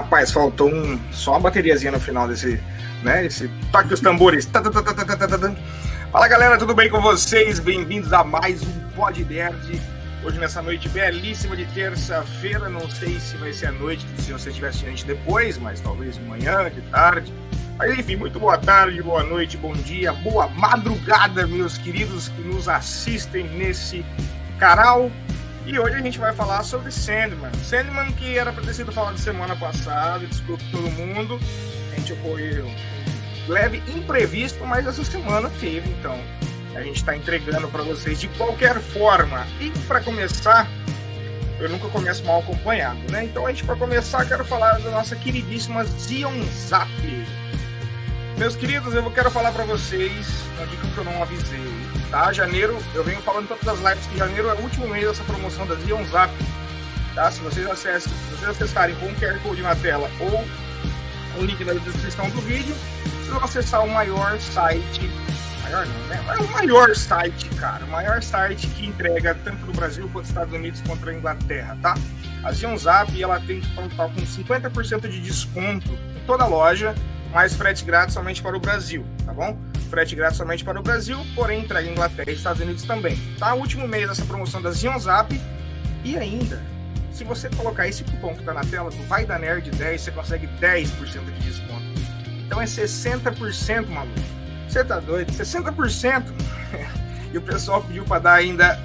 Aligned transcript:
Rapaz, 0.00 0.32
faltou 0.32 0.72
um, 0.72 0.98
só 1.12 1.32
uma 1.32 1.40
bateriazinha 1.40 1.92
no 1.92 2.00
final 2.00 2.26
desse, 2.26 2.58
né? 3.02 3.26
Esse 3.26 3.50
toque 3.70 3.92
os 3.92 4.00
tambores. 4.00 4.46
Tá, 4.46 4.62
tá, 4.62 4.70
tá, 4.70 5.54
Fala 6.10 6.26
galera, 6.26 6.56
tudo 6.56 6.74
bem 6.74 6.88
com 6.88 7.02
vocês? 7.02 7.60
Bem-vindos 7.60 8.10
a 8.14 8.24
mais 8.24 8.62
um 8.62 8.80
Pod 8.96 9.22
Nerd. 9.22 9.78
Hoje 10.24 10.38
nessa 10.38 10.62
noite 10.62 10.88
belíssima 10.88 11.54
de 11.54 11.66
terça-feira, 11.66 12.66
não 12.70 12.88
sei 12.88 13.20
se 13.20 13.36
vai 13.36 13.52
ser 13.52 13.66
a 13.66 13.72
noite, 13.72 14.06
se 14.16 14.32
você 14.32 14.48
estiver 14.48 14.68
assistindo 14.68 15.06
depois, 15.06 15.58
mas 15.58 15.82
talvez 15.82 16.14
de 16.14 16.22
manhã, 16.22 16.70
de 16.70 16.80
tarde. 16.90 17.30
Mas 17.76 17.98
enfim, 17.98 18.16
muito 18.16 18.40
boa 18.40 18.56
tarde, 18.56 19.02
boa 19.02 19.22
noite, 19.22 19.58
bom 19.58 19.74
dia, 19.74 20.14
boa 20.14 20.48
madrugada, 20.48 21.46
meus 21.46 21.76
queridos 21.76 22.28
que 22.28 22.40
nos 22.40 22.70
assistem 22.70 23.46
nesse 23.50 24.02
canal. 24.58 25.10
E 25.66 25.78
hoje 25.78 25.94
a 25.94 26.00
gente 26.00 26.18
vai 26.18 26.32
falar 26.32 26.62
sobre 26.62 26.90
Sandman. 26.90 27.52
Sandman 27.62 28.09
que 28.20 28.36
era 28.36 28.52
para 28.52 28.62
ter 28.62 28.74
sido 28.74 28.92
falado 28.92 29.16
semana 29.18 29.56
passada, 29.56 30.24
desculpe 30.26 30.62
todo 30.70 30.90
mundo. 30.90 31.40
A 31.90 31.96
gente 31.96 32.12
ocorreu 32.12 32.66
um 32.66 32.74
leve 33.48 33.82
imprevisto, 33.88 34.64
mas 34.66 34.86
essa 34.86 35.02
semana 35.02 35.50
teve, 35.58 35.88
então 35.88 36.16
a 36.74 36.82
gente 36.82 36.96
está 36.96 37.16
entregando 37.16 37.66
para 37.68 37.82
vocês 37.82 38.20
de 38.20 38.28
qualquer 38.28 38.78
forma. 38.78 39.46
E 39.58 39.70
para 39.88 40.00
começar, 40.00 40.68
eu 41.58 41.68
nunca 41.70 41.88
começo 41.88 42.22
mal 42.24 42.40
acompanhado, 42.40 43.00
né? 43.10 43.24
Então 43.24 43.46
a 43.46 43.50
gente 43.50 43.64
para 43.64 43.74
começar 43.74 44.24
quero 44.26 44.44
falar 44.44 44.78
da 44.80 44.90
nossa 44.90 45.16
queridíssima 45.16 45.84
Zion 45.84 46.44
Zap. 46.68 46.90
Meus 48.36 48.54
queridos, 48.54 48.94
eu 48.94 49.10
quero 49.10 49.30
falar 49.30 49.50
para 49.50 49.64
vocês, 49.64 50.26
não 50.58 50.66
digam 50.66 50.90
que 50.90 50.98
eu 50.98 51.04
não 51.04 51.22
avisei 51.22 51.90
tá? 52.10 52.32
Janeiro, 52.32 52.76
eu 52.94 53.04
venho 53.04 53.22
falando 53.22 53.48
todas 53.48 53.66
as 53.68 53.78
lives 53.78 54.06
que 54.06 54.18
janeiro 54.18 54.48
é 54.48 54.54
o 54.54 54.60
último 54.60 54.88
mês 54.88 55.06
dessa 55.06 55.24
promoção 55.24 55.66
da 55.66 55.76
Zion 55.76 56.04
Zap, 56.06 56.32
tá? 57.20 57.30
Se 57.30 57.40
vocês 57.40 57.66
acessam, 57.66 58.10
se 58.10 58.36
vocês 58.36 58.48
acessarem 58.48 58.96
com 58.96 59.06
o 59.06 59.14
QR 59.16 59.38
Code 59.40 59.60
na 59.60 59.76
tela 59.76 60.10
ou 60.20 60.42
o 61.38 61.44
link 61.44 61.62
na 61.64 61.74
descrição 61.74 62.30
do 62.30 62.40
vídeo, 62.40 62.74
vocês 63.04 63.28
vão 63.28 63.44
acessar 63.44 63.84
o 63.84 63.88
maior 63.88 64.40
site, 64.40 65.10
maior 65.62 65.86
não, 65.86 66.06
né? 66.06 66.24
É 66.28 66.42
o 66.42 66.50
maior 66.50 66.96
site, 66.96 67.48
cara, 67.50 67.84
o 67.84 67.88
maior 67.88 68.22
site 68.22 68.66
que 68.68 68.86
entrega 68.86 69.34
tanto 69.44 69.66
no 69.66 69.72
Brasil 69.72 70.04
quanto 70.04 70.20
nos 70.20 70.28
Estados 70.28 70.54
Unidos 70.54 70.82
quanto 70.86 71.04
na 71.04 71.12
Inglaterra, 71.12 71.76
tá? 71.82 71.94
A 72.42 72.52
Zion 72.52 72.76
Zap, 72.78 73.22
ela 73.22 73.38
tem 73.40 73.60
que 73.60 73.74
contar 73.74 74.08
com 74.08 74.22
50% 74.22 75.06
de 75.06 75.20
desconto 75.20 75.90
em 75.90 76.26
toda 76.26 76.44
a 76.44 76.46
loja, 76.46 76.94
mais 77.34 77.54
frete 77.54 77.84
grátis 77.84 78.14
somente 78.14 78.42
para 78.42 78.56
o 78.56 78.60
Brasil, 78.60 79.04
tá 79.26 79.34
bom? 79.34 79.58
frete 79.90 80.14
grátis 80.14 80.38
somente 80.38 80.64
para 80.64 80.78
o 80.78 80.82
Brasil, 80.82 81.18
porém 81.34 81.64
entrega 81.64 81.90
Inglaterra 81.90 82.30
e 82.30 82.34
Estados 82.34 82.62
Unidos 82.62 82.84
também. 82.84 83.18
Tá? 83.40 83.54
Último 83.54 83.88
mês 83.88 84.08
dessa 84.08 84.24
promoção 84.24 84.62
da 84.62 84.70
Zion 84.70 84.96
Zap. 85.00 85.38
E 86.04 86.16
ainda, 86.16 86.62
se 87.12 87.24
você 87.24 87.48
colocar 87.50 87.88
esse 87.88 88.04
cupom 88.04 88.34
que 88.34 88.40
está 88.40 88.54
na 88.54 88.64
tela 88.64 88.90
do 88.90 89.02
Vai 89.06 89.24
da 89.24 89.38
Nerd 89.38 89.70
10, 89.70 90.00
você 90.00 90.10
consegue 90.10 90.48
10% 90.60 90.86
de 91.24 91.40
desconto. 91.40 91.84
Então 92.46 92.60
é 92.60 92.64
60%, 92.64 93.88
maluco. 93.88 94.20
Você 94.68 94.84
tá 94.84 95.00
doido? 95.00 95.32
60%? 95.32 96.24
e 97.32 97.38
o 97.38 97.42
pessoal 97.42 97.82
pediu 97.82 98.04
para 98.04 98.20
dar 98.20 98.34
ainda 98.34 98.78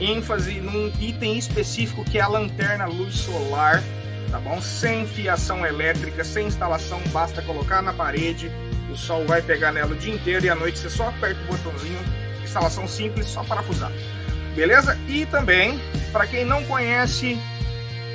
ênfase 0.00 0.60
num 0.60 0.92
item 1.00 1.38
específico 1.38 2.04
que 2.04 2.18
é 2.18 2.22
a 2.22 2.28
lanterna 2.28 2.86
luz 2.86 3.14
solar, 3.14 3.82
tá 4.30 4.38
bom? 4.38 4.60
Sem 4.60 5.06
fiação 5.06 5.64
elétrica, 5.64 6.24
sem 6.24 6.46
instalação, 6.46 7.00
basta 7.12 7.40
colocar 7.42 7.80
na 7.82 7.92
parede 7.92 8.50
o 8.96 8.96
sol 8.96 9.26
vai 9.26 9.42
pegar 9.42 9.72
nela 9.72 9.92
o 9.92 9.94
dia 9.94 10.14
inteiro 10.14 10.46
e 10.46 10.48
à 10.48 10.54
noite 10.54 10.78
você 10.78 10.88
só 10.88 11.08
aperta 11.08 11.38
o 11.42 11.46
botãozinho, 11.46 11.98
instalação 12.42 12.88
simples, 12.88 13.26
só 13.26 13.44
parafusar. 13.44 13.92
Beleza? 14.54 14.98
E 15.06 15.26
também, 15.26 15.78
para 16.12 16.26
quem 16.26 16.46
não 16.46 16.64
conhece 16.64 17.38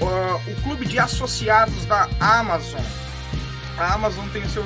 uh, 0.02 0.52
o 0.52 0.62
clube 0.64 0.86
de 0.86 1.00
associados 1.00 1.86
da 1.86 2.10
Amazon, 2.20 2.82
a 3.78 3.94
Amazon 3.94 4.28
tem 4.30 4.44
os 4.44 4.52
seus. 4.52 4.66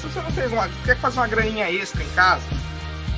Se 0.00 0.06
você 0.06 0.20
não 0.20 0.30
fez 0.32 0.52
uma, 0.52 0.68
quer 0.84 0.96
fazer 0.98 1.18
uma 1.18 1.26
graninha 1.26 1.70
extra 1.70 2.02
em 2.02 2.10
casa, 2.10 2.44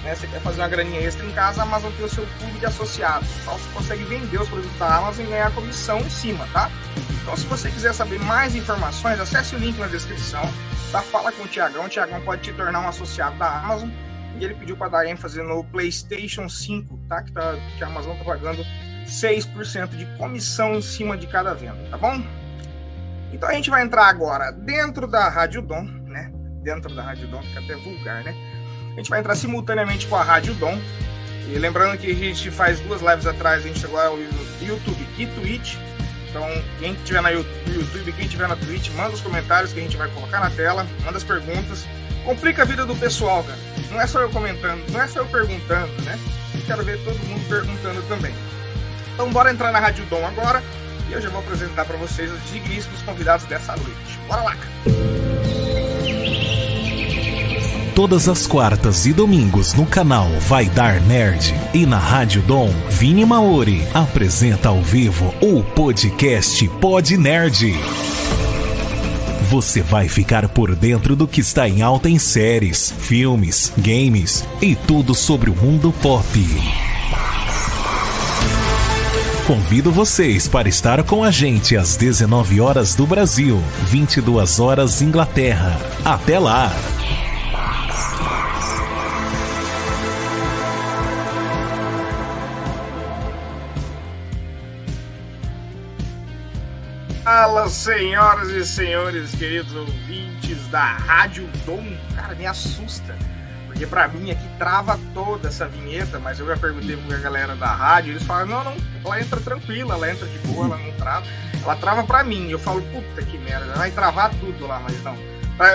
né? 0.03 0.15
Você 0.15 0.27
quer 0.27 0.41
fazer 0.41 0.61
uma 0.61 0.69
graninha 0.69 1.01
extra 1.01 1.27
em 1.27 1.33
casa, 1.33 1.61
a 1.61 1.65
Amazon 1.65 1.91
tem 1.93 2.07
o 2.07 2.09
seu 2.09 2.27
clube 2.39 2.59
de 2.59 2.67
associados. 2.67 3.29
Então 3.43 3.59
você 3.59 3.69
consegue 3.73 4.05
vender 4.05 4.41
os 4.41 4.49
produtos 4.49 4.79
da 4.79 4.97
Amazon 4.97 5.25
e 5.25 5.29
ganhar 5.29 5.51
comissão 5.53 5.99
em 5.99 6.11
cima, 6.11 6.47
tá? 6.53 6.71
Então 7.23 7.37
se 7.37 7.47
você 7.47 7.71
quiser 7.71 7.93
saber 7.93 8.21
mais 8.21 8.55
informações, 8.55 9.19
acesse 9.19 9.57
o 9.57 9.59
link 9.59 9.77
na 9.79 9.87
descrição 9.87 10.49
tá? 10.97 11.03
Fala 11.03 11.33
com 11.33 11.43
o 11.43 11.49
Tiagão, 11.49 11.85
o 11.85 11.89
Tiagão 11.89 12.21
pode 12.23 12.43
te 12.43 12.53
tornar 12.53 12.81
um 12.81 12.89
associado 12.89 13.37
da 13.37 13.61
Amazon. 13.61 13.91
E 14.39 14.45
ele 14.45 14.55
pediu 14.55 14.77
para 14.77 14.89
dar 14.89 15.07
ênfase 15.07 15.43
no 15.43 15.65
PlayStation 15.65 16.49
5, 16.49 16.99
tá? 17.09 17.23
Que, 17.23 17.33
tá, 17.33 17.57
que 17.77 17.83
a 17.83 17.87
Amazon 17.87 18.17
tá 18.17 18.25
pagando 18.25 18.65
6% 19.07 19.97
de 19.97 20.07
comissão 20.19 20.75
em 20.75 20.83
cima 20.83 21.17
de 21.17 21.27
cada 21.27 21.55
venda, 21.55 21.79
tá 21.91 21.97
bom? 21.97 22.23
Então 23.33 23.49
a 23.49 23.53
gente 23.53 23.71
vai 23.71 23.83
entrar 23.83 24.07
agora 24.07 24.51
dentro 24.51 25.07
da 25.07 25.29
Rádio 25.29 25.63
Dom, 25.63 25.83
né? 25.83 26.31
Dentro 26.63 26.95
da 26.95 27.03
Rádio 27.03 27.29
Dom, 27.29 27.43
fica 27.43 27.61
até 27.61 27.75
vulgar, 27.77 28.23
né? 28.25 28.35
A 28.93 28.97
gente 28.97 29.11
vai 29.11 29.21
entrar 29.21 29.35
simultaneamente 29.35 30.07
com 30.07 30.17
a 30.17 30.23
Rádio 30.23 30.55
Dom. 30.55 30.79
E 31.49 31.59
lembrando 31.59 31.99
que 31.99 32.11
a 32.11 32.15
gente 32.15 32.51
faz 32.51 32.81
duas 32.81 33.01
lives 33.01 33.27
atrás, 33.27 33.65
a 33.65 33.69
gente 33.69 33.79
chegou 33.79 34.01
ao 34.01 34.19
YouTube 34.61 35.07
e 35.19 35.27
Twitch. 35.27 35.77
Então, 36.29 36.47
quem 36.79 36.93
estiver 36.93 37.23
no 37.23 37.31
YouTube, 37.31 38.13
quem 38.13 38.25
estiver 38.25 38.49
na 38.49 38.57
Twitch, 38.57 38.91
manda 38.91 39.11
os 39.11 39.21
comentários 39.21 39.73
que 39.73 39.79
a 39.79 39.83
gente 39.83 39.97
vai 39.97 40.11
colocar 40.11 40.41
na 40.41 40.51
tela, 40.51 40.87
manda 41.05 41.17
as 41.17 41.25
perguntas. 41.25 41.87
Complica 42.27 42.63
a 42.63 42.65
vida 42.67 42.85
do 42.85 42.95
pessoal, 42.95 43.43
cara. 43.43 43.59
Não 43.91 44.01
é 44.01 44.07
só 44.07 44.21
eu 44.21 44.29
comentando, 44.29 44.85
não 44.91 45.01
é 45.01 45.07
só 45.07 45.21
eu 45.21 45.27
perguntando, 45.27 45.91
né? 46.03 46.19
Quero 46.67 46.85
ver 46.85 46.99
todo 47.05 47.17
mundo 47.21 47.49
perguntando 47.49 48.03
também. 48.09 48.35
Então, 49.15 49.31
bora 49.31 49.51
entrar 49.51 49.73
na 49.73 49.79
Rádio 49.79 50.05
Dom 50.07 50.27
agora 50.27 50.63
e 51.09 51.13
eu 51.13 51.23
já 51.23 51.31
vou 51.31 51.41
apresentar 51.41 51.85
para 51.87 51.97
vocês 51.97 52.31
os 52.31 52.51
digníssimos 52.51 53.01
convidados 53.03 53.47
dessa 53.47 53.75
noite. 53.77 54.21
Bora 54.29 54.43
lá! 54.43 54.57
todas 57.97 58.29
as 58.29 58.47
quartas 58.47 59.07
e 59.07 59.13
domingos 59.15 59.73
no 59.73 59.87
canal 59.87 60.29
Vai 60.41 60.67
Dar 60.67 61.01
Nerd 61.01 61.55
e 61.73 61.87
na 61.87 61.99
Rádio 61.99 62.43
Dom, 62.43 62.69
Vini 62.91 63.25
Maori 63.25 63.89
apresenta 63.95 64.69
ao 64.69 64.83
vivo 64.83 65.35
o 65.41 65.63
podcast 65.63 66.69
Pod 66.79 67.17
Nerd. 67.17 67.73
Você 69.51 69.81
vai 69.81 70.09
ficar 70.09 70.49
por 70.49 70.75
dentro 70.75 71.15
do 71.15 71.29
que 71.29 71.41
está 71.41 71.69
em 71.69 71.81
alta 71.81 72.09
em 72.09 72.19
séries, 72.19 72.93
filmes, 72.99 73.73
games 73.79 74.45
e 74.61 74.75
tudo 74.75 75.15
sobre 75.15 75.51
o 75.51 75.55
mundo 75.55 75.95
pop. 76.03 76.27
Convido 79.47 79.93
vocês 79.93 80.49
para 80.49 80.69
estar 80.69 81.05
com 81.05 81.23
a 81.23 81.31
gente 81.31 81.77
às 81.77 81.97
19 81.97 82.61
horas 82.61 82.97
do 82.97 83.07
Brasil, 83.07 83.63
22 83.85 84.59
horas 84.59 85.01
Inglaterra. 85.01 85.79
Até 86.05 86.41
lá! 86.41 86.73
Fala, 97.57 97.71
senhoras 97.71 98.51
e 98.51 98.67
senhores, 98.67 99.35
queridos 99.35 99.75
ouvintes 99.75 100.69
da 100.69 100.93
Rádio 100.93 101.49
Dom. 101.65 101.83
Cara, 102.15 102.35
me 102.35 102.45
assusta. 102.45 103.17
Porque 103.67 103.87
pra 103.87 104.07
mim 104.09 104.31
aqui 104.31 104.47
trava 104.59 105.01
toda 105.15 105.49
essa 105.49 105.67
vinheta, 105.67 106.19
mas 106.19 106.39
eu 106.39 106.47
já 106.47 106.59
perguntei 106.59 106.99
pra 106.99 107.17
galera 107.17 107.57
da 107.57 107.69
rádio, 107.69 108.13
eles 108.13 108.25
falam, 108.25 108.45
não, 108.45 108.63
não, 108.63 108.77
ela 109.03 109.23
entra 109.23 109.41
tranquila, 109.41 109.95
ela 109.95 110.11
entra 110.11 110.27
de 110.27 110.37
boa, 110.41 110.67
ela 110.67 110.77
não 110.77 110.93
trava. 110.99 111.25
Ela 111.63 111.77
trava 111.77 112.05
pra 112.05 112.23
mim. 112.23 112.51
Eu 112.51 112.59
falo, 112.59 112.83
puta 112.93 113.23
que 113.23 113.39
merda, 113.39 113.73
vai 113.73 113.91
travar 113.91 114.29
tudo 114.35 114.67
lá, 114.67 114.79
mas 114.81 115.03
não. 115.03 115.17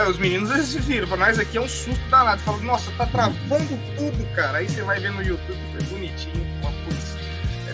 Os 0.07 0.19
meninos 0.19 0.51
eles 0.51 0.75
viram, 0.85 1.07
pra 1.07 1.17
nós 1.17 1.39
aqui 1.39 1.57
é 1.57 1.61
um 1.61 1.67
susto 1.67 2.07
danado. 2.11 2.43
Falam, 2.43 2.61
nossa, 2.61 2.91
tá 2.91 3.07
travando 3.07 3.79
tudo, 3.97 4.35
cara. 4.35 4.59
Aí 4.59 4.69
você 4.69 4.83
vai 4.83 4.99
ver 4.99 5.11
no 5.13 5.23
YouTube, 5.23 5.57
foi 5.71 5.81
bonitinho, 5.87 6.45
putz. 6.61 7.15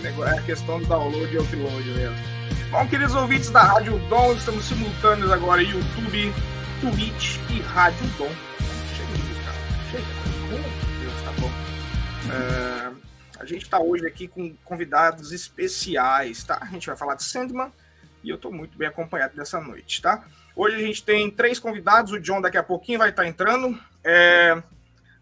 É, 0.02 0.38
é 0.38 0.42
questão 0.44 0.80
do 0.80 0.86
download 0.86 1.36
e 1.36 1.38
upload 1.40 1.90
mesmo. 1.90 2.37
Bom, 2.70 2.86
queridos 2.86 3.16
ouvintes 3.16 3.50
da 3.50 3.64
Rádio 3.64 3.98
Dom, 4.10 4.34
estamos 4.34 4.66
simultâneos 4.66 5.32
agora 5.32 5.64
em 5.64 5.70
YouTube, 5.70 6.34
Twitch 6.82 7.38
e 7.50 7.62
Rádio 7.62 8.06
Dom. 8.18 8.30
Chega 8.94 9.46
cara. 9.46 9.58
Chega. 9.90 10.06
Meu 10.50 10.62
Deus, 11.00 11.22
tá 11.24 11.32
bom. 11.40 11.50
É, 12.30 12.92
a 13.40 13.46
gente 13.46 13.64
está 13.64 13.80
hoje 13.80 14.06
aqui 14.06 14.28
com 14.28 14.54
convidados 14.66 15.32
especiais, 15.32 16.44
tá? 16.44 16.58
A 16.60 16.66
gente 16.66 16.86
vai 16.86 16.98
falar 16.98 17.16
de 17.16 17.24
Sandman 17.24 17.72
e 18.22 18.30
eu 18.30 18.36
estou 18.36 18.52
muito 18.52 18.78
bem 18.78 18.90
acompanhado 18.90 19.34
dessa 19.34 19.62
noite, 19.62 20.02
tá? 20.02 20.26
Hoje 20.54 20.76
a 20.76 20.80
gente 20.80 21.02
tem 21.04 21.32
três 21.32 21.60
convidados, 21.60 22.12
o 22.12 22.20
John 22.20 22.42
daqui 22.42 22.58
a 22.58 22.64
pouquinho 22.64 23.00
vai 23.00 23.12
estar 23.12 23.24
tá 23.24 23.30
entrando. 23.30 23.80
É, 24.04 24.56
vou 24.56 24.64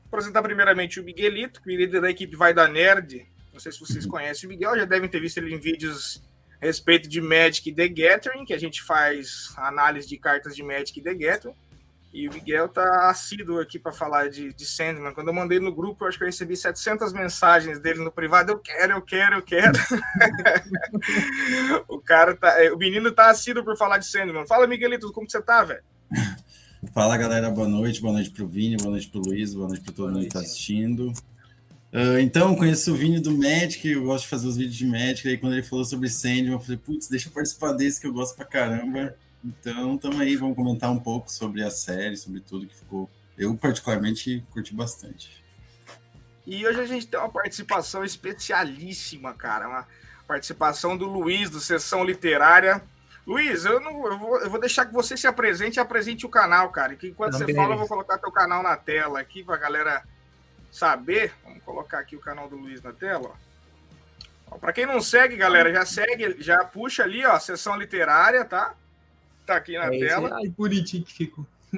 apresentar 0.08 0.42
primeiramente 0.42 1.00
o 1.00 1.04
Miguelito, 1.04 1.62
que 1.62 1.72
é 1.72 1.76
líder 1.76 2.02
da 2.02 2.10
equipe 2.10 2.36
Vai 2.36 2.56
da 2.56 2.68
Nerd. 2.68 3.24
Não 3.54 3.60
sei 3.60 3.72
se 3.72 3.80
vocês 3.80 4.04
conhecem 4.08 4.48
o 4.48 4.52
Miguel, 4.52 4.76
já 4.76 4.86
devem 4.86 5.08
ter 5.08 5.20
visto 5.20 5.38
ele 5.38 5.54
em 5.54 5.60
vídeos 5.60 6.26
a 6.66 6.68
respeito 6.68 7.08
de 7.08 7.22
Magic 7.22 7.72
The 7.72 7.88
Gathering, 7.88 8.44
que 8.44 8.54
a 8.54 8.60
gente 8.60 8.82
faz 8.82 9.54
análise 9.56 10.08
de 10.08 10.18
cartas 10.18 10.56
de 10.56 10.64
Magic 10.64 11.00
The 11.00 11.14
Gathering. 11.14 11.56
E 12.12 12.30
o 12.30 12.34
Miguel 12.34 12.70
tá 12.70 13.10
assíduo 13.10 13.60
aqui 13.60 13.78
para 13.78 13.92
falar 13.92 14.30
de, 14.30 14.54
de 14.54 14.66
Sandman. 14.66 15.14
Quando 15.14 15.28
eu 15.28 15.34
mandei 15.34 15.60
no 15.60 15.76
grupo, 15.76 16.04
eu 16.04 16.08
acho 16.08 16.18
que 16.18 16.24
eu 16.24 16.28
recebi 16.28 16.56
700 16.56 17.12
mensagens 17.12 17.78
dele 17.78 18.02
no 18.02 18.12
privado. 18.12 18.54
Eu 18.54 18.60
quero, 18.60 18.94
eu 18.94 19.02
quero, 19.02 19.36
eu 19.36 19.42
quero. 19.42 19.74
o 21.90 22.00
cara 22.00 22.36
tá, 22.36 22.56
o 22.74 22.78
menino 22.78 23.12
tá 23.12 23.30
assíduo 23.30 23.66
por 23.66 23.78
falar 23.78 23.98
de 23.98 24.08
Sandman. 24.08 24.48
Fala, 24.48 24.66
Miguelito, 24.66 25.12
como 25.12 25.28
que 25.28 25.34
você 25.34 25.42
tá, 25.42 25.66
velho? 25.66 25.84
Fala, 26.94 27.18
galera. 27.18 27.52
Boa 27.52 27.68
noite. 27.68 28.02
Boa 28.02 28.14
noite 28.14 28.32
pro 28.32 28.48
Vini, 28.48 28.78
boa 28.78 28.92
noite 28.92 29.10
pro 29.10 29.20
Luiz, 29.20 29.54
boa 29.54 29.68
noite 29.68 29.84
para 29.84 29.94
todo 29.94 30.14
mundo 30.14 30.24
que 30.24 30.30
tá 30.30 30.40
assistindo. 30.40 31.12
Uh, 31.96 32.20
então, 32.20 32.54
conheço 32.58 32.92
o 32.92 32.94
Vini 32.94 33.22
do 33.22 33.32
Magic, 33.32 33.88
eu 33.88 34.04
gosto 34.04 34.26
de 34.26 34.30
fazer 34.30 34.50
os 34.50 34.58
vídeos 34.58 34.76
de 34.76 34.86
Magic. 34.86 35.26
Aí, 35.30 35.38
quando 35.38 35.54
ele 35.54 35.64
falou 35.64 35.86
sobre 35.86 36.10
Sandman, 36.10 36.52
eu 36.52 36.60
falei, 36.60 36.76
putz, 36.76 37.08
deixa 37.08 37.30
eu 37.30 37.32
participar 37.32 37.72
desse 37.72 38.02
que 38.02 38.06
eu 38.06 38.12
gosto 38.12 38.36
pra 38.36 38.44
caramba. 38.44 39.16
Então, 39.42 39.96
estamos 39.96 40.20
aí, 40.20 40.36
vamos 40.36 40.58
comentar 40.58 40.92
um 40.92 41.00
pouco 41.00 41.32
sobre 41.32 41.64
a 41.64 41.72
série, 41.72 42.18
sobre 42.18 42.42
tudo 42.42 42.68
que 42.68 42.76
ficou. 42.76 43.10
Eu, 43.38 43.56
particularmente, 43.56 44.44
curti 44.52 44.76
bastante. 44.76 45.42
E 46.46 46.68
hoje 46.68 46.82
a 46.82 46.86
gente 46.86 47.08
tem 47.08 47.18
uma 47.18 47.30
participação 47.30 48.04
especialíssima, 48.04 49.34
cara. 49.34 49.70
Uma 49.70 49.88
participação 50.28 50.98
do 50.98 51.06
Luiz, 51.06 51.50
do 51.50 51.62
Sessão 51.62 52.04
Literária. 52.04 52.84
Luiz, 53.26 53.64
eu, 53.64 53.80
não, 53.80 54.06
eu, 54.06 54.20
vou, 54.20 54.42
eu 54.42 54.50
vou 54.50 54.60
deixar 54.60 54.86
que 54.86 54.94
você 54.94 55.16
se 55.16 55.28
apresente 55.28 55.78
e 55.78 55.80
apresente 55.80 56.26
o 56.26 56.30
canal, 56.30 56.72
cara. 56.72 56.94
Que 56.98 57.08
enquanto 57.08 57.38
Também. 57.38 57.56
você 57.56 57.62
fala, 57.62 57.74
eu 57.74 57.80
vou 57.80 57.88
colocar 57.88 58.18
teu 58.18 58.34
canal 58.34 58.62
na 58.62 58.76
tela 58.76 59.18
aqui 59.18 59.46
para 59.46 59.56
a 59.56 59.60
galera 59.60 60.04
saber. 60.76 61.34
Vamos 61.44 61.64
colocar 61.64 62.00
aqui 62.00 62.16
o 62.16 62.20
canal 62.20 62.50
do 62.50 62.58
Luiz 62.58 62.82
na 62.82 62.92
tela. 62.92 63.32
Para 64.60 64.74
quem 64.74 64.86
não 64.86 65.02
segue, 65.02 65.36
galera, 65.36 65.74
já 65.74 65.86
segue, 65.86 66.36
já 66.40 66.64
puxa 66.64 67.04
ali, 67.04 67.26
ó, 67.26 67.38
sessão 67.40 67.78
literária, 67.78 68.46
tá? 68.46 68.76
Tá 69.46 69.56
aqui 69.56 69.78
na 69.78 69.94
é 69.94 70.00
tela. 70.00 70.36
Ai, 70.36 70.48
bonitinho 70.50 71.04
que 71.04 71.14
ficou. 71.14 71.46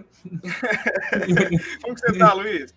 Como 1.81 1.95
que 1.95 2.01
você 2.01 2.17
tá, 2.17 2.33
Luiz? 2.33 2.73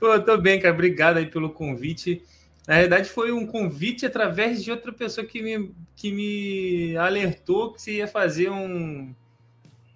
Pô, 0.00 0.14
eu 0.14 0.24
tô 0.24 0.36
bem, 0.38 0.60
cara. 0.60 0.74
Obrigado 0.74 1.18
aí 1.18 1.26
pelo 1.26 1.50
convite. 1.50 2.22
Na 2.66 2.76
verdade, 2.76 3.08
foi 3.08 3.30
um 3.30 3.46
convite 3.46 4.04
através 4.04 4.62
de 4.62 4.70
outra 4.70 4.92
pessoa 4.92 5.26
que 5.26 5.40
me, 5.40 5.72
que 5.94 6.12
me 6.12 6.96
alertou 6.96 7.72
que 7.72 7.80
você 7.80 7.92
ia 7.92 8.08
fazer 8.08 8.50
um, 8.50 9.14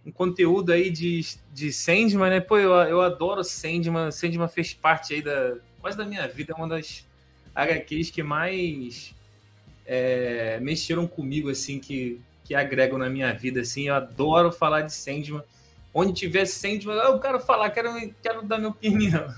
um 0.05 0.11
conteúdo 0.11 0.73
aí 0.73 0.91
de, 0.91 1.21
de 1.53 1.73
Sandman, 1.73 2.31
né? 2.31 2.41
Pô, 2.41 2.59
eu, 2.59 2.73
eu 2.73 3.01
adoro 3.01 3.45
Sandman. 3.45 4.11
Sandman 4.11 4.49
fez 4.49 4.75
parte 4.75 5.15
aí 5.15 5.23
da 5.23 5.57
quase 5.81 5.97
da 5.97 6.05
minha 6.05 6.27
vida. 6.29 6.53
É 6.53 6.57
uma 6.57 6.69
das 6.69 7.07
HQs 7.55 8.11
que 8.11 8.23
mais 8.23 9.15
é, 9.87 10.59
mexeram 10.61 11.07
comigo, 11.07 11.51
assim, 11.51 11.79
que 11.79 12.21
que 12.51 12.55
agregam 12.57 12.99
na 12.99 13.09
minha 13.09 13.33
vida, 13.33 13.61
assim. 13.61 13.87
Eu 13.87 13.95
adoro 13.95 14.51
falar 14.51 14.81
de 14.81 14.93
Sandman. 14.93 15.41
Onde 15.95 16.13
tiver 16.13 16.45
Sandman, 16.47 16.97
eu 16.97 17.21
quero 17.21 17.39
falar, 17.39 17.71
quero, 17.71 17.93
quero 18.21 18.43
dar 18.43 18.59
minha 18.59 18.71
opinião. 18.71 19.33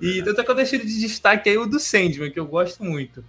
E 0.00 0.20
tanto 0.24 0.40
é 0.40 0.44
que 0.44 0.50
eu 0.50 0.54
deixei 0.56 0.78
de 0.80 0.98
destaque 0.98 1.48
aí 1.48 1.56
o 1.56 1.66
do 1.66 1.78
Sandman, 1.78 2.30
que 2.30 2.40
eu 2.40 2.46
gosto 2.46 2.82
muito. 2.82 3.24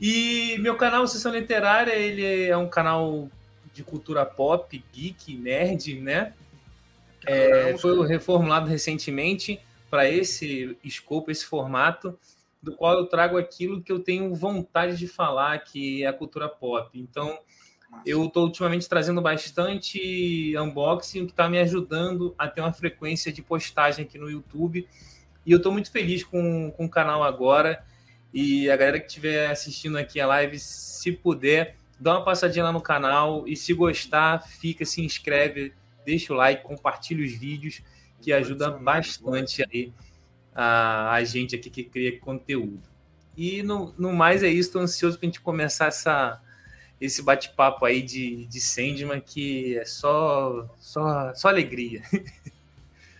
E 0.00 0.56
meu 0.60 0.76
canal 0.76 1.06
Sessão 1.06 1.30
Literária, 1.30 1.92
ele 1.92 2.44
é 2.44 2.56
um 2.56 2.68
canal 2.68 3.28
de 3.74 3.82
cultura 3.82 4.24
pop, 4.24 4.82
geek, 4.92 5.36
nerd, 5.36 6.00
né? 6.00 6.32
É, 7.26 7.76
foi 7.78 8.06
reformulado 8.06 8.68
recentemente 8.68 9.60
para 9.90 10.08
esse 10.08 10.76
escopo, 10.84 11.30
esse 11.30 11.44
formato, 11.44 12.18
do 12.62 12.72
qual 12.72 12.94
eu 12.94 13.06
trago 13.06 13.36
aquilo 13.36 13.82
que 13.82 13.92
eu 13.92 13.98
tenho 13.98 14.34
vontade 14.34 14.96
de 14.96 15.08
falar, 15.08 15.58
que 15.58 16.04
é 16.04 16.06
a 16.06 16.12
cultura 16.12 16.48
pop. 16.48 16.98
Então, 16.98 17.38
eu 18.06 18.24
estou 18.24 18.44
ultimamente 18.44 18.88
trazendo 18.88 19.20
bastante 19.20 20.54
unboxing, 20.56 21.26
que 21.26 21.32
está 21.32 21.48
me 21.48 21.58
ajudando 21.58 22.34
a 22.38 22.48
ter 22.48 22.60
uma 22.60 22.72
frequência 22.72 23.32
de 23.32 23.42
postagem 23.42 24.04
aqui 24.04 24.18
no 24.18 24.30
YouTube. 24.30 24.88
E 25.44 25.52
eu 25.52 25.58
estou 25.58 25.72
muito 25.72 25.90
feliz 25.90 26.24
com, 26.24 26.70
com 26.70 26.86
o 26.86 26.90
canal 26.90 27.22
agora. 27.22 27.84
E 28.32 28.68
a 28.70 28.76
galera 28.76 28.98
que 28.98 29.06
estiver 29.06 29.50
assistindo 29.50 29.96
aqui 29.96 30.20
a 30.20 30.26
live, 30.26 30.58
se 30.58 31.12
puder, 31.12 31.76
dá 31.98 32.12
uma 32.12 32.24
passadinha 32.24 32.64
lá 32.64 32.72
no 32.72 32.80
canal. 32.80 33.46
E 33.46 33.56
se 33.56 33.72
gostar, 33.72 34.42
fica, 34.42 34.84
se 34.84 35.02
inscreve, 35.04 35.72
deixa 36.04 36.32
o 36.32 36.36
like, 36.36 36.62
compartilha 36.62 37.24
os 37.24 37.32
vídeos, 37.32 37.82
que 38.20 38.32
ajuda 38.32 38.70
bastante 38.70 39.62
aí 39.62 39.92
a, 40.54 41.12
a 41.12 41.24
gente 41.24 41.56
aqui 41.56 41.70
que 41.70 41.84
cria 41.84 42.18
conteúdo. 42.20 42.82
E 43.36 43.62
no, 43.62 43.92
no 43.98 44.12
mais 44.12 44.42
é 44.42 44.48
isso, 44.48 44.68
estou 44.68 44.82
ansioso 44.82 45.18
para 45.18 45.26
a 45.26 45.28
gente 45.28 45.40
começar 45.40 45.86
essa, 45.86 46.40
esse 47.00 47.20
bate-papo 47.22 47.84
aí 47.84 48.00
de, 48.00 48.46
de 48.46 48.60
Sandman 48.60 49.20
que 49.20 49.76
é 49.76 49.84
só, 49.84 50.68
só, 50.78 51.34
só 51.34 51.48
alegria. 51.48 52.02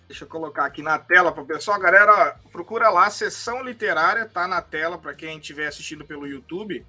Deixa 0.06 0.24
eu 0.24 0.28
colocar 0.28 0.66
aqui 0.66 0.82
na 0.82 0.98
tela 0.98 1.32
para 1.32 1.42
o 1.42 1.46
pessoal. 1.46 1.80
Galera, 1.80 2.36
procura 2.52 2.88
lá, 2.90 3.10
sessão 3.10 3.64
literária, 3.64 4.26
tá 4.26 4.46
na 4.46 4.62
tela 4.62 4.96
para 4.96 5.14
quem 5.14 5.38
estiver 5.38 5.66
assistindo 5.66 6.04
pelo 6.04 6.26
YouTube. 6.26 6.86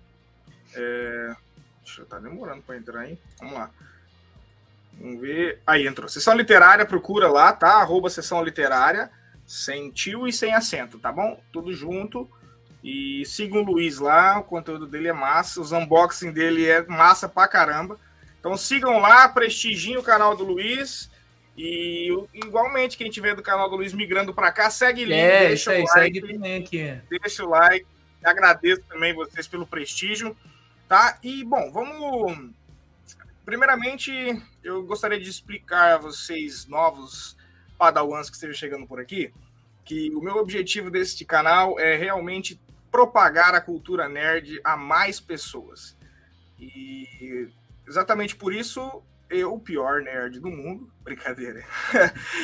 É... 0.75 1.36
Eu 1.98 2.06
tá 2.06 2.20
demorando 2.20 2.62
para 2.62 2.77
entrar 2.77 3.01
aí. 3.01 3.20
Vamos 3.39 3.54
lá. 3.56 3.70
Vamos 5.00 5.22
ver. 5.22 5.62
Aí 5.65 5.88
entrou. 5.88 6.08
Sessão 6.08 6.36
literária, 6.36 6.86
procura 6.86 7.27
lá, 7.27 7.54
tá? 7.54 7.82
Arroba 7.82 8.10
sessão 8.10 8.44
literária, 8.44 9.12
sem 9.46 9.92
tio 9.92 10.27
e 10.27 10.34
sem 10.34 10.54
acento, 10.54 11.00
tá 11.00 11.12
bom? 11.12 11.42
Tudo 11.51 11.74
junto. 11.74 12.30
E 12.84 13.25
sigam 13.25 13.62
o 13.62 13.65
Luiz 13.65 13.98
lá, 13.98 14.38
o 14.39 14.44
conteúdo 14.44 14.86
dele 14.86 15.08
é 15.08 15.13
massa, 15.13 15.60
os 15.60 15.72
unboxing 15.72 16.32
dele 16.32 16.68
é 16.68 16.86
massa 16.86 17.27
pra 17.27 17.48
caramba. 17.48 18.00
Então 18.39 18.56
sigam 18.56 19.00
lá, 19.00 19.27
prestigiem 19.27 19.98
o 19.98 20.04
canal 20.04 20.36
do 20.36 20.44
Luiz. 20.44 21.10
E 21.58 22.10
igualmente, 22.34 22.98
quem 22.98 23.10
tiver 23.10 23.34
do 23.34 23.42
canal 23.42 23.70
do 23.70 23.77
Luiz 23.77 23.94
migrando 23.94 24.34
para 24.34 24.51
cá, 24.51 24.70
segue 24.70 25.06
link, 25.06 25.18
é, 25.18 25.48
deixa 25.48 25.72
o 25.72 25.84
like. 25.84 26.22
Segue. 26.22 27.01
Deixa 27.10 27.44
o 27.46 27.50
like. 27.50 27.88
Agradeço 28.24 28.84
também 28.88 29.13
vocês 29.13 29.48
pelo 29.48 29.65
prestígio. 29.65 30.36
Tá? 30.88 31.18
E, 31.24 31.44
bom, 31.44 31.72
vamos. 31.72 32.51
Primeiramente, 33.44 34.12
eu 34.63 34.84
gostaria 34.84 35.20
de 35.20 35.30
explicar 35.30 35.94
a 35.94 35.98
vocês, 35.98 36.65
novos 36.68 37.36
padawans 37.77 38.30
que 38.30 38.36
estejam 38.36 38.56
chegando 38.56 38.88
por 38.88 39.00
aqui, 39.00 39.34
que 39.84 40.13
o 40.15 40.22
meu 40.22 40.38
objetivo 40.38 40.89
deste 40.89 41.25
canal 41.25 41.80
é 41.80 41.96
realmente 41.96 42.60
propagar 42.92 43.54
a 43.54 43.62
cultura 43.62 44.08
nerd 44.08 44.60
a 44.63 44.77
mais 44.77 45.20
pessoas. 45.20 45.98
E 46.60 47.50
exatamente 47.88 48.36
por 48.36 48.54
isso 48.54 49.04
eu, 49.30 49.54
o 49.54 49.60
pior 49.60 50.01
nerd 50.01 50.39
do 50.39 50.50
mundo, 50.50 50.92
brincadeira. 51.04 51.63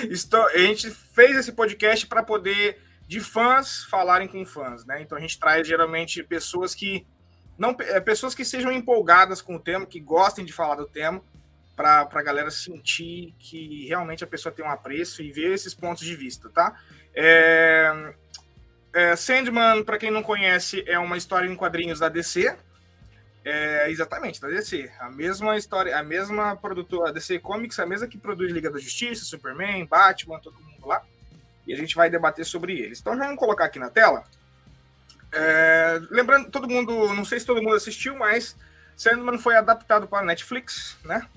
Estou, 0.10 0.46
a 0.48 0.58
gente 0.58 0.90
fez 0.90 1.38
esse 1.38 1.52
podcast 1.52 2.06
para 2.08 2.24
poder 2.24 2.82
de 3.08 3.20
fãs 3.20 3.84
falarem 3.86 4.28
com 4.28 4.46
fãs, 4.46 4.86
né? 4.86 5.02
Então 5.02 5.18
a 5.18 5.22
gente 5.22 5.40
traz 5.40 5.68
geralmente 5.68 6.24
pessoas 6.24 6.74
que 6.74 7.06
não 7.58 7.76
é, 7.80 8.00
pessoas 8.00 8.34
que 8.34 8.46
sejam 8.46 8.72
empolgadas 8.72 9.42
com 9.42 9.56
o 9.56 9.60
tema, 9.60 9.86
que 9.86 10.00
gostem 10.00 10.46
de 10.46 10.54
falar 10.54 10.76
do 10.76 10.88
tema, 10.88 11.22
para 11.76 12.08
a 12.12 12.22
galera 12.22 12.52
sentir 12.52 13.34
que 13.40 13.88
realmente 13.88 14.24
a 14.24 14.28
pessoa 14.28 14.54
tem 14.54 14.64
um 14.64 14.70
apreço 14.70 15.22
e 15.22 15.32
ver 15.32 15.52
esses 15.54 15.74
pontos 15.74 16.06
de 16.06 16.16
vista, 16.16 16.50
tá? 16.50 16.80
É, 17.14 18.14
é, 18.94 19.16
Sandman, 19.16 19.84
para 19.84 19.98
quem 19.98 20.12
não 20.12 20.22
conhece, 20.22 20.84
é 20.88 21.00
uma 21.00 21.18
história 21.18 21.48
em 21.48 21.56
quadrinhos 21.56 22.00
da 22.00 22.10
DC. 22.10 22.56
É, 23.44 23.90
exatamente, 23.90 24.40
da 24.40 24.48
DC. 24.48 24.92
A 25.00 25.10
mesma 25.10 25.58
história, 25.58 25.98
a 25.98 26.04
mesma 26.04 26.56
produtora, 26.56 27.10
a 27.10 27.12
DC 27.12 27.40
Comics, 27.40 27.80
a 27.80 27.86
mesma 27.86 28.08
que 28.08 28.18
produz 28.18 28.52
Liga 28.52 28.70
da 28.70 28.80
Justiça, 28.80 29.26
Superman, 29.26 29.86
Batman, 29.86 30.40
todo 30.40 30.62
mundo 30.62 30.86
lá. 30.86 31.02
E 31.66 31.74
a 31.74 31.78
gente 31.78 31.96
vai 31.96 32.10
debater 32.10 32.46
sobre 32.46 32.80
eles. 32.80 33.00
Então 33.00 33.16
já 33.18 33.24
vamos 33.24 33.40
colocar 33.40 33.66
aqui 33.66 33.80
na 33.80 33.90
tela. 33.90 34.24
É, 35.34 36.00
lembrando, 36.10 36.50
todo 36.50 36.70
mundo, 36.70 37.14
não 37.14 37.24
sei 37.24 37.40
se 37.40 37.46
todo 37.46 37.62
mundo 37.62 37.76
assistiu, 37.76 38.18
mas 38.18 38.56
Sandman 38.96 39.38
foi 39.38 39.56
adaptado 39.56 40.08
para 40.08 40.26
Netflix, 40.26 40.98
né? 41.04 41.28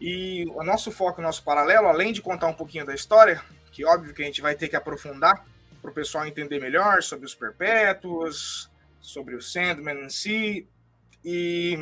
E 0.00 0.44
o 0.54 0.62
nosso 0.62 0.90
foco, 0.90 1.20
o 1.20 1.24
nosso 1.24 1.42
paralelo, 1.42 1.86
além 1.86 2.12
de 2.12 2.22
contar 2.22 2.46
um 2.46 2.54
pouquinho 2.54 2.84
da 2.84 2.94
história, 2.94 3.42
que 3.70 3.84
óbvio 3.84 4.14
que 4.14 4.22
a 4.22 4.26
gente 4.26 4.40
vai 4.40 4.54
ter 4.54 4.68
que 4.68 4.76
aprofundar, 4.76 5.44
para 5.84 5.90
o 5.90 5.94
pessoal 5.94 6.26
entender 6.26 6.58
melhor 6.58 7.02
sobre 7.02 7.26
os 7.26 7.34
perpétuos, 7.34 8.70
sobre 9.02 9.34
o 9.34 9.42
Sandman 9.42 10.06
em 10.06 10.08
si. 10.08 10.66
E 11.22 11.76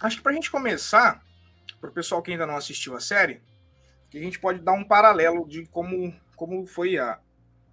acho 0.00 0.16
que 0.16 0.22
para 0.22 0.32
a 0.32 0.34
gente 0.34 0.50
começar, 0.50 1.22
para 1.78 1.90
o 1.90 1.92
pessoal 1.92 2.22
que 2.22 2.30
ainda 2.30 2.46
não 2.46 2.56
assistiu 2.56 2.96
a 2.96 3.00
série, 3.00 3.42
que 4.10 4.16
a 4.16 4.22
gente 4.22 4.38
pode 4.38 4.60
dar 4.60 4.72
um 4.72 4.82
paralelo 4.82 5.46
de 5.46 5.66
como, 5.66 6.18
como 6.36 6.66
foi 6.66 6.96
a, 6.96 7.18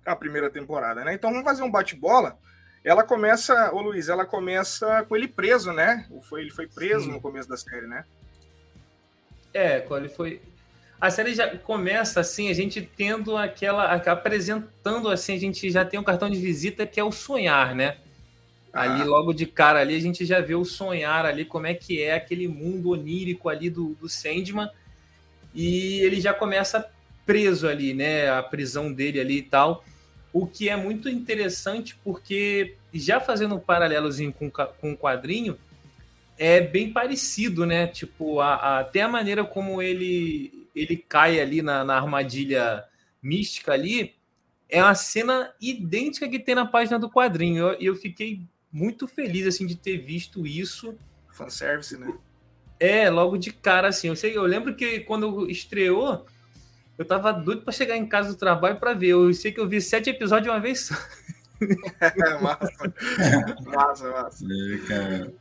a 0.05 0.13
primeira 0.13 0.49
temporada, 0.49 1.05
né? 1.05 1.13
Então 1.13 1.31
vamos 1.31 1.45
fazer 1.45 1.63
um 1.63 1.71
bate-bola. 1.71 2.37
Ela 2.85 3.03
começa, 3.03 3.73
ô 3.73 3.81
Luiz, 3.81 4.07
ela 4.07 4.25
começa 4.25 5.03
com 5.03 5.15
ele 5.15 5.27
preso, 5.27 5.73
né? 5.73 6.07
Foi, 6.21 6.41
ele 6.41 6.51
foi 6.51 6.67
preso 6.67 7.05
Sim. 7.05 7.11
no 7.11 7.19
começo 7.19 7.49
da 7.49 7.57
série, 7.57 7.87
né? 7.87 8.05
É, 9.53 9.79
quando 9.81 10.05
ele 10.05 10.13
foi 10.13 10.41
a 10.99 11.11
série 11.11 11.33
já 11.33 11.57
começa 11.57 12.21
assim, 12.21 12.49
a 12.49 12.53
gente 12.53 12.81
tendo 12.81 13.35
aquela. 13.35 13.93
apresentando 13.93 15.09
assim, 15.09 15.35
a 15.35 15.39
gente 15.39 15.69
já 15.69 15.83
tem 15.83 15.99
um 15.99 16.03
cartão 16.03 16.29
de 16.29 16.39
visita 16.39 16.85
que 16.87 16.99
é 16.99 17.03
o 17.03 17.11
sonhar, 17.11 17.75
né? 17.75 17.97
Ah. 18.71 18.81
Ali, 18.81 19.03
logo 19.03 19.33
de 19.33 19.45
cara 19.45 19.79
ali, 19.79 19.95
a 19.95 19.99
gente 19.99 20.25
já 20.25 20.39
vê 20.39 20.55
o 20.55 20.65
sonhar 20.65 21.25
ali, 21.25 21.45
como 21.45 21.67
é 21.67 21.73
que 21.73 22.01
é 22.01 22.13
aquele 22.15 22.47
mundo 22.47 22.89
onírico 22.89 23.49
ali 23.49 23.69
do, 23.69 23.95
do 23.95 24.07
Sandman. 24.07 24.69
E 25.53 25.99
ele 25.99 26.19
já 26.19 26.33
começa 26.33 26.89
preso 27.25 27.67
ali, 27.67 27.93
né? 27.93 28.29
A 28.29 28.41
prisão 28.41 28.91
dele 28.91 29.19
ali 29.19 29.37
e 29.37 29.43
tal. 29.43 29.83
O 30.35 30.45
que 30.45 30.67
é 30.67 30.75
muito 30.75 31.07
interessante 31.07 31.97
porque, 32.03 32.75
já 32.93 33.21
fazendo 33.21 33.55
um 33.55 33.59
paralelozinho 33.59 34.33
com, 34.33 34.51
com 34.51 34.91
o 34.91 34.97
quadrinho, 34.97 35.57
é 36.37 36.59
bem 36.59 36.91
parecido, 36.91 37.65
né? 37.65 37.87
Tipo, 37.87 38.41
a, 38.41 38.55
a, 38.55 38.79
até 38.79 39.01
a 39.01 39.07
maneira 39.07 39.45
como 39.45 39.81
ele, 39.81 40.67
ele 40.75 40.97
cai 40.97 41.39
ali 41.39 41.61
na, 41.61 41.85
na 41.85 41.95
armadilha 41.95 42.83
mística 43.23 43.71
ali 43.71 44.13
é 44.67 44.83
uma 44.83 44.93
cena 44.93 45.53
idêntica 45.61 46.27
que 46.27 46.37
tem 46.37 46.53
na 46.53 46.65
página 46.65 46.99
do 46.99 47.09
quadrinho. 47.09 47.55
E 47.55 47.85
eu, 47.85 47.93
eu 47.93 47.95
fiquei 47.95 48.41
muito 48.69 49.07
feliz 49.07 49.47
assim 49.47 49.65
de 49.65 49.77
ter 49.77 49.99
visto 49.99 50.45
isso. 50.45 50.97
Fanservice, 51.31 51.97
né? 51.97 52.13
É, 52.77 53.09
logo 53.09 53.37
de 53.37 53.53
cara, 53.53 53.87
assim. 53.87 54.09
Eu, 54.09 54.17
sei, 54.17 54.35
eu 54.35 54.43
lembro 54.43 54.75
que 54.75 54.99
quando 54.99 55.49
estreou, 55.49 56.25
eu 56.97 57.05
tava 57.05 57.31
doido 57.31 57.61
para 57.61 57.73
chegar 57.73 57.97
em 57.97 58.05
casa 58.05 58.29
do 58.29 58.35
trabalho 58.35 58.79
para 58.79 58.93
ver. 58.93 59.09
Eu 59.09 59.33
sei 59.33 59.51
que 59.51 59.59
eu 59.59 59.67
vi 59.67 59.81
sete 59.81 60.09
episódios 60.09 60.43
de 60.45 60.49
uma 60.49 60.59
vez 60.59 60.87
só. 60.87 60.95
É, 62.01 62.37
massa. 62.41 62.93
massa, 63.65 64.11
massa. 64.11 64.45
É, 64.45 64.77
cara. 64.87 65.33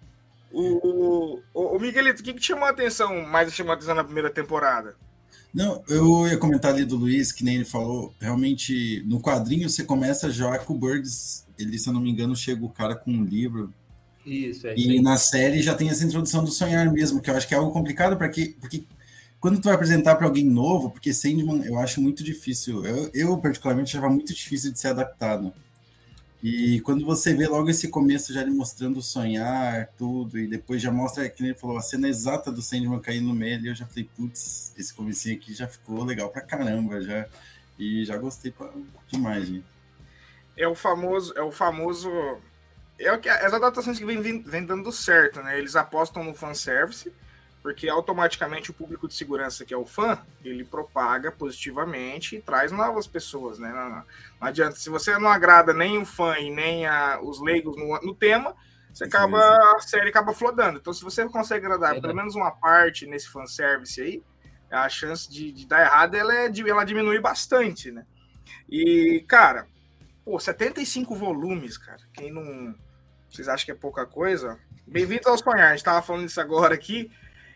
O, 0.52 1.42
o, 1.52 1.76
o 1.76 1.78
Miguelito, 1.80 2.20
o 2.20 2.24
que, 2.24 2.32
que 2.32 2.40
te 2.40 2.46
chamou 2.46 2.64
a 2.64 2.70
atenção, 2.70 3.22
mais 3.22 3.52
chamou 3.52 3.72
a 3.72 3.74
atenção 3.74 3.94
na 3.94 4.04
primeira 4.04 4.30
temporada? 4.30 4.94
Não, 5.52 5.82
eu 5.88 6.26
ia 6.26 6.36
comentar 6.36 6.72
ali 6.72 6.84
do 6.84 6.96
Luiz, 6.96 7.30
que 7.30 7.44
nem 7.44 7.56
ele 7.56 7.64
falou, 7.64 8.12
realmente, 8.20 9.04
no 9.06 9.20
quadrinho 9.20 9.68
você 9.68 9.84
começa 9.84 10.28
já 10.30 10.58
com 10.58 10.74
o 10.74 10.78
Birds, 10.78 11.46
ele, 11.56 11.78
se 11.78 11.88
eu 11.88 11.92
não 11.92 12.00
me 12.00 12.10
engano, 12.10 12.34
chega 12.34 12.64
o 12.64 12.68
cara 12.68 12.96
com 12.96 13.12
um 13.12 13.24
livro. 13.24 13.72
Isso, 14.26 14.66
é. 14.66 14.74
E 14.76 15.00
na 15.00 15.16
série 15.16 15.62
já 15.62 15.74
tem 15.74 15.88
essa 15.88 16.04
introdução 16.04 16.42
do 16.42 16.50
sonhar 16.50 16.90
mesmo, 16.92 17.20
que 17.20 17.30
eu 17.30 17.36
acho 17.36 17.46
que 17.46 17.54
é 17.54 17.56
algo 17.56 17.70
complicado, 17.72 18.16
porque, 18.16 18.56
porque 18.60 18.84
quando 19.44 19.60
tu 19.60 19.64
vai 19.64 19.74
apresentar 19.74 20.14
para 20.14 20.26
alguém 20.26 20.46
novo, 20.46 20.88
porque 20.88 21.12
Sandman 21.12 21.66
eu 21.66 21.78
acho 21.78 22.00
muito 22.00 22.24
difícil, 22.24 22.82
eu, 22.82 23.10
eu 23.12 23.36
particularmente 23.36 23.94
achava 23.94 24.10
muito 24.10 24.32
difícil 24.32 24.72
de 24.72 24.80
ser 24.80 24.88
adaptado. 24.88 25.52
E 26.42 26.80
quando 26.80 27.04
você 27.04 27.34
vê 27.34 27.46
logo 27.46 27.68
esse 27.68 27.88
começo 27.88 28.32
já 28.32 28.40
ele 28.40 28.52
mostrando 28.52 29.02
sonhar, 29.02 29.90
tudo, 29.98 30.38
e 30.38 30.46
depois 30.46 30.80
já 30.80 30.90
mostra, 30.90 31.28
que 31.28 31.44
ele 31.44 31.52
falou, 31.52 31.76
a 31.76 31.82
cena 31.82 32.08
exata 32.08 32.50
do 32.50 32.62
Sandman 32.62 32.98
cair 33.00 33.20
no 33.20 33.34
meio, 33.34 33.60
e 33.60 33.68
eu 33.68 33.74
já 33.74 33.84
falei, 33.84 34.08
putz, 34.16 34.72
esse 34.78 34.94
comecinho 34.94 35.36
aqui 35.36 35.52
já 35.52 35.68
ficou 35.68 36.02
legal 36.04 36.30
pra 36.30 36.40
caramba, 36.40 37.02
já. 37.02 37.26
E 37.78 38.02
já 38.06 38.16
gostei 38.16 38.50
pra, 38.50 38.72
demais, 39.08 39.46
gente. 39.46 39.66
É 40.56 40.66
o 40.66 40.74
famoso, 40.74 41.34
é 41.36 41.42
o 41.42 41.52
famoso. 41.52 42.10
É 42.98 43.12
o 43.12 43.20
que 43.20 43.28
as 43.28 43.52
adaptações 43.52 43.98
que 43.98 44.06
vem, 44.06 44.22
vem, 44.22 44.40
vem 44.40 44.64
dando 44.64 44.90
certo, 44.90 45.42
né? 45.42 45.58
Eles 45.58 45.76
apostam 45.76 46.24
no 46.24 46.32
fanservice, 46.32 47.12
porque 47.64 47.88
automaticamente 47.88 48.70
o 48.70 48.74
público 48.74 49.08
de 49.08 49.14
segurança, 49.14 49.64
que 49.64 49.72
é 49.72 49.76
o 49.76 49.86
fã, 49.86 50.18
ele 50.44 50.66
propaga 50.66 51.32
positivamente 51.32 52.36
e 52.36 52.42
traz 52.42 52.70
novas 52.70 53.06
pessoas, 53.06 53.58
né? 53.58 53.72
Não, 53.72 53.88
não, 53.88 54.04
adianta, 54.38 54.76
se 54.76 54.90
você 54.90 55.16
não 55.16 55.30
agrada 55.30 55.72
nem 55.72 55.96
o 55.96 56.04
fã 56.04 56.38
e 56.38 56.50
nem 56.50 56.84
a, 56.84 57.18
os 57.22 57.40
leigos 57.40 57.74
no, 57.74 57.98
no 58.02 58.14
tema, 58.14 58.54
você 58.92 59.04
acaba, 59.04 59.38
a 59.76 59.80
série 59.80 60.10
acaba 60.10 60.34
flodando. 60.34 60.78
Então, 60.78 60.92
se 60.92 61.02
você 61.02 61.26
consegue 61.26 61.64
agradar 61.64 61.96
é 61.96 62.00
pelo 62.02 62.14
menos 62.14 62.34
uma 62.34 62.50
parte 62.50 63.06
nesse 63.06 63.30
fanservice 63.30 63.98
aí, 63.98 64.22
a 64.70 64.86
chance 64.90 65.30
de, 65.30 65.50
de 65.50 65.66
dar 65.66 65.80
errado 65.80 66.16
ela, 66.16 66.34
é, 66.34 66.52
ela 66.68 66.84
diminui 66.84 67.18
bastante, 67.18 67.90
né? 67.90 68.04
E, 68.68 69.24
cara, 69.26 69.66
pô, 70.22 70.38
75 70.38 71.14
volumes, 71.14 71.78
cara. 71.78 72.02
Quem 72.12 72.30
não. 72.30 72.74
Vocês 73.30 73.48
acham 73.48 73.64
que 73.64 73.72
é 73.72 73.74
pouca 73.74 74.04
coisa? 74.04 74.58
Bem-vindo 74.86 75.30
ao 75.30 75.38
sonhar. 75.38 75.70
A 75.70 75.74
gente 75.74 75.84
tava 75.84 76.02
falando 76.02 76.28
isso 76.28 76.42
agora 76.42 76.74
aqui. 76.74 77.10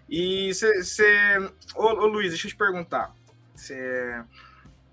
E 0.09 0.53
você. 0.55 1.51
Ô, 1.75 1.85
ô, 1.85 2.07
Luiz, 2.07 2.31
deixa 2.31 2.47
eu 2.47 2.51
te 2.51 2.57
perguntar. 2.57 3.15
Você. 3.55 4.23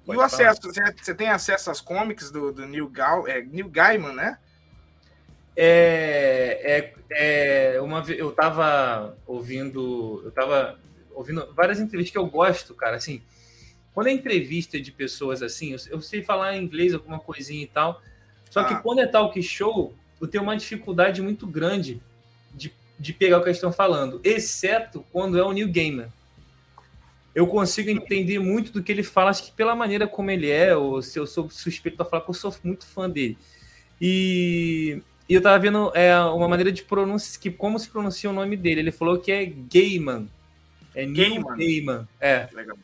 E 0.07 0.15
o 0.15 0.21
acesso? 0.21 0.61
Você 0.61 1.15
tem 1.15 1.29
acesso 1.29 1.71
às 1.71 1.81
comics 1.81 2.29
do, 2.29 2.51
do 2.51 2.65
Neil, 2.67 2.87
Gal, 2.89 3.27
é, 3.27 3.41
Neil 3.41 3.69
Gaiman, 3.69 4.13
né? 4.13 4.37
É, 5.55 6.93
é, 7.09 7.75
é 7.75 7.81
uma 7.81 8.03
eu 8.11 8.31
tava 8.31 9.17
ouvindo, 9.25 10.21
eu 10.25 10.31
tava 10.31 10.77
ouvindo 11.13 11.51
várias 11.53 11.79
entrevistas 11.79 12.11
que 12.11 12.17
eu 12.17 12.27
gosto, 12.27 12.73
cara, 12.75 12.97
assim, 12.97 13.23
quando 13.93 14.07
é 14.07 14.11
entrevista 14.11 14.79
de 14.79 14.91
pessoas 14.91 15.41
assim, 15.41 15.71
eu, 15.71 15.79
eu 15.89 16.01
sei 16.01 16.21
falar 16.21 16.57
inglês 16.57 16.93
alguma 16.93 17.19
coisinha 17.19 17.63
e 17.63 17.67
tal, 17.67 18.01
só 18.49 18.59
ah. 18.59 18.65
que 18.65 18.75
quando 18.83 18.99
é 18.99 19.07
talk 19.07 19.41
show, 19.41 19.95
eu 20.19 20.27
tenho 20.27 20.43
uma 20.43 20.57
dificuldade 20.57 21.21
muito 21.21 21.47
grande 21.47 22.03
de 22.97 23.13
pegar 23.13 23.37
o 23.37 23.41
que 23.41 23.47
eles 23.47 23.57
estão 23.57 23.73
falando, 23.73 24.19
exceto 24.23 25.05
quando 25.11 25.37
é 25.37 25.43
o 25.43 25.51
New 25.51 25.67
Gamer. 25.67 26.07
Eu 27.33 27.45
consigo 27.47 27.89
entender 27.89 28.39
muito 28.39 28.71
do 28.71 28.81
que 28.81 28.91
ele 28.91 29.03
fala, 29.03 29.29
acho 29.29 29.43
que 29.43 29.51
pela 29.51 29.75
maneira 29.75 30.07
como 30.07 30.31
ele 30.31 30.49
é, 30.49 30.75
ou 30.75 31.01
se 31.01 31.19
eu 31.19 31.27
sou 31.27 31.49
suspeito 31.49 31.97
para 31.97 32.05
falar, 32.05 32.23
que 32.23 32.29
eu 32.29 32.33
sou 32.33 32.55
muito 32.63 32.85
fã 32.85 33.09
dele. 33.09 33.37
E, 33.99 35.01
e 35.27 35.33
eu 35.33 35.41
tava 35.41 35.59
vendo 35.59 35.91
é, 35.93 36.17
uma 36.17 36.47
maneira 36.47 36.71
de 36.71 36.83
pronunciar, 36.83 37.41
que 37.41 37.51
como 37.51 37.77
se 37.77 37.89
pronuncia 37.89 38.29
o 38.29 38.33
nome 38.33 38.55
dele. 38.55 38.79
Ele 38.79 38.91
falou 38.91 39.19
que 39.19 39.31
é 39.31 39.45
Gaiman. 39.45 40.29
É 40.93 41.05
Neil 41.05 41.43
Gaiman. 41.43 42.07
É. 42.21 42.47
Legal. 42.53 42.77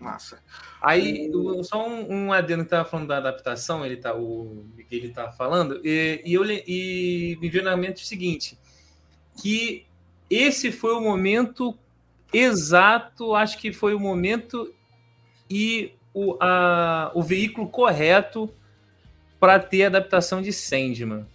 Massa. 0.00 0.42
Aí, 0.80 1.30
só 1.64 1.88
um, 1.88 2.26
um 2.26 2.32
adendo 2.32 2.64
que 2.64 2.70
tava 2.70 2.88
falando 2.88 3.08
da 3.08 3.16
adaptação, 3.16 3.84
ele 3.84 3.96
tá, 3.96 4.14
o 4.14 4.64
ele 4.90 5.10
tava 5.10 5.32
falando, 5.32 5.80
e, 5.84 6.22
e, 6.24 6.34
eu, 6.34 6.44
e 6.44 7.36
me 7.40 7.50
veio 7.50 7.64
na 7.64 7.76
mente 7.76 8.02
o 8.02 8.06
seguinte, 8.06 8.56
que 9.42 9.84
esse 10.30 10.70
foi 10.70 10.94
o 10.94 11.00
momento 11.00 11.76
exato, 12.32 13.34
acho 13.34 13.58
que 13.58 13.72
foi 13.72 13.94
o 13.94 14.00
momento 14.00 14.72
e 15.50 15.92
o, 16.14 16.36
a, 16.40 17.10
o 17.14 17.22
veículo 17.22 17.68
correto 17.68 18.52
para 19.40 19.58
ter 19.58 19.84
a 19.84 19.86
adaptação 19.86 20.42
de 20.42 20.52
Sandman, 20.52 21.26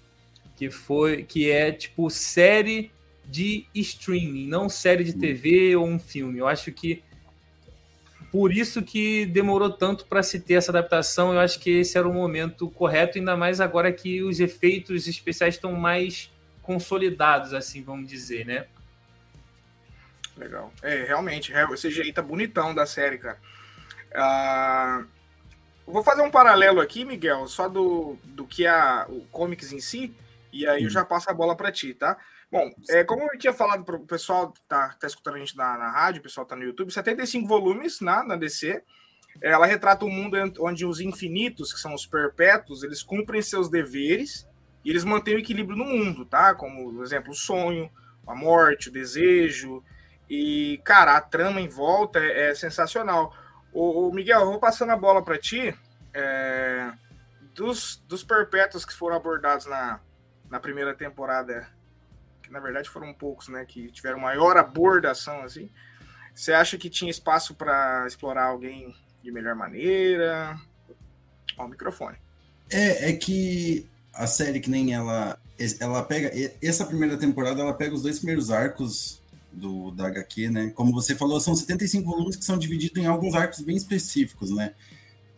que 0.55 0.69
foi 0.69 1.23
que 1.23 1.49
é 1.49 1.71
tipo 1.71 2.09
série 2.09 2.91
de 3.25 3.65
streaming, 3.73 4.47
não 4.47 4.67
série 4.69 5.03
de 5.03 5.13
TV 5.13 5.75
ou 5.75 5.87
um 5.87 5.97
filme. 5.97 6.39
Eu 6.39 6.47
acho 6.47 6.71
que 6.71 7.01
por 8.33 8.51
isso 8.51 8.81
que 8.81 9.27
demorou 9.27 9.69
tanto 9.69 10.07
para 10.07 10.23
se 10.23 10.39
ter 10.39 10.55
essa 10.55 10.71
adaptação. 10.71 11.31
Eu 11.31 11.39
acho 11.39 11.59
que 11.59 11.69
esse 11.69 11.99
era 11.99 12.09
o 12.09 12.11
momento 12.11 12.67
correto, 12.67 13.19
ainda 13.19 13.37
mais 13.37 13.61
agora 13.61 13.93
que 13.93 14.23
os 14.23 14.39
efeitos 14.39 15.07
especiais 15.07 15.53
estão 15.53 15.73
mais 15.73 16.33
consolidados, 16.63 17.53
assim, 17.53 17.83
vamos 17.83 18.09
dizer, 18.09 18.43
né? 18.43 18.65
Legal. 20.35 20.73
É, 20.81 21.03
realmente, 21.03 21.53
é, 21.53 21.63
o 21.63 21.75
CGI 21.75 22.11
tá 22.11 22.23
bonitão 22.23 22.73
da 22.73 22.87
série, 22.87 23.19
cara. 23.19 23.37
Uh, 24.15 25.05
vou 25.85 26.03
fazer 26.03 26.23
um 26.23 26.31
paralelo 26.31 26.81
aqui, 26.81 27.05
Miguel, 27.05 27.47
só 27.47 27.69
do, 27.69 28.17
do 28.23 28.47
que 28.47 28.65
é 28.65 29.05
o 29.09 29.27
comics 29.31 29.71
em 29.71 29.79
si, 29.79 30.11
e 30.51 30.65
aí 30.65 30.83
eu 30.83 30.89
já 30.89 31.05
passo 31.05 31.29
a 31.29 31.33
bola 31.35 31.55
para 31.55 31.71
ti, 31.71 31.93
tá? 31.93 32.17
Bom, 32.53 32.71
é, 32.87 33.03
como 33.03 33.23
eu 33.23 33.39
tinha 33.39 33.51
falado 33.51 33.83
para 33.83 33.95
o 33.95 34.05
pessoal 34.05 34.51
que 34.51 34.61
tá, 34.67 34.89
tá 34.99 35.07
escutando 35.07 35.37
a 35.37 35.39
gente 35.39 35.57
na, 35.57 35.75
na 35.75 35.89
rádio, 35.89 36.19
o 36.19 36.23
pessoal 36.23 36.45
tá 36.45 36.55
no 36.55 36.61
YouTube, 36.61 36.93
75 36.93 37.47
volumes 37.47 37.99
na, 37.99 38.23
na 38.23 38.35
DC. 38.35 38.79
Ela 39.41 39.65
retrata 39.65 40.05
um 40.05 40.09
mundo 40.11 40.37
onde 40.59 40.85
os 40.85 40.99
infinitos, 40.99 41.73
que 41.73 41.79
são 41.79 41.95
os 41.95 42.05
perpétuos, 42.05 42.83
eles 42.83 43.01
cumprem 43.01 43.41
seus 43.41 43.71
deveres 43.71 44.47
e 44.85 44.91
eles 44.91 45.03
mantêm 45.03 45.33
o 45.33 45.39
equilíbrio 45.39 45.75
no 45.75 45.83
mundo, 45.83 46.27
tá? 46.27 46.53
Como, 46.53 46.93
por 46.93 47.03
exemplo, 47.03 47.31
o 47.31 47.35
sonho, 47.35 47.89
a 48.27 48.35
morte, 48.35 48.89
o 48.89 48.93
desejo. 48.93 49.83
E, 50.29 50.79
cara, 50.85 51.17
a 51.17 51.21
trama 51.21 51.59
em 51.59 51.67
volta 51.67 52.19
é, 52.19 52.51
é 52.51 52.53
sensacional. 52.53 53.35
O, 53.73 54.09
o, 54.09 54.13
Miguel, 54.13 54.41
eu 54.41 54.45
vou 54.51 54.59
passando 54.59 54.91
a 54.91 54.95
bola 54.95 55.23
para 55.23 55.39
ti. 55.39 55.75
É, 56.13 56.93
dos, 57.55 57.95
dos 58.07 58.23
perpétuos 58.23 58.85
que 58.85 58.93
foram 58.93 59.15
abordados 59.15 59.65
na, 59.65 59.99
na 60.51 60.59
primeira 60.59 60.93
temporada 60.93 61.67
na 62.49 62.59
verdade 62.59 62.89
foram 62.89 63.13
poucos, 63.13 63.47
né, 63.47 63.65
que 63.65 63.91
tiveram 63.91 64.19
maior 64.19 64.57
abordação 64.57 65.41
assim. 65.43 65.69
Você 66.33 66.51
acha 66.51 66.77
que 66.77 66.89
tinha 66.89 67.11
espaço 67.11 67.53
para 67.53 68.05
explorar 68.07 68.45
alguém 68.45 68.95
de 69.23 69.31
melhor 69.31 69.55
maneira? 69.55 70.59
Ó, 71.57 71.65
o 71.65 71.69
microfone. 71.69 72.17
É, 72.69 73.09
é 73.09 73.13
que 73.13 73.87
a 74.13 74.25
série 74.27 74.59
que 74.59 74.69
nem 74.69 74.93
ela, 74.93 75.37
ela 75.79 76.03
pega 76.03 76.31
essa 76.61 76.85
primeira 76.85 77.17
temporada, 77.17 77.61
ela 77.61 77.73
pega 77.73 77.93
os 77.93 78.01
dois 78.01 78.17
primeiros 78.17 78.51
arcos 78.51 79.21
do 79.51 79.91
da 79.91 80.07
HQ, 80.07 80.49
né? 80.49 80.71
Como 80.73 80.91
você 80.91 81.15
falou, 81.15 81.39
são 81.39 81.55
75 81.55 82.09
volumes 82.09 82.35
que 82.35 82.43
são 82.43 82.57
divididos 82.57 83.01
em 83.01 83.05
alguns 83.05 83.35
arcos 83.35 83.61
bem 83.61 83.75
específicos, 83.75 84.49
né? 84.49 84.73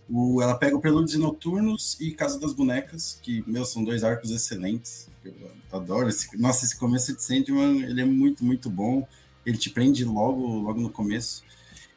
O, 0.10 0.42
ela 0.42 0.56
pega 0.56 0.76
o 0.76 0.80
Prelúdios 0.80 1.16
e 1.16 1.18
Noturnos 1.18 1.98
e 2.00 2.12
Casa 2.12 2.40
das 2.40 2.54
Bonecas, 2.54 3.20
que, 3.22 3.44
meu, 3.48 3.66
são 3.66 3.84
dois 3.84 4.04
arcos 4.04 4.30
excelentes. 4.32 5.10
Eu 5.24 5.34
adoro. 5.72 6.08
Esse, 6.10 6.38
nossa, 6.38 6.66
esse 6.66 6.78
começo 6.78 7.16
de 7.16 7.24
Sandman, 7.24 7.82
ele 7.84 8.02
é 8.02 8.06
muito, 8.06 8.46
muito 8.46 8.70
bom. 8.70 9.08
Ele 9.46 9.58
te 9.58 9.70
prende 9.70 10.06
logo, 10.06 10.46
logo 10.60 10.80
no 10.80 10.90
começo. 10.90 11.44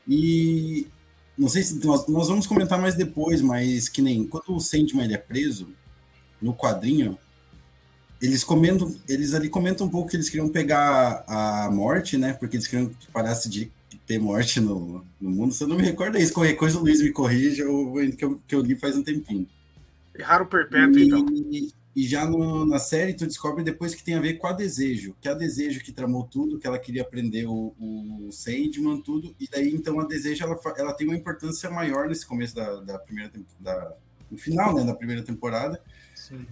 E 0.07 0.87
não 1.37 1.49
sei 1.49 1.63
se 1.63 1.85
nós, 1.87 2.07
nós 2.09 2.29
vamos 2.29 2.47
comentar 2.47 2.81
mais 2.81 2.95
depois, 2.95 3.43
mas 3.43 3.89
que 3.89 4.03
nem 4.03 4.27
quando 4.27 4.57
o 4.57 4.61
Sandman 4.61 5.05
ele 5.05 5.15
é 5.15 5.19
preso 5.19 5.69
no 6.41 6.55
quadrinho, 6.55 7.19
eles 8.21 8.43
comentam, 8.43 8.95
eles 9.09 9.35
ali 9.35 9.49
comentam 9.49 9.87
um 9.87 9.91
pouco 9.91 10.11
que 10.11 10.17
eles 10.17 10.29
queriam 10.29 10.49
pegar 10.49 11.25
a 11.29 11.71
morte, 11.71 12.17
né? 12.17 12.33
Porque 12.33 12.57
eles 12.57 12.67
queriam 12.67 12.89
que 12.89 13.07
parasse 13.09 13.49
de 13.49 13.71
ter 14.09 14.19
morte 14.19 14.59
no, 14.59 15.05
no 15.21 15.31
mundo. 15.31 15.53
Se 15.53 15.63
eu 15.63 15.69
não 15.69 15.77
me 15.77 15.83
recordo 15.83 16.17
é 16.17 16.23
isso, 16.23 16.33
qualquer 16.33 16.55
coisa 16.55 16.79
o 16.79 16.81
Luiz 16.81 17.03
me 17.03 17.13
corrija, 17.13 17.63
eu, 17.63 17.93
que, 18.17 18.25
eu, 18.25 18.41
que 18.49 18.55
eu 18.55 18.63
li 18.63 18.75
faz 18.75 18.97
um 18.97 19.03
tempinho. 19.03 19.47
Raro 20.19 20.47
perpétuo, 20.47 20.99
e, 20.99 21.07
então. 21.07 21.27
E 21.95 22.07
já 22.07 22.25
no, 22.25 22.65
na 22.65 22.79
série 22.79 23.13
tu 23.13 23.27
descobre 23.27 23.63
depois 23.63 23.95
que 23.95 24.05
tem 24.05 24.15
a 24.15 24.21
ver 24.21 24.35
com 24.35 24.47
a 24.47 24.53
Desejo, 24.53 25.15
que 25.21 25.29
é 25.29 25.33
a 25.33 25.35
Desejo 25.35 25.81
que 25.81 25.93
tramou 25.93 26.25
tudo, 26.25 26.59
que 26.59 26.67
ela 26.67 26.79
queria 26.79 27.03
aprender 27.03 27.47
o, 27.47 27.75
o 27.79 28.29
Sandman, 28.31 29.01
tudo, 29.03 29.35
e 29.39 29.49
daí 29.49 29.75
então 29.75 30.01
a 30.01 30.07
Desejo 30.07 30.45
ela, 30.45 30.59
ela 30.77 30.95
tem 30.95 31.07
uma 31.07 31.17
importância 31.17 31.69
maior 31.69 32.09
nesse 32.09 32.25
começo 32.25 32.55
da, 32.55 32.81
da 32.81 32.99
primeira 32.99 33.33
da, 33.59 33.95
no 34.31 34.39
final 34.39 34.75
né, 34.75 34.85
da 34.85 34.95
primeira 34.95 35.23
temporada. 35.23 35.83
Sim. 36.15 36.47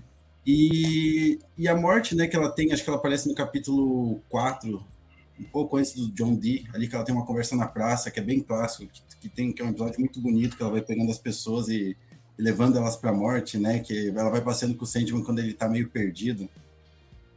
E, 0.45 1.39
e 1.57 1.69
a 1.69 1.77
morte 1.77 2.15
né, 2.15 2.27
que 2.27 2.37
ela 2.37 2.51
tem, 2.51 2.73
acho 2.73 2.83
que 2.83 2.91
ela 2.91 2.99
aparece 2.99 3.29
no 3.29 3.35
capítulo 3.35 4.21
4, 4.29 4.85
um 5.39 5.45
pouco 5.45 5.77
antes 5.77 5.93
do 5.95 6.11
John 6.13 6.35
Dee, 6.35 6.67
ali 6.75 6.89
que 6.89 6.95
ela 6.95 7.05
tem 7.05 7.15
uma 7.15 7.27
conversa 7.27 7.55
na 7.55 7.67
praça, 7.67 8.11
que 8.11 8.19
é 8.19 8.23
bem 8.23 8.41
clássico, 8.41 8.91
que, 8.91 9.03
que 9.21 9.29
tem 9.29 9.53
que 9.53 9.61
é 9.61 9.65
um 9.65 9.71
episódio 9.71 10.01
muito 10.01 10.21
bonito, 10.21 10.57
que 10.57 10.63
ela 10.63 10.73
vai 10.73 10.81
pegando 10.81 11.11
as 11.11 11.19
pessoas 11.19 11.69
e, 11.69 11.97
e 12.39 12.43
levando 12.43 12.77
elas 12.79 12.97
para 12.97 13.11
a 13.11 13.15
morte, 13.15 13.59
né? 13.59 13.81
Que 13.81 14.09
ela 14.09 14.31
vai 14.31 14.41
passeando 14.41 14.75
com 14.75 14.85
o 14.85 14.87
Sandman 14.87 15.23
quando 15.23 15.41
ele 15.41 15.51
está 15.51 15.69
meio 15.69 15.89
perdido. 15.89 16.49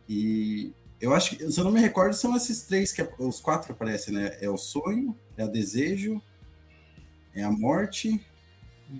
E 0.07 0.73
eu 0.99 1.13
acho 1.13 1.35
que, 1.35 1.51
se 1.51 1.59
eu 1.59 1.63
não 1.63 1.71
me 1.71 1.79
recordo, 1.79 2.13
são 2.13 2.35
esses 2.35 2.63
três 2.63 2.91
que 2.91 3.07
os 3.19 3.39
quatro 3.39 3.73
aparecem, 3.73 4.13
né? 4.13 4.37
É 4.41 4.49
o 4.49 4.57
sonho, 4.57 5.15
é 5.37 5.43
o 5.43 5.49
desejo, 5.49 6.21
é 7.33 7.43
a 7.43 7.51
morte. 7.51 8.19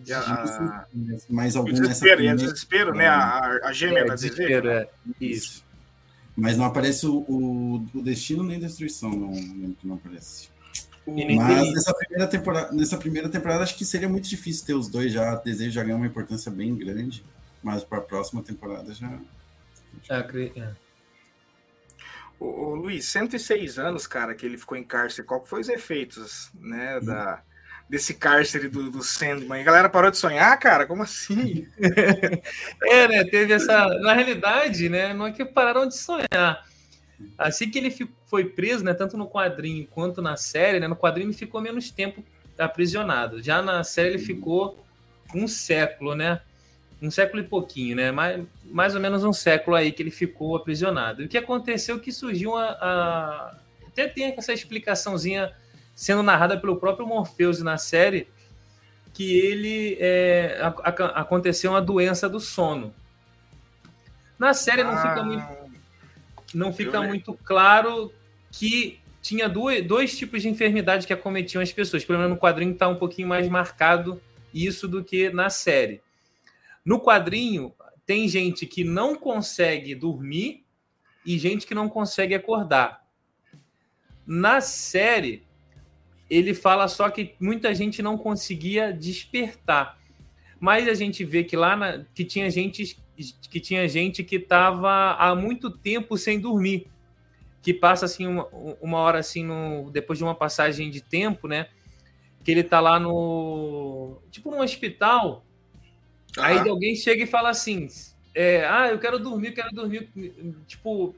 E 0.06 0.14
a, 0.14 0.86
mais 1.30 1.56
algum 1.56 1.72
o 1.72 1.74
desespero, 1.74 2.22
nessa 2.24 2.46
desespero, 2.46 2.94
né? 2.94 3.08
A, 3.08 3.60
a 3.64 3.74
gêmea 3.74 4.02
é, 4.02 4.06
da 4.06 4.14
desespero, 4.14 4.70
é. 4.70 4.90
Isso. 5.20 5.66
Mas 6.40 6.58
não 6.58 6.66
aparece 6.66 7.06
o, 7.06 7.26
o, 7.28 7.76
o 7.94 8.02
destino 8.02 8.44
nem 8.44 8.60
destruição, 8.60 9.10
não 9.10 9.32
lembro 9.32 9.76
que 9.76 9.88
não 9.88 9.96
aparece. 9.96 10.50
Mas 11.06 11.74
nessa 11.74 11.94
primeira, 11.94 12.28
temporada, 12.28 12.72
nessa 12.72 12.98
primeira 12.98 13.30
temporada, 13.30 13.64
acho 13.64 13.76
que 13.76 13.84
seria 13.84 14.08
muito 14.08 14.30
difícil 14.30 14.66
ter 14.66 14.74
os 14.74 14.88
dois 14.88 15.12
já. 15.12 15.36
Desejo 15.36 15.72
já 15.72 15.84
ganhar 15.84 15.96
uma 15.96 16.06
importância 16.06 16.52
bem 16.52 16.76
grande. 16.76 17.26
Mas 17.64 17.84
para 17.84 17.98
a 17.98 18.02
próxima 18.02 18.42
temporada 18.42 18.94
já. 18.94 19.20
É, 20.10 20.20
é. 20.60 20.76
O, 22.40 22.46
o, 22.46 22.76
Luiz, 22.76 23.06
106 23.06 23.78
anos, 23.78 24.08
cara, 24.08 24.34
que 24.34 24.46
ele 24.46 24.58
ficou 24.58 24.78
em 24.78 24.84
cárcere. 24.84 25.28
Qual 25.28 25.46
foi 25.46 25.62
os 25.62 25.70
efeitos, 25.70 26.52
né, 26.54 27.00
hum. 27.00 27.06
da, 27.06 27.44
desse 27.90 28.14
cárcere 28.14 28.70
do, 28.70 28.92
do 28.92 29.02
Sandman? 29.02 29.62
A 29.62 29.66
galera 29.66 29.90
parou 29.90 30.12
de 30.12 30.18
sonhar, 30.18 30.58
cara? 30.60 30.86
Como 30.86 31.02
assim? 31.04 31.68
é, 32.84 33.08
né? 33.08 33.24
Teve 33.26 33.54
essa. 33.54 33.88
Na 34.00 34.14
realidade, 34.14 34.88
né? 34.88 35.14
Não 35.14 35.28
é 35.28 35.32
que 35.32 35.44
pararam 35.44 35.88
de 35.88 35.98
sonhar. 35.98 36.66
Assim 37.38 37.70
que 37.70 37.78
ele 37.78 37.94
foi 38.28 38.46
preso, 38.46 38.84
né, 38.84 38.94
tanto 38.94 39.18
no 39.18 39.28
quadrinho 39.28 39.86
quanto 39.88 40.22
na 40.22 40.38
série, 40.38 40.80
né, 40.80 40.88
no 40.88 40.96
quadrinho 40.96 41.28
ele 41.28 41.34
ficou 41.34 41.60
menos 41.60 41.92
tempo 41.92 42.24
aprisionado. 42.58 43.42
Já 43.42 43.62
na 43.62 43.84
série 43.84 44.10
ele 44.10 44.20
ficou 44.20 44.82
um 45.34 45.48
século, 45.48 46.16
né? 46.16 46.42
Um 47.02 47.10
século 47.10 47.42
e 47.42 47.46
pouquinho, 47.46 47.96
né? 47.96 48.12
Mais, 48.12 48.44
mais 48.66 48.96
ou 48.96 49.02
menos 49.02 49.24
um 49.24 49.32
século 49.34 49.76
aí 49.76 49.92
que 49.92 50.04
ele 50.04 50.12
ficou 50.12 50.56
aprisionado. 50.56 51.22
E 51.22 51.26
o 51.26 51.30
que 51.30 51.38
aconteceu 51.38 52.00
que 52.00 52.12
surgiu 52.12 52.56
a... 52.58 53.58
até 53.88 54.08
tem 54.08 54.34
essa 54.38 54.54
explicaçãozinha 54.54 55.54
sendo 56.00 56.24
narrada 56.24 56.58
pelo 56.58 56.78
próprio 56.78 57.06
Morpheus 57.06 57.62
na 57.62 57.78
série 57.78 58.26
que 59.14 59.38
ele 59.38 59.98
é, 60.00 60.58
a, 60.62 60.68
a, 60.68 61.06
aconteceu 61.20 61.72
uma 61.72 61.82
doença 61.82 62.30
do 62.30 62.40
sono. 62.40 62.96
Na 64.40 64.54
série 64.54 64.82
não 64.82 64.96
fica 64.96 65.20
ah. 65.20 65.24
muito 65.24 65.60
não 66.54 66.72
fica 66.72 67.02
muito 67.02 67.34
claro 67.44 68.14
que 68.50 68.98
tinha 69.22 69.50
dois, 69.50 69.86
dois 69.86 70.18
tipos 70.18 70.42
de 70.42 70.48
enfermidade 70.48 71.06
que 71.06 71.12
acometiam 71.12 71.62
as 71.62 71.74
pessoas. 71.74 72.06
Pelo 72.06 72.18
menos 72.18 72.34
no 72.34 72.40
quadrinho 72.40 72.72
está 72.72 72.88
um 72.88 72.96
pouquinho 72.96 73.28
mais 73.28 73.50
marcado 73.50 74.22
isso 74.54 74.88
do 74.88 75.04
que 75.04 75.30
na 75.30 75.50
série. 75.50 76.02
No 76.86 77.02
quadrinho, 77.02 77.74
tem 78.06 78.26
gente 78.30 78.66
que 78.66 78.86
não 78.86 79.16
consegue 79.16 79.94
dormir 79.94 80.64
e 81.26 81.38
gente 81.38 81.68
que 81.68 81.76
não 81.76 81.90
consegue 81.90 82.34
acordar. 82.34 83.06
Na 84.26 84.62
série, 84.62 85.49
ele 86.30 86.54
fala 86.54 86.88
só 86.88 87.10
que 87.10 87.34
muita 87.40 87.74
gente 87.74 88.02
não 88.02 88.18
conseguia 88.18 88.94
despertar. 88.94 89.98
Mas 90.60 90.88
a 90.88 90.94
gente 90.94 91.24
vê 91.24 91.44
que 91.44 91.56
lá 91.56 91.76
na, 91.76 92.06
que 92.14 92.24
tinha 92.24 92.50
gente 92.50 92.98
que 93.50 93.60
tinha 93.60 93.86
gente 93.86 94.24
que 94.24 94.38
estava 94.38 95.14
há 95.16 95.36
muito 95.36 95.70
tempo 95.70 96.18
sem 96.18 96.40
dormir, 96.40 96.88
que 97.62 97.74
passa 97.74 98.06
assim 98.06 98.26
uma, 98.26 98.48
uma 98.82 98.98
hora 99.00 99.20
assim 99.20 99.44
no, 99.44 99.90
depois 99.92 100.18
de 100.18 100.24
uma 100.24 100.36
passagem 100.36 100.90
de 100.90 101.02
tempo, 101.02 101.48
né? 101.48 101.68
Que 102.44 102.52
ele 102.52 102.64
tá 102.64 102.80
lá 102.80 102.98
no 103.00 104.22
tipo 104.32 104.52
num 104.52 104.62
hospital, 104.62 105.46
uhum. 106.38 106.44
aí 106.44 106.70
alguém 106.70 106.96
chega 106.96 107.24
e 107.24 107.28
fala 107.28 107.50
assim, 107.50 107.88
é, 108.34 108.66
ah, 108.66 108.88
eu 108.90 109.00
quero 109.00 109.20
dormir, 109.20 109.52
quero 109.52 109.72
dormir, 109.72 110.10
tipo 110.66 111.14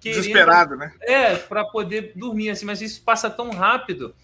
querendo, 0.00 0.22
desesperado, 0.22 0.76
né? 0.76 0.94
É, 1.02 1.36
para 1.36 1.64
poder 1.64 2.12
dormir 2.16 2.48
assim, 2.50 2.64
mas 2.64 2.80
isso 2.80 3.02
passa 3.02 3.28
tão 3.28 3.50
rápido 3.50 4.14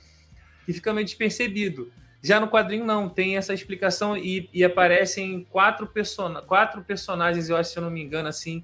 que 0.65 0.73
fica 0.73 0.93
meio 0.93 1.05
despercebido. 1.05 1.91
Já 2.23 2.39
no 2.39 2.49
quadrinho 2.49 2.85
não, 2.85 3.09
tem 3.09 3.37
essa 3.37 3.55
explicação 3.55 4.17
e, 4.17 4.49
e 4.53 4.63
aparecem 4.63 5.47
quatro, 5.51 5.87
person 5.87 6.35
quatro 6.47 6.83
personagens, 6.83 7.49
eu 7.49 7.57
acho, 7.57 7.71
se 7.71 7.79
eu 7.79 7.83
não 7.83 7.91
me 7.91 8.03
engano, 8.03 8.29
assim, 8.29 8.63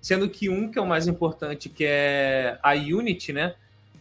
sendo 0.00 0.28
que 0.28 0.48
um 0.48 0.70
que 0.70 0.78
é 0.78 0.82
o 0.82 0.86
mais 0.86 1.06
importante, 1.06 1.68
que 1.68 1.84
é 1.86 2.58
a 2.62 2.72
Unity, 2.72 3.32
né? 3.32 3.54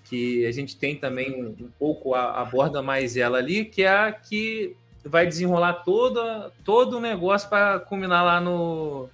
Que 0.05 0.45
a 0.45 0.51
gente 0.51 0.77
tem 0.77 0.95
também 0.95 1.33
um, 1.33 1.65
um 1.65 1.69
pouco, 1.77 2.13
a, 2.13 2.41
aborda 2.41 2.81
mais 2.81 3.17
ela 3.17 3.37
ali, 3.39 3.65
que 3.65 3.83
é 3.83 3.89
a 3.89 4.11
que 4.11 4.75
vai 5.03 5.27
desenrolar 5.27 5.73
toda, 5.73 6.51
todo 6.63 6.97
o 6.97 7.01
negócio 7.01 7.49
para 7.49 7.79
culminar 7.79 8.23
lá 8.23 8.39
no 8.39 9.09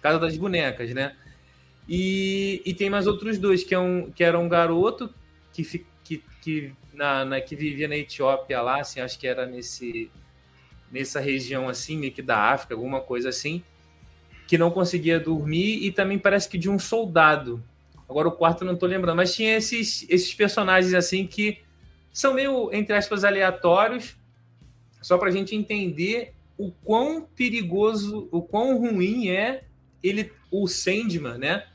Casa 0.00 0.18
das 0.18 0.36
Bonecas, 0.38 0.94
né? 0.94 1.14
E, 1.86 2.62
e 2.64 2.72
tem 2.72 2.88
mais 2.88 3.06
outros 3.06 3.38
dois, 3.38 3.62
que, 3.62 3.74
é 3.74 3.78
um, 3.78 4.10
que 4.10 4.24
era 4.24 4.38
um 4.38 4.48
garoto 4.48 5.12
que, 5.52 5.62
que, 6.04 6.22
que 6.42 6.72
na, 6.98 7.24
na, 7.24 7.40
que 7.40 7.54
vivia 7.54 7.86
na 7.86 7.96
Etiópia 7.96 8.60
lá, 8.60 8.80
assim, 8.80 9.00
acho 9.00 9.16
que 9.18 9.26
era 9.26 9.46
nesse 9.46 10.10
nessa 10.90 11.20
região 11.20 11.68
assim, 11.68 11.96
meio 11.98 12.12
que 12.12 12.22
da 12.22 12.50
África, 12.50 12.74
alguma 12.74 13.00
coisa 13.00 13.28
assim, 13.28 13.62
que 14.46 14.56
não 14.56 14.70
conseguia 14.70 15.20
dormir 15.20 15.84
e 15.84 15.92
também 15.92 16.18
parece 16.18 16.48
que 16.48 16.56
de 16.56 16.68
um 16.68 16.78
soldado. 16.78 17.62
Agora 18.08 18.26
o 18.26 18.32
quarto 18.32 18.64
não 18.64 18.74
tô 18.74 18.86
lembrando, 18.86 19.16
mas 19.16 19.34
tinha 19.34 19.56
esses 19.56 20.06
esses 20.08 20.34
personagens 20.34 20.94
assim 20.94 21.26
que 21.26 21.60
são 22.12 22.34
meio 22.34 22.72
entre 22.72 22.96
aspas 22.96 23.22
aleatórios, 23.22 24.16
só 25.00 25.18
para 25.18 25.28
a 25.28 25.32
gente 25.32 25.54
entender 25.54 26.32
o 26.56 26.72
quão 26.72 27.22
perigoso, 27.36 28.28
o 28.32 28.42
quão 28.42 28.76
ruim 28.78 29.28
é 29.28 29.64
ele 30.02 30.32
o 30.50 30.66
Sandman, 30.66 31.38
né? 31.38 31.66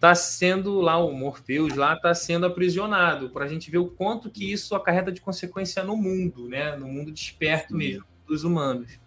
Está 0.00 0.14
sendo 0.14 0.80
lá, 0.80 0.96
o 0.96 1.12
Morpheus 1.12 1.76
lá 1.76 1.92
está 1.92 2.14
sendo 2.14 2.46
aprisionado, 2.46 3.28
para 3.28 3.44
a 3.44 3.48
gente 3.48 3.70
ver 3.70 3.76
o 3.76 3.86
quanto 3.86 4.30
que 4.30 4.50
isso 4.50 4.74
acarreta 4.74 5.12
de 5.12 5.20
consequência 5.20 5.84
no 5.84 5.94
mundo, 5.94 6.48
né? 6.48 6.74
No 6.74 6.88
mundo 6.88 7.12
desperto 7.12 7.72
Sim. 7.72 7.76
mesmo, 7.76 8.06
dos 8.26 8.42
humanos. 8.42 8.98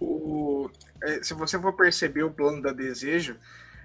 O, 0.00 0.68
é, 1.04 1.22
se 1.22 1.32
você 1.34 1.56
for 1.56 1.72
perceber 1.74 2.24
o 2.24 2.32
plano 2.32 2.60
da 2.60 2.72
desejo, 2.72 3.36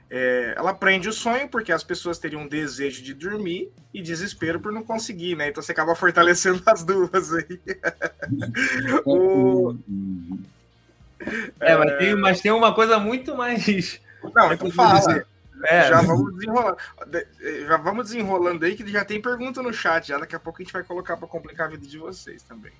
é, 0.10 0.56
ela 0.58 0.73
prende 0.73 1.08
o 1.08 1.13
sonho 1.13 1.47
porque 1.47 1.71
as 1.71 1.84
pessoas 1.84 2.17
teriam 2.17 2.47
desejo 2.47 3.04
de 3.04 3.13
dormir 3.13 3.71
e 3.93 4.02
desespero 4.02 4.60
por 4.60 4.71
não 4.71 4.82
conseguir, 4.82 5.36
né? 5.36 5.49
Então 5.49 5.62
você 5.62 5.71
acaba 5.71 5.93
fortalecendo 5.93 6.63
as 6.65 6.84
duas 6.84 7.32
aí. 7.32 7.62
o... 9.06 9.75
É, 11.60 11.78
mas 11.78 11.97
tem, 11.99 12.15
mas 12.15 12.41
tem 12.41 12.52
uma 12.52 12.73
coisa 12.73 12.97
muito 12.97 13.38
mais 13.38 14.02
não, 14.34 14.54
então 14.54 14.72
fala. 14.72 15.26
É, 15.66 15.90
já 15.90 16.02
vamos 16.02 16.34
desenrolando. 16.36 16.78
Já 17.68 17.78
vamos 17.78 18.06
desenrolando 18.06 18.66
aí, 18.66 18.76
que 18.76 18.88
já 18.90 19.04
tem 19.04 19.22
pergunta 19.22 19.62
no 19.62 19.74
chat. 19.74 20.08
Já 20.08 20.18
daqui 20.18 20.36
a 20.36 20.40
pouco 20.40 20.62
a 20.62 20.64
gente 20.64 20.74
vai 20.74 20.84
colocar 20.84 21.18
para 21.18 21.28
complicar 21.28 21.68
a 21.68 21.70
vida 21.70 21.86
de 21.86 21.98
vocês 21.98 22.44
também. 22.44 22.72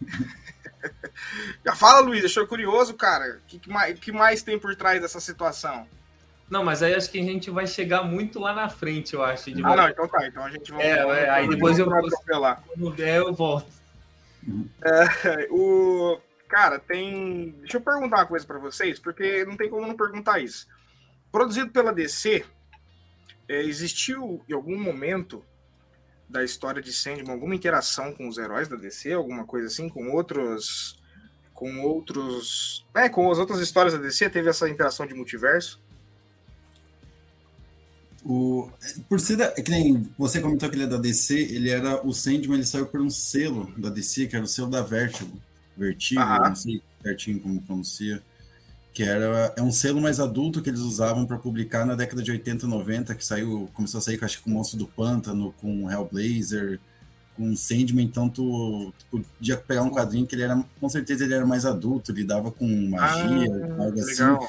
já 1.64 1.74
fala, 1.74 2.00
Luiz, 2.00 2.24
achou 2.24 2.46
curioso, 2.46 2.94
cara? 2.94 3.38
O 3.38 3.40
que, 3.46 3.58
que, 3.58 3.70
mais, 3.70 3.98
que 3.98 4.12
mais 4.12 4.42
tem 4.42 4.58
por 4.58 4.74
trás 4.74 5.00
dessa 5.00 5.20
situação? 5.20 5.86
Não, 6.50 6.64
mas 6.64 6.82
aí 6.82 6.94
acho 6.94 7.10
que 7.10 7.20
a 7.20 7.24
gente 7.24 7.50
vai 7.50 7.66
chegar 7.66 8.02
muito 8.02 8.40
lá 8.40 8.54
na 8.54 8.68
frente, 8.68 9.14
eu 9.14 9.22
acho. 9.22 9.50
ah, 9.50 9.76
não, 9.76 9.88
então 9.88 10.08
tá. 10.08 10.26
Então 10.26 10.42
a 10.42 10.50
gente 10.50 10.72
vai. 10.72 10.82
É, 10.82 11.24
é 11.24 11.30
aí 11.30 11.48
depois 11.48 11.78
eu 11.78 11.84
vou. 11.84 12.00
Quando 12.00 12.90
der, 12.96 13.18
eu 13.18 13.34
volto. 13.34 13.70
É, 14.82 15.46
o, 15.50 16.18
Cara, 16.48 16.78
tem. 16.78 17.50
Deixa 17.60 17.76
eu 17.76 17.80
perguntar 17.80 18.16
uma 18.16 18.26
coisa 18.26 18.46
para 18.46 18.58
vocês, 18.58 18.98
porque 18.98 19.44
não 19.44 19.56
tem 19.56 19.68
como 19.68 19.86
não 19.86 19.96
perguntar 19.96 20.38
isso. 20.38 20.66
Produzido 21.30 21.70
pela 21.70 21.92
DC, 21.92 22.44
é, 23.48 23.62
existiu 23.62 24.42
em 24.48 24.54
algum 24.54 24.78
momento 24.78 25.44
da 26.28 26.42
história 26.42 26.82
de 26.82 26.92
Sandman 26.92 27.32
alguma 27.32 27.54
interação 27.54 28.12
com 28.12 28.28
os 28.28 28.38
heróis 28.38 28.66
da 28.66 28.76
DC, 28.76 29.12
alguma 29.12 29.44
coisa 29.44 29.66
assim, 29.66 29.88
com 29.88 30.10
outros. 30.10 30.98
Com 31.52 31.82
outros. 31.82 32.86
É, 32.94 33.08
com 33.08 33.30
as 33.30 33.38
outras 33.38 33.60
histórias 33.60 33.92
da 33.92 34.00
DC, 34.00 34.30
teve 34.30 34.48
essa 34.48 34.68
interação 34.68 35.06
de 35.06 35.14
multiverso? 35.14 35.80
O, 38.24 38.70
por 39.08 39.20
ser 39.20 39.36
da, 39.36 39.46
é 39.56 39.62
que 39.62 39.70
nem 39.70 40.10
você 40.18 40.40
comentou 40.40 40.68
que 40.68 40.76
ele 40.76 40.84
é 40.84 40.86
da 40.86 40.98
DC, 40.98 41.34
ele 41.34 41.70
era 41.70 42.06
o 42.06 42.12
Sandman, 42.12 42.56
ele 42.56 42.66
saiu 42.66 42.86
por 42.86 43.00
um 43.00 43.10
selo 43.10 43.72
da 43.76 43.90
DC, 43.90 44.26
que 44.26 44.36
era 44.36 44.44
o 44.44 44.48
selo 44.48 44.70
da 44.70 44.82
Vertigo. 44.82 45.40
Vertigo, 45.78 46.20
não 46.20 46.56
sei 46.56 46.82
certinho 47.02 47.40
como 47.40 47.62
pronuncia. 47.62 48.22
Que 48.92 49.04
era 49.04 49.54
é 49.56 49.62
um 49.62 49.70
selo 49.70 50.00
mais 50.00 50.18
adulto 50.18 50.60
que 50.60 50.68
eles 50.68 50.80
usavam 50.80 51.24
para 51.24 51.38
publicar 51.38 51.86
na 51.86 51.94
década 51.94 52.22
de 52.22 52.32
80 52.32 52.66
e 52.66 52.68
90, 52.68 53.14
que 53.14 53.24
saiu, 53.24 53.70
começou 53.72 53.98
a 53.98 54.00
sair 54.00 54.22
acho, 54.22 54.42
com 54.42 54.50
o 54.50 54.54
Monstro 54.54 54.78
do 54.78 54.88
Pântano, 54.88 55.54
com 55.60 55.90
Hellblazer, 55.90 56.80
com 57.36 57.54
Sandman, 57.54 58.04
então 58.04 58.28
tu, 58.28 58.92
tu, 59.08 59.24
podia 59.38 59.56
pegar 59.56 59.82
um 59.82 59.90
quadrinho 59.90 60.26
que 60.26 60.34
ele 60.34 60.42
era, 60.42 60.64
com 60.80 60.88
certeza 60.88 61.24
ele 61.24 61.34
era 61.34 61.46
mais 61.46 61.64
adulto, 61.64 62.10
lidava 62.10 62.50
com 62.50 62.66
magia, 62.88 63.76
ah, 63.78 63.84
algo 63.84 64.00
assim. 64.00 64.22
Legal. 64.22 64.48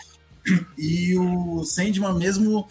E 0.76 1.16
o 1.16 1.64
Sandman 1.64 2.16
mesmo 2.16 2.68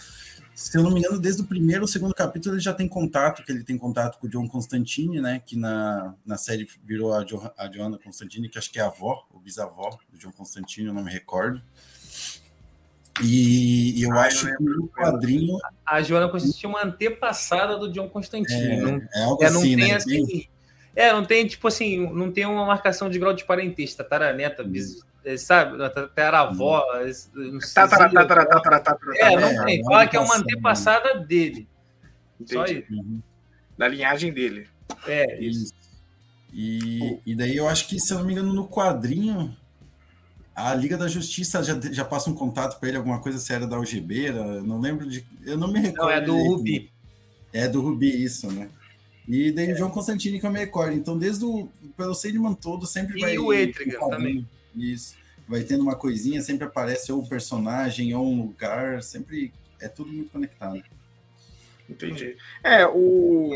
se 0.59 0.77
eu 0.77 0.83
não 0.83 0.90
me 0.90 0.99
engano, 0.99 1.21
desde 1.21 1.40
o 1.40 1.44
primeiro 1.44 1.83
ou 1.83 1.87
segundo 1.87 2.12
capítulo 2.12 2.57
ele 2.57 2.61
já 2.61 2.75
tem 2.75 2.88
contato, 2.88 3.44
que 3.44 3.53
ele 3.53 3.62
tem 3.62 3.79
contato 3.79 4.18
com 4.18 4.27
o 4.27 4.29
John 4.29 4.49
Constantine, 4.49 5.21
né? 5.21 5.40
Que 5.47 5.57
na, 5.57 6.16
na 6.27 6.37
série 6.37 6.68
virou 6.85 7.14
a, 7.14 7.25
jo, 7.25 7.40
a 7.57 7.71
Joanna 7.71 7.97
Constantine, 7.97 8.49
que 8.49 8.59
acho 8.59 8.68
que 8.68 8.81
é 8.81 8.83
a 8.83 8.87
avó, 8.87 9.25
ou 9.33 9.38
bisavó 9.38 9.97
do 10.12 10.18
John 10.18 10.33
Constantine, 10.33 10.88
eu 10.88 10.92
não 10.92 11.05
me 11.05 11.12
recordo. 11.12 11.62
E, 13.23 14.01
e 14.01 14.03
eu 14.03 14.12
ah, 14.12 14.23
acho 14.23 14.47
que 14.47 14.64
o 14.64 14.88
quadrinho. 14.88 15.59
A 15.87 16.03
Joana 16.03 16.29
Constantine 16.29 16.64
é 16.64 16.77
uma 16.77 16.85
antepassada 16.85 17.79
do 17.79 17.92
John 17.92 18.09
Constantine. 18.09 18.73
É, 18.73 18.81
não, 18.81 19.01
é 19.14 19.23
algo 19.23 19.44
é, 19.44 19.51
não 19.51 19.61
assim, 19.61 19.77
tem, 19.77 19.88
né? 19.88 19.94
Assim, 19.94 20.49
é, 20.97 21.12
não 21.12 21.25
tem, 21.25 21.47
tipo 21.47 21.68
assim, 21.68 22.12
não 22.12 22.33
tem 22.33 22.44
uma 22.47 22.66
marcação 22.66 23.09
de 23.09 23.16
grau 23.16 23.33
de 23.33 23.44
parentesco, 23.44 24.03
taraneta, 24.03 24.64
bis, 24.64 24.97
é, 24.97 25.08
sabe? 25.37 25.78
Tataravó. 25.90 26.85
Tatara, 27.74 28.11
tatara, 28.11 28.46
tatara, 28.46 28.81
tatara, 28.81 29.18
é, 29.18 29.37
não 29.37 29.64
tem. 29.64 29.85
Fala 29.85 30.07
que 30.07 30.16
é 30.16 30.20
uma 30.20 30.37
antepassada 30.37 31.18
dele. 31.20 31.68
Entendi. 32.40 32.52
Só 32.52 32.64
isso. 32.64 32.92
Uhum. 32.92 33.20
Da 33.76 33.88
linhagem 33.88 34.33
dele. 34.33 34.68
É, 35.07 35.40
isso. 35.40 35.72
E, 36.52 37.18
e 37.26 37.35
daí 37.35 37.57
eu 37.57 37.68
acho 37.68 37.88
que, 37.88 38.00
se 38.00 38.12
eu 38.12 38.18
não 38.18 38.24
me 38.24 38.33
engano, 38.33 38.52
no 38.52 38.68
quadrinho, 38.68 39.54
a 40.54 40.74
Liga 40.74 40.96
da 40.96 41.07
Justiça 41.07 41.62
já, 41.62 41.78
já 41.81 42.04
passa 42.04 42.31
um 42.31 42.35
contato 42.35 42.81
para 42.81 42.88
ele, 42.88 42.98
alguma 42.98 43.20
coisa 43.20 43.38
séria 43.38 43.66
da 43.66 43.76
Algibeira. 43.76 44.61
Não 44.62 44.81
lembro 44.81 45.09
de. 45.09 45.24
Eu 45.44 45.57
não 45.57 45.68
me 45.68 45.78
recordo. 45.78 46.09
Não, 46.09 46.11
é 46.11 46.20
do 46.20 46.37
Rubi. 46.37 46.90
É 47.52 47.68
do 47.68 47.81
Rubi, 47.81 48.24
isso, 48.24 48.50
né? 48.50 48.68
E 49.28 49.52
daí 49.52 49.70
é. 49.70 49.74
o 49.74 49.76
João 49.76 49.90
Constantini 49.90 50.40
que 50.40 50.46
eu 50.46 50.50
me 50.50 50.59
recordo. 50.59 50.94
Então, 50.94 51.18
desde 51.18 51.44
o. 51.44 51.68
Pelo 51.96 52.14
Sandman 52.14 52.54
todo, 52.54 52.87
sempre 52.87 53.18
e 53.18 53.20
vai. 53.20 53.35
E 53.35 53.38
o 53.38 53.52
Etrigan 53.52 54.09
também. 54.09 54.46
Isso. 54.74 55.16
Vai 55.46 55.62
tendo 55.62 55.83
uma 55.83 55.96
coisinha, 55.96 56.42
sempre 56.42 56.66
aparece 56.66 57.11
ou 57.11 57.22
um 57.22 57.26
personagem 57.26 58.14
ou 58.14 58.26
um 58.26 58.42
lugar, 58.42 59.02
sempre 59.02 59.52
é 59.81 59.88
tudo 59.88 60.12
muito 60.12 60.31
conectado. 60.31 60.83
Entendi. 61.88 62.37
É, 62.62 62.87
o, 62.87 63.54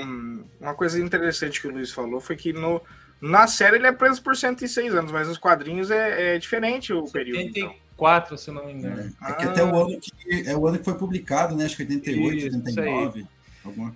uma 0.58 0.74
coisa 0.74 0.98
interessante 0.98 1.60
que 1.60 1.68
o 1.68 1.70
Luiz 1.70 1.92
falou 1.92 2.18
foi 2.18 2.34
que 2.34 2.52
no, 2.52 2.80
na 3.20 3.46
série 3.46 3.76
ele 3.76 3.86
é 3.86 3.92
preso 3.92 4.22
por 4.22 4.34
106 4.34 4.94
anos, 4.94 5.12
mas 5.12 5.28
nos 5.28 5.36
quadrinhos 5.36 5.90
é, 5.90 6.34
é 6.34 6.38
diferente 6.38 6.92
o 6.92 7.04
período. 7.04 7.38
84, 7.38 8.26
então. 8.26 8.38
se 8.38 8.50
não 8.50 8.66
me 8.66 8.72
engano. 8.72 9.14
É, 9.22 9.30
é 9.30 9.34
que 9.34 9.44
até 9.44 9.62
o 9.62 9.76
ano 9.76 10.00
que, 10.00 10.48
é 10.48 10.56
o 10.56 10.66
ano 10.66 10.78
que 10.78 10.84
foi 10.84 10.94
publicado, 10.94 11.54
né? 11.54 11.66
Acho 11.66 11.76
que 11.76 11.82
88, 11.82 12.36
isso, 12.36 12.56
89. 12.56 13.26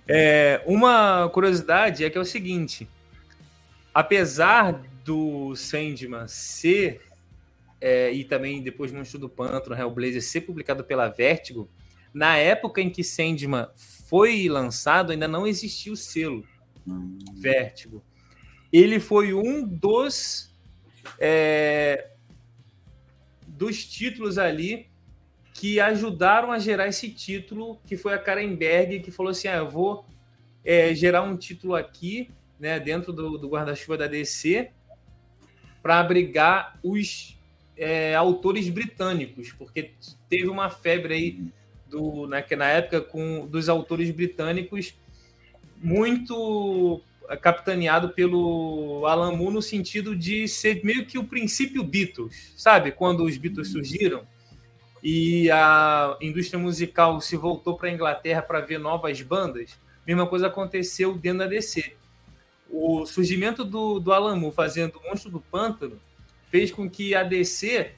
É, 0.07 0.61
uma 0.65 1.29
curiosidade 1.29 2.05
é 2.05 2.09
que 2.09 2.17
é 2.17 2.21
o 2.21 2.25
seguinte: 2.25 2.87
apesar 3.93 4.81
do 5.03 5.55
Sandman 5.55 6.27
ser 6.27 7.01
é, 7.79 8.11
e 8.11 8.23
também 8.23 8.61
depois 8.61 8.91
Monstro 8.91 9.19
do 9.19 9.29
Pântano, 9.29 9.75
Hellblazer, 9.75 10.21
ser 10.21 10.41
publicado 10.41 10.83
pela 10.83 11.07
Vertigo, 11.07 11.69
na 12.13 12.37
época 12.37 12.81
em 12.81 12.89
que 12.89 13.03
Sandman 13.03 13.67
foi 13.75 14.47
lançado, 14.49 15.11
ainda 15.11 15.27
não 15.27 15.45
existia 15.45 15.91
o 15.91 15.97
selo 15.97 16.43
hum. 16.87 17.17
Vertigo. 17.35 18.03
Ele 18.71 18.99
foi 18.99 19.33
um 19.33 19.65
dos 19.65 20.53
é, 21.19 22.11
dos 23.47 23.85
títulos 23.85 24.37
ali 24.37 24.87
que 25.53 25.79
ajudaram 25.79 26.51
a 26.51 26.59
gerar 26.59 26.87
esse 26.87 27.09
título, 27.09 27.79
que 27.85 27.97
foi 27.97 28.13
a 28.13 28.19
Karen 28.19 28.55
Berg, 28.55 28.99
que 28.99 29.11
falou 29.11 29.31
assim: 29.31 29.47
ah, 29.47 29.57
eu 29.57 29.69
vou 29.69 30.05
é, 30.63 30.93
gerar 30.93 31.23
um 31.23 31.35
título 31.35 31.75
aqui, 31.75 32.29
né, 32.59 32.79
dentro 32.79 33.11
do, 33.11 33.37
do 33.37 33.49
guarda-chuva 33.49 33.97
da 33.97 34.07
DC, 34.07 34.71
para 35.81 35.99
abrigar 35.99 36.79
os 36.83 37.36
é, 37.77 38.15
autores 38.15 38.67
britânicos, 38.69 39.51
porque 39.51 39.91
teve 40.29 40.47
uma 40.47 40.69
febre 40.69 41.13
aí 41.13 41.43
do, 41.87 42.27
na, 42.27 42.43
na 42.57 42.65
época 42.69 43.01
com 43.01 43.47
dos 43.47 43.69
autores 43.69 44.09
britânicos 44.11 44.95
muito 45.77 47.01
capitaneado 47.41 48.09
pelo 48.09 49.05
Alan 49.05 49.35
Moore 49.35 49.55
no 49.55 49.61
sentido 49.61 50.15
de 50.15 50.47
ser 50.47 50.83
meio 50.83 51.05
que 51.05 51.17
o 51.17 51.23
princípio 51.23 51.83
Beatles, 51.83 52.53
sabe? 52.55 52.91
Quando 52.91 53.23
os 53.23 53.37
Beatles 53.37 53.69
surgiram 53.69 54.23
e 55.03 55.51
a 55.51 56.17
indústria 56.21 56.57
musical 56.57 57.19
se 57.19 57.35
voltou 57.35 57.77
para 57.77 57.89
a 57.89 57.91
Inglaterra 57.91 58.41
para 58.41 58.61
ver 58.61 58.79
novas 58.79 59.21
bandas, 59.21 59.77
mesma 60.05 60.25
coisa 60.25 60.47
aconteceu 60.47 61.13
dentro 61.15 61.39
da 61.39 61.47
DC. 61.47 61.93
O 62.69 63.05
surgimento 63.05 63.63
do, 63.63 63.99
do 63.99 64.13
Alan 64.13 64.35
Moore 64.35 64.55
fazendo 64.55 65.01
Monstro 65.05 65.29
do 65.29 65.41
Pântano 65.41 65.99
fez 66.49 66.71
com 66.71 66.89
que 66.89 67.13
a 67.15 67.23
DC 67.23 67.91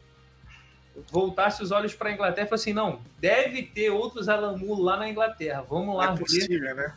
voltasse 1.12 1.64
os 1.64 1.72
olhos 1.72 1.94
para 1.94 2.10
a 2.10 2.14
Inglaterra 2.14 2.46
e 2.46 2.50
falou 2.50 2.62
assim: 2.62 2.74
não, 2.74 3.02
deve 3.20 3.64
ter 3.64 3.90
outros 3.90 4.28
Alamu 4.28 4.82
lá 4.82 4.98
na 4.98 5.10
Inglaterra. 5.10 5.62
Vamos 5.62 5.96
lá 5.96 6.12
é 6.12 6.16
ver. 6.16 6.20
Possível, 6.20 6.76
né? 6.76 6.96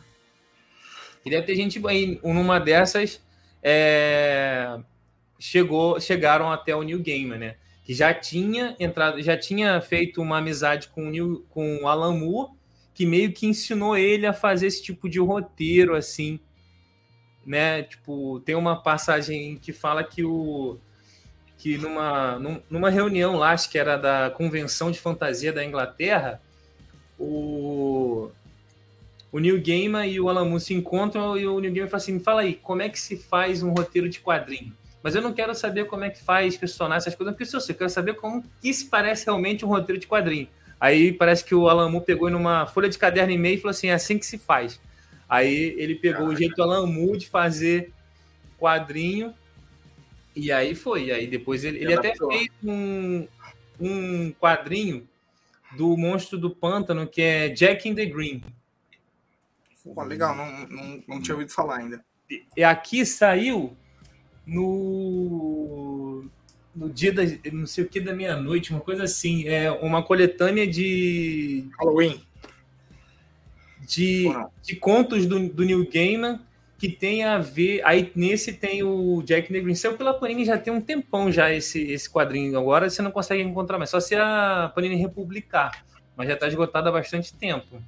E 1.25 1.29
deve 1.29 1.45
ter 1.45 1.55
gente 1.55 1.81
aí, 1.87 2.19
numa 2.23 2.59
dessas 2.59 3.21
é, 3.61 4.77
chegou, 5.39 5.99
chegaram 5.99 6.51
até 6.51 6.75
o 6.75 6.83
New 6.83 6.99
Gamer, 6.99 7.39
né? 7.39 7.55
Que 7.85 7.93
já 7.93 8.13
tinha 8.13 8.75
entrado, 8.79 9.21
já 9.21 9.37
tinha 9.37 9.79
feito 9.79 10.21
uma 10.21 10.37
amizade 10.37 10.89
com 10.89 11.07
o, 11.07 11.09
New, 11.09 11.45
com 11.49 11.83
o 11.83 11.87
Alan 11.87 12.17
Moore, 12.17 12.51
que 12.93 13.05
meio 13.05 13.31
que 13.31 13.47
ensinou 13.47 13.95
ele 13.97 14.25
a 14.25 14.33
fazer 14.33 14.67
esse 14.67 14.83
tipo 14.83 15.09
de 15.09 15.19
roteiro, 15.19 15.95
assim, 15.95 16.39
né? 17.45 17.83
Tipo, 17.83 18.41
tem 18.41 18.55
uma 18.55 18.81
passagem 18.81 19.57
que 19.57 19.71
fala 19.71 20.03
que 20.03 20.23
o 20.23 20.77
que 21.63 21.77
numa, 21.77 22.37
numa 22.69 22.89
reunião 22.89 23.37
lá, 23.37 23.51
acho 23.51 23.69
que 23.69 23.79
era 23.79 23.95
da 23.95 24.29
Convenção 24.29 24.91
de 24.91 24.99
Fantasia 24.99 25.53
da 25.53 25.63
Inglaterra, 25.63 26.41
o, 27.17 28.29
o 29.31 29.39
Neil 29.39 29.63
Gaiman 29.65 30.05
e 30.05 30.19
o 30.19 30.27
Alan 30.27 30.43
Moore 30.43 30.59
se 30.59 30.73
encontram 30.73 31.37
e 31.37 31.47
o 31.47 31.61
Neil 31.61 31.73
Gaiman 31.73 31.89
fala 31.89 32.03
assim, 32.03 32.19
fala 32.19 32.41
aí, 32.41 32.55
como 32.55 32.81
é 32.81 32.89
que 32.89 32.99
se 32.99 33.15
faz 33.15 33.63
um 33.63 33.69
roteiro 33.69 34.09
de 34.09 34.19
quadrinho? 34.19 34.75
Mas 35.01 35.15
eu 35.15 35.21
não 35.21 35.31
quero 35.31 35.55
saber 35.55 35.85
como 35.85 36.03
é 36.03 36.09
que 36.09 36.21
faz 36.21 36.57
personagens, 36.57 37.03
essas 37.07 37.15
coisas, 37.15 37.33
porque 37.33 37.45
se 37.45 37.55
eu, 37.55 37.61
eu 37.61 37.75
quero 37.75 37.89
saber 37.89 38.15
como 38.15 38.43
que 38.61 38.73
se 38.73 38.89
parece 38.89 39.23
realmente 39.23 39.63
um 39.63 39.69
roteiro 39.69 40.01
de 40.01 40.05
quadrinho. 40.05 40.49
Aí 40.81 41.13
parece 41.13 41.45
que 41.45 41.55
o 41.55 41.69
Alan 41.69 41.89
Moore 41.89 42.05
pegou 42.05 42.29
numa 42.29 42.65
folha 42.65 42.89
de 42.89 42.97
caderno 42.97 43.31
e 43.31 43.37
meio 43.37 43.55
e 43.55 43.57
falou 43.57 43.71
assim, 43.71 43.87
é 43.87 43.93
assim 43.93 44.19
que 44.19 44.25
se 44.25 44.37
faz. 44.37 44.81
Aí 45.29 45.75
ele 45.77 45.95
pegou 45.95 46.23
Caraca. 46.23 46.33
o 46.33 46.37
jeito 46.37 46.55
do 46.57 46.63
Alan 46.63 46.85
Moore 46.87 47.19
de 47.19 47.29
fazer 47.29 47.93
quadrinho 48.59 49.33
e 50.35 50.51
aí 50.51 50.75
foi. 50.75 51.05
E 51.05 51.11
aí 51.11 51.27
depois 51.27 51.63
ele, 51.63 51.79
ele 51.79 51.93
até 51.93 52.13
fez 52.15 52.49
um, 52.63 53.27
um 53.79 54.31
quadrinho 54.33 55.07
do 55.75 55.95
Monstro 55.97 56.37
do 56.37 56.49
Pântano, 56.49 57.07
que 57.07 57.21
é 57.21 57.49
Jack 57.49 57.87
in 57.87 57.95
the 57.95 58.05
Green. 58.05 58.43
Pô, 59.83 60.01
legal, 60.03 60.35
não, 60.35 60.67
não, 60.67 61.03
não 61.07 61.21
tinha 61.21 61.35
ouvido 61.35 61.51
falar 61.51 61.77
ainda. 61.77 62.03
E 62.55 62.63
aqui 62.63 63.05
saiu 63.05 63.75
no, 64.45 66.25
no 66.75 66.89
dia 66.89 67.11
da 67.11 67.23
não 67.51 67.67
sei 67.67 67.83
o 67.83 67.89
que 67.89 67.99
da 67.99 68.13
meia-noite, 68.13 68.71
uma 68.71 68.79
coisa 68.79 69.03
assim. 69.03 69.47
É 69.47 69.69
uma 69.71 70.01
coletânea 70.03 70.65
de. 70.65 71.65
Halloween. 71.79 72.21
De, 73.81 74.27
de 74.61 74.77
contos 74.77 75.25
do, 75.25 75.49
do 75.49 75.65
Neil 75.65 75.85
Gaiman 75.91 76.39
que 76.83 76.89
tem 76.89 77.23
a 77.23 77.37
ver. 77.37 77.81
Aí 77.85 78.11
nesse 78.13 78.51
tem 78.51 78.83
o 78.83 79.23
Jack 79.23 79.53
Negrin. 79.53 79.73
Saiu 79.73 79.95
pela 79.95 80.13
Panini 80.13 80.43
já 80.43 80.57
tem 80.57 80.73
um 80.73 80.81
tempão 80.81 81.31
já 81.31 81.49
esse, 81.49 81.81
esse 81.81 82.09
quadrinho. 82.09 82.59
Agora 82.59 82.89
você 82.89 83.01
não 83.01 83.09
consegue 83.09 83.41
encontrar 83.41 83.77
mais, 83.77 83.89
só 83.89 84.01
se 84.01 84.13
a 84.15 84.69
Panini 84.75 84.97
republicar. 84.97 85.85
Mas 86.13 86.27
já 86.27 86.33
está 86.33 86.45
esgotado 86.45 86.89
há 86.89 86.91
bastante 86.91 87.33
tempo. 87.33 87.81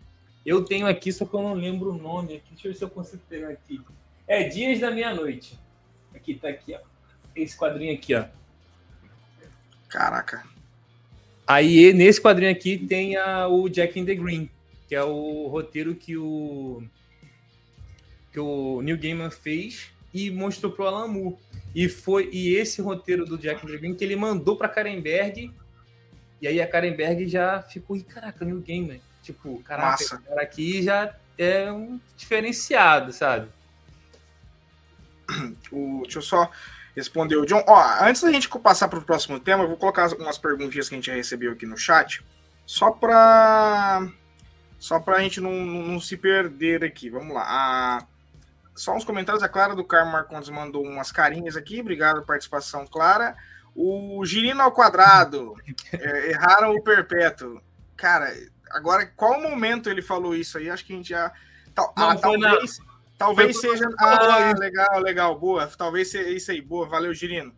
Eu 0.45 0.63
tenho 0.63 0.87
aqui, 0.87 1.11
só 1.11 1.25
que 1.25 1.33
eu 1.33 1.41
não 1.41 1.53
lembro 1.53 1.91
o 1.91 1.97
nome 1.97 2.35
aqui. 2.37 2.51
Deixa 2.51 2.69
eu 2.69 2.71
ver 2.71 2.77
se 2.77 2.83
eu 2.85 2.89
consigo 2.89 3.21
pegar 3.27 3.49
aqui. 3.49 3.81
É 4.25 4.43
Dias 4.43 4.79
da 4.79 4.89
Meia-Noite. 4.89 5.59
Aqui 6.15 6.35
tá 6.35 6.47
aqui, 6.47 6.73
ó. 6.73 6.79
Esse 7.35 7.57
quadrinho 7.57 7.93
aqui, 7.93 8.15
ó. 8.15 8.23
Caraca. 9.89 10.47
Aí 11.45 11.91
nesse 11.91 12.21
quadrinho 12.21 12.49
aqui 12.49 12.77
tem 12.77 13.17
a, 13.17 13.45
o 13.49 13.67
Jack 13.67 13.99
in 13.99 14.05
the 14.05 14.15
Green, 14.15 14.49
que 14.87 14.95
é 14.95 15.03
o 15.03 15.47
roteiro 15.47 15.95
que 15.95 16.15
o 16.15 16.81
que 18.35 18.39
o 18.41 18.81
Neil 18.81 18.97
Gaiman 18.97 19.31
fez 19.31 19.91
e 20.13 20.29
mostrou 20.29 20.69
pro 20.69 20.85
Alan 20.85 21.07
Moore. 21.07 21.37
E 21.73 21.87
foi 21.87 22.29
e 22.33 22.53
esse 22.55 22.81
roteiro 22.81 23.23
do 23.23 23.37
Jack 23.37 23.65
Green 23.65 23.95
que 23.95 24.03
ele 24.03 24.17
mandou 24.17 24.57
para 24.57 24.67
Karenberg. 24.67 25.53
E 26.41 26.47
aí 26.47 26.61
a 26.61 26.67
Karenberg 26.67 27.29
já 27.29 27.61
ficou, 27.61 27.95
e 27.95 28.03
caraca, 28.03 28.43
Neil 28.43 28.61
Gaiman. 28.61 28.99
Tipo, 29.23 29.63
caraca, 29.63 29.91
Massa. 29.91 30.17
cara 30.17 30.41
aqui 30.41 30.83
já 30.83 31.15
é 31.37 31.71
um 31.71 31.97
diferenciado, 32.17 33.13
sabe? 33.13 33.47
O, 35.71 36.01
deixa 36.03 36.19
eu 36.19 36.21
só 36.21 36.51
responder 36.93 37.37
o 37.37 37.45
John. 37.45 37.63
Ó, 37.65 37.83
antes 38.01 38.21
da 38.21 38.31
gente 38.33 38.49
passar 38.59 38.89
para 38.89 38.99
o 38.99 39.01
próximo 39.01 39.39
tema, 39.39 39.63
eu 39.63 39.69
vou 39.69 39.77
colocar 39.77 40.11
umas 40.13 40.37
perguntinhas 40.37 40.89
que 40.89 40.95
a 40.95 40.97
gente 40.97 41.09
recebeu 41.09 41.53
aqui 41.53 41.65
no 41.65 41.77
chat, 41.77 42.21
só 42.65 42.91
para 42.91 44.11
só 44.77 44.99
para 44.99 45.17
a 45.17 45.21
gente 45.21 45.39
não, 45.39 45.53
não, 45.53 45.99
se 45.99 46.17
perder 46.17 46.83
aqui. 46.83 47.09
Vamos 47.09 47.33
lá. 47.33 47.43
Ah, 47.47 48.07
só 48.75 48.93
uns 48.95 49.05
comentários. 49.05 49.43
A 49.43 49.49
Clara 49.49 49.73
do 49.73 49.83
Carmo 49.83 50.11
Marcondes 50.11 50.49
mandou 50.49 50.83
umas 50.83 51.11
carinhas 51.11 51.55
aqui. 51.55 51.79
Obrigado 51.79 52.15
pela 52.15 52.25
participação, 52.25 52.85
Clara. 52.85 53.35
O 53.73 54.23
Girino 54.25 54.61
ao 54.61 54.71
quadrado. 54.71 55.55
é, 55.93 56.31
erraram 56.31 56.71
o 56.71 56.83
perpétuo. 56.83 57.61
Cara, 57.95 58.31
agora, 58.71 59.05
qual 59.15 59.41
momento 59.41 59.89
ele 59.89 60.01
falou 60.01 60.35
isso 60.35 60.57
aí? 60.57 60.69
Acho 60.69 60.85
que 60.85 60.93
a 60.93 60.95
gente 60.95 61.09
já. 61.09 61.31
Tal, 61.73 61.93
não, 61.97 62.09
ah, 62.09 62.15
talvez, 62.15 62.79
na... 62.79 62.85
talvez 63.17 63.59
seja. 63.59 63.89
Ah, 63.99 64.53
legal, 64.57 64.99
legal, 64.99 65.39
boa. 65.39 65.67
Talvez 65.67 66.11
seja 66.11 66.29
isso 66.29 66.51
aí, 66.51 66.61
boa. 66.61 66.87
Valeu, 66.87 67.13
Girino. 67.13 67.53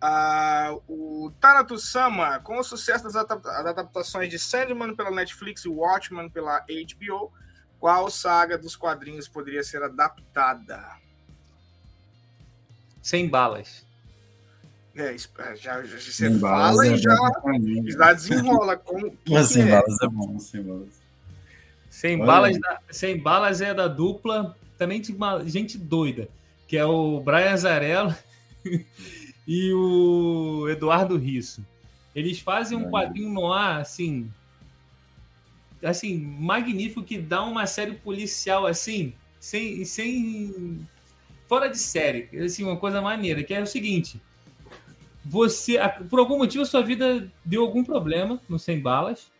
Ah, 0.00 0.74
o 0.88 1.30
Tanato 1.40 1.76
Sama, 1.78 2.40
com 2.40 2.58
o 2.58 2.64
sucesso 2.64 3.04
das 3.04 3.16
adaptações 3.16 4.30
de 4.30 4.38
Sandman 4.38 4.94
pela 4.94 5.10
Netflix 5.10 5.66
e 5.66 5.68
Watchmen 5.68 6.30
pela 6.30 6.60
HBO, 6.60 7.30
qual 7.80 8.10
saga 8.10 8.58
dos 8.58 8.76
quadrinhos 8.76 9.26
poderia 9.26 9.64
ser 9.64 9.82
adaptada? 9.82 10.98
Sem 13.02 13.26
balas. 13.26 13.86
É, 14.94 15.14
é 15.14 15.56
já, 15.56 15.82
já 15.82 15.98
você 15.98 16.38
fala 16.38 16.86
e 16.86 16.92
é 16.92 16.96
já, 16.98 17.16
já 17.86 18.12
desenrola. 18.12 18.76
Como, 18.76 19.16
Mas 19.26 19.48
sem 19.48 19.62
é? 19.62 19.70
balas 19.70 19.96
é 20.02 20.08
bom, 20.08 20.38
sem 20.38 20.62
balas. 20.62 21.00
Sem 21.88 22.18
balas, 22.18 22.60
da, 22.60 22.80
sem 22.90 23.18
balas 23.18 23.60
é 23.60 23.72
da 23.72 23.88
dupla, 23.88 24.56
também 24.76 25.00
de 25.00 25.12
uma 25.12 25.42
gente 25.44 25.78
doida, 25.78 26.28
que 26.68 26.76
é 26.76 26.84
o 26.84 27.20
Brian 27.20 27.56
Zarello 27.56 28.14
e 29.48 29.72
o 29.72 30.68
Eduardo 30.68 31.16
Risso. 31.16 31.64
Eles 32.14 32.40
fazem 32.40 32.76
um 32.76 32.90
quadrinho 32.90 33.32
no 33.32 33.52
ar, 33.52 33.80
assim, 33.80 34.30
assim, 35.82 36.18
magnífico, 36.18 37.02
que 37.02 37.18
dá 37.18 37.42
uma 37.42 37.66
série 37.66 37.94
policial, 37.94 38.66
assim, 38.66 39.14
sem, 39.38 39.84
sem 39.84 40.86
fora 41.48 41.68
de 41.68 41.78
série, 41.78 42.28
assim, 42.38 42.64
uma 42.64 42.76
coisa 42.76 43.00
maneira, 43.00 43.42
que 43.42 43.54
é 43.54 43.60
o 43.60 43.66
seguinte, 43.66 44.20
você, 45.24 45.78
por 46.08 46.18
algum 46.18 46.38
motivo, 46.38 46.64
sua 46.64 46.82
vida 46.82 47.30
deu 47.44 47.62
algum 47.62 47.84
problema 47.84 48.40
no 48.48 48.58
Sem 48.58 48.80
Balas, 48.80 49.30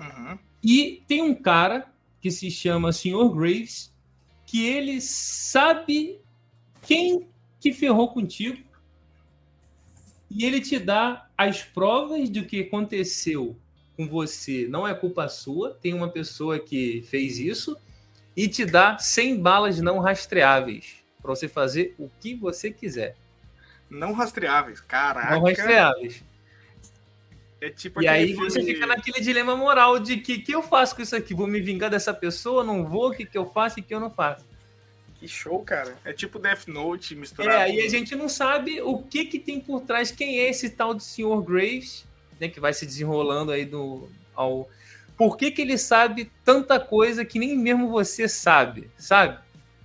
uhum. 0.00 0.38
e 0.62 1.02
tem 1.06 1.22
um 1.22 1.34
cara 1.34 1.92
que 2.20 2.30
se 2.30 2.50
chama 2.50 2.92
Sr. 2.92 3.28
Graves, 3.34 3.92
que 4.46 4.66
ele 4.66 5.00
sabe 5.00 6.18
quem 6.82 7.28
que 7.60 7.72
ferrou 7.72 8.08
contigo, 8.08 8.66
e 10.30 10.44
ele 10.44 10.60
te 10.60 10.78
dá 10.78 11.28
as 11.36 11.62
provas 11.62 12.28
do 12.28 12.44
que 12.44 12.60
aconteceu 12.60 13.56
com 13.98 14.06
você. 14.06 14.68
Não 14.68 14.86
é 14.86 14.94
culpa 14.94 15.28
sua, 15.28 15.76
tem 15.82 15.92
uma 15.92 16.08
pessoa 16.08 16.60
que 16.60 17.02
fez 17.10 17.40
isso 17.40 17.76
e 18.36 18.46
te 18.46 18.64
dá 18.64 18.96
100 18.96 19.42
balas 19.42 19.80
não 19.80 19.98
rastreáveis 19.98 21.02
para 21.20 21.34
você 21.34 21.48
fazer 21.48 21.96
o 21.98 22.08
que 22.20 22.36
você 22.36 22.70
quiser. 22.70 23.16
Não 23.90 24.12
rastreáveis, 24.12 24.80
caraca. 24.80 25.34
Não 25.34 25.42
rastreáveis. 25.42 26.22
É 27.60 27.70
tipo 27.70 28.00
e 28.00 28.06
aí 28.06 28.28
filme... 28.28 28.48
você 28.48 28.62
fica 28.62 28.86
naquele 28.86 29.20
dilema 29.20 29.56
moral 29.56 29.98
de 29.98 30.18
que 30.18 30.38
que 30.38 30.54
eu 30.54 30.62
faço 30.62 30.94
com 30.94 31.02
isso 31.02 31.16
aqui? 31.16 31.34
Vou 31.34 31.48
me 31.48 31.60
vingar 31.60 31.90
dessa 31.90 32.14
pessoa? 32.14 32.62
Não 32.62 32.84
vou? 32.86 33.08
O 33.08 33.16
que, 33.16 33.26
que 33.26 33.36
eu 33.36 33.50
faço 33.50 33.80
e 33.80 33.82
o 33.82 33.84
que 33.84 33.92
eu 33.92 33.98
não 33.98 34.12
faço? 34.12 34.46
Que 35.18 35.26
show, 35.26 35.58
cara. 35.64 35.98
É 36.04 36.12
tipo 36.12 36.38
Death 36.38 36.68
Note 36.68 37.16
misturado. 37.16 37.58
É, 37.58 37.62
aí 37.64 37.80
a 37.80 37.88
gente 37.88 38.14
não 38.14 38.28
sabe 38.28 38.80
o 38.80 39.02
que 39.02 39.24
que 39.24 39.40
tem 39.40 39.58
por 39.58 39.80
trás, 39.80 40.12
quem 40.12 40.38
é 40.38 40.48
esse 40.48 40.70
tal 40.70 40.94
de 40.94 41.02
Sr. 41.02 41.42
Graves, 41.42 42.06
né, 42.40 42.48
que 42.48 42.60
vai 42.60 42.72
se 42.72 42.86
desenrolando 42.86 43.52
aí 43.52 43.64
do 43.64 44.08
ao 44.34 44.68
por 45.18 45.36
que, 45.36 45.50
que 45.50 45.60
ele 45.60 45.76
sabe 45.76 46.30
tanta 46.44 46.78
coisa 46.78 47.24
que 47.24 47.40
nem 47.40 47.58
mesmo 47.58 47.90
você 47.90 48.28
sabe, 48.28 48.88
sabe? 48.96 49.40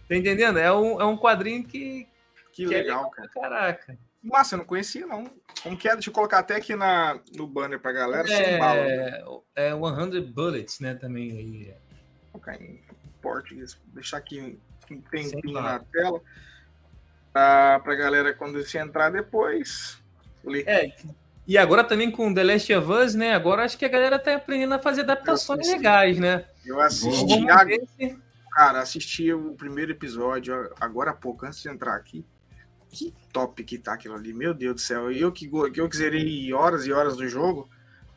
Tá 0.08 0.16
entendendo? 0.16 0.60
É 0.60 0.72
um, 0.72 1.02
é 1.02 1.06
um 1.06 1.18
quadrinho 1.18 1.64
que. 1.64 2.08
Que, 2.52 2.68
que 2.68 2.76
é 2.76 2.84
legal, 2.84 3.08
é 3.08 3.10
cara. 3.10 3.30
Caraca. 3.30 3.98
Massa, 4.22 4.54
eu 4.54 4.60
não 4.60 4.66
conhecia, 4.66 5.08
não. 5.08 5.26
Como 5.64 5.76
que 5.76 5.90
é? 5.90 5.94
Deixa 5.94 6.12
eu 6.12 6.14
colocar 6.14 6.38
até 6.38 6.56
aqui 6.56 6.76
na, 6.76 7.20
no 7.36 7.48
banner 7.48 7.80
pra 7.80 7.92
galera. 7.92 8.32
É, 8.32 8.60
bala, 8.60 8.86
né? 8.86 9.24
é 9.56 9.72
100 9.72 10.32
Bullets, 10.32 10.80
né? 10.80 10.94
Também 10.94 11.32
aí. 11.32 11.74
Vou 12.32 12.40
colocar 12.40 12.56
em 12.62 12.80
português. 13.20 13.76
Deixar 13.88 14.18
aqui 14.18 14.40
um 14.92 15.02
tempinho 15.02 15.60
na 15.60 15.80
tela. 15.80 16.22
Pra, 17.34 17.80
pra 17.80 17.96
galera, 17.96 18.36
quando 18.36 18.62
se 18.64 18.78
entrar 18.78 19.10
depois. 19.10 20.00
É, 20.68 20.96
e 21.48 21.58
agora 21.58 21.84
também 21.84 22.10
com 22.10 22.34
The 22.34 22.44
Last 22.44 22.74
of 22.74 22.92
Us, 22.92 23.16
né? 23.16 23.34
Agora 23.34 23.64
acho 23.64 23.78
que 23.78 23.86
a 23.86 23.90
galera 23.90 24.18
tá 24.18 24.36
aprendendo 24.36 24.74
a 24.74 24.80
fazer 24.80 25.02
adaptações 25.02 25.68
legais, 25.68 26.18
né? 26.18 26.46
Eu 26.66 26.80
assisti, 26.80 27.50
a... 27.50 27.66
cara, 28.52 28.82
assisti 28.82 29.34
o 29.34 29.54
primeiro 29.54 29.92
episódio 29.92 30.72
agora 30.80 31.12
há 31.12 31.14
pouco, 31.14 31.46
antes 31.46 31.62
de 31.62 31.70
entrar 31.70 31.96
aqui. 31.96 32.26
Que 32.90 33.14
top 33.32 33.64
que 33.64 33.78
tá 33.78 33.94
aquilo 33.94 34.16
ali, 34.16 34.32
meu 34.32 34.54
Deus 34.54 34.76
do 34.76 34.82
céu. 34.82 35.12
Eu 35.12 35.32
que, 35.32 35.50
eu 35.76 35.90
que 35.90 35.98
zerei 35.98 36.54
horas 36.54 36.86
e 36.86 36.94
horas 36.94 37.18
do 37.18 37.28
jogo, 37.28 37.68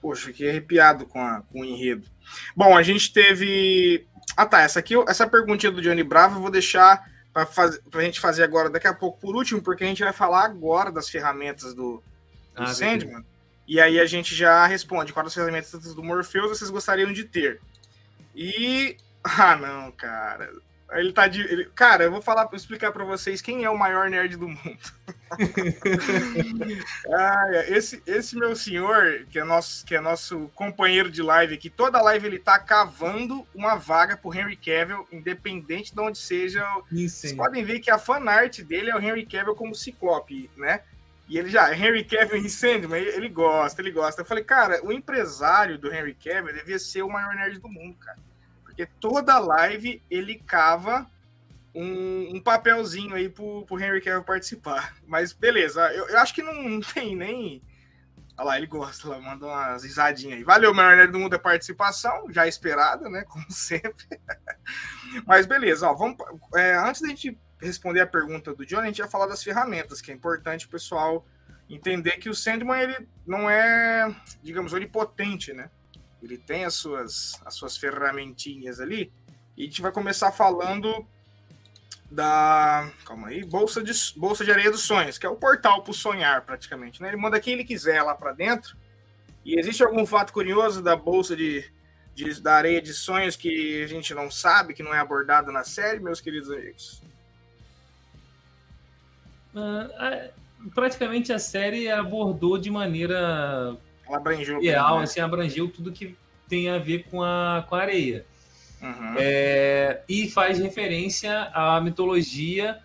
poxa, 0.01 0.27
fiquei 0.27 0.51
arrepiado 0.51 1.07
com, 1.07 1.21
a, 1.21 1.43
com 1.51 1.63
o 1.63 1.65
enredo. 1.65 2.07
Bom, 2.55 2.77
a 2.77 2.83
gente 2.83 3.13
teve. 3.13 4.07
Ah, 4.37 4.47
tá. 4.47 4.61
Essa 4.61 4.79
aqui, 4.79 4.95
essa 5.09 5.27
perguntinha 5.27 5.73
do 5.73 5.81
Johnny 5.81 6.03
Bravo 6.03 6.37
eu 6.37 6.43
vou 6.43 6.51
deixar 6.51 7.03
para 7.33 8.01
a 8.01 8.05
gente 8.05 8.21
fazer 8.21 8.45
agora 8.45 8.71
daqui 8.71 8.87
a 8.87 8.95
pouco 8.95 9.19
por 9.19 9.35
último, 9.35 9.61
porque 9.61 9.85
a 9.85 9.87
gente 9.87 10.03
vai 10.03 10.13
falar 10.13 10.45
agora 10.45 10.93
das 10.93 11.09
ferramentas 11.09 11.75
do, 11.75 12.03
do 12.03 12.16
ah, 12.57 12.67
Sandman. 12.67 13.25
E 13.67 13.81
aí 13.81 13.99
a 13.99 14.07
gente 14.07 14.35
já 14.35 14.65
responde 14.67 15.13
quais 15.13 15.29
as 15.29 15.35
ferramentas 15.35 15.95
do 15.95 16.03
Morpheus 16.03 16.49
vocês 16.49 16.71
gostariam 16.71 17.13
de 17.13 17.25
ter. 17.25 17.61
E. 18.35 18.97
Ah, 19.29 19.57
não, 19.57 19.91
cara. 19.91 20.49
Ele 20.93 21.13
tá 21.13 21.27
de. 21.27 21.41
Ele... 21.41 21.65
Cara, 21.75 22.05
eu 22.05 22.13
vou 22.13 22.23
falar, 22.23 22.49
explicar 22.53 22.93
para 22.93 23.05
vocês 23.05 23.43
quem 23.43 23.65
é 23.65 23.71
o 23.71 23.77
maior 23.77 24.09
nerd 24.09 24.37
do 24.37 24.49
mundo. 24.49 24.79
ah, 27.13 27.65
esse, 27.67 28.01
esse 28.07 28.37
meu 28.37 28.55
senhor, 28.55 29.27
que 29.29 29.41
é, 29.41 29.43
nosso, 29.43 29.85
que 29.85 29.97
é 29.97 30.01
nosso 30.01 30.49
companheiro 30.55 31.11
de 31.11 31.23
live 31.23 31.55
aqui, 31.55 31.69
toda 31.69 32.01
live 32.01 32.29
ele 32.29 32.39
tá 32.39 32.57
cavando 32.61 33.45
uma 33.53 33.75
vaga 33.75 34.17
pro 34.17 34.33
Henry 34.33 34.55
Cavill, 34.55 35.09
independente 35.11 35.93
de 35.93 36.01
onde 36.01 36.19
seja. 36.19 36.65
Vocês 36.89 37.33
podem 37.33 37.65
ver 37.65 37.81
que 37.81 37.91
a 37.91 37.99
fanart 37.99 38.61
dele 38.61 38.91
é 38.91 38.95
o 38.95 39.01
Henry 39.01 39.27
Cavill 39.27 39.57
como 39.57 39.75
Ciclope, 39.75 40.49
né? 40.57 40.83
E 41.29 41.39
ele 41.39 41.51
já, 41.51 41.75
Henry 41.75 42.05
Cavill 42.05 42.37
em 42.37 42.49
Sandman, 42.49 43.03
ele 43.03 43.29
gosta, 43.29 43.83
ele 43.83 43.91
gosta. 43.91 44.21
Eu 44.21 44.27
falei, 44.27 44.45
cara, 44.45 44.85
o 44.85 44.93
empresário 44.93 45.77
do 45.77 45.93
Henry 45.93 46.15
Cavill 46.15 46.55
devia 46.55 46.79
ser 46.79 47.03
o 47.03 47.11
maior 47.11 47.35
nerd 47.35 47.59
do 47.59 47.69
mundo, 47.69 47.97
cara. 47.99 48.19
Porque 48.63 48.87
toda 49.01 49.39
live 49.39 50.03
ele 50.09 50.37
cava 50.37 51.07
um, 51.75 52.37
um 52.37 52.41
papelzinho 52.41 53.15
aí 53.15 53.29
pro, 53.29 53.67
pro 53.67 53.79
Henry 53.79 54.01
Cavill 54.01 54.23
participar. 54.23 54.95
Mas 55.07 55.33
beleza, 55.33 55.93
eu, 55.93 56.09
eu 56.09 56.19
acho 56.19 56.33
que 56.33 56.43
não, 56.43 56.63
não, 56.63 56.81
tem 56.81 57.17
nem. 57.17 57.63
Olha 58.39 58.47
lá, 58.47 58.57
ele 58.59 58.67
gosta, 58.67 59.09
lá, 59.09 59.19
manda 59.19 59.47
umas 59.47 59.83
risadinhas 59.83 60.39
aí. 60.39 60.45
Valeu, 60.45 60.73
maior 60.73 60.97
nerd 60.97 61.11
do 61.11 61.19
mundo, 61.19 61.35
a 61.35 61.39
participação, 61.39 62.31
já 62.31 62.47
esperada, 62.47 63.09
né? 63.09 63.25
Como 63.25 63.45
sempre. 63.51 64.07
Mas 65.27 65.45
beleza, 65.45 65.89
ó, 65.89 65.95
vamos. 65.95 66.17
É, 66.55 66.77
antes 66.77 67.01
da 67.01 67.09
gente 67.09 67.37
responder 67.61 68.01
a 68.01 68.07
pergunta 68.07 68.55
do 68.55 68.67
Johnny, 68.67 68.83
a 68.83 68.87
gente 68.87 68.99
ia 68.99 69.09
falar 69.09 69.27
das 69.27 69.43
ferramentas, 69.43 70.01
que 70.01 70.11
é 70.11 70.15
importante 70.15 70.67
o 70.67 70.69
pessoal 70.69 71.27
entender 71.69 72.19
que 72.19 72.29
o 72.29 72.35
Sandman 72.35 72.81
ele 72.81 73.09
não 73.27 73.51
é, 73.51 74.15
digamos, 74.43 74.73
onipotente, 74.73 75.53
né? 75.53 75.71
Ele 76.23 76.39
tem 76.39 76.65
as 76.65 76.75
suas, 76.75 77.41
as 77.45 77.55
suas 77.55 77.77
ferramentinhas 77.77 78.81
ali. 78.81 79.13
E 79.57 79.63
a 79.63 79.65
gente 79.65 79.83
vai 79.83 79.93
começar 79.93 80.33
falando 80.33 81.07
da. 82.11 82.91
Calma 83.05 83.29
aí, 83.29 83.45
Bolsa 83.45 83.83
de, 83.83 83.93
Bolsa 84.17 84.45
de 84.45 84.51
Areia 84.51 84.71
dos 84.71 84.83
Sonhos, 84.83 85.19
que 85.19 85.27
é 85.27 85.29
o 85.29 85.37
portal 85.37 85.83
para 85.83 85.93
sonhar, 85.93 86.43
praticamente. 86.43 87.01
Né? 87.01 87.09
Ele 87.09 87.17
manda 87.17 87.41
quem 87.41 87.55
ele 87.55 87.65
quiser 87.65 88.03
lá 88.03 88.15
para 88.15 88.33
dentro. 88.33 88.77
E 89.45 89.59
existe 89.59 89.83
algum 89.83 90.05
fato 90.05 90.33
curioso 90.33 90.83
da 90.83 90.97
Bolsa 90.97 91.37
de, 91.37 91.65
de, 92.15 92.41
da 92.41 92.55
Areia 92.57 92.83
de 92.83 92.93
Sonhos 92.93 93.37
que 93.37 93.83
a 93.83 93.87
gente 93.87 94.13
não 94.13 94.31
sabe, 94.31 94.75
que 94.75 94.83
não 94.83 94.93
é 94.93 94.99
abordado 94.99 95.53
na 95.53 95.63
série, 95.63 96.01
meus 96.01 96.21
queridos 96.21 96.51
amigos? 96.51 97.03
Uh, 99.57 100.71
praticamente 100.75 101.33
a 101.33 101.39
série 101.39 101.91
abordou 101.91 102.59
de 102.59 102.71
maneira 102.71 103.75
Ela 104.07 104.17
abrangeu 104.19 104.61
real, 104.61 104.99
né? 104.99 105.05
assim, 105.05 105.21
abrangeu 105.21 105.69
tudo 105.69 105.91
que 105.91 106.15
tem 106.47 106.69
a 106.69 106.79
ver 106.79 107.05
com 107.05 107.23
a, 107.23 107.65
com 107.67 107.75
a 107.75 107.81
areia. 107.81 108.25
Uhum. 108.83 109.15
É, 109.17 110.03
e 110.07 110.29
faz 110.29 110.59
referência 110.59 111.51
à 111.55 111.81
mitologia. 111.81 112.79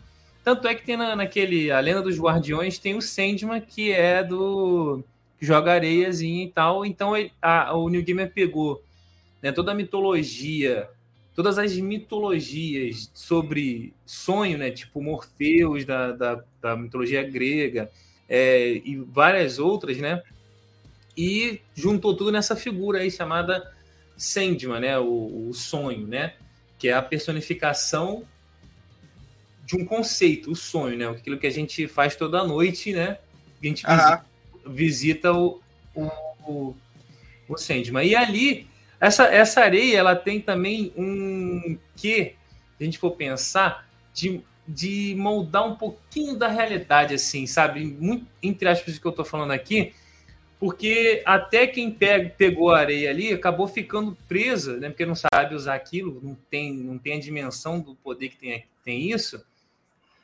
Tanto 0.44 0.68
é 0.68 0.74
que 0.74 0.84
tem 0.84 0.96
na, 0.98 1.16
naquele 1.16 1.70
A 1.70 1.80
Lenda 1.80 2.02
dos 2.02 2.18
Guardiões 2.18 2.80
tem 2.80 2.96
o 2.96 3.02
Sandman, 3.02 3.62
que 3.62 3.92
é 3.92 4.24
do. 4.24 5.04
que 5.38 5.46
joga 5.46 5.74
areiazinha 5.74 6.46
e 6.46 6.50
tal. 6.50 6.86
Então 6.86 7.16
ele, 7.16 7.32
a, 7.42 7.76
o 7.76 7.90
New 7.90 8.02
Gamer 8.02 8.32
pegou 8.32 8.82
né, 9.42 9.52
toda 9.52 9.74
a 9.74 9.76
mitologia, 9.76 10.90
todas 11.42 11.58
as 11.58 11.76
mitologias 11.76 13.10
sobre 13.16 13.96
sonho, 14.06 14.60
né, 14.60 14.70
tipo 14.70 15.02
Morfeus 15.02 15.84
da, 15.86 16.12
da, 16.12 16.44
da 16.62 16.78
mitologia 16.78 17.24
grega 17.24 17.90
é, 18.30 18.74
e 18.86 18.98
várias 18.98 19.58
outras, 19.58 19.98
né, 19.98 20.22
e 21.18 21.60
juntou 21.74 22.16
tudo 22.16 22.32
nessa 22.32 22.56
figura 22.56 23.00
aí 23.00 23.10
chamada 23.10 23.74
Sandman, 24.16 24.82
né, 24.82 25.00
o, 25.00 25.50
o 25.50 25.52
sonho, 25.52 26.06
né, 26.06 26.36
que 26.78 26.90
é 26.90 26.94
a 26.94 27.02
personificação 27.02 28.24
de 29.66 29.76
um 29.76 29.84
conceito, 29.84 30.52
o 30.52 30.56
sonho, 30.56 30.96
né, 30.96 31.08
aquilo 31.08 31.40
que 31.40 31.48
a 31.48 31.52
gente 31.52 31.88
faz 31.88 32.16
toda 32.16 32.44
noite, 32.44 32.94
né, 32.94 33.18
a 33.60 33.66
gente 33.66 33.84
visita, 33.84 34.26
visita 34.68 35.34
o, 35.34 35.60
o, 35.96 36.76
o, 37.50 37.58
Sandman. 37.58 38.06
E 38.06 38.16
ali 38.16 38.68
essa, 39.02 39.26
essa 39.26 39.62
areia, 39.62 39.98
ela 39.98 40.16
tem 40.16 40.40
também 40.40 40.94
um 40.96 41.76
que, 41.96 42.36
se 42.78 42.82
a 42.82 42.84
gente 42.84 43.00
for 43.00 43.12
pensar, 43.12 43.90
de, 44.14 44.42
de 44.68 45.16
moldar 45.18 45.68
um 45.68 45.76
pouquinho 45.76 46.38
da 46.38 46.48
realidade, 46.48 47.16
assim, 47.16 47.48
sabe? 47.48 47.84
Muito, 47.84 48.28
entre 48.44 48.70
aspas, 48.70 48.96
o 48.96 49.02
que 49.02 49.08
eu 49.08 49.12
tô 49.12 49.26
falando 49.26 49.52
aqui, 49.52 49.92
porque 50.60 51.24
até 51.26 51.66
quem 51.66 51.90
pega, 51.90 52.30
pegou 52.30 52.70
a 52.70 52.78
areia 52.78 53.10
ali 53.10 53.34
acabou 53.34 53.68
ficando 53.68 54.16
presa, 54.28 54.78
né? 54.78 54.90
Porque 54.90 55.04
não 55.04 55.16
sabe 55.16 55.56
usar 55.56 55.74
aquilo, 55.74 56.20
não 56.22 56.38
tem, 56.52 56.72
não 56.72 57.00
tem 57.00 57.14
a 57.14 57.20
dimensão 57.20 57.80
do 57.80 57.96
poder 57.96 58.30
que 58.30 58.38
tem, 58.38 58.66
tem 58.86 59.12
isso, 59.12 59.44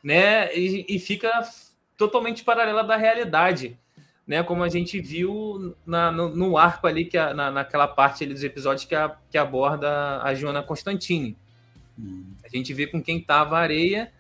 né? 0.04 0.56
E, 0.56 0.86
e 0.88 1.00
fica 1.00 1.50
totalmente 1.98 2.44
paralela 2.44 2.84
da 2.84 2.96
realidade 2.96 3.76
né? 4.28 4.44
Como 4.44 4.62
a 4.62 4.70
gente 4.70 5.00
viu 5.00 5.76
na, 5.86 6.12
no, 6.12 6.36
no, 6.36 6.58
arco 6.58 6.86
ali, 6.86 7.06
que 7.06 7.18
a, 7.18 7.34
na, 7.34 7.50
naquela 7.50 7.88
parte 7.88 8.26
dos 8.26 8.44
episódios 8.44 8.86
que, 8.86 8.94
a, 8.94 9.16
que 9.32 9.38
aborda 9.38 10.22
a 10.22 10.36
Joana 10.36 10.62
Constantine. 10.62 11.38
Hum. 11.98 12.26
A 12.44 12.50
gente 12.50 12.74
vê 12.74 12.86
com 12.86 13.02
quem 13.02 13.22
tava 13.22 13.58
a 13.58 13.62
areia 13.62 14.12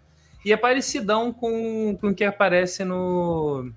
e 0.45 0.53
é 0.53 0.57
parecidão 0.57 1.33
com, 1.33 1.99
o 2.01 2.13
que 2.13 2.23
aparece 2.23 2.85
no. 2.85 3.69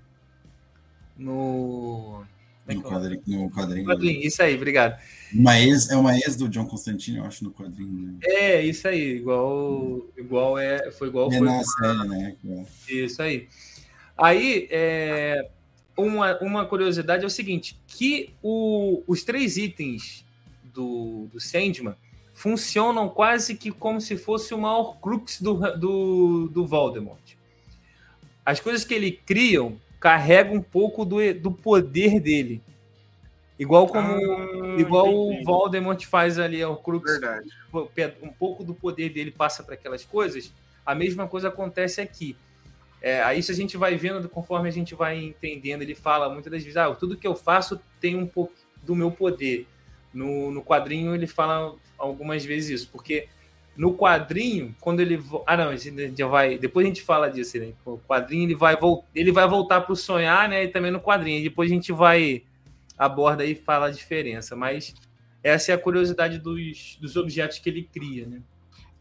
No. 1.17 2.23
É 2.65 2.73
no, 2.73 2.81
quadrinho, 2.81 3.21
no 3.25 3.51
quadrinho. 3.51 3.85
quadrinho. 3.85 4.21
Isso 4.21 4.41
aí, 4.41 4.55
obrigado. 4.55 4.97
Uma 5.33 5.59
ex, 5.59 5.89
é 5.89 5.97
uma 5.97 6.15
ex 6.15 6.37
do 6.37 6.47
John 6.47 6.65
Constantine, 6.65 7.17
eu 7.17 7.25
acho, 7.25 7.43
no 7.43 7.51
quadrinho. 7.51 8.13
Né? 8.13 8.19
É, 8.23 8.61
isso 8.61 8.87
aí, 8.87 9.17
igual, 9.17 10.01
igual 10.15 10.57
é, 10.57 10.91
foi 10.91 11.09
igual 11.09 11.31
é 11.31 11.37
foi. 11.37 11.47
na 11.47 11.63
série, 11.63 12.07
né? 12.07 12.35
Isso 12.87 13.21
aí. 13.21 13.49
Aí, 14.17 14.67
é, 14.71 15.49
uma, 15.97 16.37
uma 16.39 16.65
curiosidade 16.65 17.23
é 17.23 17.27
o 17.27 17.29
seguinte: 17.29 17.79
que 17.87 18.33
o, 18.41 19.03
os 19.07 19.23
três 19.23 19.57
itens 19.57 20.25
do, 20.63 21.27
do 21.31 21.39
Sandman 21.39 21.95
funcionam 22.33 23.09
quase 23.09 23.55
que 23.55 23.71
como 23.71 24.01
se 24.01 24.17
fosse 24.17 24.53
o 24.53 24.57
maior 24.57 24.99
crux 24.99 25.41
do, 25.41 25.53
do, 25.77 26.47
do 26.47 26.65
Voldemort. 26.65 27.21
As 28.45 28.59
coisas 28.59 28.83
que 28.83 28.93
ele 28.93 29.11
criam 29.11 29.77
carregam 29.99 30.55
um 30.55 30.61
pouco 30.61 31.05
do, 31.05 31.17
do 31.35 31.51
poder 31.51 32.19
dele. 32.19 32.61
Igual 33.59 33.85
como 33.87 34.15
ah, 34.15 34.79
igual 34.79 35.13
o 35.13 35.43
Voldemort 35.43 36.03
faz 36.05 36.39
ali 36.39 36.65
o 36.65 36.75
crux. 36.75 37.11
Verdade. 37.11 37.47
Um 38.23 38.29
pouco 38.29 38.63
do 38.63 38.73
poder 38.73 39.09
dele 39.09 39.29
passa 39.29 39.61
para 39.61 39.75
aquelas 39.75 40.03
coisas. 40.03 40.51
A 40.83 40.95
mesma 40.95 41.27
coisa 41.27 41.49
acontece 41.49 42.01
aqui. 42.01 42.35
É, 43.01 43.23
aí 43.23 43.39
isso 43.39 43.51
a 43.51 43.55
gente 43.55 43.77
vai 43.77 43.95
vendo 43.95 44.29
conforme 44.29 44.69
a 44.69 44.71
gente 44.71 44.93
vai 44.93 45.17
entendendo. 45.17 45.81
Ele 45.81 45.95
fala 45.95 46.29
muitas 46.29 46.51
das 46.51 46.61
vezes, 46.61 46.77
ah, 46.77 46.93
tudo 46.93 47.17
que 47.17 47.27
eu 47.27 47.35
faço 47.35 47.81
tem 47.99 48.15
um 48.15 48.27
pouco 48.27 48.53
do 48.83 48.95
meu 48.95 49.11
poder. 49.11 49.67
No, 50.13 50.51
no 50.51 50.63
quadrinho 50.63 51.15
ele 51.15 51.25
fala 51.25 51.73
algumas 51.97 52.43
vezes 52.43 52.81
isso, 52.81 52.89
porque 52.91 53.27
no 53.75 53.95
quadrinho, 53.95 54.75
quando 54.79 54.99
ele. 54.99 55.23
Ah, 55.47 55.55
não, 55.57 55.69
a 55.69 55.75
gente 55.75 56.13
já 56.17 56.27
vai. 56.27 56.57
Depois 56.57 56.85
a 56.85 56.89
gente 56.89 57.01
fala 57.01 57.29
disso, 57.29 57.57
né? 57.57 57.73
O 57.85 57.97
quadrinho 57.97 58.43
ele 58.43 58.55
vai, 58.55 58.77
ele 59.15 59.31
vai 59.31 59.47
voltar 59.47 59.81
para 59.81 59.93
o 59.93 59.95
sonhar, 59.95 60.49
né? 60.49 60.65
E 60.65 60.67
também 60.67 60.91
no 60.91 60.99
quadrinho. 60.99 61.41
Depois 61.41 61.71
a 61.71 61.73
gente 61.73 61.91
vai 61.91 62.43
aborda 62.97 63.45
e 63.45 63.55
fala 63.55 63.87
a 63.87 63.91
diferença. 63.91 64.55
Mas 64.55 64.93
essa 65.41 65.71
é 65.71 65.75
a 65.75 65.77
curiosidade 65.77 66.37
dos, 66.37 66.97
dos 66.99 67.15
objetos 67.15 67.59
que 67.59 67.69
ele 67.69 67.83
cria, 67.83 68.27
né? 68.27 68.41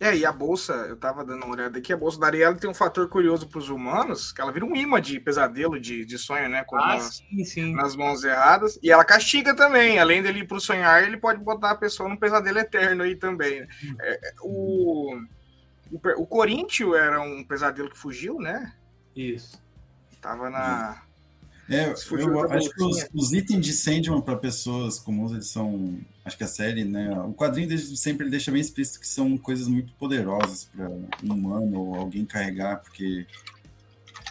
É, 0.01 0.17
e 0.17 0.25
a 0.25 0.33
bolsa, 0.33 0.73
eu 0.89 0.97
tava 0.97 1.23
dando 1.23 1.45
uma 1.45 1.55
olhada 1.55 1.79
aqui, 1.79 1.93
a 1.93 1.97
bolsa 1.97 2.19
da 2.19 2.27
Ariela 2.27 2.55
tem 2.55 2.71
um 2.71 2.75
fator 2.75 3.07
curioso 3.07 3.47
para 3.47 3.59
os 3.59 3.69
humanos, 3.69 4.33
que 4.33 4.41
ela 4.41 4.51
vira 4.51 4.65
um 4.65 4.75
imã 4.75 4.99
de 4.99 5.21
pesadelo, 5.21 5.79
de, 5.79 6.07
de 6.07 6.17
sonho, 6.17 6.49
né? 6.49 6.65
Com 6.65 6.77
ah, 6.77 6.99
sim, 6.99 7.45
sim. 7.45 7.75
Nas 7.75 7.95
mãos 7.95 8.25
erradas. 8.25 8.79
E 8.83 8.91
ela 8.91 9.05
castiga 9.05 9.55
também, 9.55 9.99
além 9.99 10.23
dele 10.23 10.41
ir 10.41 10.47
pro 10.47 10.59
sonhar, 10.59 11.03
ele 11.05 11.19
pode 11.19 11.45
botar 11.45 11.73
a 11.73 11.77
pessoa 11.77 12.09
num 12.09 12.17
pesadelo 12.17 12.59
eterno 12.59 13.03
aí 13.03 13.15
também. 13.15 13.61
Né? 13.61 13.69
É, 14.01 14.29
é 14.29 14.33
o, 14.41 15.21
o, 15.93 16.23
o 16.23 16.27
Corinthians 16.27 16.95
era 16.95 17.21
um 17.21 17.45
pesadelo 17.45 17.91
que 17.91 17.99
fugiu, 17.99 18.39
né? 18.39 18.73
Isso. 19.15 19.63
Tava 20.23 20.49
na. 20.49 21.03
É, 21.71 21.87
eu 21.87 22.51
acho 22.51 22.71
que 22.71 22.83
os, 22.83 23.07
os, 23.15 23.33
itens 23.33 23.65
de 23.65 23.73
Sandman 23.73 24.21
para 24.21 24.37
pessoas 24.37 24.99
comuns, 24.99 25.31
eles 25.31 25.47
são. 25.47 26.01
Acho 26.25 26.37
que 26.37 26.43
a 26.43 26.49
série, 26.49 26.85
né? 26.85 27.17
O 27.21 27.33
quadrinho 27.33 27.69
desde 27.69 27.97
sempre 27.97 28.25
ele 28.25 28.31
deixa 28.31 28.51
bem 28.51 28.61
explícito 28.61 28.99
que 28.99 29.07
são 29.07 29.39
coisas 29.39 29.69
muito 29.69 29.93
poderosas 29.93 30.65
para 30.65 30.89
um 30.89 31.33
humano 31.33 31.81
ou 31.81 31.95
alguém 31.95 32.25
carregar, 32.25 32.79
porque 32.79 33.25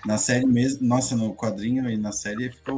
na 0.05 0.17
série 0.17 0.45
mesmo, 0.45 0.85
nossa, 0.85 1.15
no 1.15 1.33
quadrinho 1.33 1.89
e 1.89 1.95
na 1.95 2.11
série 2.11 2.51
fica, 2.51 2.73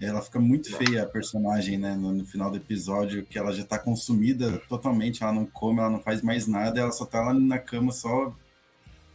ela 0.00 0.22
fica 0.22 0.38
muito 0.38 0.72
feia 0.76 1.02
a 1.02 1.06
personagem, 1.06 1.76
né? 1.76 1.96
No, 1.96 2.12
no, 2.12 2.24
final 2.24 2.52
do 2.52 2.56
episódio, 2.56 3.26
que 3.26 3.36
ela 3.36 3.52
já 3.52 3.64
tá 3.64 3.80
consumida 3.80 4.62
totalmente, 4.68 5.24
ela 5.24 5.32
não 5.32 5.44
come, 5.44 5.80
ela 5.80 5.90
não 5.90 6.00
faz 6.00 6.22
mais 6.22 6.46
nada, 6.46 6.78
ela 6.78 6.92
só 6.92 7.04
tá 7.04 7.20
lá 7.20 7.34
na 7.34 7.58
cama 7.58 7.90
só. 7.90 8.32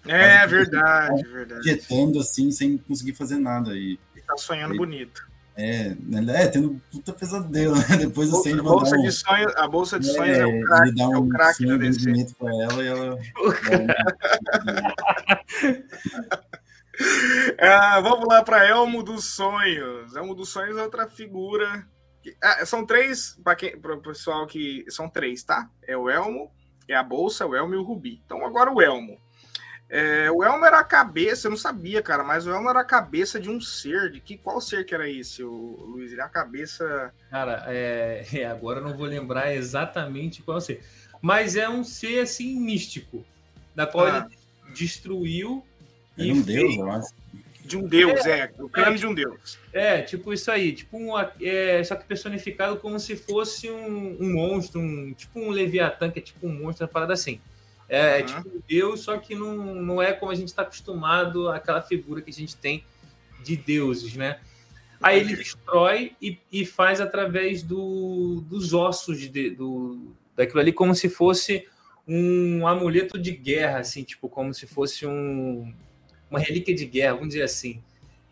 É 0.06 0.46
verdade, 0.48 1.24
verdade. 1.24 1.64
Jetando 1.64 2.20
assim, 2.20 2.52
sem 2.52 2.78
conseguir 2.78 3.14
fazer 3.14 3.38
nada. 3.38 3.76
E 3.76 4.00
tá 4.30 4.38
sonhando 4.38 4.76
bonito. 4.76 5.28
É, 5.56 5.96
né, 6.00 6.44
é, 6.44 6.48
tendo 6.48 6.80
puta 6.90 7.12
pesadelo, 7.12 7.76
né? 7.76 7.84
Depois 8.00 8.34
assim, 8.34 8.58
a 8.58 8.64
bolsa 8.64 8.96
um... 8.96 9.02
de 9.02 9.12
sonhos, 9.12 9.54
a 9.58 9.68
bolsa 9.68 10.00
de 10.00 10.08
sonhos 10.08 10.38
é, 10.38 10.42
é 10.42 10.46
o 10.46 10.64
crack, 10.64 10.96
dá 10.96 11.10
um 11.10 11.14
é 11.14 11.18
o 11.18 11.28
crack 11.28 11.66
da 11.66 11.76
DC. 11.76 12.28
pra 12.38 12.50
ela 12.50 12.82
e 12.82 12.88
ela. 12.88 13.20
é, 17.58 18.02
vamos 18.02 18.26
lá 18.30 18.42
para 18.42 18.66
Elmo 18.66 19.04
dos 19.04 19.36
Sonhos. 19.36 20.16
Elmo 20.16 20.34
dos 20.34 20.48
Sonhos 20.48 20.78
é 20.78 20.84
outra 20.84 21.08
figura. 21.08 21.86
Que, 22.24 22.34
ah, 22.42 22.66
são 22.66 22.86
três, 22.86 23.38
para 23.44 23.58
o 23.96 24.02
pessoal 24.02 24.48
que. 24.48 24.86
São 24.88 25.10
três, 25.10 25.44
tá? 25.44 25.70
É 25.86 25.98
o 25.98 26.10
Elmo, 26.10 26.50
é 26.88 26.96
a 26.96 27.04
bolsa, 27.04 27.46
o 27.46 27.54
Elmo 27.54 27.74
e 27.74 27.78
o 27.78 27.84
Rubi. 27.84 28.22
Então 28.26 28.46
agora 28.46 28.72
o 28.72 28.82
Elmo. 28.82 29.20
É, 29.90 30.30
o 30.30 30.44
Elmo 30.44 30.64
era 30.66 30.80
a 30.80 30.84
cabeça, 30.84 31.48
eu 31.48 31.50
não 31.50 31.58
sabia, 31.58 32.00
cara, 32.02 32.24
mas 32.24 32.46
o 32.46 32.52
Elmo 32.52 32.70
era 32.70 32.82
a 32.82 32.86
cabeça 32.86 33.40
de 33.40 33.50
um 33.50 33.60
ser. 33.60 34.12
De 34.12 34.20
que 34.20 34.38
qual 34.38 34.62
ser 34.62 34.86
que 34.86 34.94
era 34.94 35.10
esse, 35.10 35.44
o 35.44 35.50
Luiz? 35.50 36.12
Ele 36.12 36.22
é 36.22 36.24
a 36.24 36.30
cabeça. 36.30 37.12
Cara, 37.32 37.66
é, 37.68 38.24
é, 38.32 38.46
agora 38.46 38.80
eu 38.80 38.84
não 38.84 38.96
vou 38.96 39.08
lembrar 39.08 39.54
exatamente 39.54 40.44
qual 40.44 40.62
ser. 40.62 40.84
Mas 41.22 41.56
é 41.56 41.68
um 41.68 41.84
ser 41.84 42.20
assim 42.20 42.60
místico, 42.60 43.26
da 43.76 43.88
qual 43.88 44.06
ah. 44.06 44.28
ele 44.30 44.74
destruiu. 44.74 45.66
É 46.18 46.24
e 46.24 46.32
um 46.32 46.44
fez... 46.44 46.46
deus, 46.46 46.76
eu 46.76 46.92
acho. 46.92 47.20
De 47.66 47.78
um 47.78 47.88
deus, 47.88 48.26
é. 48.26 48.40
é 48.40 48.52
o 48.58 48.70
crânio 48.70 48.94
é, 48.94 48.98
de 48.98 49.06
um 49.06 49.14
deus. 49.14 49.60
É, 49.72 50.02
tipo 50.02 50.34
isso 50.34 50.50
aí. 50.50 50.72
Tipo 50.72 50.98
um, 50.98 51.12
é, 51.42 51.84
só 51.84 51.96
que 51.96 52.04
personificado 52.04 52.78
como 52.78 53.00
se 53.00 53.16
fosse 53.16 53.70
um, 53.70 54.18
um 54.20 54.34
monstro, 54.34 54.82
um, 54.82 55.14
tipo 55.14 55.40
um 55.40 55.50
Leviatã, 55.50 56.10
que 56.10 56.20
é 56.20 56.22
tipo 56.22 56.48
um 56.48 56.54
monstro, 56.54 56.86
uma 56.86 56.92
parada 56.92 57.14
assim. 57.14 57.40
É, 57.90 58.02
uhum. 58.02 58.08
é 58.08 58.24
tipo 58.24 58.64
Deus, 58.68 59.02
só 59.02 59.18
que 59.18 59.34
não, 59.34 59.76
não 59.76 60.02
é 60.02 60.14
como 60.14 60.32
a 60.32 60.36
gente 60.36 60.50
está 60.50 60.62
acostumado 60.62 61.50
aquela 61.50 61.82
figura 61.82 62.22
que 62.22 62.30
a 62.30 62.34
gente 62.34 62.56
tem 62.56 62.84
de 63.44 63.58
deuses, 63.58 64.14
né? 64.14 64.40
Aí 65.02 65.20
ele 65.20 65.36
destrói 65.36 66.14
e, 66.22 66.38
e 66.52 66.66
faz 66.66 67.02
através 67.02 67.64
do, 67.64 68.44
dos 68.48 68.74
ossos 68.74 69.20
de, 69.20 69.50
do, 69.50 70.14
daquilo 70.36 70.60
ali, 70.60 70.74
como 70.74 70.94
se 70.94 71.10
fosse 71.10 71.66
um 72.06 72.68
amuleto 72.68 73.18
de 73.18 73.32
guerra, 73.32 73.80
assim, 73.80 74.04
tipo, 74.04 74.28
como 74.28 74.54
se 74.54 74.68
fosse 74.68 75.06
um, 75.06 75.74
uma 76.30 76.40
relíquia 76.40 76.76
de 76.76 76.86
guerra, 76.86 77.14
vamos 77.14 77.30
dizer 77.30 77.44
assim. 77.44 77.82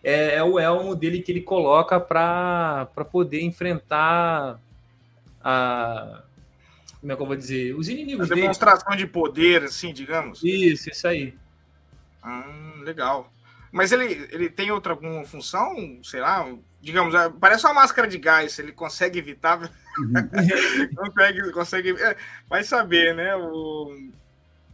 É, 0.03 0.35
é 0.35 0.43
o 0.43 0.59
elmo 0.59 0.95
dele 0.95 1.21
que 1.21 1.31
ele 1.31 1.41
coloca 1.41 1.99
para 1.99 2.85
poder 3.11 3.41
enfrentar 3.41 4.59
a, 5.41 6.23
como 7.07 7.13
é 7.13 7.15
que 7.15 7.21
eu 7.21 7.27
vou 7.27 7.35
dizer? 7.37 7.73
Os 7.73 7.87
inimigos. 7.87 8.29
A 8.29 8.35
demonstração 8.35 8.89
dele. 8.89 9.05
de 9.05 9.07
poder, 9.07 9.63
assim, 9.63 9.93
digamos. 9.93 10.43
Isso, 10.43 10.89
isso 10.89 11.07
aí. 11.07 11.33
Hum, 12.25 12.81
legal. 12.83 13.31
Mas 13.71 13.93
ele, 13.93 14.27
ele 14.29 14.49
tem 14.49 14.71
outra 14.71 14.91
alguma 14.91 15.23
função? 15.23 15.99
Sei 16.03 16.19
lá, 16.19 16.45
digamos, 16.81 17.15
é, 17.15 17.29
parece 17.29 17.65
uma 17.65 17.75
máscara 17.75 18.09
de 18.09 18.17
gás, 18.17 18.59
ele 18.59 18.73
consegue 18.73 19.19
evitar. 19.19 19.71
Consegue, 20.95 21.51
consegue. 21.51 21.89
É, 21.99 22.15
vai 22.47 22.63
saber, 22.63 23.15
né? 23.15 23.35
O... 23.35 24.11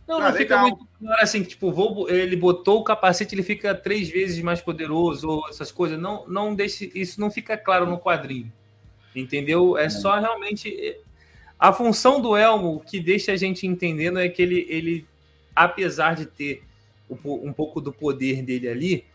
Não, 0.05 0.17
ah, 0.17 0.29
não 0.29 0.33
fica 0.33 0.57
muito 0.57 0.85
claro 0.99 1.21
assim, 1.21 1.43
tipo, 1.43 1.71
vou, 1.71 2.09
ele 2.09 2.35
botou 2.35 2.81
o 2.81 2.83
capacete, 2.83 3.33
ele 3.33 3.41
fica 3.41 3.73
três 3.73 4.09
vezes 4.09 4.43
mais 4.43 4.59
poderoso, 4.59 5.29
ou 5.29 5.47
essas 5.47 5.71
coisas. 5.71 5.97
Não, 5.97 6.27
não 6.27 6.53
deixe, 6.53 6.91
isso 6.93 7.21
não 7.21 7.31
fica 7.31 7.55
claro 7.55 7.85
no 7.85 7.97
quadrinho. 7.97 8.51
Entendeu? 9.15 9.77
É 9.77 9.87
só 9.87 10.19
realmente 10.19 10.99
A 11.63 11.71
função 11.71 12.19
do 12.19 12.35
elmo, 12.35 12.83
que 12.85 12.99
deixa 12.99 13.31
a 13.31 13.37
gente 13.37 13.65
entendendo, 13.65 14.19
é 14.19 14.27
que 14.27 14.41
ele, 14.41 14.67
ele 14.67 15.07
apesar 15.55 16.13
de 16.13 16.25
ter 16.25 16.61
um 17.09 17.53
pouco 17.53 17.79
do 17.79 17.93
poder 17.93 18.43
dele 18.43 18.67
ali, 18.67 19.05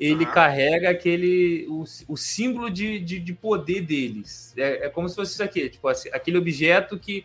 ele 0.00 0.24
ah. 0.24 0.28
carrega 0.32 0.90
aquele 0.90 1.64
o, 1.68 1.84
o 2.08 2.16
símbolo 2.16 2.68
de, 2.68 2.98
de, 2.98 3.20
de, 3.20 3.32
poder 3.32 3.82
deles. 3.82 4.52
É, 4.56 4.86
é 4.86 4.88
como 4.88 5.08
se 5.08 5.14
fosse 5.14 5.34
isso 5.34 5.44
aqui, 5.44 5.68
tipo, 5.68 5.86
assim, 5.86 6.08
aquele 6.12 6.38
objeto 6.38 6.98
que, 6.98 7.24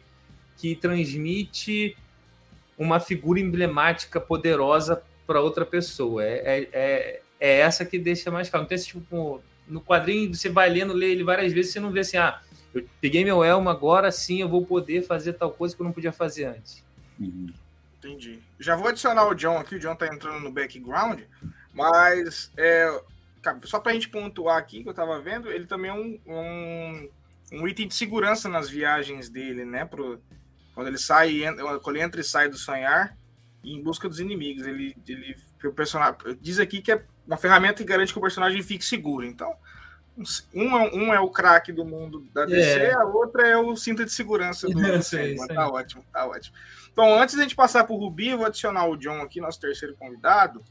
que 0.57 0.75
transmite 0.75 1.97
uma 2.77 2.99
figura 2.99 3.39
emblemática 3.39 4.21
poderosa 4.21 5.01
para 5.25 5.41
outra 5.41 5.65
pessoa. 5.65 6.23
É, 6.23 6.35
é, 6.35 6.69
é, 6.71 7.21
é, 7.39 7.59
essa 7.61 7.83
que 7.83 7.97
deixa 7.97 8.29
mais 8.29 8.47
claro. 8.47 8.67
Esse 8.69 8.89
tipo, 8.89 9.41
no 9.67 9.81
quadrinho 9.81 10.35
você 10.35 10.49
vai 10.49 10.69
lendo, 10.69 10.93
lê 10.93 11.13
ele 11.13 11.23
várias 11.23 11.51
vezes, 11.51 11.73
você 11.73 11.79
não 11.79 11.91
vê 11.91 12.01
assim, 12.01 12.17
ah, 12.17 12.43
eu 12.73 12.87
peguei 13.01 13.23
meu 13.23 13.43
elmo, 13.43 13.69
agora 13.69 14.11
sim 14.11 14.41
eu 14.41 14.49
vou 14.49 14.65
poder 14.65 15.03
fazer 15.03 15.33
tal 15.33 15.51
coisa 15.51 15.75
que 15.75 15.81
eu 15.81 15.85
não 15.85 15.93
podia 15.93 16.11
fazer 16.11 16.45
antes. 16.45 16.83
Uhum. 17.19 17.53
Entendi. 17.97 18.39
Já 18.59 18.75
vou 18.75 18.87
adicionar 18.87 19.27
o 19.27 19.33
John 19.33 19.57
aqui, 19.57 19.75
o 19.75 19.79
John 19.79 19.95
tá 19.95 20.07
entrando 20.07 20.39
no 20.39 20.51
background, 20.51 21.21
mas 21.73 22.51
é, 22.55 23.01
só 23.63 23.79
pra 23.79 23.93
gente 23.93 24.09
pontuar 24.09 24.57
aqui 24.57 24.83
que 24.83 24.89
eu 24.89 24.93
tava 24.93 25.19
vendo, 25.19 25.51
ele 25.51 25.65
também 25.65 25.89
é 25.89 25.93
um, 25.93 26.19
um, 26.25 27.09
um 27.53 27.67
item 27.67 27.87
de 27.87 27.95
segurança 27.95 28.47
nas 28.47 28.69
viagens 28.69 29.29
dele, 29.29 29.65
né? 29.65 29.85
Pro, 29.85 30.21
quando 30.73 30.87
ele 30.87 30.97
sai, 30.97 31.41
quando 31.81 31.95
ele 31.95 32.05
entra 32.05 32.21
e 32.21 32.23
sai 32.23 32.49
do 32.49 32.57
sonhar 32.57 33.17
em 33.63 33.81
busca 33.81 34.07
dos 34.07 34.19
inimigos. 34.19 34.65
Ele, 34.65 34.95
ele 35.07 35.35
o 35.63 35.73
personagem 35.73 36.15
diz 36.39 36.59
aqui 36.59 36.81
que 36.81 36.91
é 36.91 37.03
uma 37.25 37.37
ferramenta 37.37 37.83
que 37.83 37.89
garante 37.89 38.13
que 38.13 38.19
o 38.19 38.21
personagem 38.21 38.61
fique 38.61 38.85
seguro. 38.85 39.25
Então, 39.25 39.55
um, 40.53 40.77
é 40.77 40.91
um 40.93 41.13
é 41.13 41.19
o 41.19 41.29
craque 41.29 41.71
do 41.71 41.85
mundo 41.85 42.25
da 42.33 42.45
DC, 42.45 42.79
é. 42.79 42.93
a 42.93 43.03
outra 43.03 43.47
é 43.47 43.57
o 43.57 43.75
cinto 43.75 44.03
de 44.03 44.11
segurança 44.11 44.67
do 44.67 44.73
DC. 44.81 45.35
Tá 45.47 45.69
ótimo, 45.69 46.03
tá 46.11 46.25
ótimo. 46.25 46.55
Então, 46.91 47.21
antes 47.21 47.35
de 47.35 47.41
a 47.41 47.43
gente 47.43 47.55
passar 47.55 47.83
para 47.83 47.93
o 47.93 47.99
Rubi, 47.99 48.29
eu 48.29 48.37
vou 48.37 48.47
adicionar 48.47 48.87
o 48.87 48.97
John 48.97 49.21
aqui, 49.21 49.39
nosso 49.39 49.59
terceiro 49.61 49.95
convidado. 49.95 50.63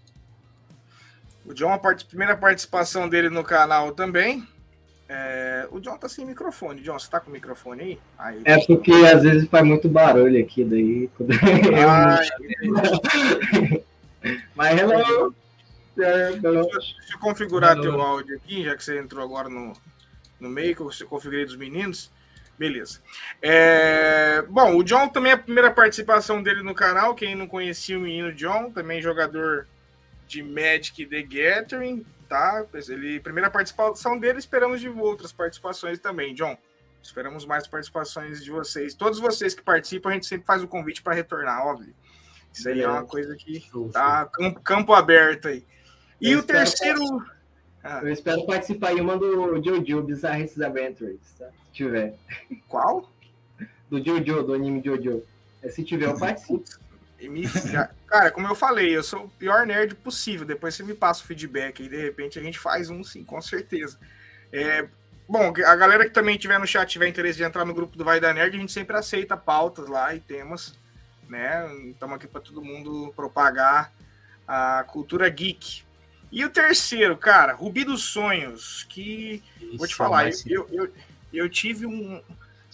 O 1.44 1.54
John, 1.54 1.72
a 1.72 1.78
part... 1.78 2.04
primeira 2.04 2.36
participação 2.36 3.08
dele 3.08 3.30
no 3.30 3.44
canal 3.44 3.92
também. 3.92 4.44
É... 5.08 5.68
O 5.70 5.78
John 5.78 5.96
tá 5.96 6.08
sem 6.08 6.26
microfone. 6.26 6.82
John, 6.82 6.98
você 6.98 7.08
tá 7.08 7.20
com 7.20 7.30
o 7.30 7.32
microfone 7.32 7.80
aí? 7.80 8.00
aí 8.18 8.42
é 8.44 8.66
porque 8.66 8.90
às 8.90 9.22
vezes 9.22 9.48
faz 9.48 9.64
muito 9.64 9.88
barulho 9.88 10.42
aqui, 10.42 10.64
daí. 10.64 11.08
Ah, 11.86 12.18
Mas 14.56 14.80
hello. 14.80 15.32
É. 15.98 16.32
Deixa, 16.32 16.96
eu 17.12 17.18
configurar 17.18 17.72
hello. 17.72 17.82
teu 17.82 18.00
áudio 18.00 18.36
aqui, 18.36 18.64
já 18.64 18.76
que 18.76 18.84
você 18.84 18.98
entrou 18.98 19.22
agora 19.22 19.48
no, 19.48 19.72
no 20.38 20.48
meio, 20.48 20.74
que 20.74 20.82
eu 20.82 21.08
configurei 21.08 21.44
dos 21.44 21.56
meninos. 21.56 22.10
Beleza. 22.58 23.00
É... 23.42 24.42
Bom, 24.48 24.76
o 24.76 24.82
John 24.82 25.08
também 25.08 25.32
é 25.32 25.34
a 25.34 25.38
primeira 25.38 25.70
participação 25.70 26.42
dele 26.42 26.62
no 26.62 26.74
canal. 26.74 27.14
Quem 27.14 27.34
não 27.34 27.46
conhecia 27.46 27.98
o 27.98 28.02
menino 28.02 28.32
John, 28.32 28.70
também 28.70 29.02
jogador 29.02 29.66
de 30.26 30.42
Magic 30.42 31.06
The 31.06 31.22
Gathering, 31.22 32.04
tá? 32.28 32.64
Ele, 32.88 33.20
primeira 33.20 33.50
participação 33.50 34.18
dele, 34.18 34.38
esperamos 34.38 34.80
de 34.80 34.88
outras 34.88 35.32
participações 35.32 35.98
também, 35.98 36.34
John. 36.34 36.56
Esperamos 37.02 37.46
mais 37.46 37.68
participações 37.68 38.42
de 38.42 38.50
vocês. 38.50 38.94
Todos 38.94 39.20
vocês 39.20 39.54
que 39.54 39.62
participam, 39.62 40.10
a 40.10 40.12
gente 40.14 40.26
sempre 40.26 40.46
faz 40.46 40.62
o 40.62 40.68
convite 40.68 41.02
para 41.02 41.14
retornar, 41.14 41.64
óbvio. 41.64 41.94
Isso 42.52 42.68
aí 42.68 42.80
é 42.80 42.88
uma 42.88 43.04
coisa 43.04 43.36
que 43.36 43.62
tá 43.92 44.24
campo, 44.32 44.60
campo 44.60 44.94
aberto 44.94 45.48
aí. 45.48 45.64
E 46.20 46.32
eu 46.32 46.40
o 46.40 46.42
terceiro. 46.42 47.00
Ah. 47.82 48.00
Eu 48.02 48.12
espero 48.12 48.44
participar 48.46 48.92
em 48.92 49.00
uma 49.00 49.16
do 49.16 49.62
Jojo 49.62 50.02
Bizarre 50.02 50.44
Adventures, 50.44 51.20
tá? 51.38 51.46
Se 51.46 51.72
tiver. 51.72 52.14
Qual? 52.68 53.10
Do 53.88 54.04
Jojo, 54.04 54.42
do 54.42 54.54
anime 54.54 54.82
Jojo. 54.84 55.22
É, 55.62 55.68
se 55.68 55.84
tiver, 55.84 56.06
eu 56.06 56.18
participo. 56.18 56.64
Cara, 58.06 58.30
como 58.30 58.46
eu 58.46 58.54
falei, 58.54 58.96
eu 58.96 59.02
sou 59.02 59.24
o 59.24 59.28
pior 59.28 59.66
nerd 59.66 59.94
possível. 59.94 60.46
Depois 60.46 60.74
você 60.74 60.82
me 60.82 60.94
passa 60.94 61.22
o 61.22 61.26
feedback 61.26 61.82
e 61.82 61.88
de 61.88 61.96
repente 61.96 62.38
a 62.38 62.42
gente 62.42 62.58
faz 62.58 62.90
um 62.90 63.02
sim, 63.02 63.24
com 63.24 63.40
certeza. 63.40 63.98
É, 64.52 64.86
bom, 65.28 65.52
a 65.64 65.76
galera 65.76 66.04
que 66.04 66.10
também 66.10 66.36
tiver 66.36 66.58
no 66.58 66.66
chat 66.66 66.88
tiver 66.88 67.08
interesse 67.08 67.38
de 67.38 67.44
entrar 67.44 67.64
no 67.64 67.74
grupo 67.74 67.96
do 67.96 68.04
Vai 68.04 68.20
da 68.20 68.34
Nerd, 68.34 68.56
a 68.56 68.60
gente 68.60 68.72
sempre 68.72 68.96
aceita 68.96 69.36
pautas 69.36 69.88
lá 69.88 70.14
e 70.14 70.20
temas, 70.20 70.78
né? 71.28 71.68
Estamos 71.88 72.16
aqui 72.16 72.26
para 72.26 72.40
todo 72.40 72.62
mundo 72.62 73.12
propagar 73.16 73.92
a 74.46 74.84
cultura 74.84 75.28
geek. 75.28 75.85
E 76.30 76.44
o 76.44 76.50
terceiro, 76.50 77.16
cara, 77.16 77.54
Rubi 77.54 77.84
dos 77.84 78.04
Sonhos, 78.04 78.84
que 78.88 79.42
Isso, 79.60 79.78
vou 79.78 79.86
te 79.86 79.94
falar, 79.94 80.28
eu, 80.28 80.34
eu, 80.46 80.68
eu, 80.70 80.92
eu 81.32 81.48
tive 81.48 81.86
um 81.86 82.20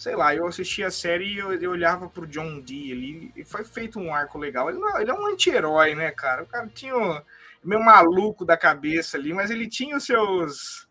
sei 0.03 0.17
lá, 0.17 0.35
eu 0.35 0.45
assisti 0.45 0.83
a 0.83 0.91
série 0.91 1.33
e 1.33 1.37
eu, 1.37 1.53
eu 1.53 1.71
olhava 1.71 2.09
pro 2.09 2.27
John 2.27 2.59
Dee 2.59 2.91
ali, 2.91 3.31
e 3.37 3.45
foi 3.45 3.63
feito 3.63 3.97
um 3.99 4.13
arco 4.13 4.37
legal. 4.37 4.69
Ele, 4.69 4.77
não, 4.77 4.99
ele 4.99 5.09
é 5.09 5.13
um 5.13 5.27
anti-herói, 5.27 5.95
né, 5.95 6.11
cara? 6.11 6.43
O 6.43 6.45
cara 6.45 6.67
tinha 6.67 6.93
o 6.93 7.21
meio 7.63 7.81
maluco 7.81 8.43
da 8.43 8.57
cabeça 8.57 9.15
ali, 9.15 9.33
mas 9.33 9.49
ele 9.49 9.65
tinha 9.65 9.95
os 9.95 10.03
seus 10.03 10.87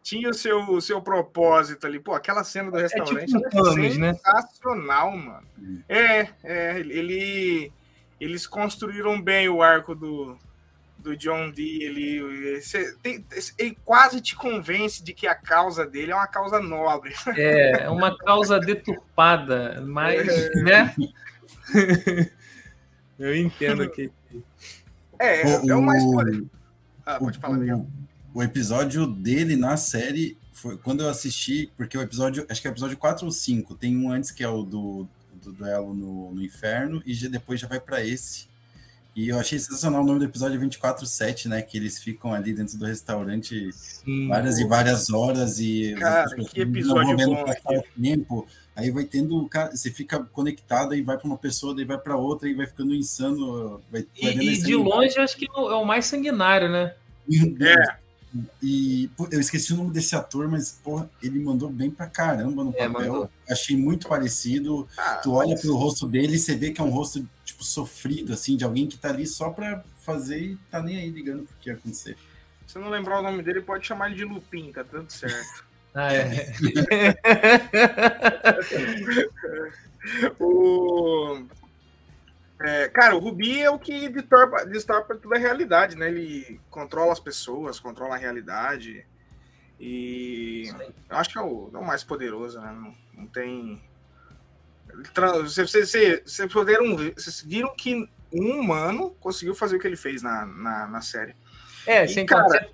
tinha 0.00 0.28
o 0.30 0.34
seu, 0.34 0.58
o 0.70 0.80
seu 0.80 1.00
propósito 1.00 1.86
ali. 1.86 1.98
Pô, 1.98 2.12
aquela 2.14 2.44
cena 2.44 2.70
do 2.70 2.76
restaurante 2.76 3.34
é, 3.34 3.38
tipo 3.38 3.56
é 3.56 3.60
anos, 3.60 3.98
né? 3.98 4.14
sensacional, 4.14 5.16
né? 5.16 5.24
mano. 5.24 5.84
É, 5.88 6.28
é, 6.42 6.78
ele 6.78 7.72
eles 8.20 8.46
construíram 8.46 9.20
bem 9.20 9.48
o 9.48 9.62
arco 9.62 9.94
do, 9.94 10.38
do 11.02 11.16
John 11.16 11.50
Dee, 11.50 11.82
ele, 11.82 12.60
tem, 13.02 13.24
ele 13.58 13.76
quase 13.84 14.20
te 14.20 14.36
convence 14.36 15.02
de 15.02 15.12
que 15.12 15.26
a 15.26 15.34
causa 15.34 15.84
dele 15.84 16.12
é 16.12 16.14
uma 16.14 16.26
causa 16.26 16.60
nobre. 16.60 17.12
É, 17.36 17.84
é 17.84 17.90
uma 17.90 18.16
causa 18.16 18.60
deturpada, 18.60 19.82
mas, 19.86 20.28
é. 20.28 20.62
né? 20.62 20.94
Eu 23.18 23.36
entendo 23.36 23.88
que. 23.90 24.10
É, 25.18 25.42
é, 25.42 25.68
é 25.68 25.74
uma 25.74 25.96
história. 25.96 26.42
Ah, 27.04 27.18
pode 27.18 27.38
falar, 27.38 27.58
o, 27.58 27.86
o 28.34 28.42
episódio 28.42 29.06
dele 29.06 29.56
na 29.56 29.76
série 29.76 30.38
foi 30.52 30.76
quando 30.78 31.02
eu 31.02 31.08
assisti, 31.08 31.72
porque 31.76 31.98
o 31.98 32.00
episódio, 32.02 32.46
acho 32.48 32.60
que 32.60 32.68
é 32.68 32.70
o 32.70 32.72
episódio 32.72 32.96
4 32.96 33.24
ou 33.24 33.32
5, 33.32 33.74
tem 33.74 33.96
um 33.96 34.10
antes 34.10 34.30
que 34.30 34.44
é 34.44 34.48
o 34.48 34.62
do, 34.62 35.08
do 35.34 35.52
duelo 35.52 35.92
no, 35.92 36.32
no 36.32 36.42
inferno, 36.42 37.02
e 37.04 37.14
já, 37.14 37.28
depois 37.28 37.58
já 37.58 37.66
vai 37.66 37.80
para 37.80 38.04
esse. 38.04 38.46
E 39.14 39.28
eu 39.28 39.38
achei 39.38 39.58
sensacional 39.58 40.02
o 40.02 40.06
nome 40.06 40.20
do 40.20 40.24
episódio 40.24 40.58
24-7, 40.60 41.46
né? 41.46 41.60
Que 41.60 41.76
eles 41.76 41.98
ficam 41.98 42.32
ali 42.32 42.54
dentro 42.54 42.78
do 42.78 42.86
restaurante 42.86 43.70
Sim, 43.72 44.28
várias 44.28 44.56
pô. 44.56 44.62
e 44.62 44.68
várias 44.68 45.10
horas 45.10 45.58
e. 45.58 45.94
Cara, 45.98 46.34
que 46.34 46.60
episódio 46.62 47.16
bom. 47.16 47.44
Tempo, 48.00 48.46
aí 48.74 48.90
vai 48.90 49.04
tendo. 49.04 49.46
Cara, 49.48 49.76
você 49.76 49.90
fica 49.90 50.24
conectado 50.24 50.94
e 50.94 51.02
vai 51.02 51.18
para 51.18 51.26
uma 51.26 51.36
pessoa, 51.36 51.74
daí 51.74 51.84
vai 51.84 51.98
para 51.98 52.16
outra 52.16 52.48
e 52.48 52.54
vai 52.54 52.66
ficando 52.66 52.94
insano. 52.94 53.82
Vai, 53.90 54.06
e, 54.16 54.28
e 54.28 54.62
de 54.62 54.74
longe, 54.74 55.18
eu 55.18 55.22
acho 55.22 55.36
que 55.36 55.46
é 55.46 55.58
o 55.58 55.84
mais 55.84 56.06
sanguinário, 56.06 56.70
né? 56.70 56.94
É. 57.30 58.02
E 58.62 59.10
pô, 59.14 59.28
eu 59.30 59.40
esqueci 59.40 59.74
o 59.74 59.76
nome 59.76 59.90
desse 59.90 60.16
ator, 60.16 60.48
mas 60.48 60.80
porra, 60.82 61.10
ele 61.22 61.38
mandou 61.38 61.68
bem 61.68 61.90
pra 61.90 62.06
caramba 62.06 62.64
no 62.64 62.72
é, 62.74 62.88
papel. 62.88 63.30
Achei 63.48 63.76
muito 63.76 64.08
parecido. 64.08 64.88
Ah, 64.96 65.16
tu 65.16 65.32
olha 65.32 65.50
mas... 65.50 65.60
pro 65.60 65.76
rosto 65.76 66.08
dele 66.08 66.36
e 66.36 66.38
você 66.38 66.56
vê 66.56 66.70
que 66.70 66.80
é 66.80 66.84
um 66.84 66.90
rosto 66.90 67.28
tipo 67.62 67.64
sofrido, 67.64 68.32
assim, 68.32 68.56
de 68.56 68.64
alguém 68.64 68.86
que 68.88 68.98
tá 68.98 69.10
ali 69.10 69.26
só 69.26 69.50
pra 69.50 69.84
fazer 69.98 70.40
e 70.40 70.56
tá 70.70 70.82
nem 70.82 70.98
aí 70.98 71.08
ligando 71.08 71.44
pro 71.44 71.56
que 71.60 71.70
ia 71.70 71.76
acontecer. 71.76 72.16
Se 72.66 72.78
não 72.78 72.90
lembrar 72.90 73.20
o 73.20 73.22
nome 73.22 73.42
dele, 73.42 73.60
pode 73.60 73.86
chamar 73.86 74.06
ele 74.06 74.16
de 74.16 74.24
Lupin, 74.24 74.72
tá 74.72 74.82
tudo 74.84 75.10
certo. 75.10 75.64
ah, 75.94 76.12
é. 76.12 76.52
o... 80.38 81.44
É, 82.60 82.88
cara, 82.88 83.16
o 83.16 83.18
Rubi 83.18 83.60
é 83.60 83.70
o 83.70 83.78
que 83.78 84.08
distorpa, 84.08 84.64
distorpa 84.66 85.16
toda 85.16 85.36
a 85.36 85.38
realidade, 85.38 85.96
né? 85.96 86.08
Ele 86.08 86.60
controla 86.70 87.12
as 87.12 87.18
pessoas, 87.18 87.80
controla 87.80 88.14
a 88.14 88.18
realidade. 88.18 89.04
E 89.80 90.68
eu 91.10 91.16
acho 91.16 91.30
que 91.30 91.38
é 91.38 91.42
o, 91.42 91.70
é 91.74 91.78
o 91.78 91.84
mais 91.84 92.04
poderoso, 92.04 92.60
né? 92.60 92.70
Não, 92.70 92.94
não 93.14 93.26
tem. 93.26 93.82
Vocês, 95.42 95.70
vocês, 95.70 95.90
vocês, 95.90 96.54
vocês 97.14 97.42
viram 97.42 97.74
que 97.74 98.08
um 98.32 98.60
humano 98.60 99.10
conseguiu 99.20 99.54
fazer 99.54 99.76
o 99.76 99.80
que 99.80 99.86
ele 99.86 99.96
fez 99.96 100.22
na, 100.22 100.46
na, 100.46 100.86
na 100.86 101.00
série. 101.00 101.34
É, 101.86 102.04
e, 102.04 102.08
sem 102.08 102.26
cara. 102.26 102.68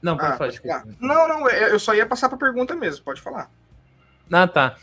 Não, 0.00 0.16
pode 0.16 0.32
ah, 0.32 0.60
falar. 0.62 0.84
Não, 1.00 1.28
não, 1.28 1.48
eu 1.48 1.78
só 1.78 1.94
ia 1.94 2.06
passar 2.06 2.28
para 2.28 2.38
pergunta 2.38 2.74
mesmo, 2.74 3.04
pode 3.04 3.20
falar. 3.20 3.50
Ah, 4.30 4.46
tá. 4.46 4.76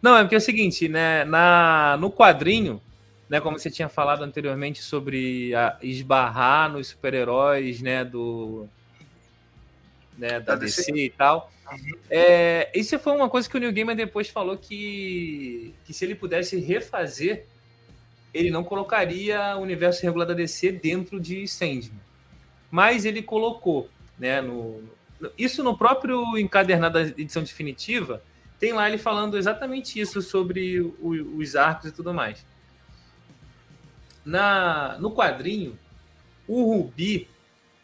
Não, 0.00 0.16
é 0.16 0.22
porque 0.22 0.34
é 0.34 0.38
o 0.38 0.40
seguinte, 0.40 0.88
né? 0.88 1.24
Na, 1.24 1.96
no 2.00 2.10
quadrinho, 2.10 2.80
né, 3.28 3.40
como 3.40 3.58
você 3.58 3.70
tinha 3.70 3.88
falado 3.88 4.24
anteriormente 4.24 4.82
sobre 4.82 5.54
a, 5.54 5.76
esbarrar 5.82 6.72
nos 6.72 6.88
super-heróis, 6.88 7.82
né, 7.82 8.04
do 8.04 8.66
né, 10.16 10.40
da, 10.40 10.54
da 10.54 10.56
DC, 10.56 10.92
DC, 10.92 11.04
e 11.06 11.10
tal. 11.10 11.50
É, 12.08 12.70
isso 12.74 12.98
foi 12.98 13.14
uma 13.14 13.28
coisa 13.28 13.48
que 13.48 13.56
o 13.56 13.60
Neil 13.60 13.72
Gaiman 13.72 13.96
depois 13.96 14.28
falou 14.28 14.56
que, 14.56 15.74
que 15.84 15.92
se 15.92 16.04
ele 16.04 16.14
pudesse 16.14 16.58
refazer, 16.58 17.46
ele 18.32 18.50
não 18.50 18.64
colocaria 18.64 19.56
o 19.56 19.60
universo 19.60 20.02
regular 20.02 20.26
da 20.26 20.34
DC 20.34 20.72
dentro 20.72 21.20
de 21.20 21.46
Sandman. 21.46 22.00
Mas 22.70 23.04
ele 23.04 23.22
colocou, 23.22 23.88
né, 24.18 24.40
no, 24.40 24.82
isso 25.36 25.62
no 25.62 25.76
próprio 25.76 26.38
encadernado 26.38 26.94
da 26.94 27.08
edição 27.08 27.42
definitiva, 27.42 28.22
tem 28.58 28.72
lá 28.72 28.88
ele 28.88 28.98
falando 28.98 29.36
exatamente 29.36 29.98
isso 29.98 30.20
sobre 30.22 30.80
o, 30.80 31.36
os 31.36 31.56
arcos 31.56 31.90
e 31.90 31.92
tudo 31.92 32.12
mais. 32.14 32.44
Na, 34.24 34.98
no 34.98 35.10
quadrinho, 35.10 35.78
o 36.46 36.62
Rubi 36.64 37.26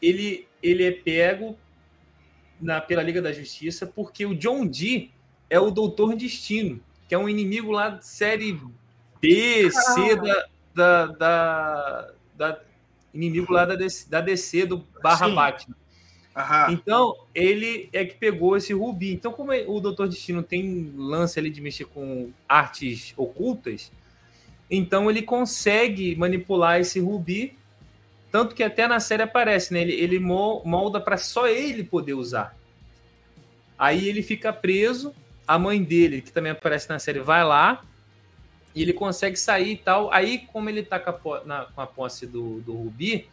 ele, 0.00 0.46
ele 0.62 0.84
é 0.84 0.92
pego 0.92 1.58
na, 2.60 2.80
pela 2.80 3.02
Liga 3.02 3.20
da 3.20 3.32
Justiça 3.32 3.86
porque 3.86 4.24
o 4.26 4.34
John 4.34 4.66
Dee 4.66 5.10
é 5.48 5.58
o 5.60 5.70
Doutor 5.70 6.16
Destino, 6.16 6.80
que 7.08 7.14
é 7.14 7.18
um 7.18 7.28
inimigo 7.28 7.70
lá 7.70 7.90
de 7.90 8.06
série 8.06 8.60
B, 9.20 9.70
C 9.70 10.16
da, 10.16 10.46
da, 10.74 11.06
da, 11.06 12.10
da 12.36 12.60
inimigo 13.14 13.52
lá 13.52 13.64
da 13.64 13.74
DC, 13.74 14.10
da 14.10 14.20
DC 14.20 14.66
do 14.66 14.84
barra 15.02 15.28
Sim. 15.28 15.34
Batman. 15.34 15.76
Aham. 16.36 16.72
Então, 16.72 17.16
ele 17.34 17.88
é 17.94 18.04
que 18.04 18.14
pegou 18.16 18.58
esse 18.58 18.74
rubi. 18.74 19.12
Então, 19.12 19.32
como 19.32 19.52
o 19.52 19.80
Doutor 19.80 20.06
Destino 20.06 20.42
tem 20.42 20.92
lance 20.94 21.38
ali 21.38 21.48
de 21.48 21.62
mexer 21.62 21.86
com 21.86 22.30
artes 22.46 23.14
ocultas, 23.16 23.90
então 24.70 25.10
ele 25.10 25.22
consegue 25.22 26.14
manipular 26.14 26.78
esse 26.78 27.00
rubi, 27.00 27.56
tanto 28.30 28.54
que 28.54 28.62
até 28.62 28.86
na 28.86 29.00
série 29.00 29.22
aparece, 29.22 29.72
né? 29.72 29.80
Ele, 29.80 29.92
ele 29.92 30.18
molda 30.18 31.00
para 31.00 31.16
só 31.16 31.46
ele 31.46 31.84
poder 31.84 32.14
usar. 32.14 32.56
Aí 33.78 34.08
ele 34.08 34.22
fica 34.22 34.52
preso, 34.52 35.14
a 35.46 35.58
mãe 35.58 35.82
dele, 35.82 36.22
que 36.22 36.32
também 36.32 36.52
aparece 36.52 36.88
na 36.88 36.98
série, 36.98 37.20
vai 37.20 37.44
lá, 37.44 37.84
e 38.74 38.82
ele 38.82 38.92
consegue 38.92 39.36
sair 39.36 39.72
e 39.72 39.76
tal. 39.76 40.12
Aí, 40.12 40.46
como 40.52 40.68
ele 40.68 40.82
tá 40.82 40.98
com 40.98 41.34
a, 41.34 41.44
na, 41.44 41.64
com 41.66 41.80
a 41.80 41.86
posse 41.86 42.26
do, 42.26 42.60
do 42.60 42.72
Rubi, 42.72 43.28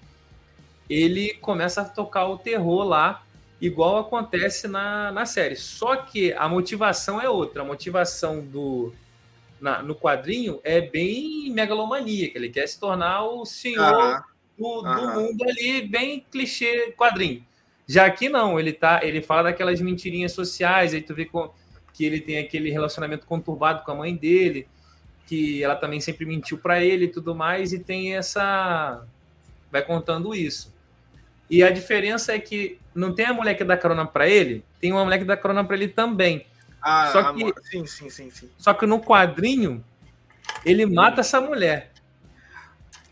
ele 0.89 1.33
começa 1.35 1.81
a 1.81 1.85
tocar 1.85 2.27
o 2.27 2.37
terror 2.37 2.83
lá, 2.83 3.23
igual 3.59 3.97
acontece 3.97 4.67
na, 4.67 5.11
na 5.11 5.25
série. 5.25 5.55
Só 5.55 5.95
que 5.95 6.33
a 6.33 6.47
motivação 6.47 7.19
é 7.21 7.29
outra. 7.29 7.61
A 7.61 7.65
motivação 7.65 8.41
do 8.41 8.93
na, 9.59 9.81
no 9.81 9.95
quadrinho 9.95 10.59
é 10.63 10.81
bem 10.81 11.49
megalomaníaca. 11.51 12.37
Ele 12.37 12.49
quer 12.49 12.67
se 12.67 12.79
tornar 12.79 13.23
o 13.23 13.45
senhor 13.45 14.23
do, 14.57 14.81
do 14.81 15.07
mundo 15.19 15.43
ali, 15.43 15.87
bem 15.87 16.25
clichê 16.31 16.93
quadrinho. 16.97 17.43
Já 17.87 18.05
aqui 18.05 18.29
não, 18.29 18.59
ele 18.59 18.71
tá, 18.71 19.01
ele 19.03 19.21
fala 19.21 19.43
daquelas 19.43 19.81
mentirinhas 19.81 20.31
sociais, 20.31 20.93
aí 20.93 21.01
tu 21.01 21.13
vê 21.13 21.25
com, 21.25 21.51
que 21.93 22.05
ele 22.05 22.19
tem 22.19 22.37
aquele 22.37 22.69
relacionamento 22.71 23.25
conturbado 23.25 23.83
com 23.83 23.91
a 23.91 23.95
mãe 23.95 24.15
dele, 24.15 24.67
que 25.27 25.63
ela 25.63 25.75
também 25.75 25.99
sempre 25.99 26.25
mentiu 26.25 26.57
para 26.57 26.83
ele 26.83 27.05
e 27.05 27.09
tudo 27.09 27.35
mais, 27.35 27.73
e 27.73 27.79
tem 27.79 28.15
essa 28.15 29.05
vai 29.71 29.81
contando 29.81 30.35
isso. 30.35 30.73
E 31.49 31.63
a 31.63 31.71
diferença 31.71 32.33
é 32.33 32.39
que 32.39 32.79
não 32.95 33.13
tem 33.13 33.25
a 33.25 33.33
mulher 33.33 33.55
que 33.55 33.63
dá 33.63 33.75
carona 33.75 34.05
para 34.05 34.27
ele, 34.27 34.63
tem 34.79 34.91
uma 34.91 35.03
mulher 35.03 35.17
que 35.17 35.25
dá 35.25 35.35
carona 35.35 35.63
para 35.63 35.75
ele 35.75 35.87
também. 35.87 36.45
Ah, 36.81 37.09
só 37.11 37.33
que, 37.33 37.53
sim, 37.63 37.85
sim, 37.85 38.09
sim, 38.09 38.29
sim. 38.29 38.49
Só 38.57 38.73
que 38.73 38.85
no 38.85 38.99
quadrinho, 38.99 39.83
ele 40.65 40.85
mata 40.85 41.21
essa 41.21 41.39
mulher. 41.39 41.92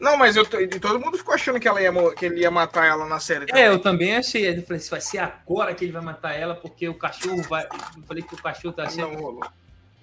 Não, 0.02 0.18
mas 0.18 0.36
eu 0.36 0.44
todo 0.44 1.00
mundo 1.00 1.16
ficou 1.16 1.36
achando 1.36 1.60
que, 1.60 1.68
ela 1.68 1.80
ia, 1.80 1.92
que 2.18 2.26
ele 2.26 2.42
ia 2.42 2.50
matar 2.50 2.88
ela 2.88 3.06
na 3.06 3.20
série. 3.20 3.46
Também. 3.46 3.64
É, 3.64 3.68
eu 3.68 3.78
também 3.78 4.16
achei. 4.16 4.50
Eu 4.50 4.64
falei, 4.64 4.82
vai 4.82 5.00
ser 5.00 5.20
agora 5.20 5.76
que 5.76 5.86
ele 5.86 5.92
vai 5.92 6.02
matar 6.02 6.34
ela, 6.34 6.56
porque 6.56 6.90
o 6.90 6.96
cachorro 6.96 7.44
vai. 7.44 7.66
Eu 7.66 8.04
falei 8.08 8.24
que 8.24 8.34
o 8.34 8.42
cachorro 8.42 8.74
tá 8.74 8.86
achando. 8.86 9.12
Não 9.12 9.22
rolou. 9.22 9.44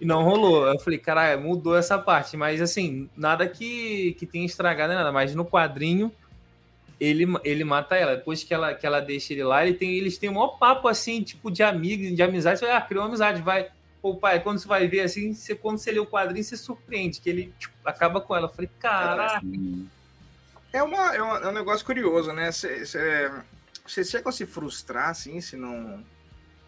E 0.01 0.07
não 0.07 0.23
rolou. 0.23 0.69
Eu 0.69 0.79
falei, 0.79 1.01
caralho, 1.01 1.41
mudou 1.41 1.77
essa 1.77 1.99
parte. 1.99 2.37
Mas 2.37 2.63
assim, 2.63 3.11
nada 3.17 3.49
que, 3.49 4.15
que 4.21 4.25
tenha 4.25 4.47
estragado 4.47 4.95
nada. 4.95 5.11
Mas 5.11 5.35
no 5.35 5.45
quadrinho, 5.45 6.13
ele, 7.01 7.27
ele 7.43 7.65
mata 7.65 7.97
ela. 7.97 8.15
Depois 8.15 8.45
que 8.45 8.55
ela, 8.55 8.75
que 8.75 8.87
ela 8.87 9.01
deixa 9.01 9.33
ele 9.33 9.43
lá, 9.43 9.67
ele 9.67 9.75
tem, 9.75 9.91
eles 9.97 10.17
têm 10.17 10.31
um 10.31 10.35
maior 10.35 10.59
papo 10.59 10.87
assim, 10.87 11.25
tipo, 11.25 11.51
de 11.51 11.65
amigo, 11.65 12.15
de 12.15 12.23
amizade. 12.23 12.61
Você 12.61 12.67
ah, 12.67 12.81
criou 12.81 13.03
uma 13.03 13.09
amizade, 13.09 13.43
vai. 13.43 13.67
Pô, 14.01 14.17
pai, 14.17 14.41
quando 14.41 14.59
você 14.59 14.69
vai 14.69 14.87
ver 14.87 15.01
assim, 15.01 15.35
você, 15.35 15.55
quando 15.55 15.79
você 15.79 15.91
lê 15.91 15.99
o 15.99 16.07
quadrinho, 16.07 16.45
você 16.45 16.57
surpreende, 16.57 17.21
que 17.21 17.29
ele 17.29 17.53
tipo, 17.59 17.75
acaba 17.85 18.21
com 18.21 18.35
ela. 18.35 18.47
Eu 18.47 18.53
falei, 18.53 18.71
caraca. 18.79 19.45
É, 20.73 20.83
uma, 20.83 21.15
é, 21.15 21.23
uma, 21.23 21.39
é 21.39 21.49
um 21.49 21.53
negócio 21.53 21.85
curioso, 21.85 22.33
né? 22.33 22.53
Você, 22.53 22.85
chega 23.87 24.29
a 24.29 24.33
se 24.33 24.47
frustrar, 24.47 25.09
assim, 25.09 25.41
se 25.41 25.57
não, 25.57 26.05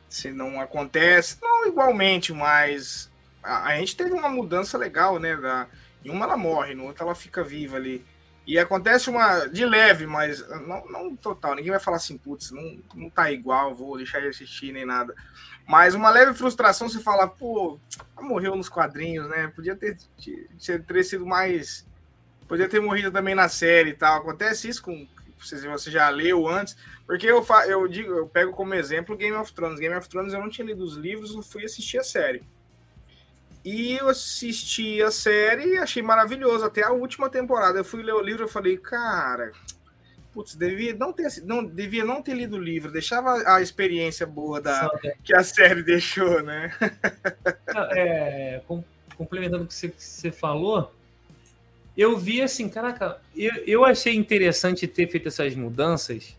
se 0.08 0.30
não 0.32 0.60
acontece. 0.60 1.38
Não 1.40 1.66
igualmente, 1.68 2.32
mas 2.32 3.10
a, 3.42 3.66
a 3.66 3.76
gente 3.76 3.96
teve 3.96 4.12
uma 4.12 4.28
mudança 4.28 4.76
legal, 4.76 5.18
né? 5.18 5.36
Da, 5.36 5.68
em 6.04 6.10
uma 6.10 6.24
ela 6.24 6.36
morre, 6.36 6.74
no 6.74 6.86
outro 6.86 7.04
ela 7.04 7.14
fica 7.14 7.44
viva 7.44 7.76
ali. 7.76 8.04
E 8.46 8.58
acontece 8.58 9.08
uma 9.08 9.46
de 9.46 9.64
leve, 9.64 10.06
mas 10.06 10.46
não, 10.66 10.84
não 10.86 11.16
total. 11.16 11.54
Ninguém 11.54 11.70
vai 11.70 11.80
falar 11.80 11.98
assim, 11.98 12.18
putz, 12.18 12.50
não, 12.50 12.78
não 12.94 13.10
tá 13.10 13.30
igual, 13.30 13.74
vou 13.74 13.96
deixar 13.96 14.20
de 14.20 14.28
assistir 14.28 14.72
nem 14.72 14.84
nada. 14.84 15.14
Mas 15.66 15.94
uma 15.94 16.10
leve 16.10 16.34
frustração 16.34 16.88
você 16.88 17.00
fala, 17.00 17.28
pô, 17.28 17.78
morreu 18.20 18.56
nos 18.56 18.68
quadrinhos, 18.68 19.28
né? 19.28 19.48
Podia 19.54 19.76
ter, 19.76 19.96
ter 20.86 21.04
sido 21.04 21.26
mais. 21.26 21.86
Podia 22.48 22.68
ter 22.68 22.80
morrido 22.80 23.10
também 23.10 23.34
na 23.34 23.48
série 23.48 23.90
e 23.90 23.94
tal. 23.94 24.18
Acontece 24.18 24.68
isso 24.68 24.82
com. 24.82 25.06
Você, 25.38 25.56
você 25.68 25.90
já 25.90 26.08
leu 26.10 26.46
antes. 26.46 26.76
Porque 27.06 27.26
eu, 27.26 27.44
eu 27.66 27.88
digo, 27.88 28.12
eu 28.12 28.26
pego 28.26 28.52
como 28.52 28.74
exemplo 28.74 29.16
Game 29.16 29.36
of 29.36 29.52
Thrones. 29.52 29.80
Game 29.80 29.94
of 29.94 30.08
Thrones 30.08 30.32
eu 30.32 30.40
não 30.40 30.50
tinha 30.50 30.66
lido 30.66 30.84
os 30.84 30.96
livros, 30.96 31.34
eu 31.34 31.42
fui 31.42 31.64
assistir 31.64 31.98
a 31.98 32.04
série. 32.04 32.42
E 33.64 33.96
eu 33.96 34.08
assisti 34.08 35.02
a 35.02 35.10
série 35.10 35.74
e 35.74 35.78
achei 35.78 36.02
maravilhoso. 36.02 36.64
Até 36.64 36.82
a 36.82 36.92
última 36.92 37.28
temporada. 37.28 37.78
Eu 37.78 37.84
fui 37.84 38.02
ler 38.02 38.14
o 38.14 38.20
livro 38.20 38.46
e 38.46 38.48
falei, 38.48 38.76
cara, 38.76 39.52
putz, 40.32 40.54
devia 40.54 40.94
não 40.94 41.12
ter, 41.12 41.28
não, 41.44 41.64
devia 41.64 42.04
não 42.04 42.22
ter 42.22 42.34
lido 42.34 42.56
o 42.56 42.62
livro, 42.62 42.90
deixava 42.90 43.42
a 43.46 43.60
experiência 43.60 44.26
boa 44.26 44.60
da, 44.60 44.90
que 45.22 45.34
a 45.34 45.42
série 45.42 45.82
deixou, 45.82 46.42
né? 46.42 46.72
é, 47.96 48.60
com, 48.66 48.82
complementando 49.16 49.64
o 49.64 49.66
que 49.66 49.74
você, 49.74 49.88
que 49.88 50.02
você, 50.02 50.30
falou, 50.30 50.94
eu 51.96 52.16
vi 52.16 52.40
assim, 52.40 52.68
caraca, 52.68 53.20
eu, 53.36 53.52
eu 53.66 53.84
achei 53.84 54.14
interessante 54.14 54.86
ter 54.86 55.08
feito 55.08 55.28
essas 55.28 55.54
mudanças, 55.54 56.36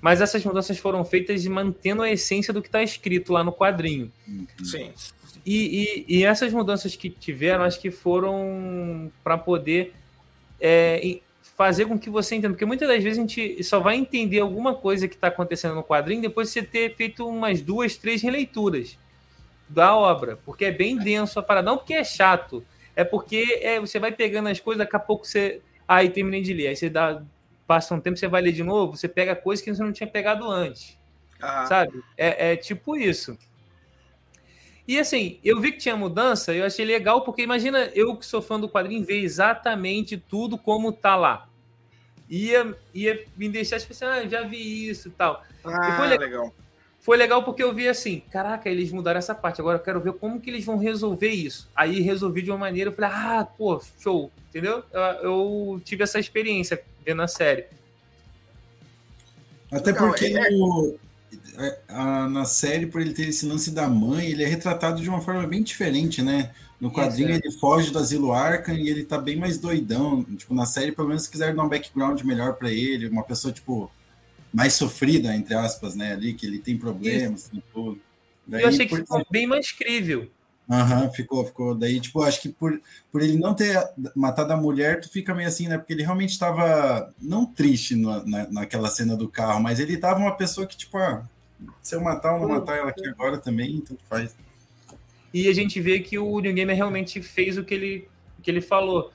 mas 0.00 0.20
essas 0.20 0.44
mudanças 0.44 0.78
foram 0.78 1.04
feitas 1.04 1.44
mantendo 1.46 2.02
a 2.02 2.10
essência 2.10 2.52
do 2.52 2.62
que 2.62 2.68
está 2.68 2.82
escrito 2.82 3.32
lá 3.32 3.44
no 3.44 3.52
quadrinho. 3.52 4.12
Sim. 4.62 4.92
E, 5.44 6.04
e, 6.06 6.18
e, 6.18 6.24
essas 6.24 6.52
mudanças 6.52 6.96
que 6.96 7.08
tiveram, 7.08 7.64
acho 7.64 7.80
que 7.80 7.90
foram 7.90 9.10
para 9.24 9.38
poder 9.38 9.94
é, 10.60 11.18
fazer 11.60 11.84
com 11.84 11.98
que 11.98 12.08
você 12.08 12.36
entenda. 12.36 12.54
Porque 12.54 12.64
muitas 12.64 12.88
das 12.88 13.04
vezes 13.04 13.18
a 13.18 13.20
gente 13.20 13.62
só 13.62 13.80
vai 13.80 13.94
entender 13.94 14.40
alguma 14.40 14.74
coisa 14.74 15.06
que 15.06 15.14
está 15.14 15.26
acontecendo 15.26 15.74
no 15.74 15.84
quadrinho 15.84 16.22
depois 16.22 16.48
de 16.48 16.54
você 16.54 16.62
ter 16.62 16.96
feito 16.96 17.28
umas 17.28 17.60
duas, 17.60 17.98
três 17.98 18.22
releituras 18.22 18.98
da 19.68 19.94
obra. 19.94 20.38
Porque 20.46 20.64
é 20.64 20.72
bem 20.72 20.96
denso 20.96 21.38
a 21.38 21.42
parada. 21.42 21.70
Não 21.70 21.76
porque 21.76 21.92
é 21.92 22.02
chato, 22.02 22.64
é 22.96 23.04
porque 23.04 23.60
é, 23.60 23.78
você 23.78 23.98
vai 23.98 24.10
pegando 24.10 24.48
as 24.48 24.58
coisas, 24.58 24.78
daqui 24.78 24.96
a 24.96 24.98
pouco 24.98 25.26
você. 25.26 25.60
Aí 25.86 26.08
ah, 26.08 26.10
terminei 26.10 26.40
de 26.40 26.54
ler. 26.54 26.68
Aí 26.68 26.76
você 26.76 26.88
dá, 26.88 27.22
passa 27.66 27.94
um 27.94 28.00
tempo, 28.00 28.16
você 28.16 28.26
vai 28.26 28.40
ler 28.40 28.52
de 28.52 28.62
novo, 28.62 28.96
você 28.96 29.06
pega 29.06 29.36
coisas 29.36 29.62
que 29.62 29.70
você 29.70 29.82
não 29.82 29.92
tinha 29.92 30.08
pegado 30.08 30.50
antes. 30.50 30.96
Ah. 31.42 31.66
Sabe? 31.66 32.02
É, 32.16 32.52
é 32.52 32.56
tipo 32.56 32.96
isso. 32.96 33.36
E 34.88 34.98
assim, 34.98 35.38
eu 35.44 35.60
vi 35.60 35.72
que 35.72 35.78
tinha 35.78 35.94
mudança, 35.94 36.54
eu 36.54 36.64
achei 36.64 36.86
legal, 36.86 37.20
porque 37.20 37.42
imagina 37.42 37.90
eu 37.94 38.16
que 38.16 38.24
sou 38.24 38.40
fã 38.40 38.58
do 38.58 38.66
quadrinho 38.66 39.04
ver 39.04 39.20
exatamente 39.20 40.16
tudo 40.16 40.56
como 40.56 40.90
tá 40.90 41.14
lá. 41.16 41.49
Ia, 42.30 42.74
ia 42.94 43.24
me 43.36 43.48
deixar 43.48 43.80
tipo 43.80 43.92
assim, 43.92 44.04
ah, 44.04 44.26
já 44.26 44.42
vi 44.42 44.88
isso 44.88 45.08
e 45.08 45.10
tal. 45.10 45.44
Ah, 45.64 45.88
e 45.88 45.96
foi 45.96 46.06
legal. 46.06 46.28
legal. 46.28 46.54
Foi 47.00 47.16
legal 47.16 47.42
porque 47.42 47.62
eu 47.62 47.74
vi 47.74 47.88
assim, 47.88 48.22
caraca, 48.30 48.68
eles 48.68 48.92
mudaram 48.92 49.18
essa 49.18 49.34
parte, 49.34 49.60
agora 49.60 49.78
eu 49.78 49.82
quero 49.82 50.00
ver 50.00 50.12
como 50.12 50.38
que 50.38 50.50
eles 50.50 50.64
vão 50.64 50.76
resolver 50.76 51.30
isso. 51.30 51.68
Aí 51.74 52.00
resolvi 52.00 52.42
de 52.42 52.50
uma 52.50 52.58
maneira, 52.58 52.90
eu 52.90 52.94
falei, 52.94 53.10
ah, 53.12 53.44
pô, 53.44 53.82
show, 53.98 54.30
entendeu? 54.48 54.84
Eu, 54.92 55.00
eu 55.00 55.82
tive 55.82 56.04
essa 56.04 56.20
experiência 56.20 56.82
vendo 57.04 57.22
a 57.22 57.28
série. 57.28 57.64
Até 59.72 59.92
porque 59.92 60.26
é... 60.26 60.50
no, 60.50 60.98
é, 61.56 61.78
a, 61.88 62.28
na 62.28 62.44
série, 62.44 62.86
por 62.86 63.00
ele 63.00 63.14
ter 63.14 63.28
esse 63.28 63.46
lance 63.46 63.70
da 63.70 63.88
mãe, 63.88 64.30
ele 64.30 64.42
é 64.42 64.46
retratado 64.46 65.00
de 65.00 65.08
uma 65.08 65.20
forma 65.20 65.46
bem 65.46 65.62
diferente, 65.62 66.22
né? 66.22 66.50
No 66.80 66.90
quadrinho 66.90 67.28
Isso, 67.30 67.40
é. 67.44 67.46
ele 67.46 67.58
foge 67.58 67.90
do 67.90 67.98
asilo 67.98 68.32
Arkham 68.32 68.74
e 68.74 68.88
ele 68.88 69.04
tá 69.04 69.18
bem 69.18 69.36
mais 69.36 69.58
doidão. 69.58 70.24
Tipo, 70.24 70.54
na 70.54 70.64
série, 70.64 70.92
pelo 70.92 71.08
menos, 71.08 71.26
quiser 71.26 71.54
dar 71.54 71.62
um 71.62 71.68
background 71.68 72.22
melhor 72.22 72.54
para 72.54 72.70
ele, 72.70 73.08
uma 73.08 73.22
pessoa, 73.22 73.52
tipo, 73.52 73.90
mais 74.52 74.72
sofrida, 74.74 75.34
entre 75.34 75.54
aspas, 75.54 75.94
né? 75.94 76.12
Ali, 76.12 76.32
que 76.32 76.46
ele 76.46 76.58
tem 76.58 76.78
problemas, 76.78 77.44
tem 77.44 77.62
tudo. 77.72 78.00
Daí, 78.46 78.62
Eu 78.62 78.68
achei 78.68 78.86
que 78.86 78.96
por... 78.96 79.00
ficou 79.00 79.26
bem 79.30 79.46
mais 79.46 79.70
crível. 79.70 80.30
Aham, 80.70 81.02
uhum, 81.02 81.12
ficou, 81.12 81.44
ficou. 81.44 81.74
Daí, 81.74 82.00
tipo, 82.00 82.22
acho 82.22 82.40
que 82.40 82.48
por, 82.48 82.80
por 83.10 83.20
ele 83.20 83.36
não 83.36 83.54
ter 83.54 83.76
matado 84.14 84.52
a 84.52 84.56
mulher, 84.56 85.00
tu 85.00 85.10
fica 85.10 85.34
meio 85.34 85.48
assim, 85.48 85.66
né? 85.66 85.76
Porque 85.76 85.92
ele 85.92 86.04
realmente 86.04 86.30
estava 86.30 87.12
não 87.20 87.44
triste 87.44 87.96
na, 87.96 88.24
naquela 88.50 88.88
cena 88.88 89.16
do 89.16 89.28
carro, 89.28 89.60
mas 89.60 89.80
ele 89.80 89.96
tava 89.96 90.20
uma 90.20 90.36
pessoa 90.36 90.66
que, 90.66 90.76
tipo, 90.76 90.96
ah, 90.96 91.24
se 91.82 91.94
eu 91.94 92.00
matar 92.00 92.34
ou 92.34 92.40
não 92.40 92.48
matar 92.48 92.78
ela 92.78 92.90
aqui 92.90 93.06
agora 93.08 93.36
também, 93.36 93.80
tanto 93.80 94.02
faz. 94.08 94.34
E 95.32 95.48
a 95.48 95.54
gente 95.54 95.80
vê 95.80 96.00
que 96.00 96.18
o 96.18 96.40
New 96.40 96.52
Gamer 96.52 96.76
realmente 96.76 97.22
fez 97.22 97.56
o 97.56 97.64
que 97.64 97.74
ele, 97.74 98.08
que 98.42 98.50
ele 98.50 98.60
falou. 98.60 99.12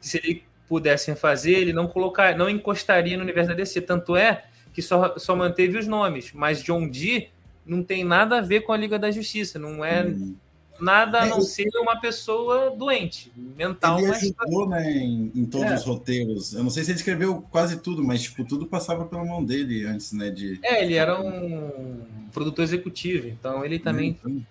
Se 0.00 0.18
ele 0.18 0.42
pudesse 0.68 1.14
fazer, 1.16 1.52
ele 1.52 1.72
não 1.72 1.88
colocar, 1.88 2.36
não 2.36 2.48
encostaria 2.48 3.16
no 3.16 3.24
universo 3.24 3.50
da 3.50 3.56
DC. 3.56 3.80
Tanto 3.82 4.16
é 4.16 4.44
que 4.72 4.80
só, 4.80 5.18
só 5.18 5.34
manteve 5.34 5.76
os 5.76 5.86
nomes, 5.86 6.32
mas 6.32 6.62
John 6.62 6.88
Dee 6.88 7.28
não 7.66 7.82
tem 7.82 8.04
nada 8.04 8.38
a 8.38 8.40
ver 8.40 8.62
com 8.62 8.72
a 8.72 8.76
Liga 8.76 8.98
da 8.98 9.10
Justiça, 9.10 9.58
não 9.58 9.84
é. 9.84 10.04
Hum. 10.06 10.34
nada 10.80 11.20
a 11.20 11.26
não 11.26 11.40
ser 11.40 11.68
uma 11.76 12.00
pessoa 12.00 12.70
doente, 12.70 13.32
mental. 13.36 13.98
Ele 13.98 14.08
mas... 14.08 14.22
ajudou, 14.22 14.68
né, 14.68 14.90
em, 14.92 15.30
em 15.34 15.44
todos 15.44 15.70
é. 15.70 15.74
os 15.74 15.84
roteiros. 15.84 16.54
Eu 16.54 16.62
não 16.62 16.70
sei 16.70 16.84
se 16.84 16.92
ele 16.92 16.98
escreveu 16.98 17.44
quase 17.50 17.78
tudo, 17.80 18.02
mas 18.02 18.22
tipo, 18.22 18.44
tudo 18.44 18.66
passava 18.66 19.04
pela 19.04 19.24
mão 19.24 19.44
dele 19.44 19.84
antes, 19.84 20.12
né? 20.12 20.30
De... 20.30 20.58
É, 20.62 20.82
ele 20.82 20.94
era 20.94 21.20
um 21.20 22.00
produtor 22.32 22.64
executivo, 22.64 23.28
então 23.28 23.64
ele 23.64 23.78
também. 23.78 24.18
Hum, 24.24 24.42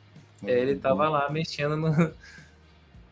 é, 0.45 0.51
ele 0.51 0.73
estava 0.73 1.09
lá 1.09 1.29
mexendo 1.29 1.75
no... 1.75 1.91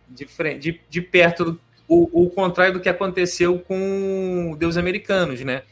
de, 0.07 0.25
frente, 0.25 0.59
de, 0.59 0.81
de 0.89 1.01
perto 1.01 1.59
o, 1.87 2.25
o 2.25 2.29
contrário 2.29 2.73
do 2.73 2.79
que 2.79 2.89
aconteceu 2.89 3.59
com 3.59 4.55
Deus 4.59 4.77
Americanos, 4.77 5.41
né? 5.41 5.63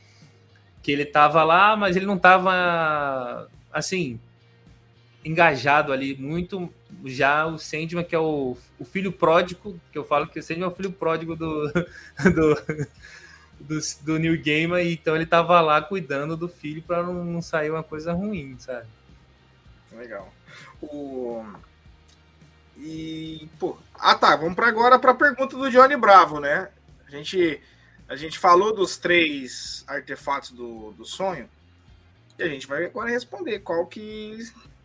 Que 0.81 0.91
ele 0.91 1.03
estava 1.03 1.43
lá, 1.43 1.75
mas 1.75 1.95
ele 1.95 2.05
não 2.05 2.15
estava 2.15 3.49
assim 3.71 4.19
engajado 5.23 5.91
ali 5.91 6.15
muito. 6.15 6.71
Já 7.03 7.45
o 7.45 7.57
Sandman, 7.57 8.03
que 8.03 8.15
é 8.15 8.19
o, 8.19 8.55
o 8.79 8.85
filho 8.85 9.11
pródigo, 9.11 9.79
que 9.91 9.97
eu 9.97 10.05
falo 10.05 10.27
que 10.27 10.39
o 10.39 10.43
Sandman 10.43 10.65
é 10.65 10.71
o 10.71 10.75
filho 10.75 10.91
pródigo 10.91 11.35
do, 11.35 11.67
do, 12.23 12.55
do, 13.59 13.79
do 14.01 14.19
New 14.19 14.39
Gamer, 14.41 14.87
então 14.87 15.15
ele 15.15 15.25
estava 15.25 15.59
lá 15.59 15.81
cuidando 15.81 16.37
do 16.37 16.47
filho 16.47 16.81
para 16.81 17.03
não, 17.03 17.25
não 17.25 17.41
sair 17.41 17.71
uma 17.71 17.83
coisa 17.83 18.13
ruim, 18.13 18.55
sabe? 18.59 18.87
Legal. 19.91 20.31
O... 20.81 21.45
E, 22.77 23.47
pô, 23.59 23.77
ah 23.93 24.15
tá, 24.15 24.35
vamos 24.35 24.55
para 24.55 24.67
agora 24.67 24.99
para 24.99 25.11
a 25.11 25.15
pergunta 25.15 25.55
do 25.55 25.71
Johnny 25.71 25.95
Bravo, 25.95 26.39
né? 26.39 26.69
A 27.07 27.11
gente, 27.11 27.61
a 28.07 28.15
gente 28.15 28.37
falou 28.37 28.75
dos 28.75 28.97
três 28.97 29.83
artefatos 29.87 30.51
do, 30.51 30.91
do 30.91 31.05
sonho 31.05 31.49
e 32.37 32.43
a 32.43 32.47
gente 32.47 32.67
vai 32.67 32.85
agora 32.85 33.09
responder 33.09 33.59
qual 33.59 33.85
que 33.85 34.37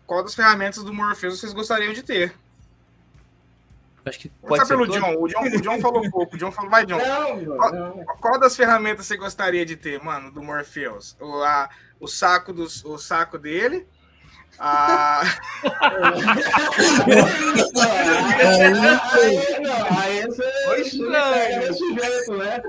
qual 0.07 0.23
das 0.23 0.35
ferramentas 0.35 0.83
do 0.83 0.93
Morpheus 0.93 1.39
vocês 1.39 1.53
gostariam 1.53 1.93
de 1.93 2.03
ter. 2.03 2.35
Acho 4.05 4.19
que 4.19 4.29
pode 4.29 4.67
ser 4.67 4.77
pelo 4.77 4.87
John. 4.89 5.15
O, 5.19 5.29
John. 5.29 5.43
o 5.43 5.61
John 5.61 5.81
falou 5.81 6.03
pouco. 6.11 6.35
O 6.35 6.39
John 6.39 6.51
falou, 6.51 6.71
vai, 6.71 6.87
John. 6.87 6.99
Não, 6.99 7.57
qual, 7.57 7.73
não. 7.73 8.05
qual, 8.21 8.41
das 8.41 8.57
ferramentas 8.57 9.07
você 9.07 9.17
gostaria 9.17 9.65
de 9.65 9.77
ter, 9.77 10.03
mano, 10.03 10.31
do 10.31 10.43
Morpheus? 10.43 11.17
O, 11.21 11.43
a, 11.43 11.69
o, 12.01 12.09
saco, 12.09 12.53
dos, 12.53 12.85
o 12.85 12.99
saco 12.99 13.39
dele, 13.39 13.87
ah. 14.63 15.23
aí 19.99 20.27
você 20.27 21.03
né? 22.37 22.63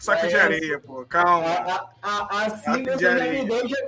Saco 0.00 0.26
de 0.26 0.34
areia, 0.34 0.80
pô, 0.80 1.06
calma. 1.06 1.48
Assim 2.02 2.82
você 2.82 2.98
já 2.98 3.14
me 3.14 3.44
deixa 3.44 3.86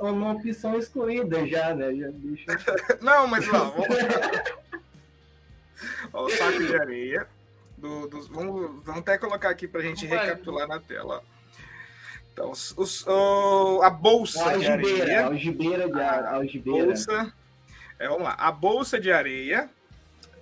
uma, 0.00 0.10
uma 0.10 0.32
opção 0.32 0.78
excluída 0.78 1.46
já, 1.46 1.74
né? 1.74 1.94
Já 1.94 2.08
deixa... 2.10 2.58
Não, 3.02 3.26
mas 3.26 3.46
lá, 3.46 3.58
vamos. 3.58 3.86
Ó, 6.12 6.24
o 6.24 6.30
saco 6.30 6.64
de 6.64 6.74
areia. 6.74 7.26
Do, 7.76 8.08
do, 8.08 8.22
vamos, 8.28 8.82
vamos 8.84 9.00
até 9.00 9.18
colocar 9.18 9.50
aqui 9.50 9.68
pra 9.68 9.82
gente 9.82 10.06
recapitular 10.06 10.66
na 10.66 10.78
tela. 10.80 11.22
Então, 12.32 12.50
os, 12.50 12.74
os, 12.76 13.06
o, 13.06 13.80
a 13.82 13.90
bolsa 13.90 14.42
a 14.42 14.52
algibeira, 14.52 14.82
de 14.82 15.02
areia. 15.02 15.26
Algibeira 15.26 15.90
de 15.90 16.00
a, 16.00 16.30
algibeira. 16.34 16.86
Bolsa, 16.86 17.32
é, 17.98 18.08
vamos 18.08 18.22
lá. 18.22 18.34
A 18.38 18.50
bolsa 18.50 19.00
de 19.00 19.12
areia. 19.12 19.68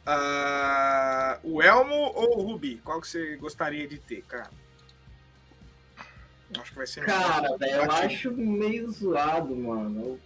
Uh, 0.06 1.54
o 1.54 1.62
elmo 1.62 1.94
ou 1.94 2.38
o 2.38 2.42
rubi? 2.42 2.80
Qual 2.82 2.98
que 2.98 3.08
você 3.08 3.36
gostaria 3.36 3.86
de 3.86 3.98
ter, 3.98 4.22
cara? 4.22 4.50
Acho 6.58 6.70
que 6.70 6.78
vai 6.78 6.86
ser. 6.86 7.04
Cara, 7.04 7.48
eu 7.60 7.90
acho 7.90 8.32
meio 8.32 8.90
zoado, 8.90 9.54
mano. 9.54 10.18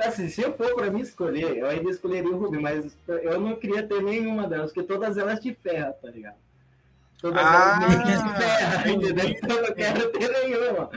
Assim, 0.00 0.28
se 0.28 0.40
eu 0.40 0.52
for 0.56 0.74
pra 0.74 0.90
mim 0.90 1.00
escolher, 1.00 1.58
eu 1.58 1.68
ainda 1.68 1.90
escolheria 1.90 2.30
o 2.30 2.38
rubi, 2.38 2.58
mas 2.58 2.96
eu 3.06 3.40
não 3.40 3.54
queria 3.54 3.86
ter 3.86 4.02
nenhuma 4.02 4.48
delas, 4.48 4.72
porque 4.72 4.88
todas 4.88 5.16
elas 5.18 5.38
te 5.38 5.54
ferram, 5.54 5.92
tá 5.92 6.10
ligado? 6.10 6.38
Todas 7.20 7.42
ah, 7.44 7.78
entendeu? 8.88 9.28
Então 9.28 9.56
eu 9.56 9.68
não 9.68 9.74
quero 9.74 10.12
ter 10.12 10.28
nenhuma. 10.28 10.90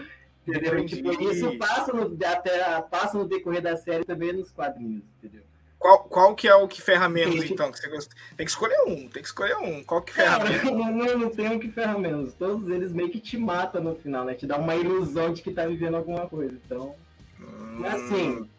Entendeu? 0.48 0.86
Tipo, 0.86 1.32
isso 1.32 1.58
passa 1.58 1.94
no, 1.94 2.18
até, 2.26 2.82
passa 2.84 3.18
no 3.18 3.28
decorrer 3.28 3.62
da 3.62 3.76
série 3.78 4.06
também 4.06 4.34
nos 4.34 4.52
quadrinhos, 4.52 5.04
entendeu? 5.18 5.44
Qual, 5.78 6.00
qual 6.06 6.36
que 6.36 6.48
é 6.48 6.56
o 6.56 6.66
que 6.66 6.82
ferra 6.82 7.10
menos, 7.10 7.44
então? 7.44 7.70
Que 7.70 7.78
você 7.78 7.90
gosta? 7.90 8.16
Tem 8.38 8.46
que 8.46 8.52
escolher 8.52 8.80
um, 8.88 9.10
tem 9.10 9.22
que 9.22 9.28
escolher 9.28 9.58
um. 9.58 9.84
Qual 9.84 10.02
que 10.02 10.14
ferra 10.14 10.40
menos? 10.40 10.64
Não, 10.72 10.92
não, 10.94 11.18
não 11.20 11.30
tem 11.30 11.50
um 11.50 11.60
que 11.60 11.70
ferra 11.70 12.00
menos. 12.00 12.34
Todos 12.36 12.70
eles 12.70 12.94
meio 12.94 13.10
que 13.10 13.20
te 13.20 13.38
matam 13.38 13.84
no 13.84 13.96
final, 13.96 14.24
né? 14.24 14.34
Te 14.34 14.48
dá 14.48 14.58
uma 14.58 14.78
ilusão 14.78 15.34
de 15.34 15.42
que 15.42 15.52
tá 15.52 15.66
vivendo 15.66 15.96
alguma 15.96 16.26
coisa. 16.30 16.58
Então, 16.66 16.96
hum... 17.42 17.86
assim... 17.86 18.50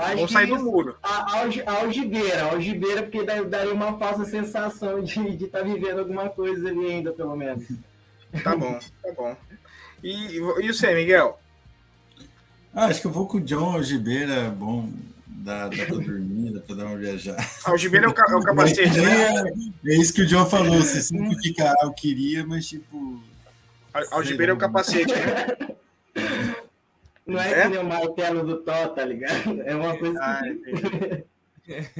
Vamos 0.00 0.32
sair 0.32 0.46
do 0.46 0.58
muro. 0.58 0.96
A, 1.02 1.36
a, 1.66 1.80
algibeira, 1.80 2.44
a 2.44 2.52
algibeira, 2.52 3.02
porque 3.02 3.22
daria 3.24 3.72
uma 3.72 3.98
falsa 3.98 4.24
sensação 4.24 5.02
de 5.02 5.12
estar 5.12 5.36
de 5.36 5.46
tá 5.46 5.62
vivendo 5.62 5.98
alguma 5.98 6.28
coisa 6.28 6.68
ali 6.68 6.86
ainda, 6.86 7.12
pelo 7.12 7.36
menos. 7.36 7.66
Tá 8.42 8.56
bom, 8.56 8.78
tá 9.02 9.12
bom. 9.16 9.36
E, 10.02 10.36
e 10.36 10.72
você, 10.72 10.94
Miguel? 10.94 11.38
Ah, 12.74 12.86
acho 12.86 13.00
que 13.00 13.06
eu 13.06 13.10
vou 13.10 13.26
com 13.26 13.38
o 13.38 13.40
John 13.40 13.72
Algibeira, 13.72 14.48
bom, 14.50 14.90
dá, 15.26 15.68
dá 15.68 15.86
pra 15.86 15.96
dormir, 15.96 16.52
dá 16.52 16.60
pra 16.60 16.76
dar 16.76 16.86
uma 16.86 16.96
viajada. 16.96 17.44
Algibeira 17.64 18.06
é 18.06 18.08
o, 18.08 18.12
é 18.12 18.36
o 18.36 18.42
capacete, 18.42 19.00
né? 19.00 19.34
É, 19.84 19.92
é, 19.92 19.96
isso 19.96 20.14
que 20.14 20.22
o 20.22 20.26
John 20.26 20.46
falou, 20.46 20.76
você 20.76 21.02
simplificar, 21.02 21.74
eu 21.82 21.92
queria, 21.92 22.46
mas 22.46 22.68
tipo... 22.68 23.20
Algibeira 24.12 24.52
é 24.52 24.54
o 24.54 24.58
capacete, 24.58 25.12
né? 25.12 25.76
Não 27.30 27.40
é, 27.40 27.52
é, 27.52 27.62
que 27.62 27.68
nem 27.68 27.78
o 27.78 27.84
martelo 27.84 28.44
do 28.44 28.62
Thor, 28.62 28.88
tá 28.94 29.04
ligado? 29.04 29.62
É 29.62 29.74
uma 29.74 29.96
coisa 29.96 30.18
ah, 30.20 30.42
que... 30.42 31.26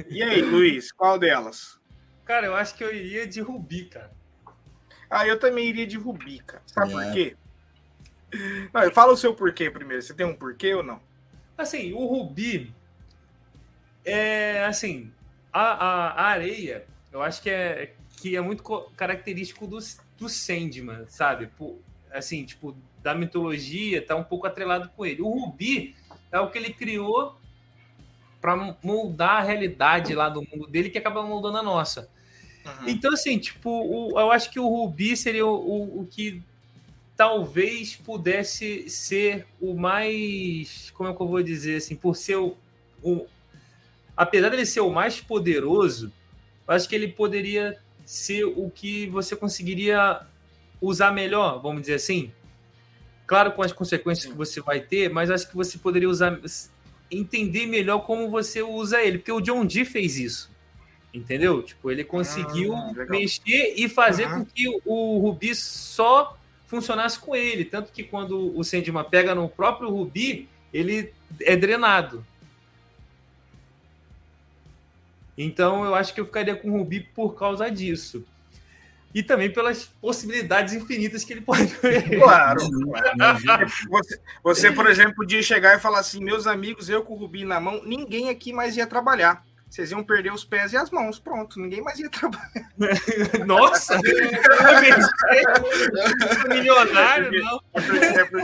E 0.09 0.21
aí, 0.21 0.41
Luiz, 0.41 0.91
qual 0.91 1.17
delas? 1.17 1.79
Cara, 2.25 2.47
eu 2.47 2.55
acho 2.55 2.75
que 2.75 2.83
eu 2.83 2.93
iria 2.93 3.25
de 3.25 3.39
Rubi, 3.39 3.85
cara. 3.85 4.11
Ah, 5.09 5.25
eu 5.25 5.39
também 5.39 5.67
iria 5.67 5.87
de 5.87 5.97
Rubi, 5.97 6.39
cara. 6.39 6.61
Sabe 6.65 6.91
é. 6.91 6.95
por 6.95 7.13
quê? 7.13 7.37
Não, 8.73 8.91
fala 8.91 9.13
o 9.13 9.17
seu 9.17 9.33
porquê 9.33 9.69
primeiro. 9.69 10.01
Você 10.01 10.13
tem 10.13 10.25
um 10.25 10.35
porquê 10.35 10.73
ou 10.73 10.83
não? 10.83 11.01
Assim, 11.57 11.93
o 11.93 12.05
Rubi 12.05 12.73
é 14.03 14.65
assim, 14.65 15.11
a, 15.51 15.61
a, 15.61 16.07
a 16.09 16.23
areia, 16.27 16.85
eu 17.11 17.21
acho 17.21 17.41
que 17.41 17.49
é 17.49 17.93
que 18.17 18.35
é 18.35 18.41
muito 18.41 18.63
característico 18.95 19.65
do, 19.65 19.79
do 20.17 20.29
Sandman, 20.29 21.07
sabe? 21.07 21.47
Por, 21.47 21.79
assim, 22.13 22.45
tipo, 22.45 22.75
da 23.01 23.15
mitologia, 23.15 24.05
tá 24.05 24.15
um 24.15 24.23
pouco 24.23 24.47
atrelado 24.47 24.89
com 24.95 25.05
ele. 25.05 25.21
O 25.21 25.29
Rubi 25.29 25.95
é 26.31 26.39
o 26.39 26.49
que 26.49 26.57
ele 26.57 26.73
criou 26.73 27.37
para 28.39 28.75
moldar 28.83 29.37
a 29.37 29.41
realidade 29.41 30.15
lá 30.15 30.27
do 30.27 30.41
mundo 30.41 30.67
dele 30.67 30.89
que 30.89 30.97
acaba 30.97 31.23
moldando 31.23 31.57
a 31.57 31.63
nossa. 31.63 32.09
Uhum. 32.65 32.89
Então, 32.89 33.13
assim, 33.13 33.37
tipo, 33.37 33.69
o, 33.69 34.19
eu 34.19 34.31
acho 34.31 34.49
que 34.49 34.59
o 34.59 34.67
Rubi 34.67 35.15
seria 35.15 35.45
o, 35.45 35.53
o, 35.53 36.01
o, 36.01 36.07
que 36.07 36.41
talvez 37.15 37.95
pudesse 37.95 38.89
ser 38.89 39.47
o 39.59 39.73
mais. 39.73 40.91
Como 40.91 41.09
é 41.09 41.13
que 41.13 41.21
eu 41.21 41.27
vou 41.27 41.41
dizer 41.43 41.77
assim? 41.77 41.95
Por 41.95 42.15
ser 42.15 42.37
o. 42.37 42.57
o 43.01 43.27
apesar 44.15 44.49
dele 44.49 44.65
ser 44.65 44.81
o 44.81 44.89
mais 44.89 45.19
poderoso, 45.19 46.11
eu 46.67 46.73
acho 46.73 46.87
que 46.87 46.95
ele 46.95 47.07
poderia 47.07 47.79
ser 48.05 48.43
o 48.43 48.69
que 48.69 49.07
você 49.07 49.35
conseguiria 49.35 50.21
usar 50.81 51.11
melhor, 51.11 51.61
vamos 51.61 51.81
dizer 51.81 51.95
assim. 51.95 52.31
Claro, 53.27 53.51
com 53.51 53.61
as 53.61 53.71
consequências 53.71 54.29
que 54.29 54.37
você 54.37 54.59
vai 54.59 54.81
ter, 54.81 55.09
mas 55.09 55.29
acho 55.29 55.47
que 55.47 55.55
você 55.55 55.77
poderia 55.77 56.09
usar, 56.09 56.37
entender 57.09 57.65
melhor 57.67 57.99
como 57.99 58.29
você 58.29 58.61
usa 58.61 59.01
ele, 59.01 59.19
porque 59.19 59.31
o 59.31 59.39
John 59.39 59.65
Dee 59.65 59.85
fez 59.85 60.17
isso. 60.17 60.51
Entendeu? 61.13 61.61
Tipo, 61.61 61.91
ele 61.91 62.03
conseguiu 62.03 62.73
ah, 62.73 62.93
mexer 63.09 63.73
e 63.75 63.87
fazer 63.89 64.27
uhum. 64.27 64.39
com 64.39 64.45
que 64.45 64.81
o 64.85 65.17
Rubi 65.19 65.53
só 65.53 66.37
funcionasse 66.65 67.19
com 67.19 67.35
ele. 67.35 67.65
Tanto 67.65 67.91
que 67.91 68.01
quando 68.01 68.57
o 68.57 68.63
Sandman 68.63 69.03
pega 69.03 69.35
no 69.35 69.49
próprio 69.49 69.89
Rubi, 69.89 70.47
ele 70.73 71.13
é 71.41 71.55
drenado. 71.57 72.25
Então 75.37 75.83
eu 75.83 75.93
acho 75.93 76.13
que 76.13 76.21
eu 76.21 76.25
ficaria 76.25 76.55
com 76.55 76.69
o 76.69 76.77
Rubi 76.77 77.01
por 77.01 77.35
causa 77.35 77.69
disso 77.69 78.25
e 79.13 79.21
também 79.21 79.51
pelas 79.51 79.85
possibilidades 80.01 80.73
infinitas 80.73 81.23
que 81.23 81.33
ele 81.33 81.41
pode 81.41 81.65
ver. 81.81 82.19
Claro. 82.19 82.61
você, 83.89 84.19
você, 84.43 84.71
por 84.71 84.87
exemplo, 84.87 85.15
podia 85.15 85.41
chegar 85.41 85.77
e 85.77 85.79
falar 85.79 85.99
assim: 85.99 86.23
meus 86.23 86.47
amigos, 86.47 86.89
eu 86.89 87.03
com 87.03 87.13
o 87.13 87.17
Rubi 87.17 87.43
na 87.43 87.59
mão, 87.59 87.81
ninguém 87.85 88.29
aqui 88.29 88.53
mais 88.53 88.77
ia 88.77 88.87
trabalhar. 88.87 89.43
Vocês 89.71 89.89
iam 89.89 90.03
perder 90.03 90.33
os 90.33 90.43
pés 90.43 90.73
e 90.73 90.77
as 90.77 90.91
mãos, 90.91 91.17
pronto, 91.17 91.57
ninguém 91.57 91.81
mais 91.81 91.97
ia 91.97 92.09
trabalhar. 92.09 92.69
Nossa! 93.47 93.97
milionário, 96.49 97.31
não. 97.41 97.61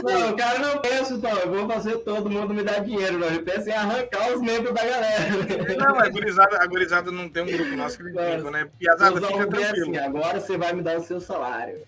não. 0.02 0.30
O 0.30 0.36
cara 0.36 0.58
não 0.58 0.80
pensa, 0.80 1.12
então, 1.12 1.38
eu 1.38 1.50
vou 1.52 1.68
fazer 1.68 1.98
todo 1.98 2.30
mundo 2.30 2.54
me 2.54 2.62
dar 2.62 2.80
dinheiro, 2.80 3.18
não. 3.18 3.26
Ele 3.26 3.40
pensa 3.40 3.68
em 3.68 3.74
arrancar 3.74 4.32
os 4.32 4.40
membros 4.40 4.72
da 4.72 4.82
galera. 4.82 5.76
Não, 5.76 6.00
a 6.00 6.08
gurizada, 6.08 6.62
a 6.62 6.66
gurizada 6.66 7.12
não 7.12 7.28
tem 7.28 7.42
um 7.42 7.46
grupo 7.46 7.76
nosso 7.76 7.98
que 7.98 8.04
brinca, 8.04 8.50
né? 8.50 8.70
Piazada, 8.78 9.20
fica 9.20 9.46
tranquilo. 9.46 9.90
Assim, 9.90 9.98
agora 9.98 10.40
você 10.40 10.56
vai 10.56 10.72
me 10.72 10.80
dar 10.80 10.96
o 10.96 11.04
seu 11.04 11.20
salário. 11.20 11.82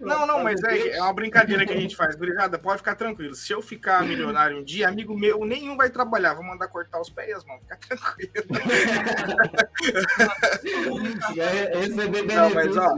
Não, 0.00 0.26
não, 0.26 0.42
mas 0.42 0.62
é, 0.62 0.96
é 0.96 1.02
uma 1.02 1.12
brincadeira 1.12 1.66
que 1.66 1.72
a 1.72 1.80
gente 1.80 1.96
faz. 1.96 2.14
Obrigada, 2.14 2.58
pode 2.58 2.78
ficar 2.78 2.94
tranquilo. 2.94 3.34
Se 3.34 3.52
eu 3.52 3.60
ficar 3.60 4.04
milionário 4.04 4.58
um 4.58 4.64
dia, 4.64 4.88
amigo 4.88 5.16
meu 5.16 5.44
nenhum 5.44 5.76
vai 5.76 5.90
trabalhar. 5.90 6.34
Vou 6.34 6.44
mandar 6.44 6.68
cortar 6.68 7.00
os 7.00 7.10
pés 7.10 7.28
e 7.28 7.32
as 7.32 7.44
mãos. 7.44 7.60
Fica 7.60 7.76
tranquilo. 7.76 8.32
não, 12.34 12.54
mas, 12.54 12.76
ó, 12.76 12.94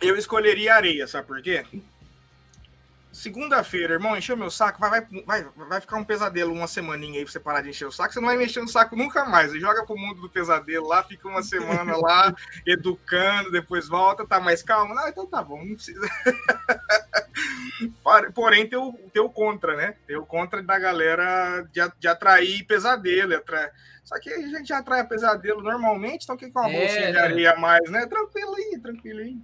eu 0.00 0.16
escolheria 0.16 0.74
areia, 0.74 1.06
sabe 1.06 1.26
por 1.26 1.42
quê? 1.42 1.64
Segunda-feira, 3.18 3.94
irmão, 3.94 4.16
encheu 4.16 4.36
meu 4.36 4.48
saco, 4.48 4.78
vai, 4.78 4.90
vai, 4.90 5.22
vai, 5.26 5.42
vai 5.56 5.80
ficar 5.80 5.96
um 5.96 6.04
pesadelo 6.04 6.52
uma 6.52 6.68
semaninha 6.68 7.18
aí 7.18 7.24
pra 7.24 7.32
você 7.32 7.40
parar 7.40 7.62
de 7.62 7.70
encher 7.70 7.88
o 7.88 7.90
saco. 7.90 8.14
Você 8.14 8.20
não 8.20 8.28
vai 8.28 8.36
mexer 8.36 8.60
no 8.60 8.68
saco 8.68 8.94
nunca 8.94 9.24
mais. 9.24 9.50
Você 9.50 9.58
joga 9.58 9.84
pro 9.84 9.98
mundo 9.98 10.20
do 10.20 10.30
pesadelo 10.30 10.86
lá, 10.86 11.02
fica 11.02 11.26
uma 11.26 11.42
semana 11.42 11.96
lá, 11.96 12.32
educando, 12.64 13.50
depois 13.50 13.88
volta, 13.88 14.24
tá 14.24 14.38
mais 14.38 14.62
calmo. 14.62 14.94
Não, 14.94 15.08
então 15.08 15.26
tá 15.26 15.42
bom, 15.42 15.64
não 15.64 15.74
precisa. 15.74 16.08
Porém, 18.32 18.68
tem 18.68 18.78
o, 18.78 18.92
tem 19.12 19.20
o 19.20 19.28
contra, 19.28 19.74
né? 19.74 19.96
Tem 20.06 20.16
o 20.16 20.24
contra 20.24 20.62
da 20.62 20.78
galera 20.78 21.62
de, 21.72 21.80
de 21.98 22.06
atrair 22.06 22.64
pesadelo. 22.66 23.34
Só 24.04 24.16
que 24.20 24.30
a 24.30 24.46
gente 24.46 24.72
atrai 24.72 25.04
pesadelo 25.04 25.60
normalmente, 25.60 26.22
então 26.22 26.36
quem 26.36 26.52
com 26.52 26.60
uma 26.60 26.70
é, 26.70 26.78
bolsinha 26.78 27.10
de 27.10 27.18
areia 27.18 27.54
a 27.54 27.58
mais, 27.58 27.90
né? 27.90 28.06
Tranquilo 28.06 28.54
aí, 28.54 28.78
tranquilo 28.80 29.18
aí. 29.18 29.36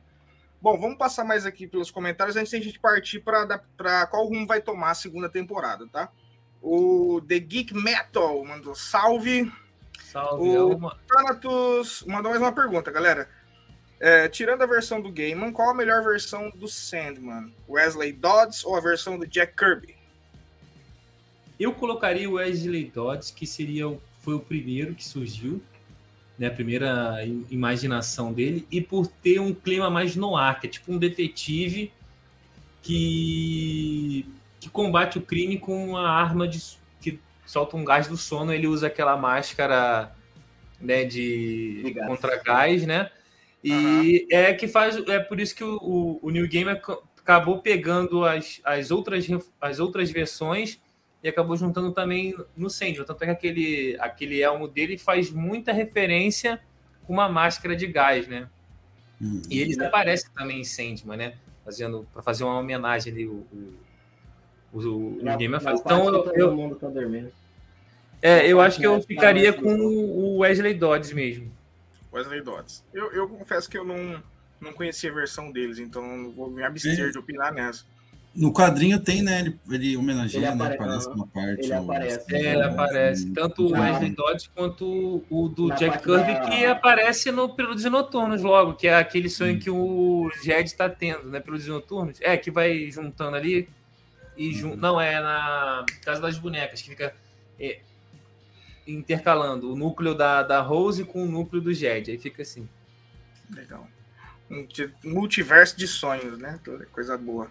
Bom, 0.64 0.80
vamos 0.80 0.96
passar 0.96 1.24
mais 1.24 1.44
aqui 1.44 1.66
pelos 1.66 1.90
comentários 1.90 2.36
antes 2.36 2.48
de 2.48 2.56
a 2.56 2.60
gente 2.62 2.80
partir 2.80 3.20
para 3.20 4.06
qual 4.06 4.24
rumo 4.24 4.46
vai 4.46 4.62
tomar 4.62 4.92
a 4.92 4.94
segunda 4.94 5.28
temporada, 5.28 5.86
tá? 5.88 6.10
O 6.62 7.20
The 7.28 7.38
Geek 7.38 7.74
Metal 7.74 8.42
mandou 8.46 8.74
salve. 8.74 9.52
Salve, 10.02 10.48
o 10.48 10.72
Alma. 10.72 10.98
Thanatos 11.06 12.02
mandou 12.06 12.30
mais 12.30 12.40
uma 12.40 12.50
pergunta, 12.50 12.90
galera. 12.90 13.28
É, 14.00 14.26
tirando 14.26 14.62
a 14.62 14.66
versão 14.66 15.02
do 15.02 15.12
Gaiman, 15.12 15.52
qual 15.52 15.68
a 15.68 15.74
melhor 15.74 16.02
versão 16.02 16.48
do 16.48 16.66
Sandman? 16.66 17.54
Wesley 17.68 18.14
Dodds 18.14 18.64
ou 18.64 18.74
a 18.74 18.80
versão 18.80 19.18
do 19.18 19.26
Jack 19.26 19.54
Kirby? 19.54 19.94
Eu 21.60 21.74
colocaria 21.74 22.26
o 22.26 22.36
Wesley 22.36 22.86
Dodds, 22.86 23.30
que 23.30 23.46
seria 23.46 23.84
foi 24.22 24.32
o 24.32 24.40
primeiro 24.40 24.94
que 24.94 25.04
surgiu 25.04 25.62
né, 26.39 26.49
a 26.49 26.51
primeira 26.51 27.18
imaginação 27.51 28.32
dele, 28.32 28.66
e 28.70 28.80
por 28.80 29.07
ter 29.07 29.41
um 29.41 29.55
clima 29.55 29.89
mais 29.89 30.16
no 30.16 30.37
ar, 30.37 30.61
que 30.61 30.66
é 30.66 30.70
tipo 30.70 30.93
um 30.93 30.99
detetive 30.99 31.93
que, 32.82 34.26
que 34.61 34.68
combate 34.68 35.18
o 35.18 35.22
crime 35.22 35.59
com 35.59 35.91
uma 35.91 36.09
arma 36.09 36.47
de, 36.47 36.61
que 37.01 37.18
solta 37.47 37.76
um 37.76 37.85
gás 37.85 38.09
do 38.09 38.16
sono, 38.16 38.53
ele 38.53 38.66
usa 38.66 38.89
aquela 38.89 39.16
máscara 39.16 40.14
né, 40.80 41.05
de, 41.05 41.82
de 41.85 41.93
gás. 41.93 42.07
contra 42.07 42.43
gás, 42.43 42.85
né? 42.85 43.11
E 43.62 43.72
uhum. 43.72 44.26
é 44.30 44.53
que 44.53 44.68
faz. 44.68 44.97
É 45.09 45.18
por 45.18 45.41
isso 45.41 45.55
que 45.55 45.64
o, 45.64 45.76
o, 45.76 46.18
o 46.20 46.30
New 46.30 46.47
Game 46.47 46.70
acabou 46.70 47.62
pegando 47.62 48.22
as, 48.22 48.61
as, 48.62 48.91
outras, 48.91 49.26
as 49.59 49.80
outras 49.80 50.11
versões 50.11 50.78
e 51.24 51.28
acabou 51.28 51.56
juntando 51.56 51.90
também 51.90 52.36
no 52.54 52.68
Sandman. 52.68 53.06
Tanto 53.06 53.22
é 53.22 53.26
que 53.28 53.32
aquele, 53.32 53.96
aquele 53.98 54.42
elmo 54.42 54.68
dele 54.68 54.98
faz 54.98 55.30
muita 55.30 55.72
referência 55.72 56.60
com 57.06 57.14
uma 57.14 57.30
máscara 57.30 57.74
de 57.74 57.86
gás, 57.86 58.28
né? 58.28 58.46
Hum. 59.20 59.40
E 59.48 59.58
ele 59.58 59.82
aparece 59.82 60.30
também 60.34 60.60
em 60.60 60.64
Sandman, 60.64 61.16
né? 61.16 61.34
Fazendo, 61.64 62.06
para 62.12 62.20
fazer 62.20 62.44
uma 62.44 62.58
homenagem 62.58 63.10
ali, 63.10 63.26
o, 63.26 63.46
o, 64.70 64.78
o, 64.78 65.18
na, 65.22 65.34
Game 65.34 65.58
faz. 65.60 65.80
Então, 65.80 66.06
eu, 66.08 66.32
eu, 66.34 66.54
mundo 66.54 66.76
tá 66.76 66.88
É, 68.20 68.46
eu 68.46 68.60
acho 68.60 68.78
que 68.78 68.86
eu 68.86 69.00
ficaria 69.00 69.50
com 69.50 69.74
o 69.74 70.38
Wesley 70.40 70.74
Dodds 70.74 71.10
mesmo. 71.14 71.50
Wesley 72.12 72.42
Dodds. 72.42 72.84
Eu, 72.92 73.10
eu 73.12 73.26
confesso 73.30 73.70
que 73.70 73.78
eu 73.78 73.84
não, 73.84 74.22
não 74.60 74.74
conhecia 74.74 75.10
a 75.10 75.14
versão 75.14 75.50
deles, 75.50 75.78
então 75.78 76.06
não 76.06 76.30
vou 76.32 76.50
me 76.50 76.62
abster 76.62 77.10
de 77.10 77.16
opinar 77.16 77.50
nessa. 77.50 77.86
No 78.37 78.53
quadrinho 78.53 78.99
tem, 78.99 79.22
né? 79.22 79.41
Ele, 79.41 79.61
ele 79.70 79.97
homenageia, 79.97 80.49
ele 80.49 80.57
né? 80.57 80.74
Aparece 80.74 81.09
uma 81.09 81.26
parte. 81.26 81.64
Ele 81.64 81.72
aparece. 81.72 82.35
É, 82.35 82.53
ele 82.55 82.62
aparece. 82.62 83.30
Tanto 83.30 83.66
o 83.66 83.72
Wesley 83.72 84.11
Dodds 84.11 84.49
quanto 84.49 85.24
o 85.30 85.49
do 85.49 85.68
Na 85.68 85.76
Jack 85.76 86.03
Kirby, 86.03 86.35
da... 86.35 86.41
que 86.41 86.66
aparece 86.66 87.30
no 87.30 87.55
Preludes 87.55 87.85
Noturnos 87.85 88.43
logo, 88.43 88.74
que 88.74 88.89
é 88.89 88.97
aquele 88.97 89.30
sonho 89.30 89.55
hum. 89.55 89.59
que 89.61 89.70
o 89.70 90.30
Jed 90.43 90.64
está 90.64 90.89
tendo, 90.89 91.28
né? 91.28 91.39
Preludes 91.39 91.68
Noturnos. 91.68 92.18
É, 92.20 92.37
que 92.37 92.51
vai 92.51 92.91
juntando 92.91 93.37
ali 93.37 93.68
e 94.37 94.53
jun... 94.53 94.72
Hum. 94.72 94.76
Não, 94.76 95.01
é 95.01 95.20
na 95.20 95.87
Casa 96.05 96.20
das 96.20 96.37
Bonecas, 96.37 96.82
que 96.82 96.89
fica 96.89 97.14
é, 97.61 97.78
intercalando 98.85 99.72
o 99.72 99.76
núcleo 99.76 100.12
da, 100.12 100.43
da 100.43 100.61
Rose 100.61 101.05
com 101.05 101.22
o 101.22 101.30
núcleo 101.30 101.62
do 101.62 101.72
Jed. 101.72 102.11
Aí 102.11 102.18
fica 102.18 102.43
assim. 102.43 102.68
Legal. 103.55 103.87
Um 104.51 104.66
multiverso 105.05 105.76
de 105.76 105.87
sonhos, 105.87 106.37
né? 106.39 106.59
Toda 106.64 106.85
coisa 106.87 107.16
boa. 107.16 107.49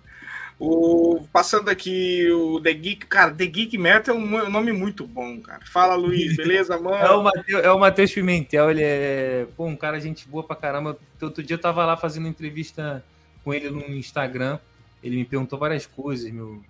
O, 0.66 1.20
passando 1.30 1.70
aqui 1.70 2.26
o 2.32 2.58
The 2.62 2.74
Geek, 2.74 3.06
cara, 3.08 3.34
The 3.34 3.46
Geek 3.46 3.78
Metal 3.78 4.16
é 4.16 4.18
um 4.18 4.50
nome 4.50 4.72
muito 4.72 5.06
bom, 5.06 5.42
cara. 5.42 5.60
Fala, 5.66 5.94
Luiz, 5.96 6.36
beleza, 6.38 6.80
mano? 6.80 6.96
É 6.96 7.12
o 7.12 7.60
é 7.60 7.70
o 7.70 7.78
Matheus 7.78 8.14
Pimentel, 8.14 8.72
ele 8.72 8.82
é 8.82 9.46
pô, 9.58 9.66
um 9.66 9.76
cara 9.76 10.00
gente 10.00 10.26
boa 10.26 10.42
pra 10.42 10.56
caramba. 10.56 10.98
Outro 11.22 11.44
dia 11.44 11.56
eu 11.56 11.60
tava 11.60 11.86
lá 11.86 11.98
fazendo 11.98 12.30
entrevista 12.30 13.04
com 13.44 13.54
ele 13.54 13.70
no 13.70 13.82
Instagram. 13.94 14.58
Ele 15.04 15.18
me 15.18 15.26
perguntou 15.26 15.60
várias 15.60 15.86
coisas, 15.86 16.32
meu, 16.32 16.64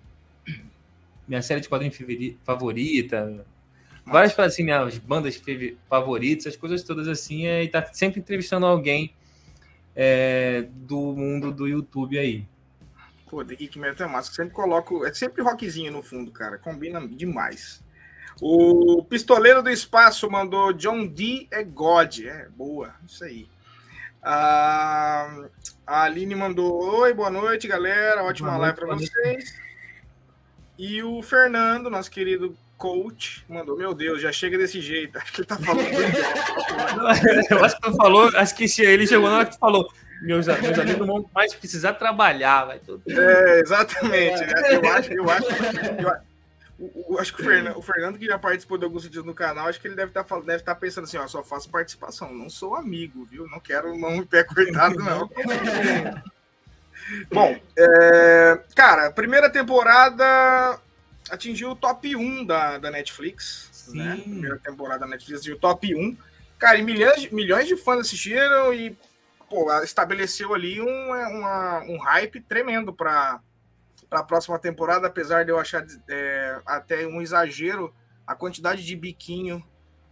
minha 1.28 1.40
série 1.40 1.60
de 1.60 1.68
quadrinhos 1.68 1.96
favorita, 2.42 3.46
várias 4.04 4.36
assim, 4.40 4.64
minhas 4.64 4.98
bandas 4.98 5.40
favoritas, 5.88 6.48
as 6.48 6.56
coisas 6.56 6.82
todas 6.82 7.06
assim, 7.06 7.46
é, 7.46 7.62
e 7.62 7.68
tá 7.68 7.86
sempre 7.92 8.18
entrevistando 8.18 8.66
alguém 8.66 9.14
é, 9.94 10.66
do 10.68 11.12
mundo 11.12 11.52
do 11.52 11.68
YouTube 11.68 12.18
aí. 12.18 12.44
Pô, 13.34 13.44
The 13.44 13.56
Geek 13.56 13.76
Metal 13.80 14.06
é 14.06 14.10
massa. 14.10 14.32
Sempre 14.32 14.54
coloco. 14.54 15.04
É 15.04 15.12
sempre 15.12 15.42
rockzinho 15.42 15.90
no 15.90 16.04
fundo, 16.04 16.30
cara. 16.30 16.56
Combina 16.56 17.04
demais. 17.04 17.82
O 18.40 19.02
Pistoleiro 19.02 19.60
do 19.60 19.70
Espaço 19.70 20.30
mandou 20.30 20.72
John 20.72 21.04
D. 21.04 21.48
é 21.50 21.64
God. 21.64 22.20
É, 22.20 22.48
boa. 22.50 22.94
Isso 23.04 23.24
aí. 23.24 23.48
a 24.22 25.48
Aline 25.84 26.36
mandou: 26.36 27.00
Oi, 27.00 27.12
boa 27.12 27.28
noite, 27.28 27.66
galera. 27.66 28.22
Ótima 28.22 28.50
boa 28.50 28.60
live 28.60 28.76
para 28.78 28.94
vocês. 28.94 29.60
E 30.78 31.02
o 31.02 31.20
Fernando, 31.20 31.90
nosso 31.90 32.12
querido 32.12 32.56
coach, 32.78 33.44
mandou: 33.48 33.76
Meu 33.76 33.92
Deus, 33.92 34.22
já 34.22 34.30
chega 34.30 34.56
desse 34.56 34.80
jeito. 34.80 35.18
Acho 35.18 35.32
que 35.32 35.40
ele 35.40 35.48
tá 35.48 35.58
falando. 35.58 35.88
Eu 37.50 37.64
acho 37.64 37.80
que 37.80 37.96
falou, 37.96 38.30
acho 38.36 38.54
que 38.54 38.82
ele 38.82 39.08
chegou 39.08 39.28
na 39.28 39.38
hora 39.38 39.46
que 39.46 39.58
falou 39.58 39.90
meus, 40.22 40.46
meus 40.46 40.78
amigos 40.78 40.98
não 40.98 41.06
vão 41.06 41.30
mais 41.34 41.54
precisar 41.54 41.94
trabalhar, 41.94 42.64
vai 42.64 42.78
tudo. 42.78 43.02
É, 43.08 43.60
exatamente. 43.60 44.42
É. 44.42 44.76
Eu 44.76 44.92
acho, 44.92 45.12
eu 45.12 45.30
acho, 45.30 45.46
eu, 46.78 47.04
eu 47.10 47.18
acho 47.18 47.34
que 47.34 47.42
o 47.42 47.44
Fernando, 47.44 47.78
o 47.78 47.82
Fernando, 47.82 48.18
que 48.18 48.26
já 48.26 48.38
participou 48.38 48.76
de 48.76 48.84
alguns 48.84 49.04
vídeos 49.04 49.24
no 49.24 49.34
canal, 49.34 49.68
acho 49.68 49.80
que 49.80 49.86
ele 49.86 49.94
deve 49.94 50.10
estar 50.10 50.24
tá, 50.24 50.36
deve 50.40 50.56
estar 50.56 50.74
tá 50.74 50.80
pensando 50.80 51.04
assim, 51.04 51.16
ó, 51.16 51.26
só 51.26 51.42
faço 51.42 51.70
participação, 51.70 52.32
não 52.32 52.50
sou 52.50 52.74
amigo, 52.74 53.24
viu? 53.24 53.46
Não 53.48 53.60
quero 53.60 53.96
mão 53.98 54.16
e 54.16 54.26
pé 54.26 54.42
cortado, 54.44 54.96
não. 54.96 55.30
Bom, 57.30 57.58
é, 57.76 58.60
cara, 58.74 59.10
primeira 59.10 59.50
temporada 59.50 60.78
atingiu 61.30 61.70
o 61.70 61.76
top 61.76 62.16
1 62.16 62.44
da, 62.44 62.78
da 62.78 62.90
Netflix. 62.90 63.68
Sim. 63.72 63.98
Né? 63.98 64.16
Primeira 64.22 64.58
temporada 64.58 65.00
da 65.00 65.06
Netflix 65.06 65.40
atingiu 65.40 65.56
o 65.56 65.60
top 65.60 65.94
1. 65.94 66.16
Cara, 66.58 66.78
e 66.78 66.82
milhões, 66.82 67.30
milhões 67.30 67.68
de 67.68 67.76
fãs 67.76 68.00
assistiram 68.00 68.72
e 68.72 68.96
pô, 69.54 69.72
estabeleceu 69.84 70.52
ali 70.52 70.80
um, 70.80 71.14
é, 71.14 71.28
uma, 71.28 71.84
um 71.84 71.96
hype 71.96 72.40
tremendo 72.40 72.92
para 72.92 73.40
a 74.10 74.22
próxima 74.24 74.58
temporada, 74.58 75.06
apesar 75.06 75.44
de 75.44 75.52
eu 75.52 75.60
achar 75.60 75.86
é, 76.08 76.60
até 76.66 77.06
um 77.06 77.22
exagero 77.22 77.94
a 78.26 78.34
quantidade 78.34 78.84
de 78.84 78.96
biquinho 78.96 79.64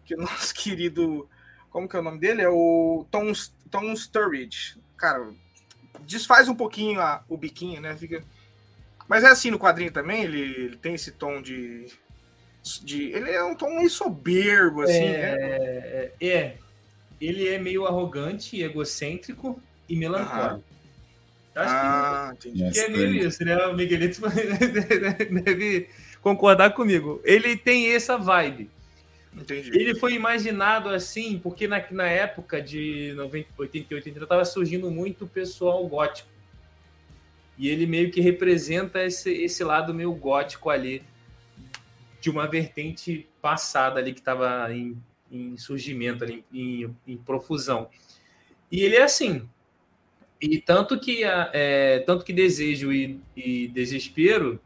que 0.05 0.15
o 0.15 0.19
nosso 0.23 0.55
querido. 0.55 1.29
Como 1.71 1.89
que 1.89 1.97
é 1.97 1.99
o 1.99 2.03
nome 2.03 2.21
dele? 2.21 2.43
É 2.43 2.49
o 2.49 3.05
Tom, 3.11 3.33
Tom 3.69 3.97
Sturridge. 3.97 4.79
Cara, 4.97 5.33
desfaz 6.03 6.49
um 6.49 6.55
pouquinho 6.55 7.01
a, 7.01 7.25
o 7.29 7.37
biquinho, 7.37 7.81
né? 7.81 7.97
Fica... 7.97 8.23
Mas 9.09 9.25
é 9.25 9.29
assim 9.29 9.51
no 9.51 9.59
quadrinho 9.59 9.91
também, 9.91 10.23
ele, 10.23 10.41
ele 10.41 10.77
tem 10.77 10.95
esse 10.95 11.11
tom 11.11 11.43
de, 11.43 11.87
de. 12.85 13.11
Ele 13.11 13.31
é 13.31 13.43
um 13.43 13.55
tom 13.55 13.75
meio 13.75 13.91
soberbo, 13.91 14.83
assim, 14.83 14.93
é, 14.93 15.19
né? 15.19 15.37
É, 15.41 16.13
é, 16.21 16.59
ele 17.23 17.49
é 17.49 17.59
meio 17.59 17.87
arrogante, 17.87 18.61
egocêntrico 18.61 19.63
e 19.89 19.97
melancólico. 19.97 20.65
Acho 21.55 21.75
ah, 21.75 22.35
que, 22.39 22.49
entendi. 22.49 22.73
que 22.73 22.81
é 22.81 22.89
meio 22.89 23.15
isso, 23.29 23.45
né? 23.45 23.67
O 23.67 23.75
Miguelito 23.77 24.21
deve 25.45 25.89
concordar 26.21 26.71
comigo. 26.71 27.21
Ele 27.25 27.57
tem 27.57 27.93
essa 27.93 28.17
vibe. 28.17 28.71
Entendi. 29.35 29.71
Ele 29.73 29.95
foi 29.95 30.15
imaginado 30.15 30.89
assim 30.89 31.39
porque 31.39 31.69
na, 31.69 31.85
na 31.91 32.07
época 32.07 32.61
de 32.61 33.13
90, 33.17 33.49
88, 33.57 33.95
80 33.95 34.25
estava 34.25 34.45
surgindo 34.45 34.91
muito 34.91 35.27
pessoal 35.27 35.87
gótico. 35.87 36.29
E 37.57 37.69
ele 37.69 37.87
meio 37.87 38.11
que 38.11 38.21
representa 38.21 39.05
esse, 39.05 39.31
esse 39.31 39.63
lado 39.63 39.95
meio 39.95 40.13
gótico 40.13 40.71
ali, 40.71 41.03
de 42.21 42.31
uma 42.31 42.47
vertente 42.47 43.29
passada 43.41 44.01
ali 44.01 44.13
que 44.13 44.21
estava 44.21 44.73
em 44.73 44.97
em 45.33 45.57
surgimento, 45.57 46.23
ali, 46.23 46.45
em, 46.53 46.95
em 47.07 47.17
profusão. 47.17 47.89
E 48.71 48.83
ele 48.83 48.97
é 48.97 49.03
assim. 49.03 49.49
E 50.41 50.61
tanto 50.61 50.99
que, 50.99 51.23
é, 51.25 52.01
tanto 52.01 52.25
que 52.25 52.33
desejo 52.33 52.93
e, 52.93 53.21
e, 53.37 53.69
desespero 53.69 54.61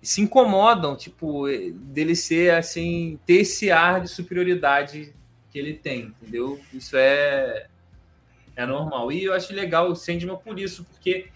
se 0.00 0.20
incomodam, 0.20 0.96
tipo, 0.96 1.44
dele 1.74 2.16
ser 2.16 2.54
assim, 2.54 3.20
ter 3.24 3.34
esse 3.34 3.70
ar 3.70 4.00
de 4.00 4.08
superioridade 4.08 5.14
que 5.50 5.58
ele 5.58 5.74
tem, 5.74 6.14
entendeu? 6.20 6.58
Isso 6.72 6.96
é, 6.96 7.68
é 8.56 8.66
normal. 8.66 9.12
E 9.12 9.24
eu 9.24 9.32
acho 9.32 9.54
legal 9.54 9.90
o 9.90 9.94
Sandman 9.94 10.36
por 10.36 10.58
isso, 10.58 10.84
porque 10.84 11.28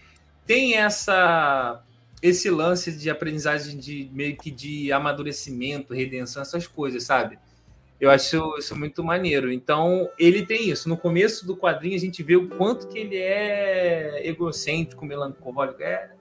tem 0.45 0.75
essa 0.75 1.83
esse 2.21 2.49
lance 2.49 2.97
de 2.97 3.09
aprendizagem 3.09 3.77
de 3.77 4.09
meio 4.11 4.35
que 4.35 4.49
de 4.49 4.91
amadurecimento, 4.91 5.93
redenção, 5.93 6.41
essas 6.41 6.65
coisas, 6.65 7.03
sabe? 7.03 7.37
Eu 7.99 8.11
acho 8.11 8.55
isso 8.57 8.77
muito 8.77 9.03
maneiro. 9.03 9.51
Então, 9.51 10.09
ele 10.19 10.45
tem 10.45 10.69
isso. 10.69 10.87
No 10.87 10.97
começo 10.97 11.45
do 11.47 11.57
quadrinho, 11.57 11.95
a 11.95 11.99
gente 11.99 12.21
vê 12.21 12.35
o 12.35 12.47
quanto 12.47 12.87
que 12.87 12.99
ele 12.99 13.17
é 13.17 14.27
egocêntrico, 14.27 15.05
melancólico. 15.05 15.81
É 15.81 16.11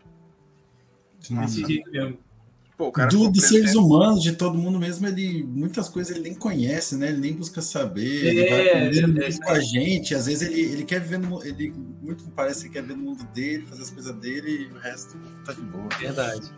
desse 1.19 1.65
jeito 1.67 1.91
mesmo. 1.91 2.19
Pô, 2.77 2.93
do, 3.11 3.31
dos 3.31 3.45
seres 3.45 3.75
humanos, 3.75 4.23
de 4.23 4.33
todo 4.33 4.59
mundo 4.59 4.79
mesmo, 4.79 5.07
ele 5.07 5.43
muitas 5.45 5.89
coisas 5.89 6.15
ele 6.15 6.29
nem 6.29 6.35
conhece, 6.35 6.95
né? 6.95 7.09
Ele 7.09 7.21
nem 7.21 7.33
busca 7.33 7.63
saber, 7.63 8.27
é, 8.27 8.29
ele 8.29 8.51
vai 8.51 8.69
aprendendo 8.69 9.23
é, 9.23 9.29
é, 9.29 9.39
com 9.39 9.51
a 9.51 9.61
gente. 9.61 10.15
Às 10.15 10.27
vezes 10.27 10.47
ele, 10.47 10.61
ele 10.61 10.85
quer 10.85 11.01
viver 11.01 11.19
no, 11.19 11.43
ele 11.43 11.73
muito 12.03 12.25
parece 12.37 12.65
que 12.65 12.75
quer 12.75 12.83
viver 12.83 12.97
no 12.97 13.03
mundo 13.03 13.25
dele, 13.33 13.65
fazer 13.65 13.81
as 13.81 13.91
coisas 13.91 14.15
dele 14.17 14.69
e 14.71 14.75
o 14.75 14.79
resto 14.79 15.17
tá 15.47 15.55
de 15.55 15.63
boa. 15.63 15.89
Verdade. 15.99 16.53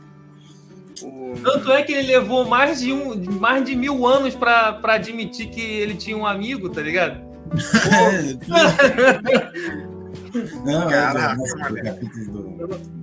Tanto 1.42 1.72
é 1.72 1.82
que 1.82 1.92
ele 1.92 2.08
levou 2.08 2.46
mais 2.46 2.80
de, 2.80 2.92
um, 2.92 3.14
mais 3.38 3.64
de 3.64 3.76
mil 3.76 4.06
anos 4.06 4.34
para 4.34 4.78
admitir 4.84 5.50
que 5.50 5.60
ele 5.60 5.94
tinha 5.94 6.16
um 6.16 6.26
amigo, 6.26 6.68
tá 6.68 6.80
ligado? 6.80 7.28
Não, 10.64 10.88
Caraca, 10.88 11.40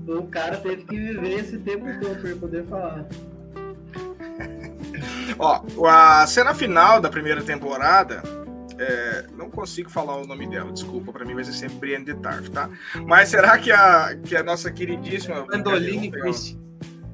o, 0.07 0.19
o 0.19 0.27
cara 0.27 0.57
teve 0.57 0.83
que 0.83 0.95
viver 0.95 1.39
esse 1.39 1.57
tempo 1.57 1.85
todo 1.99 2.21
para 2.21 2.35
poder 2.35 2.63
falar. 2.65 3.05
Ó, 5.39 5.87
a 5.87 6.27
cena 6.27 6.53
final 6.53 7.01
da 7.01 7.09
primeira 7.09 7.41
temporada 7.41 8.21
é, 8.77 9.25
não 9.35 9.49
consigo 9.49 9.89
falar 9.89 10.17
o 10.17 10.27
nome 10.27 10.47
dela, 10.47 10.71
desculpa, 10.71 11.11
para 11.11 11.25
mim 11.25 11.33
vai 11.33 11.43
ser 11.43 11.53
sempre 11.53 11.77
Brienne 11.77 12.05
de 12.05 12.13
Tarf, 12.15 12.49
tá? 12.49 12.69
Mas 13.05 13.29
será 13.29 13.57
que 13.57 13.71
a, 13.71 14.15
que 14.23 14.35
a 14.35 14.43
nossa 14.43 14.71
queridíssima. 14.71 15.41
Gwendoline 15.41 16.11
Christie. 16.11 16.59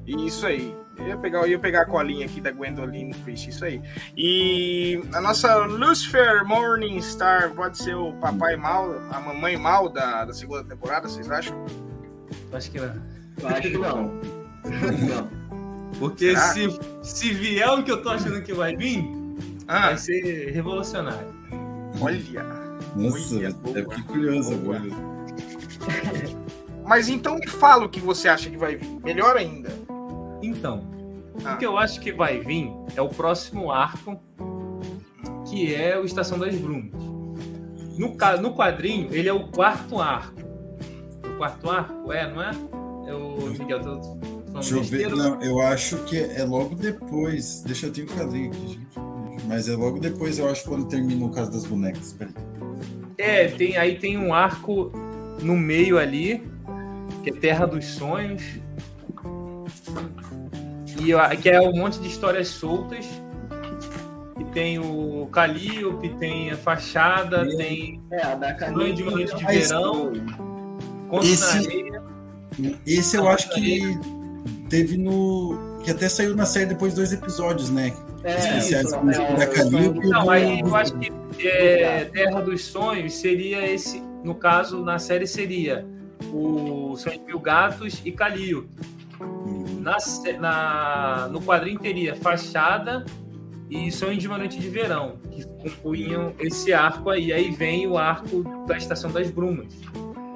Isso 0.06 0.46
aí. 0.46 0.74
Eu 0.98 1.06
ia 1.08 1.16
pegar, 1.16 1.38
eu 1.40 1.48
ia 1.48 1.58
pegar 1.58 1.82
a 1.82 1.86
colinha 1.86 2.26
aqui 2.26 2.40
da 2.40 2.50
Gwendoline 2.50 3.14
Christie, 3.24 3.50
isso 3.50 3.64
aí. 3.64 3.80
E 4.16 5.02
a 5.14 5.20
nossa 5.20 5.64
Lucifer 5.64 6.44
Morningstar 6.44 7.50
pode 7.54 7.78
ser 7.78 7.94
o 7.94 8.12
papai 8.14 8.56
mal, 8.56 8.92
a 9.10 9.20
mamãe 9.20 9.56
mal 9.56 9.88
da, 9.88 10.24
da 10.24 10.32
segunda 10.32 10.64
temporada, 10.64 11.08
vocês 11.08 11.30
acham? 11.30 11.64
Acho 12.52 12.70
que 12.70 12.78
não. 12.78 12.94
Eu 13.40 13.48
acho 13.48 13.62
que 13.62 13.78
não. 13.78 14.20
não. 15.08 15.42
Porque 15.98 16.36
se, 16.36 16.68
se 17.02 17.32
vier 17.32 17.68
o 17.70 17.82
que 17.82 17.90
eu 17.90 18.02
tô 18.02 18.10
achando 18.10 18.42
que 18.42 18.52
vai 18.52 18.76
vir, 18.76 19.04
ah. 19.68 19.88
vai 19.88 19.96
ser 19.96 20.50
revolucionário. 20.52 21.32
Olha! 22.00 22.44
Nossa, 22.96 23.36
olha, 23.36 23.80
é 23.80 23.84
que 23.84 24.02
curioso 24.02 24.52
agora. 24.54 24.82
Mas 26.84 27.08
então 27.08 27.36
me 27.36 27.48
fala 27.48 27.84
o 27.84 27.88
que 27.88 28.00
você 28.00 28.28
acha 28.28 28.50
que 28.50 28.56
vai 28.56 28.76
vir. 28.76 28.88
Melhor 29.02 29.36
ainda. 29.36 29.70
Então, 30.42 30.84
ah. 31.44 31.54
o 31.54 31.58
que 31.58 31.66
eu 31.66 31.78
acho 31.78 32.00
que 32.00 32.12
vai 32.12 32.40
vir 32.40 32.70
é 32.96 33.00
o 33.00 33.08
próximo 33.08 33.70
arco, 33.70 34.20
que 35.48 35.74
é 35.74 35.98
o 35.98 36.04
Estação 36.04 36.38
das 36.38 36.54
Brumas. 36.54 36.92
No, 37.98 38.16
no 38.40 38.54
quadrinho, 38.54 39.08
ele 39.12 39.28
é 39.28 39.32
o 39.32 39.48
quarto 39.48 40.00
arco. 40.00 40.40
O 41.24 41.36
quarto 41.36 41.70
arco? 41.70 42.12
É, 42.12 42.30
não 42.30 42.42
é? 42.42 42.50
É 43.06 43.14
o 43.14 43.36
Miguel, 43.58 43.80
tô 43.80 44.18
Deixa 44.52 44.74
eu 44.74 44.82
ver. 44.82 45.10
Não, 45.10 45.40
eu 45.42 45.60
acho 45.60 45.96
que 46.04 46.18
é 46.18 46.44
logo 46.44 46.74
depois. 46.74 47.62
Deixa 47.62 47.86
eu 47.86 47.92
ter 47.92 48.02
o 48.02 48.04
um 48.04 48.16
quadrinho 48.16 48.50
aqui, 48.50 48.68
gente. 48.68 48.86
Mas 49.46 49.68
é 49.68 49.74
logo 49.74 49.98
depois, 49.98 50.38
eu 50.38 50.48
acho, 50.48 50.64
quando 50.64 50.86
termina 50.86 51.24
o 51.24 51.30
caso 51.30 51.50
das 51.50 51.64
bonecas. 51.64 52.12
Peraí. 52.12 52.34
É, 53.18 53.48
tem, 53.48 53.76
aí 53.76 53.98
tem 53.98 54.18
um 54.18 54.32
arco 54.32 54.92
no 55.42 55.56
meio 55.56 55.98
ali, 55.98 56.42
que 57.22 57.30
é 57.30 57.32
Terra 57.32 57.66
dos 57.66 57.84
Sonhos. 57.86 58.42
E 61.02 61.36
que 61.36 61.50
é 61.50 61.60
um 61.60 61.72
monte 61.72 61.98
de 61.98 62.08
histórias 62.08 62.48
soltas. 62.48 63.06
E 64.38 64.44
tem 64.52 64.78
o 64.78 65.28
Calliope, 65.32 66.08
tem 66.16 66.50
a 66.50 66.56
Fachada, 66.56 67.44
e, 67.46 67.56
tem 67.56 68.00
é, 68.10 68.22
a 68.22 68.34
da 68.34 68.58
Sonho 68.58 68.94
de 68.94 69.02
uma 69.02 69.12
Noite 69.12 69.36
de 69.36 69.44
Verão. 69.44 70.12
Esse, 71.22 71.92
esse 72.86 73.16
eu 73.16 73.28
acho 73.28 73.50
que 73.50 73.98
teve 74.68 74.96
no. 74.96 75.80
Que 75.84 75.90
até 75.90 76.08
saiu 76.08 76.36
na 76.36 76.46
série 76.46 76.66
depois 76.66 76.94
dois 76.94 77.12
episódios, 77.12 77.68
né? 77.68 77.92
É, 78.24 78.38
especiais 78.38 78.86
isso, 78.86 78.94
é, 78.94 79.36
da 79.36 79.46
Calliope. 79.46 80.08
Não, 80.08 80.30
aí 80.30 80.60
eu 80.60 80.76
acho 80.76 80.96
que 80.96 81.12
é, 81.46 82.04
Terra 82.04 82.40
dos 82.40 82.64
Sonhos 82.64 83.14
seria 83.14 83.66
esse. 83.66 84.00
No 84.22 84.34
caso, 84.36 84.82
na 84.82 84.98
série 84.98 85.26
seria 85.26 85.84
o 86.32 86.94
Sonho 86.96 87.18
de 87.18 87.24
Mil 87.24 87.40
Gatos 87.40 88.00
e 88.04 88.12
Calliope. 88.12 88.70
Na, 89.80 89.96
na, 90.38 91.28
no 91.28 91.40
quadrinho 91.42 91.78
teria 91.78 92.14
Fachada 92.14 93.04
e 93.68 93.90
Sonho 93.90 94.18
de 94.18 94.28
uma 94.28 94.38
Noite 94.38 94.58
de 94.58 94.68
Verão, 94.68 95.18
que 95.30 95.44
compunham 95.44 96.34
esse 96.38 96.72
arco 96.72 97.10
aí. 97.10 97.32
Aí 97.32 97.50
vem 97.50 97.86
o 97.86 97.96
arco 97.96 98.44
da 98.66 98.76
Estação 98.76 99.10
das 99.10 99.30
Brumas. 99.30 99.74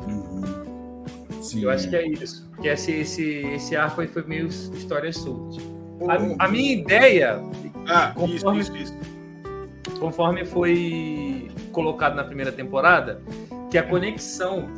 Uhum. 0.08 1.42
Sim, 1.42 1.62
Eu 1.62 1.70
acho 1.70 1.88
que 1.88 1.96
é 1.96 2.06
isso. 2.08 2.50
Que 2.60 2.68
esse, 2.68 2.92
esse, 2.92 3.22
esse 3.22 3.76
arco 3.76 4.00
aí 4.00 4.08
foi 4.08 4.24
meio 4.24 4.46
histórias 4.46 5.16
soltas. 5.16 5.62
A, 6.08 6.44
a, 6.44 6.48
minha 6.48 6.72
ideia, 6.72 7.40
ah, 7.86 8.12
conforme, 8.14 8.60
isso, 8.60 8.76
isso, 8.76 8.94
isso. 8.94 10.00
conforme 10.00 10.44
foi 10.44 11.50
colocado 11.72 12.14
na 12.14 12.24
primeira 12.24 12.50
temporada, 12.50 13.22
que 13.70 13.78
a 13.78 13.82
conexão 13.82 14.68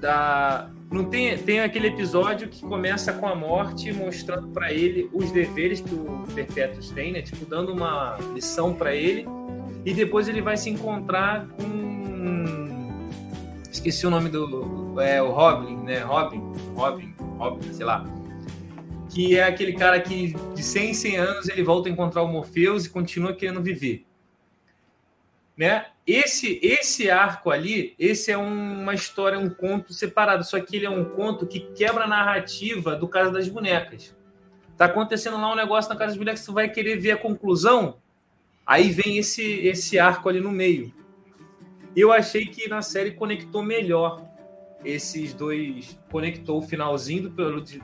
da, 0.00 0.70
não 0.90 1.04
tem, 1.04 1.36
tem 1.36 1.60
aquele 1.60 1.88
episódio 1.88 2.48
que 2.48 2.62
começa 2.62 3.12
com 3.12 3.26
a 3.26 3.34
morte 3.34 3.92
mostrando 3.92 4.48
para 4.48 4.72
ele 4.72 5.08
os 5.12 5.30
deveres 5.30 5.80
que 5.80 5.94
o 5.94 6.24
Perpétuos 6.34 6.90
tem, 6.90 7.12
né? 7.12 7.20
Tipo, 7.20 7.44
dando 7.44 7.72
uma 7.72 8.16
lição 8.32 8.74
para 8.74 8.94
ele. 8.94 9.26
E 9.84 9.92
depois 9.92 10.28
ele 10.28 10.40
vai 10.40 10.56
se 10.56 10.70
encontrar 10.70 11.46
com. 11.48 12.68
Esqueci 13.70 14.06
o 14.06 14.10
nome 14.10 14.30
do. 14.30 14.98
É 15.00 15.22
o 15.22 15.30
Robin, 15.30 15.76
né? 15.84 15.98
Robin. 16.00 16.40
Robin. 16.74 17.14
Robin, 17.38 17.72
sei 17.72 17.84
lá. 17.84 18.04
Que 19.10 19.36
é 19.36 19.44
aquele 19.44 19.74
cara 19.74 20.00
que 20.00 20.34
de 20.54 20.62
100 20.62 20.90
em 20.90 20.94
100 20.94 21.16
anos 21.16 21.48
ele 21.48 21.62
volta 21.62 21.88
a 21.88 21.92
encontrar 21.92 22.22
o 22.22 22.28
Morpheus 22.28 22.86
e 22.86 22.90
continua 22.90 23.34
querendo 23.34 23.62
viver. 23.62 24.06
Né? 25.58 25.86
Esse 26.06 26.60
esse 26.62 27.10
arco 27.10 27.50
ali, 27.50 27.96
esse 27.98 28.30
é 28.30 28.38
uma 28.38 28.94
história, 28.94 29.36
um 29.36 29.50
conto 29.50 29.92
separado, 29.92 30.44
só 30.44 30.60
que 30.60 30.76
ele 30.76 30.86
é 30.86 30.90
um 30.90 31.04
conto 31.04 31.48
que 31.48 31.58
quebra 31.74 32.04
a 32.04 32.08
narrativa 32.08 32.94
do 32.94 33.08
Casa 33.08 33.32
das 33.32 33.48
Bonecas. 33.48 34.16
Tá 34.76 34.84
acontecendo 34.84 35.36
lá 35.36 35.52
um 35.52 35.56
negócio 35.56 35.90
na 35.90 35.98
Casa 35.98 36.12
das 36.12 36.16
Bonecas, 36.16 36.40
você 36.40 36.52
vai 36.52 36.68
querer 36.68 37.00
ver 37.00 37.10
a 37.10 37.16
conclusão, 37.16 37.98
aí 38.64 38.92
vem 38.92 39.18
esse 39.18 39.42
esse 39.42 39.98
arco 39.98 40.28
ali 40.28 40.38
no 40.38 40.52
meio. 40.52 40.94
Eu 41.96 42.12
achei 42.12 42.46
que 42.46 42.68
na 42.68 42.80
série 42.80 43.10
conectou 43.10 43.60
melhor 43.60 44.22
esses 44.84 45.34
dois, 45.34 45.98
conectou 46.08 46.58
o 46.58 46.62
finalzinho 46.62 47.24
do 47.24 47.30
Prelude 47.32 47.82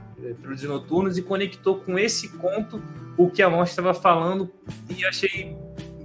de 0.57 0.67
Noturnos 0.69 1.19
e 1.19 1.23
conectou 1.23 1.81
com 1.81 1.99
esse 1.99 2.29
conto 2.37 2.81
o 3.19 3.29
que 3.29 3.43
a 3.43 3.51
mostra 3.51 3.83
estava 3.83 3.95
falando 3.95 4.49
e 4.97 5.05
achei 5.05 5.57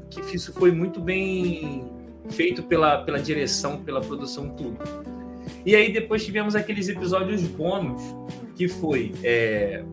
que 0.10 0.36
isso 0.36 0.54
foi 0.54 0.72
muito 0.72 1.00
bem 1.00 1.90
feito 2.30 2.64
pela, 2.64 3.04
pela 3.04 3.20
direção, 3.20 3.84
pela 3.84 4.02
produção, 4.02 4.50
tudo. 4.50 4.78
E 5.66 5.76
aí 5.76 5.92
depois 5.92 6.26
tivemos 6.26 6.56
aqueles 6.56 6.88
episódios 6.90 7.42
bônus, 7.44 8.02
que 8.56 8.68
foi 8.68 9.14
é, 9.24 9.84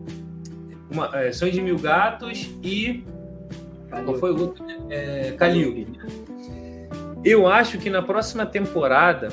uma, 0.89 1.09
é, 1.13 1.31
Sonhos 1.31 1.55
de 1.55 1.61
Mil 1.61 1.77
Gatos 1.77 2.49
e... 2.63 3.03
Calil. 3.89 4.05
Qual 4.05 4.17
foi 4.17 4.31
o 4.31 4.39
outro? 4.39 4.65
É, 4.89 5.31
Calil. 5.37 5.87
Eu 7.23 7.47
acho 7.47 7.77
que 7.77 7.89
na 7.89 8.01
próxima 8.01 8.45
temporada, 8.45 9.29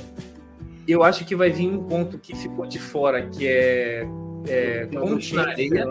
eu 0.86 1.02
acho 1.02 1.24
que 1.24 1.34
vai 1.34 1.50
vir 1.50 1.68
um 1.68 1.84
ponto 1.84 2.18
que 2.18 2.34
ficou 2.36 2.66
de 2.66 2.78
fora, 2.78 3.26
que 3.26 3.46
é, 3.46 4.06
é 4.48 4.86
Contos 4.86 5.32
na 5.32 5.42
Areia. 5.42 5.86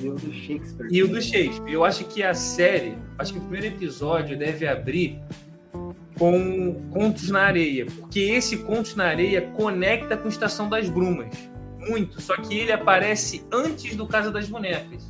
E 0.00 0.08
o 0.08 0.14
do 0.14 0.32
Shakespeare. 0.32 0.88
E 0.90 1.02
o 1.02 1.08
do 1.08 1.20
Shakespeare. 1.20 1.72
Eu 1.72 1.84
acho 1.84 2.04
que 2.04 2.22
a 2.22 2.34
série, 2.34 2.96
acho 3.18 3.32
que 3.32 3.38
o 3.38 3.42
primeiro 3.42 3.66
episódio 3.74 4.38
deve 4.38 4.66
abrir 4.66 5.20
com 6.18 6.74
Contos 6.90 7.30
na 7.30 7.42
Areia, 7.42 7.86
porque 7.86 8.20
esse 8.20 8.58
Contos 8.58 8.94
na 8.96 9.04
Areia 9.04 9.42
conecta 9.56 10.16
com 10.16 10.28
Estação 10.28 10.68
das 10.68 10.88
Brumas, 10.88 11.32
muito, 11.88 12.20
só 12.20 12.36
que 12.36 12.58
ele 12.58 12.72
aparece 12.72 13.44
antes 13.52 13.94
do 13.94 14.06
Casa 14.06 14.30
das 14.30 14.48
Bonecas. 14.48 15.08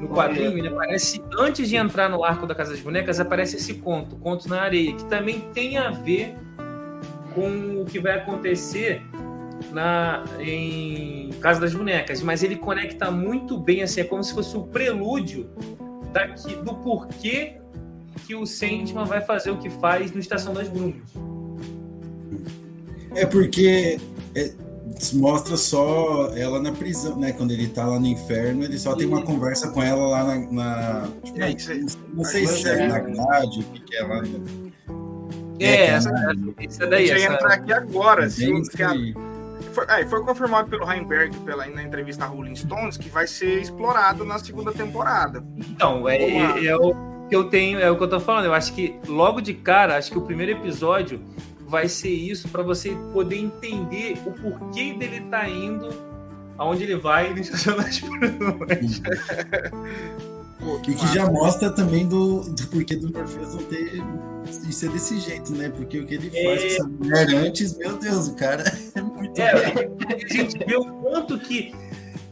No 0.00 0.08
quadrinho, 0.08 0.58
ele 0.58 0.68
aparece 0.68 1.22
antes 1.38 1.68
de 1.68 1.76
entrar 1.76 2.10
no 2.10 2.22
arco 2.22 2.46
da 2.46 2.54
Casa 2.54 2.72
das 2.72 2.80
Bonecas, 2.80 3.18
aparece 3.18 3.56
esse 3.56 3.74
conto, 3.74 4.16
Contos 4.16 4.46
na 4.46 4.60
Areia, 4.60 4.94
que 4.94 5.04
também 5.06 5.40
tem 5.54 5.78
a 5.78 5.90
ver 5.90 6.34
com 7.34 7.80
o 7.80 7.84
que 7.84 7.98
vai 7.98 8.18
acontecer 8.18 9.02
na 9.72 10.24
em 10.40 11.30
Casa 11.40 11.60
das 11.60 11.74
Bonecas, 11.74 12.22
mas 12.22 12.42
ele 12.42 12.56
conecta 12.56 13.10
muito 13.10 13.58
bem 13.58 13.82
assim, 13.82 14.00
é 14.00 14.04
como 14.04 14.22
se 14.22 14.32
fosse 14.34 14.56
o 14.56 14.62
prelúdio 14.64 15.50
daqui, 16.12 16.54
do 16.56 16.74
porquê 16.74 17.58
que 18.26 18.34
o 18.34 18.46
Sandman 18.46 19.04
vai 19.04 19.20
fazer 19.20 19.50
o 19.50 19.58
que 19.58 19.70
faz 19.70 20.12
no 20.12 20.18
Estação 20.18 20.52
das 20.52 20.68
Brumas. 20.68 21.02
É 23.14 23.24
porque 23.24 23.98
é, 24.34 24.52
mostra 25.14 25.56
só 25.56 26.32
ela 26.36 26.60
na 26.60 26.72
prisão, 26.72 27.18
né? 27.18 27.32
Quando 27.32 27.50
ele 27.50 27.68
tá 27.68 27.86
lá 27.86 27.98
no 27.98 28.06
inferno, 28.06 28.64
ele 28.64 28.78
só 28.78 28.94
tem 28.94 29.06
uma 29.06 29.22
conversa 29.22 29.70
com 29.70 29.82
ela 29.82 30.06
lá 30.06 30.24
na. 30.24 30.52
na 30.52 31.08
tipo, 31.22 31.40
É, 31.40 31.54
não 32.14 32.24
sei 32.24 32.46
se 32.46 32.68
é 32.68 32.88
na 32.88 32.98
grade, 32.98 33.60
o 33.60 33.64
que, 33.64 33.96
é 33.96 34.02
lá. 34.02 34.22
né? 34.22 34.40
É, 35.58 35.66
É, 35.66 35.86
essa, 35.86 36.10
essa 36.58 36.84
A 36.84 36.86
daí, 36.86 37.06
gente 37.06 37.16
essa, 37.16 37.26
vai 37.28 37.36
entrar 37.36 37.54
aqui 37.54 37.72
agora. 37.72 38.24
É 38.26 38.28
sim, 38.28 38.62
foi, 39.76 39.84
é, 39.88 40.06
foi 40.06 40.22
confirmado 40.22 40.70
pelo 40.70 40.90
Heinberg 40.90 41.36
pela, 41.40 41.66
na 41.66 41.82
entrevista 41.82 42.24
a 42.24 42.26
Rolling 42.26 42.56
Stones 42.56 42.96
que 42.96 43.10
vai 43.10 43.26
ser 43.26 43.60
explorado 43.60 44.24
na 44.24 44.38
segunda 44.38 44.72
temporada. 44.72 45.44
Então, 45.54 46.08
é, 46.08 46.16
é, 46.16 46.64
é 46.64 46.76
o 46.76 46.94
que 47.28 47.36
eu 47.36 47.44
tenho, 47.44 47.78
é 47.78 47.90
o 47.90 47.96
que 47.96 48.02
eu 48.02 48.08
tô 48.08 48.18
falando. 48.18 48.46
Eu 48.46 48.54
acho 48.54 48.72
que 48.72 48.98
logo 49.06 49.42
de 49.42 49.52
cara, 49.52 49.98
acho 49.98 50.10
que 50.10 50.16
o 50.16 50.22
primeiro 50.22 50.52
episódio 50.52 51.20
vai 51.66 51.88
ser 51.88 52.08
isso 52.08 52.48
para 52.48 52.62
você 52.62 52.96
poder 53.12 53.36
entender 53.36 54.16
o 54.24 54.32
porquê 54.32 54.94
dele 54.94 55.20
tá 55.30 55.46
indo 55.46 55.90
aonde 56.56 56.84
ele 56.84 56.96
vai 56.96 57.34
Estação 57.38 57.76
das 57.76 58.00
Pô, 60.58 60.78
E 60.78 60.94
que 60.94 61.14
já 61.14 61.30
mostra 61.30 61.70
também 61.70 62.06
do, 62.06 62.40
do 62.40 62.66
porquê 62.68 62.96
do 62.96 63.12
Morpheus 63.12 63.54
não 63.54 63.62
ter 63.64 64.02
e 64.68 64.72
ser 64.72 64.90
desse 64.90 65.18
jeito, 65.20 65.52
né? 65.52 65.68
Porque 65.68 65.98
o 65.98 66.06
que 66.06 66.14
ele 66.14 66.30
faz 66.30 66.60
com 66.62 66.66
essa 66.68 66.84
mulher 66.88 67.28
antes, 67.34 67.76
meu 67.76 67.96
Deus, 67.98 68.28
o 68.28 68.34
cara 68.34 68.62
é 68.94 69.02
muito 69.02 69.38
É, 69.40 69.50
a 69.52 70.32
gente 70.32 70.58
vê 70.64 70.76
o 70.76 70.84
quanto 71.02 71.38
que 71.38 71.74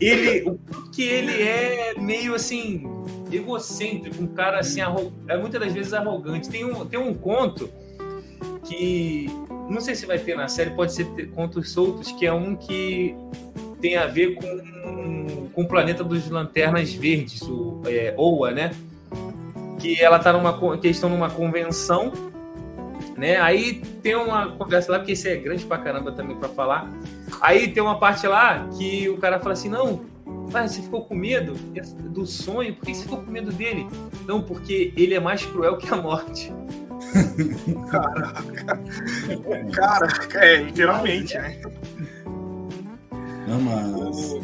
ele, 0.01 0.43
o 0.49 0.59
quanto 0.59 0.91
que 0.91 1.03
ele 1.03 1.43
é 1.43 1.95
meio 1.99 2.35
assim 2.35 2.85
egocêntrico, 3.31 4.23
um 4.23 4.27
cara 4.29 4.61
assim, 4.61 4.81
arro- 4.81 5.13
é 5.29 5.37
muitas 5.37 5.61
das 5.61 5.73
vezes 5.73 5.93
arrogante. 5.93 6.49
Tem 6.49 6.65
um, 6.65 6.85
tem 6.87 6.99
um 6.99 7.13
conto 7.15 7.69
que 8.65 9.27
não 9.69 9.81
sei 9.81 9.95
se 9.95 10.07
vai 10.07 10.19
ter 10.19 10.37
na 10.37 10.49
série, 10.49 10.71
pode 10.71 10.93
ser 10.95 11.05
ter 11.13 11.29
contos 11.31 11.71
soltos, 11.73 12.13
que 12.13 12.27
é 12.27 12.33
um 12.33 12.55
que 12.55 13.15
tem 13.85 13.99
a 13.99 14.07
ver 14.07 14.35
com, 14.37 15.49
com 15.53 15.63
o 15.63 15.69
planeta 15.69 16.03
dos 16.03 16.31
lanternas 16.31 16.95
verdes, 16.95 17.43
o 17.43 17.83
é, 17.85 18.15
Oa, 18.17 18.51
né? 18.51 18.71
Que 19.79 20.01
ela 20.03 20.19
tá 20.19 20.33
numa 20.33 20.55
con- 20.55 20.79
que 20.79 20.87
eles 20.87 20.97
estão 20.97 21.11
numa 21.11 21.29
convenção, 21.29 22.11
né? 23.15 23.37
Aí 23.37 23.75
tem 24.03 24.17
uma 24.17 24.53
conversa 24.53 24.91
lá, 24.91 24.99
porque 24.99 25.13
isso 25.13 25.29
é 25.29 25.37
grande 25.37 25.67
pra 25.67 25.77
caramba 25.77 26.13
também 26.13 26.35
pra 26.35 26.49
falar. 26.49 26.91
Aí 27.43 27.69
tem 27.69 27.83
uma 27.83 27.99
parte 27.99 28.27
lá 28.27 28.67
que 28.79 29.07
o 29.11 29.19
cara 29.19 29.39
fala 29.39 29.53
assim: 29.53 29.69
não, 29.69 30.01
mas 30.51 30.73
você 30.73 30.81
ficou 30.81 31.05
com 31.05 31.15
medo 31.15 31.53
do 32.09 32.25
sonho? 32.25 32.75
Por 32.77 32.87
que 32.87 32.95
você 32.95 33.03
ficou 33.03 33.19
com 33.19 33.31
medo 33.31 33.53
dele? 33.53 33.87
Não, 34.27 34.41
porque 34.41 34.95
ele 34.97 35.13
é 35.13 35.21
mais 35.21 35.45
cruel 35.45 35.77
que 35.77 35.93
a 35.93 35.97
morte. 35.99 36.51
Cara, 39.75 40.09
é, 40.37 40.57
literalmente, 40.57 41.35
né? 41.37 41.61
Não, 43.47 43.61
mas. 43.61 44.35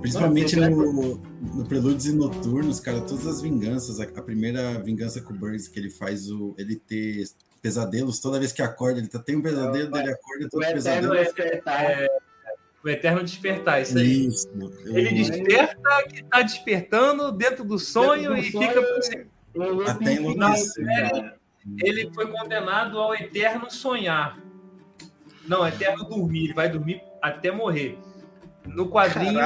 Principalmente 0.00 0.54
no, 0.56 1.16
no 1.16 1.64
Prelúdios 1.66 2.06
e 2.06 2.12
Noturnos, 2.14 2.78
cara, 2.78 3.00
todas 3.00 3.26
as 3.26 3.40
vinganças. 3.40 4.00
A, 4.00 4.04
a 4.04 4.22
primeira 4.22 4.78
vingança 4.80 5.20
com 5.22 5.32
o 5.32 5.36
Burns, 5.36 5.66
que 5.66 5.78
ele 5.78 5.88
faz 5.90 6.30
o, 6.30 6.54
ele 6.58 6.76
ter 6.76 7.24
pesadelos, 7.62 8.18
toda 8.20 8.38
vez 8.38 8.52
que 8.52 8.60
acorda, 8.60 8.98
ele 8.98 9.08
tá, 9.08 9.18
tem 9.18 9.36
um 9.36 9.40
pesadelo, 9.42 9.96
ele 9.96 10.10
acorda 10.10 10.46
O 10.46 10.50
todo 10.50 10.60
Eterno 10.62 10.74
pesadelo. 10.74 11.14
é 11.14 11.24
despertar. 11.24 12.06
O 12.84 12.88
Eterno 12.90 13.24
Despertar, 13.24 13.80
isso 13.80 13.96
aí. 13.96 14.26
Isso. 14.26 14.46
eu- 14.84 14.94
Ele 14.98 15.14
desperta 15.14 16.04
que 16.06 16.22
tá 16.24 16.42
despertando 16.42 17.32
dentro 17.32 17.64
do 17.64 17.78
sonho 17.78 18.34
Dentro 18.34 18.34
do 18.34 18.40
e 18.42 18.52
sonho, 18.52 18.68
fica 18.68 18.82
por 18.82 19.02
cima. 19.02 19.24
Loop 19.54 19.88
Até 19.90 20.12
infinito, 20.12 20.32
enlouquecer. 20.32 21.34
Ele 21.82 22.10
foi 22.14 22.26
condenado 22.30 22.98
ao 22.98 23.14
eterno 23.14 23.70
sonhar. 23.70 24.38
Não, 25.48 25.66
eterno 25.66 26.04
dormir. 26.04 26.44
Ele 26.44 26.52
vai 26.52 26.68
dormir 26.68 27.00
até 27.22 27.50
morrer. 27.50 27.98
No 28.66 28.88
quadrinho, 28.88 29.40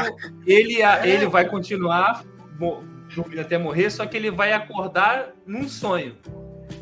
ele, 0.47 0.83
ele 1.05 1.27
vai 1.27 1.47
continuar 1.49 2.25
dormindo 3.15 3.41
até 3.41 3.57
morrer, 3.59 3.91
só 3.91 4.07
que 4.07 4.17
ele 4.17 4.31
vai 4.31 4.53
acordar 4.53 5.31
num 5.47 5.69
sonho. 5.69 6.15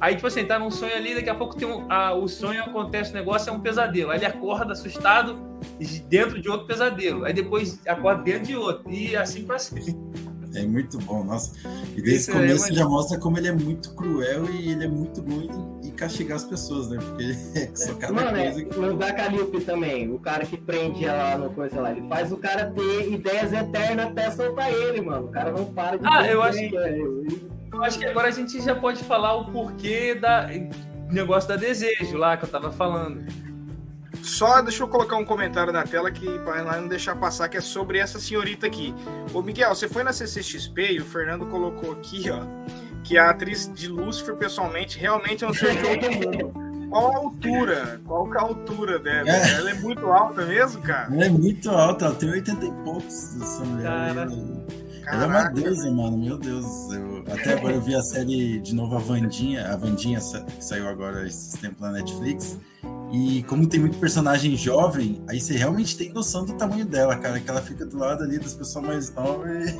Aí, 0.01 0.15
tipo 0.17 0.27
assim, 0.27 0.45
tá 0.45 0.59
num 0.59 0.71
sonho 0.71 0.95
ali, 0.95 1.15
daqui 1.15 1.31
a 1.31 1.35
pouco 1.35 1.57
tem 1.57 1.67
um, 1.67 1.91
a- 1.91 2.13
o 2.13 2.29
sonho 2.29 2.63
acontece, 2.63 3.13
o 3.13 3.15
negócio 3.15 3.49
é 3.49 3.53
um 3.53 3.61
pesadelo. 3.61 4.11
Aí 4.11 4.19
ele 4.19 4.27
acorda 4.27 4.73
assustado 4.73 5.39
de- 5.79 6.01
dentro 6.03 6.41
de 6.43 6.49
outro 6.49 6.67
pesadelo. 6.67 7.25
Aí 7.25 7.33
depois 7.33 7.81
acorda 7.87 8.23
dentro 8.23 8.43
de 8.49 8.57
outro. 8.57 8.91
E 8.91 9.17
assim 9.17 9.45
pra 9.47 9.59
cima. 9.59 9.97
É 10.57 10.67
muito 10.67 10.99
bom, 10.99 11.23
nossa. 11.25 11.53
E 11.97 12.01
desde 12.03 12.15
Isso 12.17 12.31
o 12.31 12.35
é 12.35 12.37
começo 12.41 12.61
muito- 12.65 12.75
já 12.75 12.89
mostra 12.89 13.19
como 13.19 13.39
ele 13.39 13.49
é 13.49 13.53
muito 13.53 13.95
cruel 13.95 14.45
e 14.51 14.71
ele 14.73 14.85
é 14.85 14.89
muito 14.89 15.21
bom 15.23 15.41
em, 15.83 15.89
em 15.89 15.91
castigar 15.91 16.37
as 16.37 16.45
pessoas, 16.45 16.89
né? 16.89 16.99
Porque 16.99 17.25
é 17.59 17.71
só 17.75 17.95
cada 17.95 18.13
Mano, 18.13 18.37
é, 18.37 18.45
coisa 18.53 18.65
que. 18.65 18.79
no 18.81 18.97
da 18.97 19.13
Calliope 19.13 19.61
também, 19.61 20.11
o 20.13 20.19
cara 20.19 20.45
que 20.47 20.57
prende 20.57 21.05
ela 21.05 21.37
no 21.39 21.51
coisa 21.51 21.81
lá, 21.81 21.91
ele 21.93 22.07
faz 22.09 22.33
o 22.33 22.37
cara 22.39 22.71
ter 22.71 23.13
ideias 23.13 23.53
eternas 23.53 24.07
até 24.07 24.31
soltar 24.31 24.73
ele, 24.73 25.01
mano. 25.01 25.27
O 25.27 25.31
cara 25.31 25.51
não 25.53 25.65
para 25.67 25.97
de 25.97 26.07
Ah, 26.07 26.27
eu 26.27 26.43
acho 26.43 26.59
ideia. 26.59 26.97
Eu 27.73 27.83
acho 27.83 27.99
que 27.99 28.07
agora 28.07 28.29
a 28.29 28.31
gente 28.31 28.61
já 28.63 28.75
pode 28.75 29.05
falar 29.05 29.35
o 29.35 29.53
porquê 29.53 30.15
da 30.15 30.49
negócio 31.11 31.49
da 31.49 31.57
desejo 31.57 32.17
lá 32.17 32.37
que 32.37 32.45
eu 32.45 32.49
tava 32.49 32.71
falando. 32.73 33.25
Só 34.23 34.61
deixa 34.63 34.83
eu 34.83 34.89
colocar 34.89 35.17
um 35.17 35.25
comentário 35.25 35.73
na 35.73 35.85
tela 35.85 36.11
que 36.11 36.27
para 36.41 36.63
não 36.81 36.89
deixar 36.89 37.17
passar, 37.17 37.49
que 37.49 37.57
é 37.57 37.61
sobre 37.61 37.99
essa 37.99 38.19
senhorita 38.19 38.67
aqui. 38.67 38.95
Ô 39.33 39.43
Miguel, 39.43 39.75
você 39.75 39.89
foi 39.89 40.03
na 40.03 40.13
CCXP 40.13 40.93
e 40.93 41.01
o 41.01 41.05
Fernando 41.05 41.47
colocou 41.47 41.93
aqui, 41.93 42.31
ó, 42.31 42.41
que 43.03 43.17
a 43.17 43.31
atriz 43.31 43.73
de 43.73 43.89
Lúcifer, 43.89 44.35
pessoalmente, 44.37 44.99
realmente 44.99 45.45
é 45.45 45.49
um 45.49 45.55
ser 45.55 45.77
de 45.77 45.87
outro 45.87 46.13
mundo. 46.13 46.67
Qual 46.89 47.13
a 47.13 47.17
altura? 47.17 48.01
Qual 48.05 48.35
é 48.35 48.39
a 48.39 48.43
altura 48.43 48.99
dela? 48.99 49.29
É. 49.29 49.53
Ela 49.55 49.71
é 49.71 49.75
muito 49.75 50.07
alta 50.07 50.45
mesmo, 50.45 50.81
cara? 50.83 51.13
Ela 51.13 51.27
é 51.27 51.29
muito 51.29 51.71
alta, 51.71 52.07
ela 52.07 52.15
tem 52.15 52.31
80 52.31 52.65
e 52.65 52.73
poucos 52.85 53.41
essa 53.41 53.65
mulher. 53.65 54.15
Cara. 54.15 54.29
Ela, 55.09 55.23
é 55.23 55.27
uma 55.27 55.45
deusa, 55.51 55.91
mano, 55.91 56.19
meu 56.19 56.37
Deus. 56.37 56.67
Eu, 56.93 57.16
até 57.31 57.55
agora 57.55 57.75
eu 57.75 57.81
vi 57.81 57.95
a 57.95 58.03
série 58.03 58.59
de 58.61 58.75
novo, 58.75 58.97
a 58.97 58.99
Vandinha, 58.99 59.67
a 59.73 59.77
Vandinha 59.77 60.19
que 60.21 60.65
saiu 60.65 60.89
agora 60.89 61.27
esses 61.27 61.55
tempos 61.61 61.81
na 61.81 61.93
Netflix. 61.93 62.59
E 63.13 63.45
como 63.45 63.67
tem 63.69 63.79
muito 63.81 63.99
personagem 63.99 64.57
jovem, 64.57 65.23
aí 65.29 65.41
você 65.41 65.57
realmente 65.57 65.97
tem 65.97 66.13
noção 66.13 66.45
do 66.45 66.53
tamanho 66.55 66.85
dela, 66.85 67.17
cara. 67.17 67.39
Que 67.39 67.49
ela 67.49 67.63
fica 67.63 67.87
do 67.87 67.97
lado 67.99 68.23
ali 68.25 68.39
das 68.39 68.53
pessoas 68.55 68.85
mais 68.85 69.15
novas. 69.15 69.73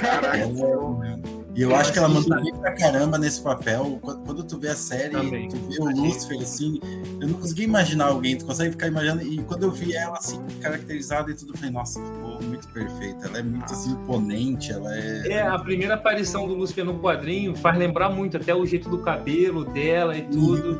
Caraca. 0.00 0.36
Ela- 0.38 1.18
E 1.54 1.62
eu 1.62 1.74
acho 1.74 1.92
que 1.92 1.98
ela 1.98 2.08
mandou 2.08 2.40
bem 2.42 2.54
pra 2.54 2.72
caramba 2.74 3.18
nesse 3.18 3.40
papel. 3.42 3.98
Quando, 4.00 4.20
quando 4.24 4.44
tu 4.44 4.58
vê 4.58 4.68
a 4.68 4.76
série, 4.76 5.10
Também. 5.10 5.48
tu 5.48 5.56
vê 5.56 5.76
o 5.80 5.90
Lucifer 5.90 6.40
assim, 6.40 6.78
eu 7.20 7.28
não 7.28 7.34
consegui 7.34 7.64
imaginar 7.64 8.06
alguém, 8.06 8.36
tu 8.38 8.44
consegue 8.46 8.70
ficar 8.72 8.86
imaginando. 8.86 9.22
E 9.22 9.38
quando 9.44 9.64
eu 9.64 9.70
vi 9.72 9.94
ela 9.94 10.16
assim, 10.16 10.38
caracterizada 10.60 11.30
e 11.30 11.34
tudo, 11.34 11.52
eu 11.52 11.56
falei, 11.56 11.70
nossa, 11.72 12.00
ficou 12.00 12.42
muito 12.42 12.68
perfeita. 12.68 13.26
Ela 13.26 13.38
é 13.38 13.42
muito 13.42 13.72
assim, 13.72 13.90
imponente, 13.90 14.72
ela 14.72 14.94
é. 14.96 15.28
É, 15.32 15.42
a 15.42 15.58
primeira 15.58 15.94
aparição 15.94 16.46
do 16.46 16.56
Lúcifer 16.58 16.84
no 16.84 16.98
quadrinho 16.98 17.56
faz 17.56 17.76
lembrar 17.78 18.08
muito 18.10 18.36
até 18.36 18.54
o 18.54 18.64
jeito 18.66 18.88
do 18.88 18.98
cabelo 18.98 19.64
dela 19.64 20.16
e 20.16 20.22
tudo. 20.22 20.78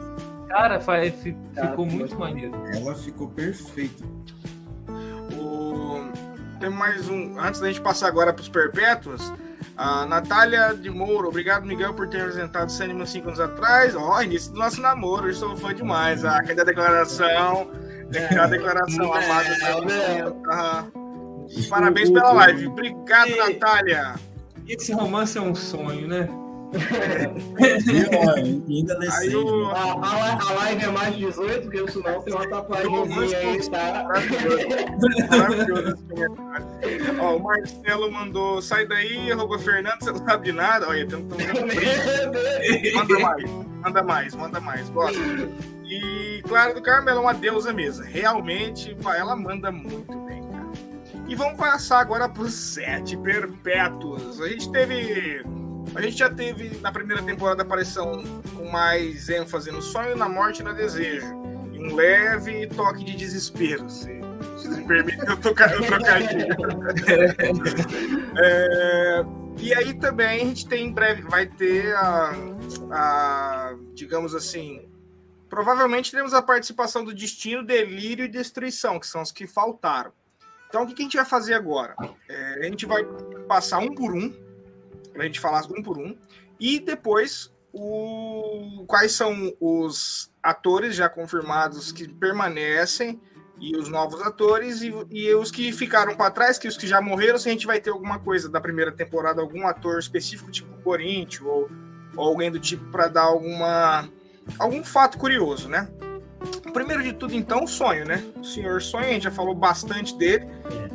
Cara, 0.49 0.81
fa- 0.81 1.01
fi- 1.03 1.37
Cara, 1.55 1.71
ficou 1.71 1.85
ficou 1.85 1.87
muito 1.87 2.19
maneiro. 2.19 2.53
Ela 2.75 2.95
ficou 2.95 3.29
perfeita. 3.29 4.05
O... 5.39 6.09
Tem 6.61 6.71
mais 6.71 7.09
um. 7.09 7.39
Antes 7.39 7.61
da 7.61 7.69
gente 7.69 7.81
passar 7.81 8.09
agora 8.09 8.33
para 8.33 8.43
os 8.43 8.49
perpétuos, 8.49 9.33
a 9.77 10.05
Natália 10.07 10.75
de 10.75 10.91
Moura, 10.91 11.29
obrigado, 11.29 11.65
Miguel, 11.67 11.95
por 11.95 12.09
ter 12.09 12.21
apresentado 12.21 12.69
o 12.69 12.73
Sandman 12.73 13.07
5 13.07 13.29
anos 13.29 13.41
atrás. 13.41 13.95
Ó, 13.95 14.21
início 14.23 14.53
do 14.53 14.59
nosso 14.59 14.81
namoro, 14.81 15.29
eu 15.29 15.35
sou 15.35 15.57
fã 15.57 15.73
demais. 15.75 16.25
Ah, 16.25 16.43
cadê 16.43 16.61
a 16.61 16.65
declaração? 16.65 17.71
Cadê 18.11 18.39
a 18.39 18.47
declaração, 18.47 19.13
amado? 19.13 19.49
Aham. 20.51 20.93
Parabéns 21.71 22.11
pela 22.11 22.33
live. 22.33 22.67
Obrigado, 22.67 23.29
E- 23.29 23.37
Natália. 23.37 24.15
Esse 24.69 24.93
romance 24.93 25.39
é 25.39 25.41
um 25.41 25.55
sonho, 25.55 26.07
né? 26.07 26.29
E, 27.59 28.63
e 28.69 28.79
ainda 28.79 28.99
é 29.03 29.09
Aí 29.11 29.35
o. 29.35 29.69
A, 29.69 29.93
a, 29.95 30.39
a 30.39 30.53
live 30.53 30.85
é 30.85 30.91
mais 30.91 31.17
18, 31.17 31.63
porque 31.63 31.81
o 31.81 31.91
sinal 31.91 32.23
tem 32.23 32.35
uma 32.35 32.49
tatuagemzinha 32.49 33.39
aí, 33.39 33.71
tá? 33.71 34.05
Maravilhoso 35.31 35.95
esse 35.95 36.05
comentário. 36.05 36.67
Ó, 37.21 37.37
o 37.37 37.43
Marcelo 37.43 38.13
mandou, 38.13 38.61
sai 38.61 38.87
daí, 38.87 39.33
arroba 39.33 39.59
Fernando, 39.59 40.01
você 40.01 40.13
não 40.13 40.27
sabe 40.27 40.45
de 40.47 40.53
nada. 40.53 40.89
Olha, 40.89 41.07
tem 41.07 41.19
um 41.19 41.27
Manda 42.95 43.19
mais, 43.19 43.51
manda 43.51 44.03
mais, 44.03 44.35
manda 44.35 44.61
mais. 44.61 44.91
Gosto. 44.91 45.19
E 45.85 46.43
Clara 46.47 46.75
do 46.75 46.83
Carmo 46.83 47.09
ela 47.09 47.19
é 47.19 47.23
uma 47.23 47.35
deusa 47.35 47.73
mesmo. 47.73 48.05
Realmente, 48.05 48.95
ela 49.17 49.35
manda 49.35 49.73
muito. 49.73 50.28
E 51.29 51.35
vamos 51.35 51.59
passar 51.59 52.01
agora 52.01 52.27
para 52.27 52.43
os 52.43 52.55
sete 52.55 53.15
perpétuos. 53.19 54.41
A 54.41 54.49
gente 54.49 54.73
teve. 54.73 55.45
A 55.95 56.01
gente 56.01 56.17
já 56.17 56.31
teve 56.31 56.79
na 56.81 56.91
primeira 56.91 57.23
temporada 57.23 57.63
a 57.63 57.67
aparição 57.67 58.25
com 58.57 58.71
mais 58.71 59.29
ênfase 59.29 59.71
no 59.71 59.83
sonho, 59.83 60.17
na 60.17 60.29
morte 60.29 60.61
e 60.61 60.65
no 60.65 60.75
desejo. 60.75 61.27
um 61.27 61.95
leve 61.95 62.67
toque 62.69 63.05
de 63.05 63.15
desespero, 63.15 63.89
se, 63.89 64.21
se 64.57 64.83
permite 64.85 65.19
eu 65.27 65.37
tocar 65.37 65.75
o 65.77 65.85
trocadilho. 65.85 66.57
é, 68.37 69.25
e 69.59 69.75
aí 69.75 69.95
também 69.95 70.43
a 70.43 70.45
gente 70.45 70.67
tem 70.67 70.87
em 70.87 70.93
breve, 70.93 71.23
vai 71.23 71.47
ter 71.47 71.95
a, 71.95 72.33
a, 72.91 73.75
digamos 73.95 74.35
assim, 74.35 74.89
provavelmente 75.49 76.11
teremos 76.11 76.33
a 76.33 76.43
participação 76.43 77.05
do 77.05 77.15
Destino, 77.15 77.65
Delírio 77.65 78.25
e 78.25 78.29
Destruição, 78.29 78.99
que 78.99 79.07
são 79.07 79.23
os 79.23 79.33
que 79.33 79.47
faltaram. 79.47 80.13
Então 80.69 80.83
o 80.83 80.87
que 80.87 81.01
a 81.01 81.05
gente 81.05 81.17
vai 81.17 81.27
fazer 81.27 81.55
agora? 81.55 81.95
É, 82.29 82.55
a 82.61 82.65
gente 82.65 82.87
vai 82.87 83.05
passar 83.49 83.79
um 83.79 83.95
por 83.95 84.15
um, 84.15 84.31
para 85.13 85.23
a 85.23 85.27
gente 85.27 85.41
falar 85.41 85.65
um 85.67 85.83
por 85.83 85.99
um, 85.99 86.17
e 86.61 86.79
depois 86.79 87.53
o, 87.73 88.85
quais 88.87 89.13
são 89.13 89.53
os 89.61 90.31
atores 90.43 90.95
já 90.95 91.09
confirmados 91.09 91.93
que 91.93 92.09
permanecem 92.09 93.21
e 93.61 93.77
os 93.77 93.89
novos 93.89 94.23
atores 94.23 94.83
e, 94.83 94.93
e 95.11 95.35
os 95.35 95.51
que 95.51 95.73
ficaram 95.73 96.15
para 96.15 96.31
trás, 96.31 96.59
que 96.59 96.69
os 96.69 96.77
que 96.77 96.87
já 96.87 97.01
morreram, 97.01 97.39
se 97.39 97.49
a 97.49 97.53
gente 97.53 97.67
vai 97.67 97.81
ter 97.81 97.91
alguma 97.91 98.19
coisa 98.19 98.49
da 98.49 98.61
primeira 98.61 98.93
temporada, 98.93 99.41
algum 99.41 99.67
ator 99.67 99.99
específico, 99.99 100.51
tipo 100.51 100.81
Corinthians 100.83 101.43
ou, 101.43 101.69
ou 102.17 102.29
alguém 102.29 102.51
do 102.51 102.61
tipo 102.61 102.85
para 102.91 103.09
dar 103.09 103.23
alguma 103.23 104.09
algum 104.59 104.85
fato 104.85 105.19
curioso, 105.19 105.69
né? 105.69 105.89
Primeiro 106.73 107.03
de 107.03 107.13
tudo, 107.13 107.35
então, 107.35 107.65
o 107.65 107.69
sonho, 107.69 108.05
né? 108.05 108.23
O 108.37 108.45
Senhor 108.45 108.81
Sonho, 108.81 109.07
a 109.07 109.11
gente 109.11 109.25
já 109.25 109.31
falou 109.31 109.55
bastante 109.55 110.17
dele, 110.17 110.47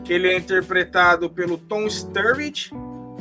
que 0.03 0.13
ele 0.13 0.27
é 0.27 0.37
interpretado 0.37 1.29
pelo 1.29 1.57
Tom 1.57 1.89
Sturridge, 1.89 2.71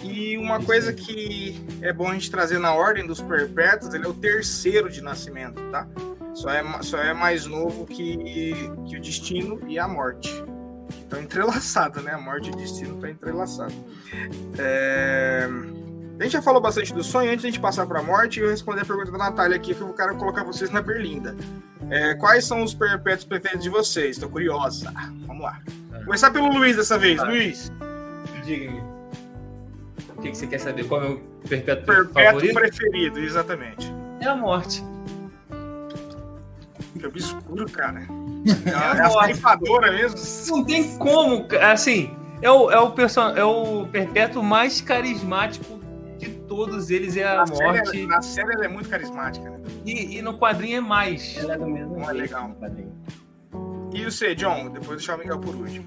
e 0.02 0.36
uma 0.36 0.60
coisa 0.60 0.92
que 0.92 1.64
é 1.80 1.92
bom 1.92 2.08
a 2.08 2.14
gente 2.14 2.30
trazer 2.30 2.58
na 2.58 2.74
ordem 2.74 3.06
dos 3.06 3.20
perpétuos, 3.20 3.94
ele 3.94 4.04
é 4.04 4.08
o 4.08 4.14
terceiro 4.14 4.90
de 4.90 5.00
nascimento, 5.00 5.60
tá? 5.70 5.86
Só 6.34 6.50
é, 6.50 6.82
só 6.82 6.98
é 6.98 7.12
mais 7.12 7.46
novo 7.46 7.86
que, 7.86 8.54
que 8.86 8.96
o 8.96 9.00
destino 9.00 9.60
e 9.68 9.78
a 9.78 9.86
morte. 9.86 10.28
Estão 10.88 11.20
entrelaçados, 11.20 12.02
né? 12.02 12.12
A 12.12 12.20
morte 12.20 12.48
e 12.48 12.52
o 12.52 12.56
destino 12.56 12.94
estão 12.94 13.10
entrelaçados. 13.10 13.76
É... 14.58 15.48
A 16.18 16.22
gente 16.22 16.32
já 16.32 16.42
falou 16.42 16.60
bastante 16.60 16.92
do 16.92 17.02
sonho. 17.02 17.30
Antes 17.30 17.42
de 17.42 17.48
a 17.48 17.50
gente 17.50 17.60
passar 17.60 17.86
para 17.86 18.00
a 18.00 18.02
morte, 18.02 18.40
eu 18.40 18.50
responder 18.50 18.82
a 18.82 18.84
pergunta 18.84 19.10
da 19.10 19.18
Natália 19.18 19.56
aqui, 19.56 19.74
que 19.74 19.80
eu 19.80 19.92
quero 19.92 20.16
colocar 20.16 20.44
vocês 20.44 20.70
na 20.70 20.80
berlinda. 20.80 21.34
É, 21.90 22.14
quais 22.14 22.44
são 22.44 22.62
os 22.62 22.74
perpétuos 22.74 23.24
preferidos 23.24 23.64
de 23.64 23.70
vocês? 23.70 24.16
Estou 24.16 24.28
curiosa. 24.28 24.92
Vamos 25.26 25.42
lá. 25.42 25.60
Vou 25.90 26.04
começar 26.04 26.30
pelo 26.30 26.48
Luiz 26.52 26.76
dessa 26.76 26.98
vez. 26.98 27.18
Tá. 27.18 27.24
Luiz. 27.26 27.72
Diga-me. 28.44 28.80
O 30.16 30.22
que, 30.22 30.30
que, 30.30 30.36
você 30.36 30.46
quer 30.46 30.58
saber? 30.58 30.86
Qual 30.86 31.02
é 31.02 31.06
o 31.06 31.08
meu 31.10 31.22
perpétuo, 31.48 31.84
perpétuo 31.84 32.12
favorito? 32.12 32.54
preferido, 32.54 33.18
exatamente. 33.18 33.92
É 34.20 34.26
a 34.26 34.36
morte. 34.36 34.84
Que 36.98 37.06
obscuro, 37.06 37.68
cara. 37.70 38.02
É, 38.64 38.70
é 38.70 39.00
a 39.00 39.10
ceifadora 39.10 39.90
mesmo. 39.90 40.18
Não 40.48 40.64
tem 40.64 40.96
como, 40.98 41.48
assim, 41.60 42.14
é 42.40 42.50
o, 42.50 42.70
é 42.70 42.78
o, 42.78 42.92
person... 42.92 43.30
é 43.30 43.44
o 43.44 43.86
perpétuo 43.88 44.42
mais 44.42 44.80
carismático 44.80 45.81
todos 46.54 46.90
eles, 46.90 47.16
é 47.16 47.24
a 47.24 47.46
na 47.46 47.46
morte. 47.46 47.86
Série, 47.86 48.06
na 48.06 48.20
série 48.20 48.52
ela 48.52 48.66
é 48.66 48.68
muito 48.68 48.86
carismática, 48.88 49.48
né? 49.48 49.58
E, 49.86 50.18
e 50.18 50.22
no 50.22 50.38
quadrinho 50.38 50.76
é 50.76 50.80
mais. 50.80 51.34
Ela 51.38 51.54
é 51.54 51.58
do 51.58 51.66
mesmo. 51.66 51.98
Não 51.98 52.10
é 52.10 52.12
legal. 52.12 52.54
E 53.94 54.04
você, 54.04 54.34
John? 54.34 54.68
Depois 54.68 54.98
deixar 54.98 55.16
o 55.16 55.18
Miguel 55.18 55.38
por 55.38 55.54
último. 55.54 55.86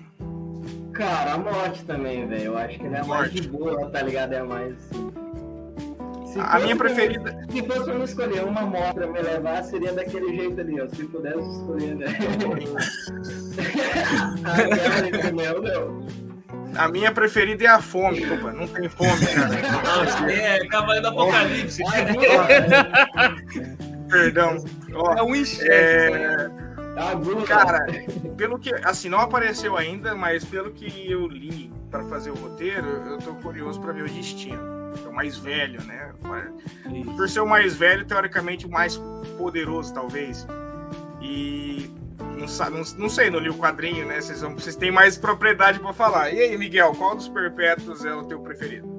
Cara, 0.91 1.33
a 1.33 1.37
morte 1.37 1.85
também, 1.85 2.27
velho. 2.27 2.45
Eu 2.45 2.57
acho 2.57 2.79
que 2.79 2.85
ele 2.85 2.95
é 2.95 2.99
a 2.99 3.05
mais 3.05 3.31
de 3.31 3.47
boa, 3.47 3.89
tá 3.91 4.01
ligado? 4.01 4.33
É 4.33 4.39
a 4.39 4.43
mais 4.43 4.73
assim. 4.73 5.11
Se 6.33 6.39
a 6.39 6.59
minha 6.59 6.75
preferida. 6.75 7.45
Se 7.51 7.61
fosse 7.63 7.83
pra 7.83 7.93
me 7.93 8.03
escolher 8.03 8.43
uma 8.43 8.61
moto 8.63 8.95
pra 8.95 9.05
me 9.07 9.21
levar, 9.21 9.63
seria 9.63 9.93
daquele 9.93 10.35
jeito 10.35 10.59
ali, 10.59 10.81
ó. 10.81 10.87
Se 10.87 11.05
pudesse 11.05 11.47
escolher, 11.47 11.95
né? 11.95 12.07
a 15.29 15.31
minha 15.31 16.24
preferida 17.11 17.63
é 17.65 17.67
a 17.67 17.81
fome, 17.81 18.25
opa, 18.31 18.51
não 18.51 18.67
tem 18.67 18.89
fome, 18.89 19.25
cara. 19.27 20.31
é, 20.31 20.67
Cavaleiro 20.67 21.01
do 21.01 21.07
Apocalipse. 21.09 21.83
Perdão. 24.09 24.63
Ó, 24.93 25.13
é 25.13 25.23
um 25.23 25.35
enxergue. 25.35 25.69
É... 25.71 26.65
Cara, 27.45 27.85
pelo 28.37 28.57
que. 28.57 28.73
Assim, 28.85 29.09
não 29.09 29.19
apareceu 29.19 29.75
ainda, 29.75 30.15
mas 30.15 30.45
pelo 30.45 30.71
que 30.71 31.11
eu 31.11 31.27
li 31.27 31.71
para 31.91 32.03
fazer 32.05 32.31
o 32.31 32.35
roteiro, 32.35 32.87
eu 32.87 33.17
tô 33.17 33.33
curioso 33.35 33.81
para 33.81 33.91
ver 33.91 34.03
o 34.03 34.09
destino. 34.09 34.61
É 35.05 35.07
o 35.09 35.13
mais 35.13 35.37
velho, 35.37 35.83
né? 35.83 36.13
Por 37.17 37.27
ser 37.27 37.41
o 37.41 37.45
mais 37.45 37.75
velho, 37.75 38.05
teoricamente 38.05 38.65
o 38.65 38.69
mais 38.71 38.95
poderoso, 39.37 39.93
talvez. 39.93 40.47
E. 41.21 41.89
Não, 42.35 42.69
não, 42.69 42.83
não 42.97 43.09
sei, 43.09 43.29
não 43.29 43.39
li 43.39 43.49
o 43.49 43.57
quadrinho, 43.57 44.05
né? 44.05 44.21
Vocês, 44.21 44.41
vocês 44.41 44.75
têm 44.75 44.91
mais 44.91 45.17
propriedade 45.17 45.79
para 45.79 45.93
falar. 45.93 46.31
E 46.31 46.39
aí, 46.39 46.57
Miguel, 46.57 46.93
qual 46.95 47.15
dos 47.15 47.27
perpétuos 47.27 48.03
é 48.05 48.13
o 48.13 48.23
teu 48.23 48.39
preferido? 48.41 48.94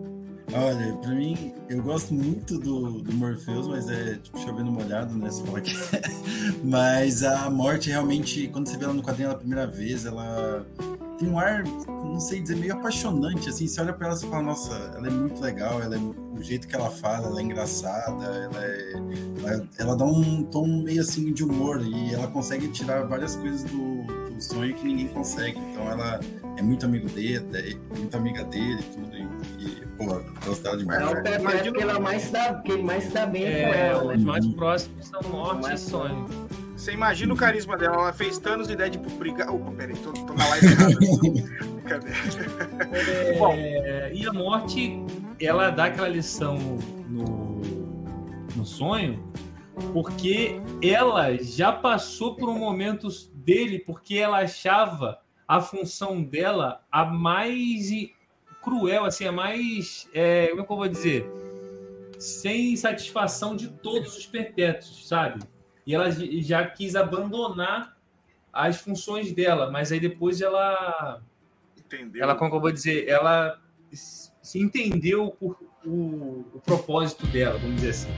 Olha, 0.59 0.95
pra 0.95 1.11
mim, 1.11 1.53
eu 1.69 1.83
gosto 1.83 2.15
muito 2.15 2.59
do, 2.59 3.03
do 3.03 3.13
Morpheus, 3.13 3.69
mas 3.69 3.91
é 3.91 4.15
tipo 4.15 4.39
chovendo 4.39 4.73
molhado, 4.73 5.15
né? 5.15 5.31
Se 5.31 5.43
falar 5.43 5.61
que 5.61 5.73
é. 5.73 6.01
Mas 6.65 7.23
a 7.23 7.51
morte 7.51 7.91
realmente, 7.91 8.49
quando 8.49 8.67
você 8.67 8.79
vê 8.79 8.85
ela 8.85 8.95
no 8.95 9.03
quadrinho 9.03 9.29
pela 9.29 9.39
primeira 9.39 9.67
vez, 9.67 10.07
ela 10.07 10.67
tem 11.19 11.29
um 11.29 11.39
ar, 11.39 11.63
não 11.87 12.19
sei 12.19 12.41
dizer, 12.41 12.57
meio 12.57 12.73
apaixonante, 12.73 13.51
assim. 13.51 13.67
Você 13.67 13.81
olha 13.83 13.93
pra 13.93 14.09
ela 14.09 14.17
e 14.17 14.21
fala, 14.21 14.43
nossa, 14.43 14.75
ela 14.97 15.07
é 15.07 15.11
muito 15.11 15.41
legal, 15.43 15.83
ela 15.83 15.95
é, 15.95 15.99
o 15.99 16.43
jeito 16.43 16.67
que 16.67 16.75
ela 16.75 16.91
fala, 16.91 17.27
ela 17.27 17.41
é 17.41 17.43
engraçada, 17.43 18.25
ela, 18.25 18.65
é, 18.65 18.93
ela, 19.39 19.69
ela 19.79 19.97
dá 19.97 20.07
um 20.07 20.43
tom 20.45 20.67
meio 20.83 21.03
assim 21.03 21.33
de 21.35 21.45
humor 21.45 21.83
e 21.85 22.15
ela 22.15 22.29
consegue 22.29 22.69
tirar 22.69 23.07
várias 23.07 23.37
coisas 23.37 23.63
do, 23.65 24.05
do 24.05 24.43
sonho 24.43 24.75
que 24.75 24.85
ninguém 24.85 25.09
consegue. 25.09 25.59
Então 25.59 25.91
ela 25.91 26.19
é 26.57 26.63
muito 26.63 26.87
amigo 26.87 27.09
dele, 27.11 27.45
é 27.55 27.99
muito 27.99 28.17
amiga 28.17 28.45
dele 28.45 28.81
e 28.81 28.95
tudo. 28.95 29.17
E, 29.17 29.36
pô, 29.97 30.23
gostava 30.45 30.77
demais. 30.77 31.01
É 31.01 31.07
o 31.07 31.23
Pepe 31.23 31.73
que 31.73 31.83
ela 31.83 32.01
mais 32.01 32.31
dá, 32.31 32.55
que 32.55 32.73
ele 32.73 32.83
mais 32.83 33.13
dá 33.13 33.27
bem 33.27 33.45
é, 33.45 33.65
com 33.65 33.75
ela. 33.75 34.15
Os 34.15 34.25
mais 34.25 34.47
próximos 34.55 35.07
são 35.07 35.21
morte 35.31 35.73
e 35.73 35.79
sonho. 35.79 36.27
Você 36.77 36.93
imagina 36.93 37.33
o 37.33 37.37
carisma 37.37 37.77
dela, 37.77 37.97
ela 37.97 38.13
fez 38.13 38.39
Thanos 38.39 38.69
e 38.69 38.77
Deadpool 38.77 39.17
brigar. 39.19 39.51
Opa, 39.51 39.71
peraí, 39.73 39.97
tô, 39.97 40.13
tô 40.13 40.35
na 40.35 40.47
live 40.49 40.67
errada. 40.67 40.95
Cadê? 41.89 42.11
É, 42.93 43.39
Bom. 43.39 43.55
E 44.13 44.27
a 44.27 44.33
morte, 44.33 45.03
ela 45.41 45.71
dá 45.71 45.87
aquela 45.87 46.09
lição 46.09 46.59
no, 47.09 47.61
no 48.55 48.67
sonho, 48.67 49.25
porque 49.93 50.61
ela 50.83 51.37
já 51.39 51.73
passou 51.73 52.37
por 52.37 52.49
um 52.49 52.59
momento 52.59 53.09
dele, 53.35 53.79
porque 53.79 54.17
ela 54.17 54.39
achava 54.39 55.19
a 55.49 55.61
função 55.61 56.23
dela 56.23 56.85
a 56.91 57.05
mais 57.05 57.91
cruel, 58.67 59.05
assim, 59.05 59.25
a 59.25 59.33
mais. 59.33 60.09
É, 60.13 60.49
como 60.49 60.63
é 60.63 60.67
que 60.67 60.73
eu 60.73 60.77
vou 60.77 60.89
dizer? 60.89 61.31
Sem 62.19 62.77
satisfação 62.77 63.55
de 63.55 63.69
todos 63.69 64.17
os 64.17 64.27
perpétuos, 64.27 65.07
sabe? 65.07 65.41
E 65.87 65.95
ela 65.95 66.11
já 66.11 66.67
quis 66.67 66.97
abandonar 66.97 67.97
as 68.53 68.81
funções 68.81 69.33
dela, 69.33 69.71
mas 69.71 69.93
aí 69.93 70.01
depois 70.01 70.41
ela. 70.41 71.23
Entendeu? 71.79 72.25
Ela, 72.25 72.35
como 72.35 72.53
eu 72.57 72.61
vou 72.61 72.73
dizer, 72.73 73.09
ela 73.09 73.61
se 73.93 74.59
entendeu 74.59 75.31
por, 75.39 75.57
o, 75.85 76.45
o 76.53 76.61
propósito 76.65 77.25
dela, 77.29 77.57
vamos 77.59 77.77
dizer 77.77 77.91
assim. 77.91 78.11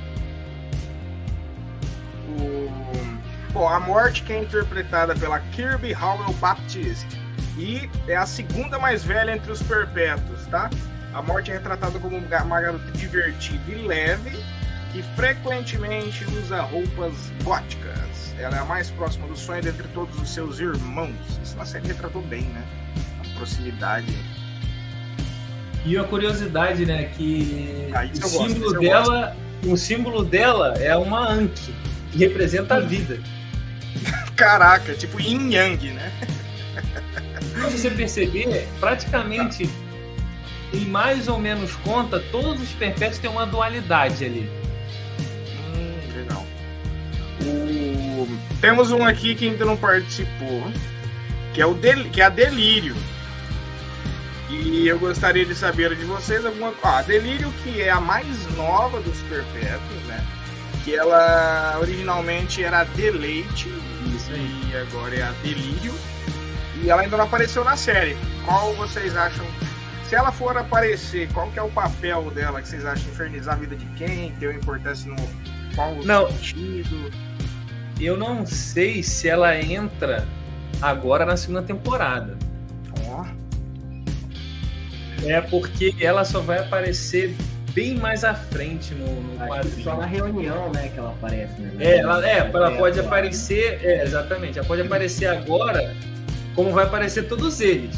O... 2.41 3.53
Bom, 3.53 3.69
a 3.69 3.81
morte 3.81 4.23
que 4.23 4.33
é 4.33 4.43
interpretada 4.43 5.15
pela 5.15 5.41
Kirby 5.51 5.93
Howell 5.93 6.33
Baptiste 6.35 7.18
e 7.59 7.91
é 8.07 8.17
a 8.17 8.25
segunda 8.25 8.79
mais 8.79 9.05
velha 9.05 9.35
entre 9.35 9.51
os 9.51 9.61
perpétuos, 9.61 10.47
tá? 10.47 10.71
A 11.13 11.21
morte 11.21 11.51
é 11.51 11.55
retratada 11.55 11.99
como 11.99 12.17
uma 12.17 12.61
garota 12.61 12.93
divertida 12.93 13.73
e 13.73 13.75
leve, 13.75 14.39
que 14.93 15.03
frequentemente 15.17 16.25
usa 16.27 16.61
roupas 16.63 17.13
góticas. 17.43 18.35
Ela 18.39 18.57
é 18.57 18.61
a 18.61 18.65
mais 18.65 18.91
próxima 18.91 19.27
do 19.27 19.37
sonho 19.37 19.61
dentre 19.61 19.89
todos 19.89 20.17
os 20.21 20.33
seus 20.33 20.61
irmãos. 20.61 21.17
Isso 21.43 21.57
na 21.57 21.65
série 21.65 21.89
retratou 21.89 22.23
bem, 22.23 22.43
né? 22.43 22.63
A 23.21 23.37
proximidade. 23.37 24.17
E 25.85 25.99
a 25.99 26.05
curiosidade, 26.05 26.87
né? 26.87 27.07
Que 27.17 27.91
ah, 27.93 28.05
o 28.05 28.29
símbolo 28.29 28.75
gosto, 28.75 28.81
dela, 28.81 29.37
o 29.67 29.77
símbolo 29.77 30.25
dela 30.25 30.75
é 30.79 30.97
uma 30.97 31.29
Anki, 31.29 31.75
que 32.13 32.19
representa 32.19 32.77
a 32.77 32.81
vida. 32.81 33.19
Caraca, 34.37 34.95
tipo 34.95 35.21
Yin 35.21 35.53
Yang, 35.53 35.91
né? 35.91 36.13
Se 37.67 37.79
você 37.79 37.91
perceber, 37.91 38.69
praticamente 38.79 39.69
em 40.73 40.85
mais 40.85 41.29
ou 41.29 41.39
menos 41.39 41.75
conta, 41.77 42.21
todos 42.31 42.61
os 42.61 42.71
perpétuos 42.71 43.19
têm 43.19 43.31
uma 43.31 43.47
dualidade 43.47 44.25
ali. 44.25 44.51
Hum, 45.75 45.99
legal. 46.15 46.47
O... 47.43 48.29
Temos 48.61 48.91
um 48.91 49.05
aqui 49.05 49.35
que 49.35 49.49
ainda 49.49 49.65
não 49.65 49.77
participou, 49.77 50.71
que 51.55 51.61
é, 51.61 51.67
o 51.67 51.75
Del... 51.75 52.05
que 52.11 52.21
é 52.21 52.25
a 52.25 52.29
Delírio. 52.29 52.97
E 54.51 54.89
eu 54.89 54.99
gostaria 54.99 55.45
de 55.45 55.55
saber 55.55 55.95
de 55.95 56.05
vocês 56.05 56.45
alguma 56.45 56.73
ah, 56.83 56.99
a 56.99 57.03
Delírio, 57.03 57.53
que 57.63 57.83
é 57.83 57.91
a 57.91 58.01
mais 58.01 58.27
nova 58.57 59.01
dos 59.01 59.19
perpétuos, 59.23 60.03
né? 60.07 60.25
Que 60.85 60.97
ela 60.97 61.79
originalmente 61.81 62.63
era 62.63 62.85
Deleite. 62.85 63.69
Isso 64.07 64.17
Isso 64.17 64.33
aí. 64.33 64.71
E 64.71 64.77
agora 64.77 65.15
é 65.15 65.23
a 65.23 65.33
Delírio. 65.43 65.95
E 66.83 66.91
ela 66.91 67.03
ainda 67.03 67.17
não 67.17 67.25
apareceu 67.25 67.65
na 67.65 67.77
série. 67.77 68.17
Qual 68.45 68.73
vocês 68.75 69.17
acham? 69.17 69.45
Se 70.09 70.15
ela 70.15 70.33
for 70.33 70.57
aparecer, 70.57 71.29
qual 71.33 71.51
que 71.51 71.59
é 71.59 71.63
o 71.63 71.69
papel 71.71 72.31
dela 72.31 72.63
que 72.63 72.69
vocês 72.69 72.85
acham? 72.85 73.09
Infernizar 73.11 73.55
a 73.55 73.59
vida 73.59 73.77
de 73.77 73.85
quem? 73.97 74.33
Ter 74.41 74.47
uma 74.49 74.55
importância 74.59 75.11
no 75.11 75.17
qual 75.75 75.95
Não. 76.05 76.31
sentido? 76.31 77.11
Eu 78.01 78.17
não 78.17 78.47
sei 78.47 79.03
se 79.03 79.29
ela 79.29 79.61
entra 79.61 80.27
agora 80.81 81.27
na 81.27 81.37
segunda 81.37 81.63
temporada. 81.63 82.39
Ó, 83.07 83.25
É 85.27 85.41
porque 85.41 85.95
ela 86.01 86.25
só 86.25 86.41
vai 86.41 86.59
aparecer 86.61 87.35
bem 87.75 87.97
mais 87.97 88.25
à 88.25 88.35
frente 88.35 88.95
no, 88.95 89.21
no 89.21 89.37
quadrinho. 89.47 89.83
só 89.85 89.97
na 89.97 90.07
reunião, 90.07 90.71
né, 90.73 90.89
que 90.95 90.99
ela 90.99 91.11
aparece, 91.11 91.61
né? 91.61 91.73
É, 91.81 91.99
ela, 91.99 92.27
é, 92.29 92.39
ela 92.39 92.71
pode 92.77 92.99
É, 92.99 93.03
aparecer, 93.03 93.81
é, 93.85 94.05
exatamente, 94.05 94.59
ela 94.59 94.67
pode 94.67 94.83
aparecer 94.83 95.27
agora, 95.27 95.95
como 96.59 96.73
vai 96.73 96.87
aparecer 96.87 97.29
todos 97.29 97.61
eles, 97.61 97.97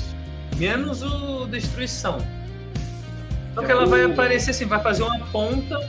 menos 0.58 1.00
o 1.02 1.46
Destruição. 1.46 2.18
Então 3.50 3.64
que 3.64 3.72
ela 3.72 3.86
vai 3.86 4.04
aparecer 4.04 4.50
assim, 4.50 4.66
vai 4.66 4.82
fazer 4.82 5.02
uma 5.02 5.18
ponta 5.28 5.80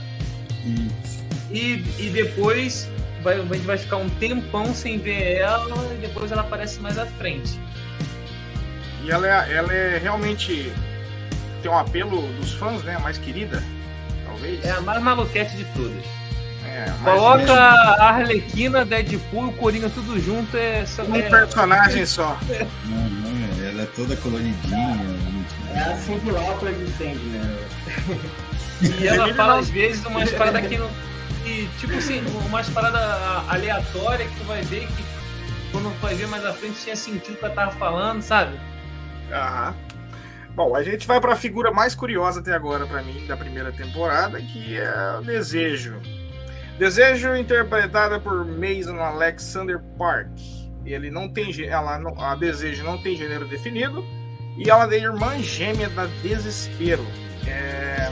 Isso. 0.64 1.22
e, 1.50 1.84
e 1.98 2.08
depois 2.08 2.88
vai, 3.22 3.38
a 3.38 3.42
gente 3.42 3.66
vai 3.66 3.76
ficar 3.76 3.98
um 3.98 4.08
tempão 4.08 4.72
sem 4.72 4.98
ver 4.98 5.36
ela 5.36 5.76
e 5.92 5.98
depois 5.98 6.32
ela 6.32 6.40
aparece 6.40 6.80
mais 6.80 6.96
à 6.96 7.04
frente. 7.04 7.60
E 9.04 9.10
ela 9.10 9.26
é, 9.26 9.54
ela 9.54 9.70
é 9.70 9.98
realmente 9.98 10.72
tem 11.60 11.70
um 11.70 11.76
apelo 11.76 12.22
dos 12.40 12.54
fãs, 12.54 12.82
né? 12.84 12.94
A 12.94 13.00
mais 13.00 13.18
querida, 13.18 13.62
talvez. 14.24 14.64
É 14.64 14.70
a 14.70 14.80
mais 14.80 15.02
maluquete 15.02 15.58
de 15.58 15.64
todas. 15.74 16.21
É, 16.82 17.04
Coloca 17.04 17.52
a 17.52 18.08
Arlequina, 18.08 18.84
Deadpool, 18.84 19.48
o 19.48 19.52
Coringa 19.52 19.88
tudo 19.88 20.18
junto 20.18 20.56
é, 20.56 20.84
um 21.08 21.14
é, 21.14 21.22
personagem 21.22 22.04
só. 22.04 22.36
Não, 22.86 23.08
não, 23.08 23.68
ela 23.68 23.82
é 23.82 23.86
toda 23.94 24.16
coloridinha. 24.16 24.98
É 25.72 25.78
a 25.78 25.96
Cindy 25.96 26.30
Lauper 26.30 26.72
de 26.74 26.90
sempre, 26.92 27.24
né? 27.28 27.58
E 28.80 29.06
ela 29.06 29.32
fala 29.34 29.60
às 29.60 29.70
vezes 29.70 30.04
umas 30.04 30.30
paradas 30.32 30.66
que 30.66 30.76
não. 30.76 30.90
Que, 31.44 31.68
tipo 31.78 31.94
assim, 31.94 32.22
umas 32.46 32.68
paradas 32.68 33.02
aleatórias 33.48 34.28
que 34.28 34.38
tu 34.38 34.44
vai 34.44 34.62
ver 34.62 34.86
que 34.88 35.04
quando 35.70 35.90
vai 36.00 36.14
ver 36.14 36.26
mais 36.28 36.44
à 36.44 36.52
frente 36.52 36.80
tinha 36.82 36.96
sentido 36.96 37.34
o 37.34 37.36
que 37.36 37.44
ela 37.44 37.54
tava 37.54 37.72
falando, 37.72 38.22
sabe? 38.22 38.58
Aham. 39.32 39.74
Bom, 40.54 40.76
a 40.76 40.82
gente 40.82 41.06
vai 41.06 41.18
para 41.20 41.32
a 41.32 41.36
figura 41.36 41.72
mais 41.72 41.94
curiosa 41.94 42.40
até 42.40 42.52
agora 42.52 42.86
para 42.86 43.02
mim 43.02 43.24
da 43.26 43.36
primeira 43.36 43.72
temporada, 43.72 44.40
que 44.40 44.78
é 44.78 45.16
o 45.18 45.22
Desejo. 45.22 45.98
Desejo 46.78 47.36
interpretada 47.36 48.18
por 48.18 48.44
Mason 48.44 48.98
Alexander 48.98 49.80
Park. 49.98 50.30
Ele 50.84 51.10
não 51.10 51.28
tem 51.28 51.52
ela 51.64 51.98
não, 51.98 52.18
a 52.20 52.34
Desejo 52.34 52.82
não 52.82 53.00
tem 53.00 53.16
gênero 53.16 53.46
definido 53.46 54.04
e 54.56 54.68
ela 54.68 54.92
é 54.92 54.98
irmã 54.98 55.38
gêmea 55.38 55.88
da 55.90 56.06
Desespero. 56.22 57.06
É, 57.46 58.10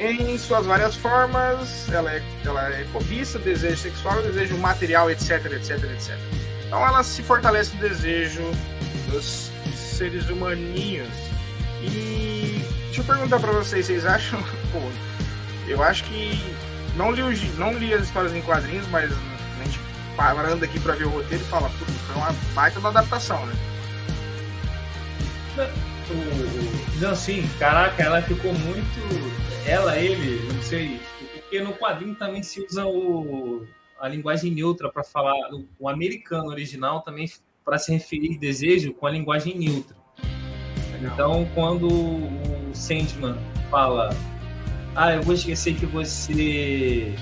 em 0.00 0.38
suas 0.38 0.64
várias 0.64 0.96
formas, 0.96 1.90
ela 1.92 2.10
é, 2.12 2.22
ela 2.44 2.68
é 2.68 2.86
cobiça, 2.92 3.38
desejo 3.38 3.76
sexual, 3.76 4.22
desejo 4.22 4.56
material, 4.56 5.10
etc, 5.10 5.44
etc, 5.52 5.84
etc. 5.92 6.18
Então 6.66 6.86
ela 6.86 7.02
se 7.02 7.22
fortalece 7.22 7.74
no 7.74 7.80
desejo 7.80 8.42
dos 9.10 9.50
seres 9.74 10.28
humaninhos. 10.30 11.12
E 11.82 12.64
deixa 12.86 13.00
eu 13.00 13.04
perguntar 13.04 13.40
pra 13.40 13.52
vocês, 13.52 13.86
vocês 13.86 14.06
acham, 14.06 14.42
pô, 14.72 14.80
eu 15.68 15.82
acho 15.82 16.04
que 16.04 16.40
não 16.96 17.10
li, 17.12 17.22
os- 17.22 17.58
não 17.58 17.72
li 17.74 17.92
as 17.94 18.02
histórias 18.04 18.34
em 18.34 18.42
quadrinhos, 18.42 18.86
mas 18.88 19.10
a 19.12 19.64
gente 19.64 19.78
parando 20.16 20.64
aqui 20.64 20.78
pra 20.80 20.94
ver 20.94 21.04
o 21.04 21.10
roteiro 21.10 21.42
e 21.42 21.46
fala, 21.46 21.68
putz, 21.70 21.92
foi 22.06 22.16
uma 22.16 22.32
baita 22.54 22.80
da 22.80 22.88
adaptação, 22.88 23.44
né? 23.46 23.54
Não, 27.00 27.14
sim, 27.14 27.48
caraca, 27.58 28.02
ela 28.02 28.20
ficou 28.22 28.52
muito. 28.52 29.40
Ela, 29.66 29.96
ele, 29.96 30.52
não 30.52 30.62
sei. 30.62 31.00
Porque 31.34 31.60
no 31.60 31.72
quadrinho 31.74 32.14
também 32.14 32.42
se 32.42 32.60
usa 32.64 32.86
o, 32.86 33.66
a 33.98 34.08
linguagem 34.08 34.50
neutra 34.52 34.90
para 34.90 35.02
falar. 35.04 35.34
O, 35.52 35.66
o 35.78 35.88
americano 35.88 36.48
original 36.48 37.00
também 37.02 37.30
para 37.64 37.78
se 37.78 37.92
referir 37.92 38.38
desejo 38.38 38.92
com 38.94 39.06
a 39.06 39.10
linguagem 39.10 39.56
neutra. 39.58 39.96
Então, 41.02 41.48
quando 41.54 41.88
o 41.88 42.70
Sandman 42.74 43.36
fala, 43.70 44.10
ah, 44.94 45.12
eu 45.12 45.22
vou 45.22 45.34
esquecer 45.34 45.74
que 45.74 45.86
você. 45.86 47.14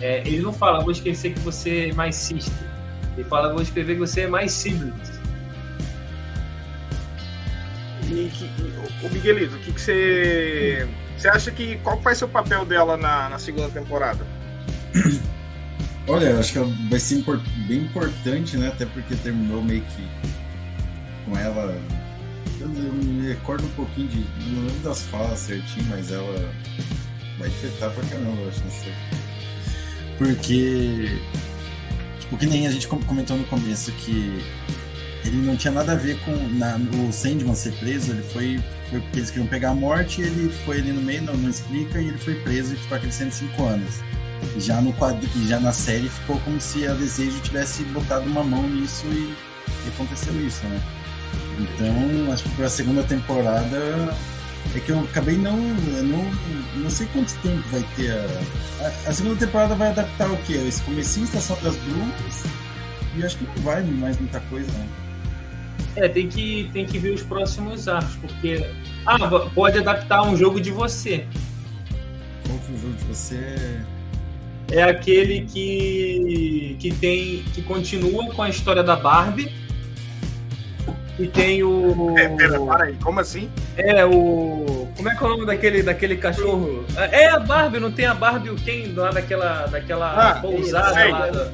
É, 0.00 0.20
ele 0.26 0.40
não 0.40 0.52
fala, 0.52 0.78
eu 0.78 0.82
vou 0.82 0.92
esquecer 0.92 1.34
que 1.34 1.40
você 1.40 1.88
é 1.90 1.92
mais 1.92 2.16
sister. 2.16 2.66
Ele 3.16 3.28
fala, 3.28 3.48
eu 3.48 3.54
vou 3.54 3.62
escrever 3.62 3.94
que 3.94 4.00
você 4.00 4.22
é 4.22 4.26
mais 4.26 4.52
siblings. 4.52 5.20
E, 8.04 8.30
que, 8.30 8.44
e, 8.44 9.06
o 9.06 9.10
Miguelito, 9.10 9.54
o 9.54 9.58
que, 9.58 9.72
que 9.72 9.80
você. 9.80 10.88
Você 11.16 11.28
acha 11.28 11.50
que. 11.50 11.76
Qual 11.78 11.98
que 11.98 12.04
vai 12.04 12.14
ser 12.14 12.24
o 12.24 12.28
papel 12.28 12.64
dela 12.64 12.96
na, 12.96 13.28
na 13.28 13.38
segunda 13.38 13.68
temporada? 13.68 14.26
Olha, 16.08 16.26
eu 16.26 16.40
acho 16.40 16.52
que 16.52 16.58
ela 16.58 16.72
vai 16.88 16.98
ser 16.98 17.16
impor- 17.16 17.40
bem 17.68 17.82
importante, 17.82 18.56
né? 18.56 18.68
Até 18.68 18.84
porque 18.86 19.14
terminou 19.16 19.62
meio 19.62 19.82
que 19.82 20.08
com 21.24 21.38
ela. 21.38 21.78
Eu, 22.60 22.68
me 22.68 23.28
recordo 23.28 23.64
um 23.64 23.70
pouquinho 23.70 24.08
de. 24.08 24.18
Não 24.50 24.62
lembro 24.66 24.80
das 24.84 25.02
falas 25.04 25.38
certinho, 25.38 25.86
mas 25.88 26.10
ela 26.10 26.52
vai 27.38 27.48
afetar 27.48 27.90
pra 27.90 28.04
caramba, 28.04 28.40
eu 28.42 28.48
acho, 28.48 28.60
não 28.60 28.70
sei. 28.70 28.92
Porque. 30.18 31.18
Tipo, 32.20 32.36
que 32.36 32.46
nem 32.46 32.66
a 32.66 32.70
gente 32.70 32.86
com- 32.86 33.02
comentou 33.02 33.36
no 33.36 33.44
começo 33.44 33.90
que 33.92 34.42
ele 35.24 35.36
não 35.38 35.56
tinha 35.56 35.72
nada 35.72 35.92
a 35.92 35.96
ver 35.96 36.18
com 36.20 36.32
na, 36.56 36.76
o 37.08 37.12
Sandman 37.12 37.54
ser 37.54 37.72
preso, 37.72 38.12
ele 38.12 38.22
foi, 38.22 38.60
foi 38.88 39.00
porque 39.00 39.18
eles 39.18 39.30
queriam 39.30 39.46
pegar 39.48 39.70
a 39.70 39.74
morte, 39.74 40.22
ele 40.22 40.50
foi 40.64 40.78
ali 40.78 40.92
no 40.92 41.02
meio, 41.02 41.22
não, 41.22 41.34
não 41.34 41.50
explica, 41.50 42.00
e 42.00 42.08
ele 42.08 42.18
foi 42.18 42.34
preso 42.36 42.74
e 42.74 42.76
ficou 42.76 42.96
aqueles 42.96 43.14
105 43.16 43.64
anos. 43.64 43.96
Já 44.58 44.80
no 44.80 44.92
quadro, 44.94 45.28
já 45.46 45.60
na 45.60 45.72
série 45.72 46.08
ficou 46.08 46.38
como 46.40 46.58
se 46.60 46.86
a 46.86 46.94
Desejo 46.94 47.38
tivesse 47.40 47.82
botado 47.84 48.24
uma 48.30 48.42
mão 48.42 48.66
nisso 48.68 49.04
e, 49.08 49.34
e 49.84 49.88
aconteceu 49.88 50.34
isso, 50.46 50.64
né? 50.66 50.80
Então, 51.58 52.32
acho 52.32 52.44
que 52.44 52.50
para 52.50 52.66
a 52.66 52.70
segunda 52.70 53.02
temporada 53.02 54.16
é 54.74 54.80
que 54.80 54.90
eu 54.90 55.00
acabei 55.00 55.36
não, 55.36 55.56
não, 55.56 56.30
não 56.76 56.90
sei 56.90 57.06
quanto 57.08 57.34
tempo 57.38 57.62
vai 57.70 57.84
ter 57.96 58.12
a, 58.12 58.84
a, 58.84 59.10
a 59.10 59.12
segunda 59.12 59.36
temporada 59.36 59.74
vai 59.74 59.88
adaptar 59.88 60.30
o 60.30 60.36
quê? 60.38 60.54
Esse 60.54 60.82
comecinho 60.82 61.24
Estação 61.24 61.56
das 61.62 61.76
Brumas 61.76 62.44
e 63.16 63.24
acho 63.24 63.38
que 63.38 63.44
não 63.44 63.64
vai 63.64 63.82
mais 63.82 64.18
muita 64.18 64.40
coisa, 64.40 64.70
né? 64.72 64.88
É, 65.96 66.08
tem 66.08 66.28
que, 66.28 66.70
tem 66.72 66.86
que 66.86 66.98
ver 66.98 67.10
os 67.10 67.22
próximos 67.22 67.88
arcos, 67.88 68.14
porque. 68.16 68.64
Ah, 69.04 69.18
pode 69.54 69.78
adaptar 69.78 70.22
um 70.22 70.36
jogo 70.36 70.60
de 70.60 70.70
você. 70.70 71.26
Qual 72.46 72.58
que 72.58 72.72
é 72.72 72.74
o 72.74 72.78
jogo 72.78 72.94
de 72.94 73.04
você? 73.04 73.80
É 74.70 74.82
aquele 74.82 75.42
que. 75.46 76.76
que 76.78 76.94
tem. 76.94 77.42
que 77.52 77.62
continua 77.62 78.32
com 78.32 78.42
a 78.42 78.48
história 78.48 78.82
da 78.84 78.94
Barbie. 78.94 79.52
E 81.20 81.28
tem 81.28 81.62
o. 81.62 82.16
É, 82.18 82.28
pera, 82.30 82.58
para 82.60 82.84
aí, 82.84 82.94
como 82.94 83.20
assim? 83.20 83.50
É, 83.76 84.02
o. 84.06 84.88
Como 84.96 85.06
é 85.06 85.14
que 85.14 85.22
é 85.22 85.26
o 85.26 85.30
nome 85.30 85.44
daquele, 85.44 85.82
daquele 85.82 86.16
cachorro? 86.16 86.82
É 86.96 87.28
a 87.28 87.38
Barbie, 87.38 87.78
não 87.78 87.92
tem 87.92 88.06
a 88.06 88.14
Barbie 88.14 88.48
o 88.48 88.56
Ken 88.56 88.94
lá 88.96 89.10
daquela, 89.10 89.66
daquela 89.66 90.30
Ah, 90.30 90.34
pousada 90.40 90.94
sei. 90.94 91.12
lá. 91.12 91.26
da-. 91.26 91.50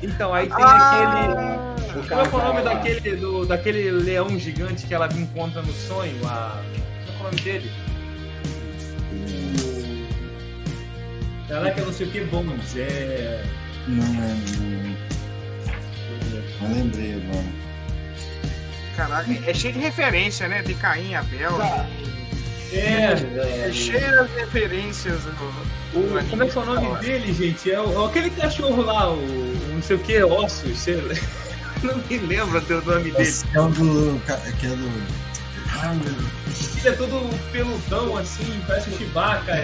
Então, 0.00 0.32
aí 0.32 0.46
tem 0.46 0.56
Ah, 0.60 1.74
aquele. 1.76 2.08
Qual 2.08 2.24
é 2.24 2.28
o 2.28 2.52
nome 2.54 2.62
daquele, 2.62 3.16
do, 3.16 3.44
daquele 3.44 3.90
leão 3.90 4.38
gigante 4.38 4.86
que 4.86 4.94
ela 4.94 5.08
encontra 5.12 5.60
no 5.60 5.72
sonho? 5.72 6.14
A... 6.24 6.62
Qual 7.06 7.16
é 7.16 7.20
o 7.20 7.22
nome 7.24 7.40
dele? 7.40 7.70
Caraca, 11.48 11.80
eu 11.80 11.86
não 11.86 11.92
sei 11.92 12.06
o 12.06 12.10
que 12.12 12.20
Bones. 12.20 12.76
É. 12.76 13.44
Não, 13.88 14.06
não, 14.06 14.36
não 16.60 16.76
lembrei 16.76 17.14
agora. 17.14 17.69
Caraca, 19.00 19.32
é 19.46 19.54
cheio 19.54 19.72
de 19.72 19.78
referência, 19.78 20.46
né? 20.46 20.62
Tem 20.62 20.76
Caim, 20.76 21.14
Abel. 21.14 21.56
Tá. 21.56 21.86
É. 22.70 23.66
É 23.66 23.72
cheio 23.72 24.26
de 24.26 24.34
referências. 24.34 25.20
O, 25.94 26.28
como 26.28 26.42
é 26.42 26.46
que 26.46 26.58
é 26.58 26.60
o 26.60 26.64
nome 26.66 26.98
dele, 26.98 27.32
gente? 27.32 27.72
É, 27.72 27.80
o, 27.80 28.04
aquele 28.04 28.28
cachorro 28.28 28.82
lá, 28.82 29.10
o, 29.10 29.14
o 29.14 29.70
não 29.72 29.82
sei 29.82 29.96
o 29.96 29.98
que, 30.00 30.22
ossos, 30.22 30.78
sei 30.78 30.96
lá. 30.96 31.14
Não 31.82 31.96
me 31.96 32.18
lembro 32.18 32.60
do 32.60 32.82
nome 32.82 33.10
dele. 33.10 33.22
Esse 33.22 33.46
é 33.54 33.58
o 33.58 33.68
do. 33.70 34.20
Que 34.58 34.66
é 34.66 34.68
do. 34.68 35.02
Ah, 35.82 35.94
meu 35.94 36.12
Ele 36.12 36.88
é 36.88 36.92
todo 36.92 37.50
peludão 37.50 38.18
assim, 38.18 38.62
parece 38.66 38.90
um 38.90 38.98
Chewbacca. 38.98 39.54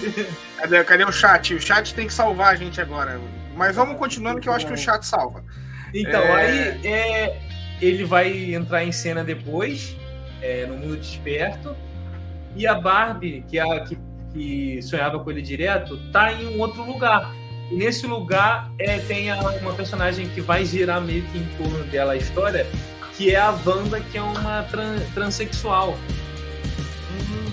Cadê, 0.56 0.82
cadê 0.82 1.04
o 1.04 1.12
chat? 1.12 1.54
O 1.54 1.60
chat 1.60 1.94
tem 1.94 2.06
que 2.06 2.14
salvar 2.14 2.54
a 2.54 2.56
gente 2.56 2.80
agora. 2.80 3.20
Mas 3.54 3.76
vamos 3.76 3.98
continuando 3.98 4.40
que 4.40 4.48
eu 4.48 4.52
acho 4.54 4.66
que 4.66 4.72
o 4.72 4.78
chat 4.78 5.04
salva. 5.04 5.44
Então, 5.92 6.22
É. 6.22 6.46
aí 6.46 6.86
é, 6.86 7.40
ele 7.80 8.04
vai 8.04 8.54
entrar 8.54 8.84
em 8.84 8.92
cena 8.92 9.22
depois, 9.24 9.96
é, 10.42 10.66
no 10.66 10.76
mundo 10.76 10.96
desperto, 10.96 11.74
e 12.56 12.66
a 12.66 12.74
Barbie, 12.74 13.44
que, 13.48 13.58
é 13.58 13.62
a, 13.62 13.80
que, 13.80 13.98
que 14.32 14.82
sonhava 14.82 15.18
com 15.18 15.30
ele 15.30 15.42
direto, 15.42 15.98
tá 16.12 16.32
em 16.32 16.46
um 16.46 16.60
outro 16.60 16.82
lugar. 16.84 17.34
E 17.70 17.76
nesse 17.76 18.06
lugar 18.06 18.70
é, 18.78 18.98
tem 18.98 19.30
a, 19.30 19.36
uma 19.36 19.72
personagem 19.74 20.28
que 20.28 20.40
vai 20.40 20.64
girar 20.64 21.00
meio 21.00 21.22
que 21.24 21.38
em 21.38 21.46
torno 21.56 21.84
dela 21.84 22.14
a 22.14 22.16
história, 22.16 22.66
que 23.16 23.34
é 23.34 23.38
a 23.38 23.50
Wanda, 23.50 24.00
que 24.00 24.18
é 24.18 24.22
uma 24.22 24.62
tran 24.64 24.98
transexual. 25.14 25.90
Uhum. 27.10 27.48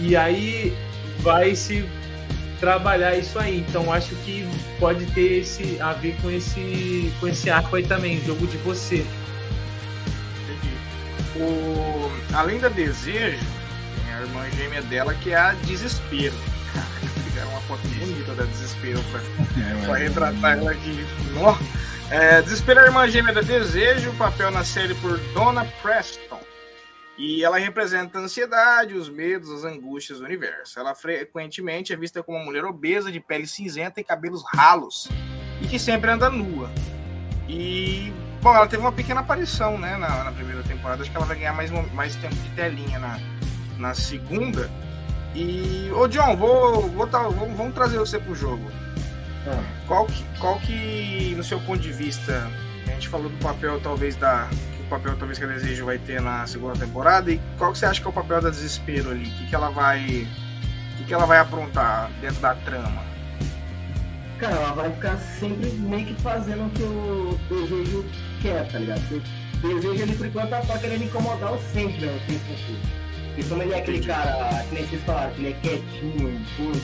E 0.00 0.16
aí 0.16 0.76
vai 1.20 1.54
se 1.54 1.84
trabalhar 2.58 3.16
isso 3.16 3.38
aí. 3.38 3.64
Então 3.68 3.92
acho 3.92 4.14
que 4.16 4.46
pode 4.80 5.06
ter 5.06 5.40
esse 5.40 5.80
a 5.80 5.92
ver 5.92 6.16
com 6.20 6.30
esse 6.30 7.12
com 7.20 7.28
esse 7.28 7.48
arco 7.48 7.76
aí 7.76 7.86
também, 7.86 8.20
jogo 8.24 8.46
de 8.46 8.56
você. 8.58 9.04
O, 11.40 12.10
além 12.34 12.58
da 12.58 12.68
desejo, 12.68 13.44
tem 14.04 14.14
a 14.14 14.20
irmã 14.22 14.50
gêmea 14.50 14.82
dela 14.82 15.14
que 15.14 15.30
é 15.30 15.36
a 15.36 15.52
desespero. 15.52 16.34
Fizeram 17.24 17.50
uma 17.50 17.60
foto 17.62 17.86
bonita 17.88 18.34
da 18.34 18.44
desespero 18.44 19.02
pra, 19.10 19.20
é, 19.20 19.84
pra 19.84 19.96
retratar 19.96 20.58
ela 20.58 20.70
aqui. 20.70 21.06
É, 22.10 22.40
desespero 22.42 22.80
é 22.80 22.82
a 22.84 22.86
irmã 22.86 23.08
gêmea 23.08 23.34
da 23.34 23.42
desejo, 23.42 24.12
papel 24.14 24.50
na 24.50 24.64
série 24.64 24.94
por 24.94 25.18
Donna 25.34 25.64
Preston. 25.82 26.40
E 27.18 27.42
ela 27.42 27.58
representa 27.58 28.18
a 28.18 28.22
ansiedade, 28.22 28.94
os 28.94 29.08
medos, 29.08 29.50
as 29.50 29.64
angústias 29.64 30.18
do 30.18 30.24
universo. 30.26 30.78
Ela 30.78 30.94
frequentemente 30.94 31.92
é 31.92 31.96
vista 31.96 32.22
como 32.22 32.36
uma 32.36 32.44
mulher 32.44 32.64
obesa, 32.64 33.10
de 33.10 33.20
pele 33.20 33.46
cinzenta 33.46 34.00
e 34.00 34.04
cabelos 34.04 34.42
ralos, 34.54 35.08
e 35.62 35.66
que 35.66 35.78
sempre 35.78 36.10
anda 36.10 36.28
nua. 36.28 36.70
E, 37.48 38.12
bom, 38.42 38.54
ela 38.54 38.66
teve 38.66 38.82
uma 38.82 38.92
pequena 38.92 39.20
aparição 39.20 39.78
né, 39.78 39.96
na, 39.96 40.24
na 40.24 40.32
primeira 40.32 40.62
temporada. 40.62 41.02
Acho 41.02 41.10
que 41.10 41.16
ela 41.16 41.26
vai 41.26 41.36
ganhar 41.36 41.52
mais, 41.52 41.70
mais 41.92 42.16
tempo 42.16 42.34
de 42.34 42.48
telinha 42.50 42.98
na, 42.98 43.18
na 43.78 43.94
segunda. 43.94 44.70
E, 45.34 45.90
ô 45.94 46.08
John, 46.08 46.36
vou, 46.36 46.88
vou, 46.90 47.06
tá, 47.06 47.22
vamos, 47.22 47.56
vamos 47.56 47.74
trazer 47.74 47.98
você 47.98 48.18
pro 48.18 48.34
jogo. 48.34 48.70
Ah. 49.46 49.62
Qual, 49.86 50.06
que, 50.06 50.24
qual 50.40 50.58
que, 50.60 51.34
no 51.36 51.44
seu 51.44 51.60
ponto 51.60 51.80
de 51.80 51.92
vista, 51.92 52.50
a 52.86 52.90
gente 52.90 53.08
falou 53.08 53.28
do 53.28 53.36
papel 53.38 53.80
talvez 53.80 54.16
da 54.16 54.48
o 54.80 54.88
papel 54.88 55.16
talvez 55.16 55.38
que 55.38 55.44
a 55.44 55.48
Desejo 55.48 55.84
vai 55.84 55.98
ter 55.98 56.20
na 56.20 56.46
segunda 56.46 56.78
temporada 56.78 57.30
e 57.30 57.40
qual 57.58 57.72
que 57.72 57.78
você 57.78 57.86
acha 57.86 58.00
que 58.00 58.06
é 58.06 58.10
o 58.10 58.12
papel 58.12 58.40
da 58.40 58.50
Desespero 58.50 59.10
ali? 59.10 59.28
O 59.28 59.32
que, 59.32 59.48
que 59.48 59.54
ela 59.54 59.68
vai 59.68 60.28
o 60.92 60.96
que, 60.96 61.04
que 61.04 61.12
ela 61.12 61.26
vai 61.26 61.38
aprontar 61.38 62.08
dentro 62.20 62.40
da 62.40 62.54
trama? 62.54 63.15
Cara, 64.38 64.54
ela 64.54 64.72
vai 64.72 64.92
ficar 64.92 65.16
sempre 65.16 65.70
meio 65.70 66.06
que 66.06 66.14
fazendo 66.22 66.66
o 66.66 66.70
que 66.70 66.82
o 66.82 67.38
Desejo 67.48 68.04
quer, 68.42 68.68
tá 68.70 68.78
ligado? 68.78 69.00
Porque 69.08 69.66
o 69.66 69.74
Desejo 69.74 70.02
ele 70.02 70.16
por 70.16 70.26
enquanto 70.26 70.50
tá 70.50 70.62
só 70.62 70.78
querendo 70.78 71.04
incomodar 71.04 71.54
o 71.54 71.58
sempre 71.72 72.06
no 72.06 72.18
tempo 72.20 72.44
todo. 72.46 73.06
E 73.38 73.44
como 73.44 73.62
ele 73.62 73.72
é 73.72 73.78
aquele 73.78 74.00
cara, 74.06 74.64
que 74.68 74.74
nem 74.74 74.86
vocês 74.86 75.02
falaram, 75.02 75.32
que 75.34 75.40
ele 75.40 75.50
é 75.50 75.60
quietinho, 75.60 76.40
puro, 76.56 76.80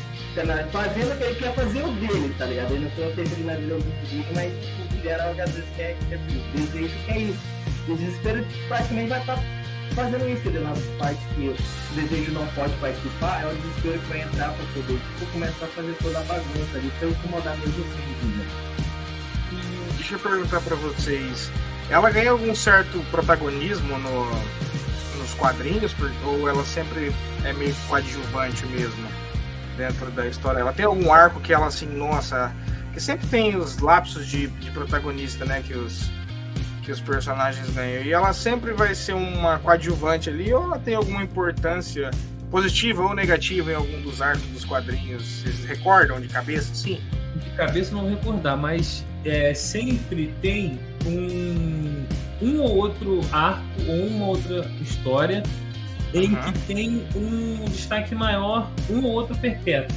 fazendo 0.71 1.13
o 1.13 1.17
que 1.17 1.25
ele 1.25 1.35
quer 1.37 1.55
fazer 1.55 1.83
o 1.83 1.93
dele, 1.93 2.35
tá 2.39 2.47
ligado? 2.47 2.73
Ele 2.73 2.85
não 2.85 2.91
tem 2.91 3.09
o 3.09 3.17
tempo 3.17 3.37
de 3.37 3.43
na 3.43 3.55
vida 3.55 3.75
muito 3.75 4.35
mas 4.35 4.53
tipo, 4.53 4.95
ele 4.95 5.09
era 5.09 5.31
às 5.31 5.51
vezes 5.51 5.65
quer, 5.77 5.97
quer 6.09 6.17
o 6.17 6.57
desejo 6.57 6.95
que 7.07 7.11
é 7.11 7.19
isso 7.19 7.63
o 7.89 7.97
desespero 7.97 8.47
praticamente 8.69 9.09
vai 9.09 9.21
estar 9.21 9.37
tá 9.37 9.43
fazendo 9.95 10.29
isso? 10.29 10.51
Nas 10.51 10.79
partes 10.99 11.25
que 11.35 11.49
o 11.49 11.95
desejo 11.95 12.33
não 12.33 12.47
pode 12.49 12.73
participar, 12.75 13.43
é 13.43 13.47
o 13.47 13.55
desespero 13.55 13.99
que 14.01 14.09
vai 14.09 14.21
entrar 14.23 14.51
para 14.51 14.67
poder 14.75 14.99
tipo, 14.99 15.33
começar 15.33 15.65
a 15.65 15.69
fazer 15.69 15.97
toda 16.03 16.19
a 16.19 16.23
bagunça 16.23 16.77
ali, 16.77 16.93
pra 16.99 17.09
incomodar 17.09 17.57
mesmo 17.59 17.85
assim, 17.85 18.11
entendeu? 18.11 18.47
Deixa 19.97 20.15
eu 20.15 20.19
perguntar 20.19 20.61
para 20.61 20.77
vocês, 20.77 21.51
ela 21.91 22.11
ganha 22.11 22.31
algum 22.31 22.55
certo 22.55 22.99
protagonismo 23.11 23.99
no, 23.99 24.25
nos 25.19 25.35
quadrinhos, 25.35 25.95
ou 26.25 26.49
ela 26.49 26.65
sempre 26.65 27.13
é 27.45 27.53
meio 27.53 27.75
coadjuvante 27.89 28.67
mesmo 28.67 29.09
dentro 29.77 30.11
da 30.11 30.27
história? 30.27 30.61
Ela 30.61 30.73
tem 30.73 30.85
algum 30.85 31.13
arco 31.13 31.41
que 31.41 31.53
ela 31.53 31.67
assim, 31.67 31.87
nossa, 31.87 32.53
que 32.93 33.01
sempre 33.01 33.27
tem 33.29 33.57
os 33.57 33.79
lapsos 33.79 34.27
de, 34.27 34.49
de 34.49 34.71
protagonista, 34.71 35.45
né? 35.45 35.63
Que 35.67 35.75
os 35.75 36.11
que 36.83 36.93
os 36.93 37.01
personagens 37.01 37.71
ganham. 37.71 38.03
E 38.03 38.13
ela 38.13 38.33
sempre 38.33 38.73
vai 38.73 38.95
ser 38.95 39.15
uma 39.15 39.59
coadjuvante 39.59 40.29
ali, 40.29 40.53
ou 40.53 40.65
ela 40.65 40.79
tem 40.79 40.95
alguma 40.95 41.23
importância 41.23 42.11
positiva 42.51 43.03
ou 43.03 43.15
negativa 43.15 43.73
em 43.73 43.75
algum 43.75 44.03
dos 44.03 44.21
arcos 44.21 44.45
dos 44.49 44.65
quadrinhos? 44.65 45.23
Vocês 45.23 45.65
recordam 45.65 46.21
de 46.21 46.29
cabeça, 46.29 46.75
sim? 46.75 47.01
De 47.37 47.51
cabeça 47.51 47.95
não 47.95 48.09
recordar, 48.09 48.57
mas 48.57 49.05
é, 49.25 49.55
sempre 49.55 50.35
tem 50.43 50.79
um, 51.07 52.05
um 52.43 52.61
ou 52.61 52.77
outro 52.77 53.21
arco 53.33 53.63
ou 53.89 54.07
uma 54.07 54.27
outra 54.27 54.71
história 54.81 55.43
em 56.13 56.35
uhum. 56.35 56.53
que 56.53 56.59
tem 56.67 57.07
um 57.17 57.65
destaque 57.65 58.15
maior, 58.15 58.71
um 58.91 59.03
ou 59.05 59.13
outro 59.13 59.37
perpétuo. 59.39 59.97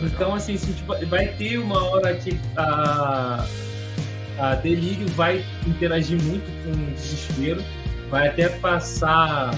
Então, 0.00 0.34
assim, 0.34 0.54
assim 0.54 0.72
tipo, 0.72 0.94
vai 1.06 1.28
ter 1.28 1.58
uma 1.58 1.82
hora 1.84 2.14
que 2.14 2.38
a, 2.56 3.46
a 4.38 4.54
Delírio 4.54 5.08
vai 5.08 5.44
interagir 5.66 6.20
muito 6.22 6.44
com 6.64 6.70
o 6.70 6.94
Desespero, 6.94 7.62
vai 8.10 8.28
até 8.28 8.48
passar 8.48 9.54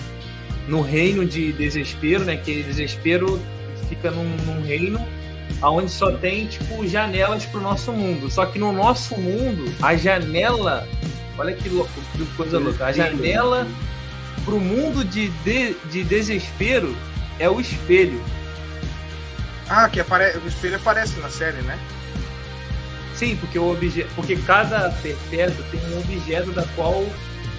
no 0.68 0.80
reino 0.80 1.24
de 1.24 1.52
Desespero, 1.52 2.24
né? 2.24 2.36
Que 2.36 2.62
Desespero 2.62 3.40
fica 3.88 4.10
num, 4.10 4.36
num 4.44 4.62
reino 4.62 5.04
onde 5.62 5.90
só 5.90 6.12
tem 6.12 6.46
tipo 6.46 6.86
janelas 6.86 7.44
para 7.46 7.60
o 7.60 7.62
nosso 7.62 7.92
mundo. 7.92 8.30
Só 8.30 8.46
que 8.46 8.58
no 8.58 8.72
nosso 8.72 9.16
mundo, 9.18 9.72
a 9.80 9.96
janela, 9.96 10.86
olha 11.38 11.54
que, 11.54 11.68
louco, 11.68 11.90
que 12.12 12.24
coisa 12.36 12.58
louca, 12.58 12.86
a 12.86 12.92
janela 12.92 13.66
para 14.44 14.54
o 14.54 14.60
mundo 14.60 15.04
de, 15.04 15.28
de, 15.28 15.74
de 15.90 16.04
desespero 16.04 16.96
é 17.38 17.48
o 17.48 17.60
espelho. 17.60 18.22
Ah, 19.68 19.88
que 19.88 19.98
apare... 19.98 20.38
o 20.38 20.46
espelho 20.46 20.76
aparece 20.76 21.18
na 21.18 21.28
série, 21.28 21.60
né? 21.62 21.78
Sim, 23.16 23.34
porque 23.36 23.58
o 23.58 23.72
objeto, 23.72 24.10
porque 24.14 24.36
cada 24.36 24.90
perpétuo 24.90 25.64
tem 25.70 25.80
um 25.90 25.98
objeto 26.00 26.52
da 26.52 26.64
qual 26.76 27.02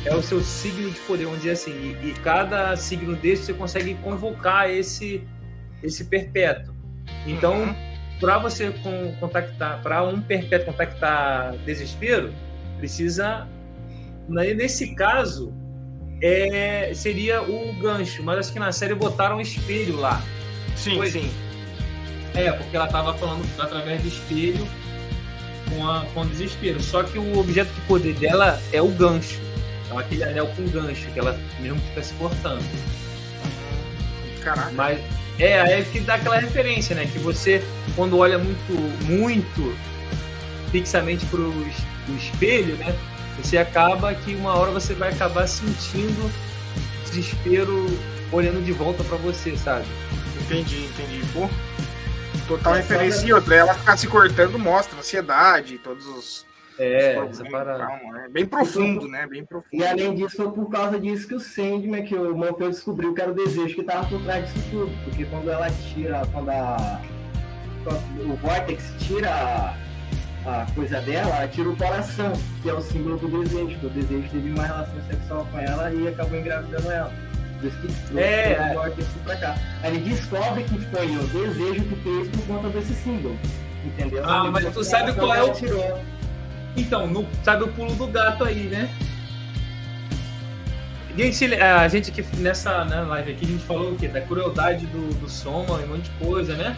é 0.05 0.13
o 0.13 0.21
seu 0.21 0.39
signo 0.41 0.91
de 0.91 0.99
poder, 0.99 1.25
vamos 1.25 1.39
dizer 1.39 1.51
assim, 1.51 1.71
e, 1.71 2.09
e 2.09 2.13
cada 2.23 2.77
signo 2.77 3.15
desse 3.15 3.45
você 3.45 3.53
consegue 3.53 3.95
convocar 3.95 4.69
esse 4.69 5.27
esse 5.81 6.05
perpétuo. 6.05 6.75
Então, 7.25 7.63
uhum. 7.63 7.75
para 8.19 8.37
você 8.37 8.71
contactar, 9.19 9.81
para 9.81 10.03
um 10.03 10.21
perpétuo 10.21 10.67
contactar 10.67 11.57
desespero, 11.65 12.31
precisa 12.77 13.47
nesse 14.29 14.93
caso 14.93 15.53
é, 16.21 16.91
seria 16.93 17.41
o 17.41 17.73
gancho, 17.79 18.21
mas 18.21 18.39
acho 18.39 18.53
que 18.53 18.59
na 18.59 18.71
série 18.71 18.93
botaram 18.93 19.37
um 19.37 19.41
espelho 19.41 19.97
lá. 19.97 20.21
Sim, 20.75 20.97
Foi? 20.97 21.09
sim. 21.09 21.31
É, 22.35 22.51
porque 22.51 22.75
ela 22.75 22.85
estava 22.85 23.13
falando 23.15 23.43
através 23.59 24.01
do 24.03 24.07
espelho 24.07 24.67
com, 25.69 25.87
a, 25.87 26.05
com 26.13 26.21
o 26.21 26.25
desespero. 26.25 26.81
Só 26.81 27.03
que 27.03 27.17
o 27.17 27.39
objeto 27.39 27.73
de 27.73 27.81
poder 27.81 28.13
dela 28.15 28.61
é 28.71 28.81
o 28.81 28.89
gancho. 28.89 29.39
Então 29.85 29.97
aquele 29.97 30.23
anel 30.23 30.47
com 30.47 30.67
gancho, 30.67 31.07
que 31.11 31.19
ela 31.19 31.39
mesmo 31.59 31.79
fica 31.89 32.03
se 32.03 32.13
cortando. 32.15 32.63
Caraca. 34.41 34.71
Mas 34.71 34.99
é, 35.39 35.59
aí 35.59 35.85
que 35.85 35.99
dá 35.99 36.15
aquela 36.15 36.37
referência, 36.37 36.95
né? 36.95 37.07
Que 37.11 37.19
você, 37.19 37.63
quando 37.95 38.17
olha 38.17 38.37
muito, 38.37 38.73
muito 39.05 39.77
fixamente 40.71 41.25
para 41.27 41.39
o 41.39 41.71
espelho, 42.17 42.75
né? 42.77 42.95
Você 43.41 43.57
acaba 43.57 44.13
que 44.15 44.33
uma 44.33 44.55
hora 44.55 44.71
você 44.71 44.93
vai 44.93 45.09
acabar 45.09 45.47
sentindo 45.47 46.31
desespero 47.05 47.85
olhando 48.31 48.63
de 48.63 48.71
volta 48.71 49.03
para 49.03 49.17
você, 49.17 49.55
sabe? 49.55 49.85
Entendi, 50.41 50.85
entendi. 50.85 51.23
Pô, 51.33 51.49
total 52.47 52.75
é, 52.75 52.77
referência 52.77 53.25
e 53.27 53.33
outra. 53.33 53.55
Ela 53.55 53.73
ficar 53.73 53.97
se 53.97 54.07
cortando 54.07 54.57
mostra 54.57 54.97
ansiedade, 54.97 55.77
todos 55.77 56.05
os. 56.07 56.47
É, 56.79 57.19
os 57.19 57.39
essa 57.39 57.49
parada. 57.49 57.87
É 58.25 58.29
bem 58.29 58.45
profundo, 58.45 59.07
né? 59.07 59.27
Bem 59.27 59.43
profundo. 59.43 59.81
E 59.81 59.85
além 59.85 60.15
disso, 60.15 60.37
foi 60.37 60.51
por 60.51 60.69
causa 60.69 60.99
disso 60.99 61.27
que 61.27 61.35
o 61.35 61.39
Sandman, 61.39 62.05
que 62.05 62.15
o 62.15 62.35
Morpheus 62.35 62.75
descobriu 62.75 63.13
que 63.13 63.21
era 63.21 63.31
o 63.31 63.35
desejo 63.35 63.75
que 63.75 63.81
estava 63.81 64.07
por 64.07 64.21
trás 64.23 64.51
disso 64.53 64.67
tudo. 64.69 64.91
Porque 65.03 65.25
quando 65.25 65.49
ela 65.49 65.69
tira, 65.69 66.21
quando 66.31 66.49
a. 66.49 67.01
Quando 67.83 68.33
o 68.33 68.35
Vortex 68.35 68.83
tira 68.99 69.29
a, 69.29 69.75
a 70.45 70.67
coisa 70.75 70.99
dela, 71.01 71.37
ela 71.37 71.47
tira 71.47 71.69
o 71.69 71.75
coração, 71.75 72.33
que 72.61 72.69
é 72.69 72.73
o 72.73 72.81
símbolo 72.81 73.17
do 73.17 73.43
desejo. 73.43 73.77
O 73.85 73.89
desejo 73.89 74.29
teve 74.29 74.51
uma 74.51 74.65
relação 74.65 75.01
sexual 75.09 75.47
com 75.51 75.59
ela 75.59 75.91
e 75.93 76.07
acabou 76.07 76.37
engravidando 76.37 76.91
ela 76.91 77.26
que 77.59 78.19
é, 78.19 78.51
é. 78.51 78.75
pra 79.23 79.35
cá. 79.35 79.55
Aí 79.83 79.95
ele 79.95 80.09
descobre 80.09 80.63
que 80.63 80.79
foi 80.79 81.07
o 81.07 81.27
desejo 81.27 81.83
que 81.83 81.95
fez 81.95 82.27
por 82.29 82.47
conta 82.47 82.69
desse 82.69 82.93
símbolo. 82.93 83.37
Entendeu? 83.85 84.23
Ah, 84.25 84.41
ele 84.43 84.51
mas 84.51 84.73
tu 84.73 84.83
sabe 84.83 85.13
qual 85.13 85.33
é 85.33 85.43
o. 85.43 85.53
Tirou. 85.53 85.99
Então, 86.75 87.07
no, 87.07 87.25
sabe 87.43 87.63
o 87.63 87.67
pulo 87.69 87.93
do 87.95 88.07
gato 88.07 88.43
aí, 88.43 88.67
né? 88.67 88.89
Gente, 91.17 91.55
a 91.55 91.87
gente 91.87 92.11
que 92.11 92.23
nessa 92.37 92.85
né, 92.85 93.01
live 93.01 93.31
aqui 93.31 93.45
a 93.45 93.47
gente 93.47 93.63
falou 93.63 93.93
o 93.93 93.95
quê? 93.95 94.07
Da 94.07 94.21
crueldade 94.21 94.85
do, 94.87 95.19
do 95.19 95.27
Soma 95.27 95.81
e 95.81 95.85
um 95.85 95.87
monte 95.87 96.03
de 96.03 96.25
coisa, 96.25 96.55
né? 96.55 96.75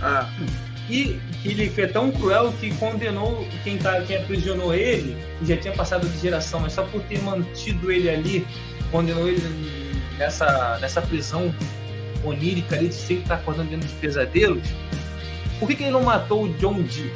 Ah. 0.00 0.30
E 0.88 1.20
que 1.42 1.48
ele 1.48 1.68
foi 1.68 1.86
tão 1.88 2.10
cruel 2.10 2.54
que 2.58 2.74
condenou 2.76 3.46
quem, 3.64 3.76
tá, 3.76 4.00
quem 4.02 4.16
aprisionou 4.16 4.72
ele, 4.72 5.16
que 5.38 5.46
já 5.46 5.56
tinha 5.58 5.74
passado 5.74 6.08
de 6.08 6.18
geração, 6.18 6.60
mas 6.60 6.72
só 6.72 6.84
por 6.84 7.02
ter 7.02 7.20
mantido 7.20 7.90
ele 7.92 8.08
ali, 8.08 8.46
condenou 8.90 9.28
ele 9.28 9.85
nessa, 10.18 10.78
nessa 10.80 11.00
prisão 11.02 11.54
onírica 12.24 12.76
ali 12.76 12.88
de 12.88 12.94
sempre 12.94 13.22
estar 13.22 13.34
acordando 13.36 13.70
dentro 13.70 13.86
de 13.86 13.94
pesadelos, 13.94 14.66
Por 15.60 15.68
que, 15.68 15.76
que 15.76 15.82
ele 15.84 15.92
não 15.92 16.02
matou 16.02 16.44
o 16.44 16.48
John 16.54 16.82
Dee? 16.82 17.12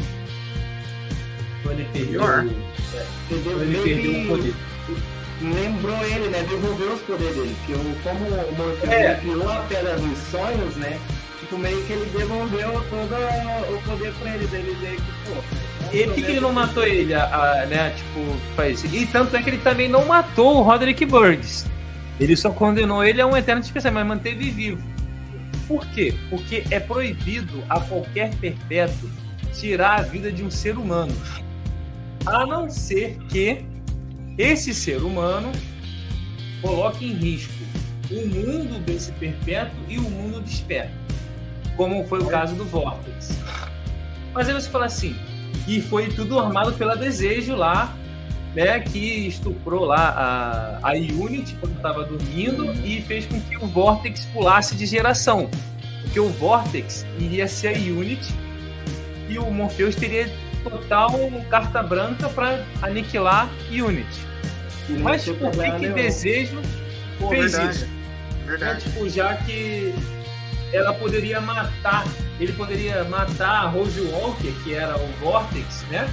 Quando 1.63 1.81
ele 1.81 1.89
perdeu, 1.93 2.21
Pior. 2.21 2.47
quando 3.29 3.63
ele 3.63 3.83
perdeu 3.83 4.23
o 4.23 4.27
poder. 4.29 4.55
Lembrou 5.43 5.97
ele, 6.05 6.29
né? 6.29 6.45
Devolveu 6.49 6.93
os 6.93 7.01
poderes 7.03 7.35
dele. 7.35 7.57
Porque 7.67 7.73
o, 7.73 7.97
como 8.03 8.25
o 8.27 8.55
Morpheus 8.57 8.93
É. 8.93 9.15
criou 9.15 9.51
a 9.51 9.57
pedra 9.69 9.97
dos 9.97 10.19
sonhos, 10.31 10.77
né? 10.77 10.99
Tipo, 11.41 11.57
meio 11.59 11.83
que 11.87 11.93
ele 11.95 12.11
devolveu 12.17 12.73
todo 12.91 13.75
o 13.75 13.83
poder 13.83 14.13
pra 14.21 14.35
ele. 14.35 14.47
Dele, 14.49 14.75
dele 14.81 14.97
que, 14.97 15.31
pô. 15.31 15.97
E 15.97 16.05
por 16.05 16.15
que, 16.15 16.23
que 16.23 16.31
ele 16.33 16.41
não 16.41 16.53
matou 16.53 16.87
ele, 16.87 17.15
a, 17.15 17.25
a- 17.25 17.67
né? 17.67 17.91
Tipo, 17.97 18.37
faz 18.55 18.85
isso. 18.85 18.95
E 18.95 19.07
tanto 19.07 19.35
é 19.35 19.43
que 19.43 19.49
ele 19.51 19.59
também 19.59 19.89
não 19.89 20.05
matou 20.07 20.59
o 20.59 20.63
Roderick 20.63 21.05
Burns. 21.07 21.65
Ele 22.21 22.37
só 22.37 22.51
condenou 22.51 23.03
ele 23.03 23.21
a 23.21 23.27
um 23.27 23.37
eterno 23.37 23.63
dispensário, 23.63 23.95
mas 23.95 24.07
manteve 24.07 24.51
vivo. 24.51 24.83
Por 25.67 25.87
quê? 25.87 26.15
Porque 26.29 26.65
é 26.71 26.79
proibido 26.79 27.65
a 27.69 27.81
qualquer 27.81 28.35
perpétuo 28.37 29.09
tirar 29.55 30.01
a 30.01 30.03
vida 30.03 30.31
de 30.31 30.45
um 30.45 30.51
ser 30.51 30.77
humano. 30.77 31.15
A 32.27 32.45
não 32.45 32.69
ser 32.69 33.19
que 33.31 33.65
esse 34.37 34.75
ser 34.75 35.03
humano 35.03 35.51
coloque 36.61 37.07
em 37.07 37.15
risco 37.15 37.53
o 38.11 38.27
mundo 38.27 38.79
desse 38.85 39.13
perpétuo 39.13 39.79
e 39.89 39.99
o 39.99 40.03
mundo 40.03 40.43
desperto. 40.43 40.93
Como 41.77 42.07
foi 42.07 42.21
o 42.21 42.27
caso 42.27 42.55
do 42.55 42.65
Vortex. 42.65 43.39
Mas 44.35 44.49
aí 44.49 44.55
você 44.55 44.69
fala 44.69 44.87
assim, 44.87 45.17
e 45.67 45.81
foi 45.81 46.09
tudo 46.09 46.39
armado 46.39 46.73
pela 46.75 46.97
Desejo 46.97 47.55
lá, 47.55 47.97
né, 48.55 48.81
que 48.81 49.29
estuprou 49.29 49.85
lá 49.85 50.81
a, 50.83 50.91
a 50.91 50.93
Unity 50.93 51.57
quando 51.61 51.77
estava 51.77 52.05
dormindo 52.05 52.73
e 52.85 53.01
fez 53.03 53.27
com 53.27 53.41
que 53.41 53.57
o 53.57 53.67
Vortex 53.67 54.27
pulasse 54.27 54.75
de 54.75 54.87
geração. 54.87 55.49
Porque 56.03 56.19
o 56.19 56.29
Vortex 56.29 57.07
iria 57.19 57.47
ser 57.47 57.69
a 57.69 57.79
Unity 57.79 58.35
e 59.29 59.39
o 59.39 59.51
Morpheus 59.51 59.95
teria 59.95 60.29
total 60.65 61.13
carta 61.49 61.83
branca 61.83 62.29
para 62.29 62.65
aniquilar 62.83 63.49
Unity. 63.71 64.27
Mas 65.01 65.27
Não 65.27 65.37
por 65.37 65.51
que, 65.53 65.71
que. 65.79 65.89
Desejo 65.91 66.61
Pô, 67.19 67.29
fez 67.29 67.53
verdade. 67.53 67.77
isso? 67.77 67.89
Verdade. 68.45 68.83
tipo, 68.83 69.09
já 69.09 69.37
que 69.37 69.95
ela 70.73 70.93
poderia 70.95 71.41
matar, 71.41 72.05
ele 72.41 72.53
poderia 72.53 73.05
matar 73.05 73.67
a 73.67 73.69
Rose 73.69 74.01
Walker, 74.01 74.53
que 74.65 74.75
era 74.75 74.97
o 74.97 75.07
Vortex, 75.21 75.85
né? 75.91 76.09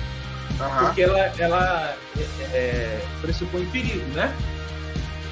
Aham. 0.59 0.85
Porque 0.85 1.01
ela, 1.01 1.19
ela 1.37 1.97
é, 2.17 2.55
é, 2.55 3.01
pressupõe 3.21 3.65
perigo, 3.67 4.05
né? 4.13 4.33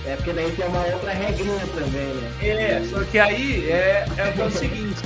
É 0.06 0.16
porque 0.18 0.34
daí 0.34 0.52
tem 0.52 0.68
uma 0.68 0.86
outra 0.86 1.12
regrinha 1.12 1.66
também, 1.74 2.14
né? 2.14 2.32
É, 2.42 2.84
só 2.86 3.04
que 3.06 3.18
aí 3.18 3.72
é, 3.72 4.06
é 4.18 4.44
o 4.44 4.52
seguinte: 4.52 5.02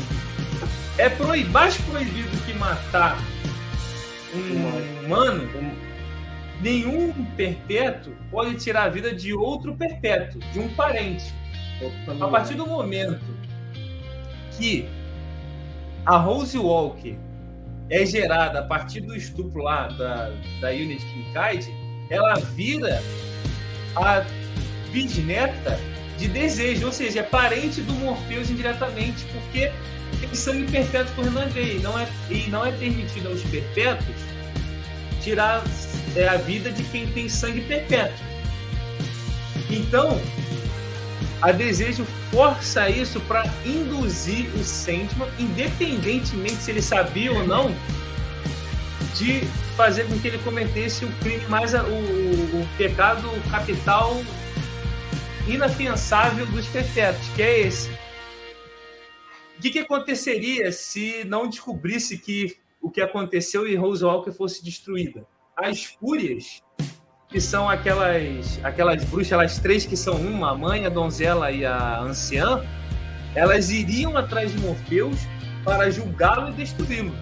é 0.98 1.08
proib, 1.08 1.50
mais 1.52 1.78
proibido 1.78 2.30
que 2.46 2.54
matar 2.54 3.18
um 4.36 5.06
humano, 5.06 5.50
nenhum 6.62 7.14
perpétuo 7.38 8.14
pode 8.30 8.56
tirar 8.56 8.84
a 8.84 8.90
vida 8.90 9.14
de 9.14 9.34
outro 9.34 9.76
perpétuo, 9.76 10.41
de 10.52 10.60
um 10.60 10.68
parente. 10.76 11.34
A 12.22 12.28
partir 12.28 12.56
do 12.56 12.68
momento 12.68 13.24
que 14.58 14.90
a 16.06 16.18
Rose 16.18 16.58
Walker 16.58 17.16
é 17.90 18.06
gerada 18.06 18.60
a 18.60 18.64
partir 18.64 19.02
do 19.02 19.16
estupro 19.16 19.64
lá 19.64 19.88
da, 19.88 20.32
da 20.61 20.70
Unity 20.70 21.06
Kincaid, 21.06 21.74
ela 22.10 22.36
vira 22.36 23.02
a 23.95 24.26
bisneta 24.91 25.80
de 26.18 26.28
desejo, 26.28 26.88
ou 26.88 26.91
seja, 26.91 27.22
é 27.22 27.24
parente 27.24 27.82
do 27.82 27.94
Morpheus 27.94 28.49
indiretamente, 28.49 29.24
porque 29.32 29.72
tem 30.20 30.34
sangue 30.34 30.70
perpétuo 30.72 31.16
correndo 31.16 31.36
na 31.36 31.45
veia, 31.45 31.74
e 31.74 31.80
não 31.80 31.98
é, 31.98 32.07
e 32.30 32.49
não 32.49 32.66
é 32.66 32.72
permitido 32.74 33.30
aos 33.30 33.41
perpétuos 33.44 34.18
tirar 35.22 35.64
é, 36.16 36.28
a 36.28 36.38
vida 36.38 36.72
de 36.72 36.84
quem 36.84 37.07
tem 37.07 37.30
sangue 37.30 37.61
perpétuo. 37.61 38.26
Então, 39.70 40.20
a 41.41 41.52
Desejo 41.52 42.06
força 42.32 42.90
isso 42.90 43.20
para 43.22 43.44
induzir 43.66 44.49
o 44.56 44.64
Sandman, 44.64 45.30
independentemente 45.40 46.56
se 46.56 46.72
ele 46.72 46.82
sabia 46.82 47.32
ou 47.32 47.48
não, 47.48 47.74
de 49.16 49.41
fazer 49.78 50.06
com 50.07 50.20
que 50.20 50.28
ele 50.28 50.38
cometesse 50.40 51.06
o 51.06 51.11
crime 51.20 51.45
mais 51.48 51.74
o, 51.74 51.78
o, 51.78 52.68
pecado 52.78 53.30
capital 53.49 54.22
inafiançável 55.48 56.45
dos 56.48 56.68
perpétuos, 56.68 57.28
que 57.30 57.41
é 57.41 57.60
esse. 57.61 57.90
O 59.57 59.61
que, 59.61 59.72
que 59.72 59.80
aconteceria 59.80 60.72
se 60.72 61.24
não 61.24 61.48
descobrisse 61.48 62.18
que 62.18 62.57
o 62.82 62.91
que 62.91 63.02
aconteceu 63.02 63.68
e 63.68 63.76
Rose 63.76 64.03
Walker 64.03 64.32
fosse 64.32 64.64
destruída? 64.64 65.26
As 65.56 65.86
fúrias 65.86 66.61
que 67.30 67.39
são 67.39 67.69
aquelas 67.69 68.60
aquelas 68.64 69.03
bruxas, 69.06 69.31
elas 69.31 69.60
três 69.60 69.85
que 69.85 69.95
são 69.95 70.15
uma, 70.15 70.51
a 70.51 70.56
mãe, 70.56 70.85
a 70.85 70.89
donzela 70.89 71.51
e 71.51 71.64
a 71.64 71.99
anciã, 71.99 72.64
elas 73.35 73.69
iriam 73.69 74.18
atrás 74.18 74.51
de 74.51 74.57
Morpheus 74.60 75.19
para 75.64 75.91
julgá-lo 75.91 76.49
e 76.49 76.53
destruí-lo. 76.53 77.14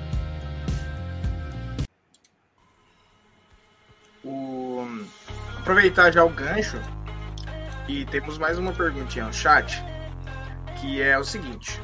O... 4.23 4.87
Aproveitar 5.59 6.11
já 6.11 6.23
o 6.23 6.29
gancho 6.29 6.79
e 7.87 8.05
temos 8.05 8.37
mais 8.37 8.57
uma 8.57 8.71
perguntinha 8.71 9.25
no 9.25 9.33
chat, 9.33 9.83
que 10.79 11.01
é 11.01 11.17
o 11.19 11.23
seguinte. 11.23 11.81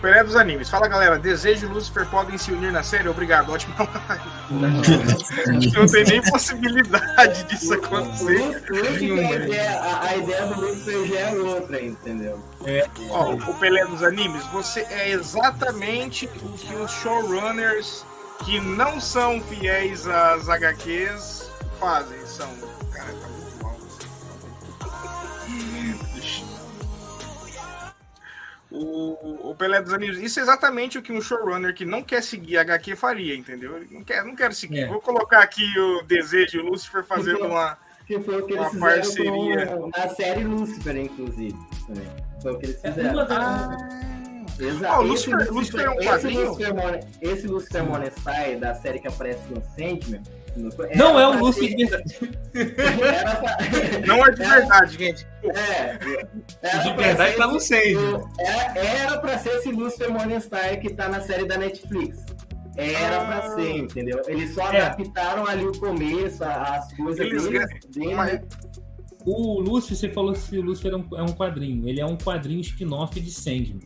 Pelé 0.00 0.22
dos 0.22 0.36
animes. 0.36 0.68
Fala 0.68 0.88
galera, 0.88 1.18
Desejo 1.18 1.66
e 1.66 1.68
Lucifer 1.68 2.06
podem 2.06 2.38
se 2.38 2.52
unir 2.52 2.70
na 2.72 2.82
série? 2.82 3.08
Obrigado, 3.08 3.52
ótima 3.52 3.74
live. 4.08 5.72
Não 5.74 5.86
tem 5.86 6.04
nem 6.04 6.22
possibilidade 6.22 7.44
disso 7.44 7.74
acontecer. 7.74 8.38
Lúcifer, 8.68 8.86
a 8.86 9.44
ideia, 9.44 9.80
a, 9.80 10.08
a 10.08 10.16
ideia 10.16 10.46
do 10.46 10.60
Lúcifer 10.60 11.06
já 11.06 11.18
é 11.18 11.34
outra, 11.34 11.82
entendeu? 11.82 12.40
Ó, 13.10 13.32
o 13.32 13.54
Pelé 13.54 13.84
dos 13.86 14.02
animes, 14.02 14.44
você 14.46 14.80
é 14.90 15.10
exatamente 15.10 16.26
o 16.42 16.52
que 16.52 16.74
os 16.74 16.90
showrunners 16.90 18.04
que 18.44 18.60
não 18.60 19.00
são 19.00 19.40
fiéis 19.40 20.06
às 20.06 20.48
HQs 20.48 21.50
fazem. 21.80 22.18
São. 22.26 22.48
Cara, 22.92 23.12
tá 23.12 23.37
O, 28.70 29.50
o 29.50 29.54
Pelé 29.54 29.80
dos 29.80 29.94
animes, 29.94 30.18
isso 30.18 30.38
é 30.38 30.42
exatamente 30.42 30.98
o 30.98 31.02
que 31.02 31.10
um 31.10 31.22
showrunner 31.22 31.74
que 31.74 31.86
não 31.86 32.02
quer 32.02 32.22
seguir 32.22 32.58
a 32.58 32.60
HQ 32.62 32.96
faria, 32.96 33.34
entendeu? 33.34 33.82
Não 33.90 34.04
quer, 34.04 34.22
não 34.24 34.36
quero 34.36 34.52
seguir. 34.54 34.80
É. 34.80 34.86
Vou 34.86 35.00
colocar 35.00 35.38
aqui 35.40 35.64
o 35.78 36.02
Desejo 36.02 36.60
o 36.60 36.64
Lucifer 36.70 37.02
fazendo 37.02 37.46
uma. 37.46 37.78
Que 38.06 38.20
foi 38.20 38.40
o 38.42 38.46
que 38.46 38.52
eles 38.54 38.72
Uma 38.72 38.80
parceria. 38.88 39.66
com, 39.66 39.88
na 39.88 40.08
série 40.10 40.44
Lúcifer, 40.44 40.96
inclusive. 40.96 41.56
também. 41.86 42.08
Foi 42.42 42.52
o 42.52 42.58
que 42.58 42.66
eles 42.66 42.84
É 42.84 42.92
fizeram. 42.92 43.20
Ah, 43.30 43.76
Exato. 44.60 44.86
Ah, 44.94 45.00
o 45.00 45.14
Esse 45.14 45.30
Lucifer- 45.30 45.52
Lucifer 45.52 45.80
é 45.84 45.90
um 45.90 45.96
quadrinho? 45.96 46.98
Esse 47.20 47.46
Lucifer 47.46 47.84
Monestai 47.84 48.56
da 48.56 48.74
série 48.74 48.98
que 48.98 49.08
aparece 49.08 49.40
no 49.50 49.62
Sandman. 49.76 50.22
Não 50.96 51.18
é 51.20 51.28
o 51.28 51.38
pra 51.38 51.52
ser- 51.52 51.68
de 51.74 51.84
verdade. 51.86 52.14
Pra, 52.18 54.06
não 54.06 54.26
é 54.26 54.30
de 54.30 54.36
verdade, 54.44 54.98
gente. 54.98 55.26
é, 55.44 55.98
era 56.62 56.78
De 56.82 56.94
pra 56.94 57.06
verdade 57.06 57.36
tá 57.36 57.46
no 57.46 57.56
esse- 57.58 57.68
Sandman. 57.68 58.24
Era, 58.74 59.18
pra 59.18 59.38
ser 59.38 59.50
esse 59.50 59.70
Lucifer 59.70 60.10
Morningstar 60.10 60.80
que 60.80 60.92
tá 60.92 61.08
na 61.08 61.20
série 61.20 61.46
da 61.46 61.56
Netflix. 61.56 62.24
Era 62.76 63.24
pra 63.24 63.38
Ah. 63.38 63.54
ser, 63.54 63.70
entendeu? 63.78 64.20
Eles 64.28 64.54
só 64.54 64.72
É. 64.72 64.80
adaptaram 64.82 65.46
ali 65.46 65.66
o 65.66 65.72
começo, 65.78 66.42
as 66.44 66.92
coisas 66.94 67.18
Eles 67.20 67.44
deles, 67.44 67.68
dele, 67.92 68.14
né? 68.14 68.40
O 69.26 69.60
Lúcifer, 69.60 69.96
você 69.96 70.08
falou 70.10 70.32
que 70.32 70.58
o 70.58 70.62
Lúcifer 70.62 70.92
é 70.92 70.96
um, 70.96 71.06
é 71.18 71.22
um 71.22 71.32
quadrinho. 71.34 71.88
Ele 71.88 72.00
é 72.00 72.06
um 72.06 72.16
quadrinho 72.16 72.60
spin-off 72.60 73.18
de 73.20 73.30
Sandman. 73.30 73.80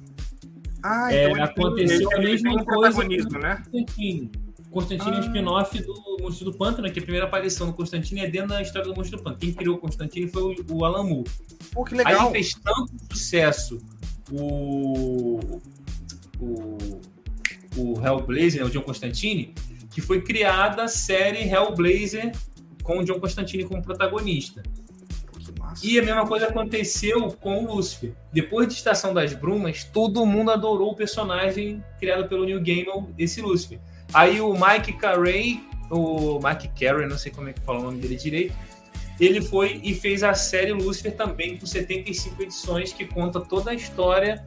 Ah, 0.83 1.13
É, 1.15 1.31
então 1.31 1.45
aconteceu 1.45 2.09
tem- 2.09 2.19
a 2.19 2.23
mesma 2.23 2.51
coisa 2.65 2.65
protagonismo, 2.65 3.39
né? 3.39 3.63
Constantine. 3.71 4.31
Constantine 4.71 5.11
é 5.13 5.19
Ah. 5.19 5.21
spin-off 5.21 5.83
do 5.83 6.17
Monstro 6.21 6.51
do 6.51 6.57
Pântano, 6.57 6.91
que 6.91 6.99
a 6.99 7.03
primeira 7.03 7.27
aparição 7.27 7.67
do 7.67 7.73
Constantine 7.75 8.21
é 8.23 8.29
dentro 8.31 8.49
da 8.49 8.63
história 8.63 8.89
do 8.89 8.95
Monstro 8.97 9.19
do 9.19 9.23
Pântano. 9.23 9.41
Quem 9.41 9.53
criou 9.53 9.77
o 9.77 9.79
Constantine 9.79 10.29
foi 10.29 10.43
o, 10.43 10.57
o 10.73 10.85
Alan 10.85 11.05
Moore. 11.05 11.31
Pô, 11.73 11.85
que 11.85 11.95
Aí 11.95 11.99
legal. 12.05 12.31
fez 12.33 12.53
tanto 12.55 12.91
sucesso 13.13 13.79
o, 14.31 15.39
o, 16.41 16.79
o 17.77 18.01
Hellblazer, 18.07 18.63
né, 18.63 18.67
o 18.67 18.71
John 18.71 18.83
Constantine, 18.83 19.55
que 19.91 20.01
foi 20.01 20.23
criada 20.23 20.85
a 20.85 20.89
série 20.89 21.41
Hellblazer 21.49 22.33
com 22.83 22.99
o 22.99 23.05
John 23.05 23.21
Constantine 23.21 23.65
como 23.65 23.83
protagonista. 23.83 24.63
Massa. 25.73 25.87
E 25.87 25.99
a 25.99 26.03
mesma 26.03 26.27
coisa 26.27 26.47
aconteceu 26.49 27.29
com 27.41 27.65
o 27.65 27.75
Lúcifer. 27.75 28.13
Depois 28.33 28.69
de 28.69 28.75
Estação 28.75 29.13
das 29.13 29.33
Brumas, 29.35 29.85
todo 29.85 30.25
mundo 30.25 30.51
adorou 30.51 30.93
o 30.93 30.97
personagem 30.97 31.83
criado 31.99 32.29
pelo 32.29 32.45
Neil 32.45 32.63
Gaiman, 32.63 33.09
esse 33.19 33.41
Lúcifer. 33.41 33.79
Aí 34.15 34.41
o 34.41 34.53
Mike 34.55 34.93
Carey, 34.95 35.63
o 35.91 36.39
Mike 36.43 36.69
Carey, 36.79 37.07
não 37.09 37.19
sei 37.19 37.33
como 37.33 37.49
é 37.49 37.53
que 37.53 37.61
fala 37.61 37.81
o 37.81 37.83
nome 37.85 38.01
dele 38.01 38.17
direito, 38.17 38.55
ele 39.21 39.41
foi 39.41 39.81
e 39.83 39.95
fez 39.95 40.23
a 40.23 40.35
série 40.35 40.73
Lúcifer 40.73 41.15
também 41.15 41.57
com 41.57 41.67
75 41.67 42.43
edições 42.43 42.93
que 42.93 43.05
conta 43.07 43.41
toda 43.41 43.71
a 43.71 43.75
história 43.75 44.45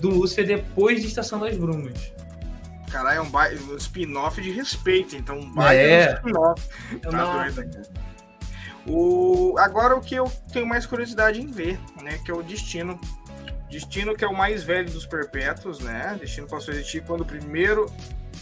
do 0.00 0.10
Lúcifer 0.10 0.46
depois 0.46 1.00
de 1.00 1.08
Estação 1.08 1.38
das 1.40 1.56
Brumas. 1.56 2.12
Caralho, 2.90 3.18
é 3.18 3.22
um, 3.22 3.30
ba... 3.30 3.48
um 3.70 3.76
spin-off 3.76 4.40
de 4.40 4.50
respeito, 4.50 5.16
então 5.16 5.38
um 5.38 5.50
baita 5.54 5.82
É. 5.82 6.14
spin-off. 6.14 6.62
Tá 7.00 7.10
Nossa, 7.10 7.62
doido. 7.62 7.88
O... 8.86 9.54
Agora 9.58 9.94
o 9.96 10.00
que 10.00 10.14
eu 10.14 10.30
tenho 10.52 10.66
mais 10.66 10.86
curiosidade 10.86 11.40
em 11.40 11.46
ver, 11.46 11.78
né? 12.02 12.18
Que 12.24 12.30
é 12.30 12.34
o 12.34 12.42
Destino. 12.42 12.98
Destino 13.70 14.14
que 14.14 14.24
é 14.24 14.28
o 14.28 14.36
mais 14.36 14.62
velho 14.64 14.90
dos 14.90 15.06
perpétuos, 15.06 15.78
né? 15.80 16.16
Destino 16.20 16.46
passou 16.46 16.72
a 16.72 16.76
existir 16.76 17.02
quando 17.04 17.22
o 17.22 17.24
primeiro. 17.24 17.86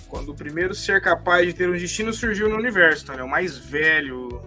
Quando 0.09 0.31
o 0.31 0.35
primeiro 0.35 0.75
ser 0.75 1.01
capaz 1.01 1.47
de 1.47 1.53
ter 1.53 1.69
um 1.69 1.73
destino 1.73 2.13
surgiu 2.13 2.49
no 2.49 2.57
universo. 2.57 3.05
Então 3.05 3.25
o 3.25 3.29
mais 3.31 3.57
velho 3.57 4.41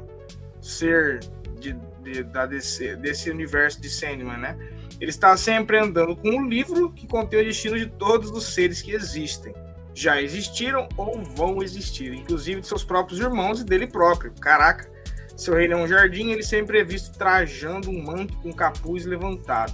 ser 0.62 1.22
de, 1.58 1.74
de- 2.02 2.24
da 2.24 2.46
DC, 2.46 2.98
desse 2.98 3.30
universo 3.30 3.80
de 3.80 3.90
Sandman, 3.90 4.38
né? 4.38 4.58
Ele 5.00 5.10
está 5.10 5.36
sempre 5.38 5.78
andando 5.80 6.16
com 6.18 6.30
um 6.30 6.48
livro 6.50 6.92
que 6.92 7.08
contém 7.08 7.40
o 7.42 7.46
destino 7.46 7.78
de 7.80 7.86
todos 7.86 8.30
os 8.32 8.54
seres 8.54 8.82
que 8.82 8.92
existem. 8.92 9.54
Já 9.94 10.22
existiram 10.22 10.90
ou 10.98 11.22
vão 11.24 11.62
existir, 11.64 12.14
inclusive 12.14 12.60
de 12.62 12.68
seus 12.68 12.84
próprios 12.84 13.20
irmãos 13.22 13.62
e 13.62 13.64
dele 13.64 13.88
próprio. 13.88 14.34
Caraca, 14.42 14.90
seu 15.36 15.56
reino 15.56 15.74
é 15.74 15.78
um 15.78 15.88
jardim, 15.88 16.32
ele 16.32 16.44
sempre 16.44 16.80
é 16.80 16.84
visto 16.84 17.18
trajando 17.18 17.90
um 17.90 18.04
manto 18.04 18.38
com 18.38 18.52
capuz 18.52 19.06
levantado. 19.06 19.74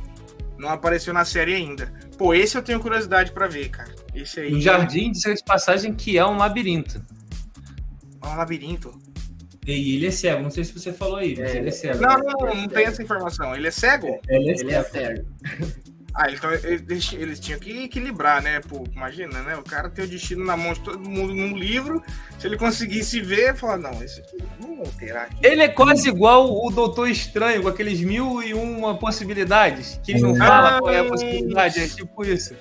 Não 0.57 0.69
apareceu 0.69 1.13
na 1.13 1.23
série 1.23 1.55
ainda. 1.55 1.91
Pô, 2.17 2.33
esse 2.33 2.57
eu 2.57 2.61
tenho 2.61 2.79
curiosidade 2.79 3.31
pra 3.31 3.47
ver, 3.47 3.69
cara. 3.69 3.93
Esse 4.13 4.41
aí. 4.41 4.55
Um 4.55 4.59
jardim, 4.61 5.11
diga 5.11 5.33
de 5.33 5.43
passagem, 5.43 5.93
que 5.93 6.17
é 6.17 6.25
um 6.25 6.37
labirinto. 6.37 7.01
É 8.21 8.27
um 8.27 8.35
labirinto. 8.35 8.91
E 9.65 9.95
ele 9.95 10.07
é 10.07 10.11
cego, 10.11 10.41
não 10.41 10.49
sei 10.49 10.63
se 10.63 10.73
você 10.73 10.91
falou 10.91 11.17
aí, 11.17 11.35
mas 11.37 11.53
É, 11.53 11.57
ele 11.57 11.69
é 11.69 11.71
cego. 11.71 12.01
Não, 12.01 12.17
não, 12.17 12.55
não 12.55 12.67
tem 12.67 12.85
essa 12.85 13.03
informação. 13.03 13.55
Ele 13.55 13.67
é 13.67 13.71
cego? 13.71 14.19
Ele 14.27 14.49
é 14.49 14.53
Ele 14.59 14.73
é 14.73 14.83
cego. 14.83 15.25
Ah, 16.13 16.29
então 16.31 16.51
eles, 16.51 17.13
eles 17.13 17.39
tinham 17.39 17.59
que 17.59 17.83
equilibrar, 17.83 18.41
né? 18.41 18.59
Pô, 18.61 18.83
imagina, 18.93 19.41
né? 19.41 19.55
O 19.55 19.63
cara 19.63 19.89
tem 19.89 20.05
o 20.05 20.07
destino 20.07 20.43
na 20.43 20.57
mão 20.57 20.73
de 20.73 20.79
todo 20.81 21.09
mundo 21.09 21.33
num 21.33 21.55
livro. 21.55 22.03
Se 22.37 22.47
ele 22.47 22.57
conseguisse 22.57 23.21
ver, 23.21 23.55
falar, 23.55 23.77
não, 23.77 24.01
esse 24.03 24.19
aqui 24.21 24.37
vamos 24.59 24.79
alterar 24.79 25.25
aqui. 25.25 25.45
Ele 25.45 25.61
é 25.61 25.67
quase 25.67 26.09
igual 26.09 26.51
o 26.51 26.69
Doutor 26.71 27.09
Estranho, 27.09 27.61
com 27.61 27.69
aqueles 27.69 28.01
mil 28.01 28.41
e 28.41 28.53
uma 28.53 28.97
possibilidades. 28.97 29.99
Que 30.03 30.13
ele 30.13 30.21
não 30.21 30.35
fala 30.35 30.79
qual 30.79 30.91
é 30.91 30.99
a 30.99 31.05
possibilidade, 31.05 31.79
é 31.79 31.87
tipo 31.87 32.25
isso. 32.25 32.55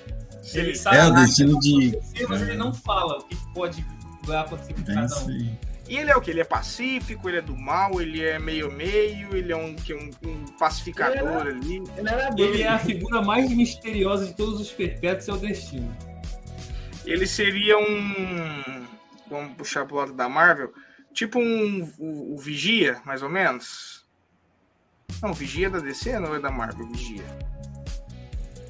Ele 0.54 0.74
sabe 0.74 0.96
É 0.96 1.06
o 1.06 1.14
destino 1.14 1.58
de. 1.60 1.70
que 1.70 1.78
vai 1.78 1.88
acontecer, 1.88 2.26
mas 2.28 2.42
ele 2.42 2.56
não 2.56 2.72
fala 2.72 3.18
o 3.18 3.24
que 3.24 3.36
pode 3.52 3.84
vai 4.28 4.38
acontecer 4.38 4.74
com 4.74 4.84
cada 4.84 5.20
um. 5.20 5.56
E 5.88 5.96
ele 5.96 6.10
é 6.10 6.16
o 6.16 6.20
que? 6.20 6.30
Ele 6.30 6.40
é 6.40 6.44
pacífico, 6.44 7.28
ele 7.28 7.38
é 7.38 7.42
do 7.42 7.56
mal, 7.56 8.00
ele 8.00 8.22
é 8.22 8.38
meio-meio, 8.38 9.34
ele 9.34 9.52
é 9.52 9.56
um, 9.56 9.74
que, 9.74 9.94
um, 9.94 10.10
um 10.22 10.44
pacificador 10.58 11.46
ali. 11.46 11.82
Ele 11.96 12.08
era 12.08 12.34
Ele 12.36 12.62
é 12.62 12.68
a 12.68 12.78
figura 12.78 13.22
mais 13.22 13.50
misteriosa 13.50 14.26
de 14.26 14.34
todos 14.34 14.60
os 14.60 14.70
perpétuos, 14.70 15.28
é 15.28 15.32
o 15.32 15.38
destino. 15.38 15.96
Ele 17.06 17.26
seria 17.26 17.78
um. 17.78 18.86
Vamos 19.30 19.56
puxar 19.56 19.86
pro 19.86 19.96
lado 19.96 20.12
da 20.12 20.28
Marvel. 20.28 20.74
Tipo 21.14 21.38
um. 21.38 21.90
O, 21.98 22.34
o 22.34 22.38
Vigia, 22.38 23.00
mais 23.06 23.22
ou 23.22 23.30
menos. 23.30 24.06
Não, 25.22 25.30
o 25.30 25.34
Vigia 25.34 25.68
é 25.68 25.70
da 25.70 25.78
DC 25.78 26.18
não 26.20 26.34
é 26.34 26.38
da 26.38 26.50
Marvel? 26.50 26.86
Vigia. 26.88 27.24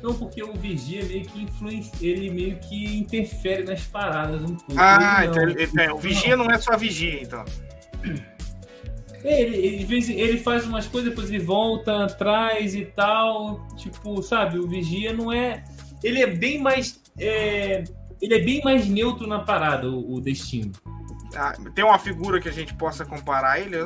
Não, 0.02 0.14
porque 0.14 0.42
o 0.42 0.52
Vigia 0.52 1.04
meio 1.04 1.24
que 1.24 1.42
influencia, 1.42 2.08
ele 2.08 2.30
meio 2.30 2.56
que 2.60 2.98
interfere 2.98 3.64
nas 3.64 3.82
paradas 3.82 4.40
um 4.42 4.54
pouco. 4.54 4.74
Ah, 4.76 5.24
então 5.26 5.42
ele- 5.42 5.68
é, 5.80 5.92
o 5.92 5.98
Vigia 5.98 6.36
não 6.36 6.46
é 6.50 6.58
só 6.58 6.76
Vigia, 6.76 7.22
então. 7.22 7.44
É, 9.24 9.42
ele, 9.42 9.56
ele, 9.56 10.12
ele 10.20 10.38
faz 10.38 10.64
umas 10.64 10.86
coisas, 10.86 11.10
depois 11.10 11.28
ele 11.28 11.40
volta 11.42 12.04
atrás 12.04 12.74
e 12.74 12.84
tal. 12.84 13.66
Tipo, 13.76 14.22
sabe, 14.22 14.58
o 14.58 14.68
Vigia 14.68 15.12
não 15.12 15.32
é. 15.32 15.64
Ele 16.04 16.22
é 16.22 16.26
bem 16.26 16.60
mais. 16.60 17.00
é, 17.18 17.82
ele 18.22 18.34
é 18.34 18.40
bem 18.40 18.60
mais 18.62 18.88
neutro 18.88 19.26
na 19.26 19.40
parada, 19.40 19.88
o, 19.90 20.14
o 20.14 20.20
destino. 20.20 20.72
Ah, 21.36 21.55
tem 21.74 21.84
uma 21.84 21.98
figura 21.98 22.40
que 22.40 22.48
a 22.48 22.52
gente 22.52 22.74
possa 22.74 23.05
comparar 23.05 23.60
ele? 23.60 23.76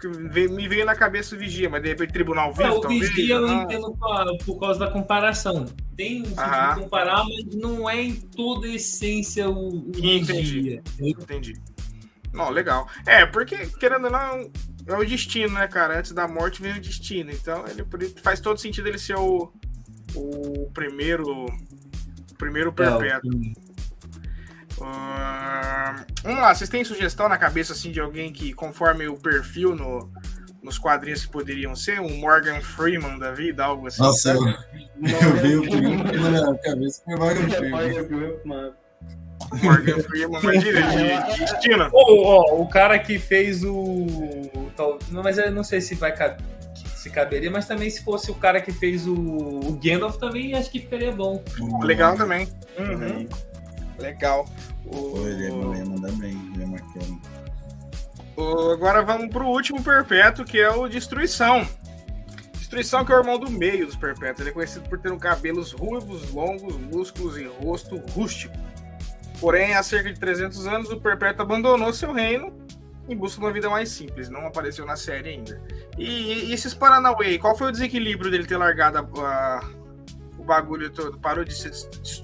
Que, 0.00 0.08
me 0.48 0.66
veio 0.68 0.84
na 0.84 0.96
cabeça 0.96 1.36
o 1.36 1.38
Vigia, 1.38 1.70
mas 1.70 1.80
de 1.82 1.88
repente 1.90 2.12
Tribunal 2.12 2.52
Vivo, 2.52 2.62
É, 2.68 2.70
o 2.72 2.80
talvez. 2.80 3.08
Vigia 3.10 3.34
eu 3.36 3.46
não. 3.46 3.62
entendo 3.62 3.96
por 4.44 4.58
causa 4.58 4.80
da 4.80 4.90
comparação. 4.90 5.64
Tem 5.96 6.22
um 6.22 6.24
sentido 6.26 6.74
de 6.74 6.80
comparar, 6.82 7.24
mas 7.24 7.54
não 7.54 7.88
é 7.88 8.02
em 8.02 8.14
toda 8.16 8.66
a 8.66 8.70
essência 8.74 9.48
o, 9.48 9.68
o 9.68 9.88
Entendi. 9.90 10.32
Vigia. 10.32 10.82
Entendi. 11.00 11.54
Não, 12.32 12.50
legal. 12.50 12.88
É, 13.06 13.24
porque, 13.26 13.66
querendo 13.78 14.04
ou 14.06 14.10
não, 14.10 14.50
é 14.86 14.94
o 14.96 15.04
destino, 15.04 15.54
né, 15.54 15.66
cara? 15.68 15.98
Antes 15.98 16.12
da 16.12 16.26
morte 16.28 16.60
vem 16.60 16.72
o 16.76 16.80
destino. 16.80 17.30
Então, 17.30 17.64
ele 17.68 17.84
faz 18.22 18.40
todo 18.40 18.58
sentido 18.58 18.88
ele 18.88 18.98
ser 18.98 19.16
o, 19.16 19.52
o 20.14 20.70
primeiro. 20.74 21.46
O 21.46 22.34
primeiro 22.36 22.70
É, 22.70 22.72
perpétuo. 22.72 23.30
o- 23.30 23.67
Ahn, 24.80 26.04
vamos 26.22 26.40
lá, 26.40 26.54
vocês 26.54 26.70
têm 26.70 26.84
sugestão 26.84 27.28
na 27.28 27.36
cabeça 27.36 27.72
assim 27.72 27.90
de 27.90 28.00
alguém 28.00 28.32
que, 28.32 28.52
conforme 28.52 29.08
o 29.08 29.16
perfil 29.16 29.74
no, 29.74 30.10
nos 30.62 30.78
quadrinhos 30.78 31.24
que 31.24 31.32
poderiam 31.32 31.74
ser, 31.74 32.00
um 32.00 32.16
Morgan 32.18 32.60
Freeman 32.60 33.18
da 33.18 33.32
vida, 33.32 33.64
algo 33.64 33.86
assim? 33.86 34.02
Nossa, 34.02 34.32
eu, 34.32 34.42
eu 34.42 35.36
vi 35.42 35.56
o 35.56 35.62
primeiro 35.62 36.20
na 36.20 36.30
minha 36.30 36.58
cabeça 36.58 37.02
foi 37.04 37.16
Morgan 37.16 37.50
Freeman. 37.50 38.72
Morgan 39.62 40.02
Freeman, 40.02 40.40
imagina, 40.42 40.82
de, 40.82 41.34
de 41.34 41.40
destino. 41.52 41.88
Ô, 41.92 42.24
ó, 42.24 42.60
o 42.60 42.68
cara 42.68 42.98
que 42.98 43.18
fez 43.18 43.64
o. 43.64 44.06
mas 45.10 45.38
eu 45.38 45.50
não 45.50 45.64
sei 45.64 45.80
se 45.80 45.94
vai 45.94 46.14
caber. 46.14 46.44
Se 46.96 47.10
caberia, 47.10 47.50
mas 47.50 47.66
também 47.66 47.88
se 47.88 48.02
fosse 48.02 48.30
o 48.30 48.34
cara 48.34 48.60
que 48.60 48.72
fez 48.72 49.06
o, 49.06 49.14
o 49.14 49.80
Gandalf 49.82 50.16
também 50.16 50.54
acho 50.54 50.70
que 50.70 50.80
ficaria 50.80 51.12
bom. 51.12 51.42
Legal 51.80 52.16
também. 52.16 52.48
Uhum. 52.76 53.28
Legal. 53.98 54.46
O- 54.86 55.18
ia 55.28 55.48
ia 55.48 55.84
mandar 55.84 56.12
bem, 56.12 56.36
ele 56.54 56.62
é 56.62 56.66
marcando. 56.66 57.20
o- 58.36 58.70
agora 58.70 59.02
vamos 59.02 59.28
pro 59.28 59.46
último 59.46 59.82
perpétuo, 59.82 60.44
que 60.44 60.58
é 60.60 60.70
o 60.70 60.88
Destruição. 60.88 61.66
Destruição 62.54 63.04
que 63.04 63.10
é 63.12 63.16
o 63.16 63.18
irmão 63.20 63.38
do 63.38 63.50
meio 63.50 63.86
dos 63.86 63.96
perpétuos. 63.96 64.40
Ele 64.40 64.50
é 64.50 64.52
conhecido 64.52 64.88
por 64.88 64.98
ter 64.98 65.10
um 65.10 65.18
cabelos 65.18 65.72
ruivos, 65.72 66.30
longos, 66.32 66.76
músculos 66.76 67.36
e 67.38 67.44
rosto 67.44 67.96
rústico. 68.14 68.54
Porém, 69.40 69.74
há 69.74 69.82
cerca 69.82 70.12
de 70.12 70.18
300 70.20 70.66
anos, 70.66 70.90
o 70.90 71.00
perpétuo 71.00 71.42
abandonou 71.42 71.92
seu 71.92 72.12
reino 72.12 72.52
em 73.08 73.16
busca 73.16 73.38
de 73.40 73.46
uma 73.46 73.52
vida 73.52 73.70
mais 73.70 73.88
simples. 73.88 74.28
Não 74.28 74.46
apareceu 74.46 74.84
na 74.84 74.96
série 74.96 75.30
ainda. 75.30 75.60
E, 75.96 76.48
e 76.48 76.52
esses 76.52 76.74
Paranauê, 76.74 77.38
qual 77.38 77.56
foi 77.56 77.68
o 77.68 77.72
desequilíbrio 77.72 78.30
dele 78.30 78.46
ter 78.46 78.56
largado 78.58 78.98
a- 78.98 79.20
a- 79.22 79.64
bagulho 80.48 80.90
todo? 80.90 81.16
Parou 81.18 81.44
de 81.44 81.54
se, 81.54 81.70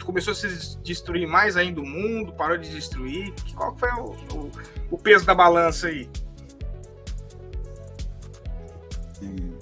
começou 0.04 0.32
a 0.32 0.34
se 0.34 0.76
destruir 0.82 1.26
mais 1.28 1.56
ainda 1.56 1.80
o 1.80 1.86
mundo? 1.86 2.32
Parou 2.32 2.58
de 2.58 2.68
destruir? 2.70 3.32
Qual 3.54 3.76
foi 3.76 3.88
o, 3.92 4.10
o- 4.36 4.50
o 4.90 4.98
peso 4.98 5.24
da 5.24 5.34
balança 5.34 5.86
aí? 5.86 6.08
Sim. 9.12 9.54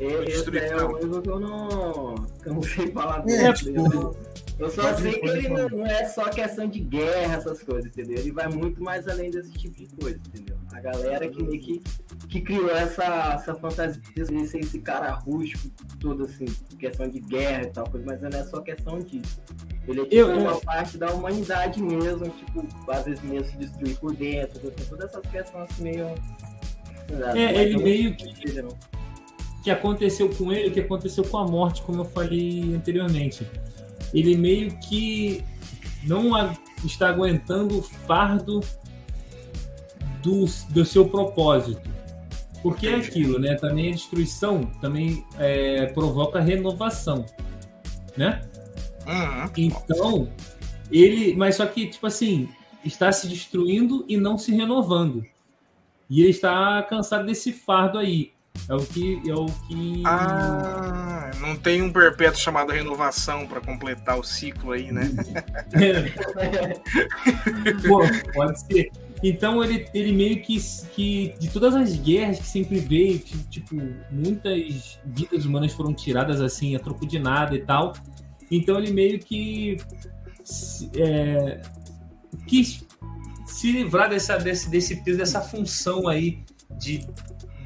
É 0.00 0.24
Destruição. 0.24 0.92
único 0.94 1.22
que 1.22 1.28
eu 1.28 1.38
não, 1.40 2.14
eu 2.44 2.54
não 2.54 2.62
sei 2.62 2.90
falar 2.90 3.24
É, 3.28 3.52
tipo, 3.52 4.16
Eu 4.58 4.70
só 4.70 4.94
sei 4.94 5.14
que 5.18 5.26
ele 5.28 5.48
não, 5.48 5.68
não 5.68 5.86
é 5.86 6.04
só 6.04 6.28
questão 6.28 6.66
de 6.68 6.78
guerra, 6.78 7.34
essas 7.36 7.62
coisas, 7.62 7.86
entendeu? 7.86 8.18
Ele 8.18 8.30
vai 8.30 8.48
muito 8.48 8.80
mais 8.82 9.08
além 9.08 9.30
desse 9.30 9.50
tipo 9.52 9.76
de 9.76 9.86
coisa, 9.96 10.16
entendeu? 10.28 10.56
A 10.72 10.80
galera 10.80 11.28
que 11.28 11.42
meio 11.42 11.60
que, 11.60 11.82
que 12.28 12.40
criou 12.40 12.70
essa, 12.70 13.34
essa 13.34 13.54
fantasia 13.56 14.00
de 14.14 14.46
ser 14.46 14.58
esse 14.60 14.78
cara 14.78 15.10
rústico, 15.12 15.68
tudo 15.98 16.24
assim, 16.24 16.44
questão 16.78 17.08
de 17.08 17.18
guerra 17.18 17.62
e 17.64 17.70
tal, 17.70 17.88
coisa, 17.90 18.06
mas 18.06 18.20
não 18.20 18.28
é 18.28 18.44
só 18.44 18.60
questão 18.60 18.98
disso. 19.00 19.40
Ele 19.88 20.00
é 20.00 20.04
tipo 20.04 20.14
Eu- 20.14 20.38
uma 20.38 20.52
eu- 20.52 20.60
parte 20.60 20.96
da 20.98 21.12
humanidade 21.12 21.82
mesmo, 21.82 22.28
tipo, 22.28 22.64
às 22.90 23.04
vezes 23.04 23.22
mesmo 23.24 23.46
se 23.48 23.56
destruir 23.58 23.96
por 23.98 24.14
dentro, 24.14 24.70
tem 24.70 24.86
todas 24.86 25.10
essas 25.10 25.26
questões 25.30 25.68
assim, 25.70 25.82
meio. 25.82 26.06
É, 27.36 27.62
ele 27.62 27.76
meio 27.82 28.16
que- 28.16 28.32
que. 28.32 28.62
que 29.64 29.70
aconteceu 29.70 30.28
com 30.30 30.52
ele, 30.52 30.68
o 30.68 30.72
que 30.72 30.80
aconteceu 30.80 31.24
com 31.24 31.38
a 31.38 31.46
morte, 31.46 31.82
como 31.82 32.00
eu 32.02 32.04
falei 32.04 32.74
anteriormente. 32.74 33.46
Ele 34.14 34.36
meio 34.36 34.76
que 34.78 35.44
não 36.04 36.30
está 36.84 37.08
aguentando 37.08 37.78
o 37.78 37.82
fardo 37.82 38.60
do, 40.22 40.46
do 40.70 40.84
seu 40.84 41.08
propósito. 41.08 41.92
Porque 42.62 42.86
é 42.86 42.94
aquilo, 42.94 43.38
né? 43.38 43.56
Também 43.56 43.90
a 43.90 43.92
destruição 43.92 44.64
também 44.80 45.22
é, 45.38 45.86
provoca 45.86 46.40
renovação, 46.40 47.26
né? 48.16 48.40
Uhum. 49.06 49.50
Então, 49.58 50.28
ele. 50.90 51.36
Mas 51.36 51.56
só 51.56 51.66
que, 51.66 51.86
tipo 51.88 52.06
assim, 52.06 52.48
está 52.82 53.12
se 53.12 53.28
destruindo 53.28 54.04
e 54.08 54.16
não 54.16 54.38
se 54.38 54.54
renovando. 54.54 55.24
E 56.08 56.20
ele 56.20 56.30
está 56.30 56.82
cansado 56.84 57.26
desse 57.26 57.52
fardo 57.52 57.98
aí. 57.98 58.32
É 58.68 58.74
o 58.74 58.80
que. 58.80 59.22
É 59.28 59.34
o 59.34 59.46
que. 59.46 60.02
Ah, 60.06 61.30
não 61.40 61.56
tem 61.56 61.82
um 61.82 61.92
perpétuo 61.92 62.40
chamado 62.40 62.72
renovação 62.72 63.46
para 63.46 63.60
completar 63.60 64.18
o 64.18 64.24
ciclo 64.24 64.72
aí, 64.72 64.90
né? 64.90 65.10
Pô, 67.86 68.00
pode 68.32 68.60
ser. 68.60 68.90
Então 69.22 69.62
ele, 69.62 69.86
ele 69.92 70.12
meio 70.12 70.40
que, 70.40 70.58
que. 70.94 71.34
De 71.38 71.50
todas 71.50 71.74
as 71.74 71.94
guerras 71.96 72.38
que 72.38 72.46
sempre 72.46 72.78
veio, 72.78 73.18
tipo, 73.18 73.76
muitas 74.10 74.98
vidas 75.04 75.44
humanas 75.44 75.72
foram 75.72 75.92
tiradas 75.92 76.40
assim, 76.40 76.74
a 76.74 76.78
troco 76.78 77.06
de 77.06 77.18
nada 77.18 77.54
e 77.54 77.60
tal. 77.60 77.92
Então 78.50 78.78
ele 78.78 78.92
meio 78.92 79.18
que 79.18 79.76
é, 80.96 81.60
quis 82.46 82.84
se 83.46 83.72
livrar 83.72 84.08
dessa, 84.08 84.36
desse, 84.36 84.70
desse 84.70 84.96
peso, 84.96 85.18
dessa 85.18 85.40
função 85.40 86.08
aí 86.08 86.42
de, 86.78 87.06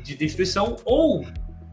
de 0.08 0.16
destruição, 0.16 0.76
ou 0.84 1.26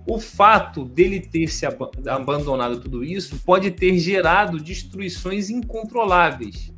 o 0.08 0.20
fato 0.20 0.86
dele 0.86 1.20
ter 1.20 1.48
se 1.48 1.66
ab 1.66 1.78
abandonado 2.08 2.80
tudo 2.80 3.04
isso 3.04 3.40
pode 3.44 3.72
ter 3.72 3.98
gerado 3.98 4.60
destruições 4.60 5.50
incontroláveis. 5.50 6.72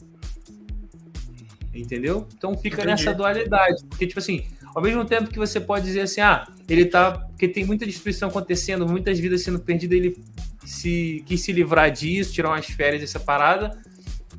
Entendeu? 1.73 2.27
Então 2.35 2.57
fica 2.57 2.77
Entendi. 2.77 2.87
nessa 2.87 3.13
dualidade. 3.13 3.83
Porque, 3.89 4.07
tipo 4.07 4.19
assim, 4.19 4.45
ao 4.73 4.81
mesmo 4.81 5.03
tempo 5.05 5.29
que 5.29 5.37
você 5.37 5.59
pode 5.59 5.85
dizer 5.85 6.01
assim, 6.01 6.21
ah, 6.21 6.47
ele 6.67 6.85
tá. 6.85 7.11
Porque 7.11 7.47
tem 7.47 7.65
muita 7.65 7.85
destruição 7.85 8.29
acontecendo, 8.29 8.87
muitas 8.87 9.19
vidas 9.19 9.41
sendo 9.41 9.59
perdidas, 9.59 9.97
ele 9.97 10.23
se 10.65 11.23
quis 11.25 11.41
se 11.41 11.51
livrar 11.51 11.91
disso, 11.91 12.33
tirar 12.33 12.49
umas 12.49 12.65
férias 12.65 13.01
dessa 13.01 13.19
parada. 13.19 13.79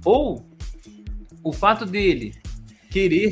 Ou 0.04 0.48
o 1.44 1.52
fato 1.52 1.84
dele 1.86 2.34
querer 2.90 3.30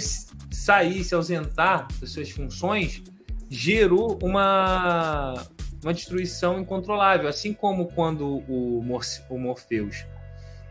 sair, 0.50 1.02
se 1.02 1.14
ausentar 1.14 1.88
das 2.00 2.10
suas 2.10 2.30
funções, 2.30 3.02
gerou 3.48 4.18
uma, 4.22 5.34
uma 5.82 5.94
destruição 5.94 6.60
incontrolável. 6.60 7.28
Assim 7.28 7.52
como 7.52 7.86
quando 7.86 8.42
o, 8.48 8.80
o 9.30 9.38
Morpheus 9.38 10.04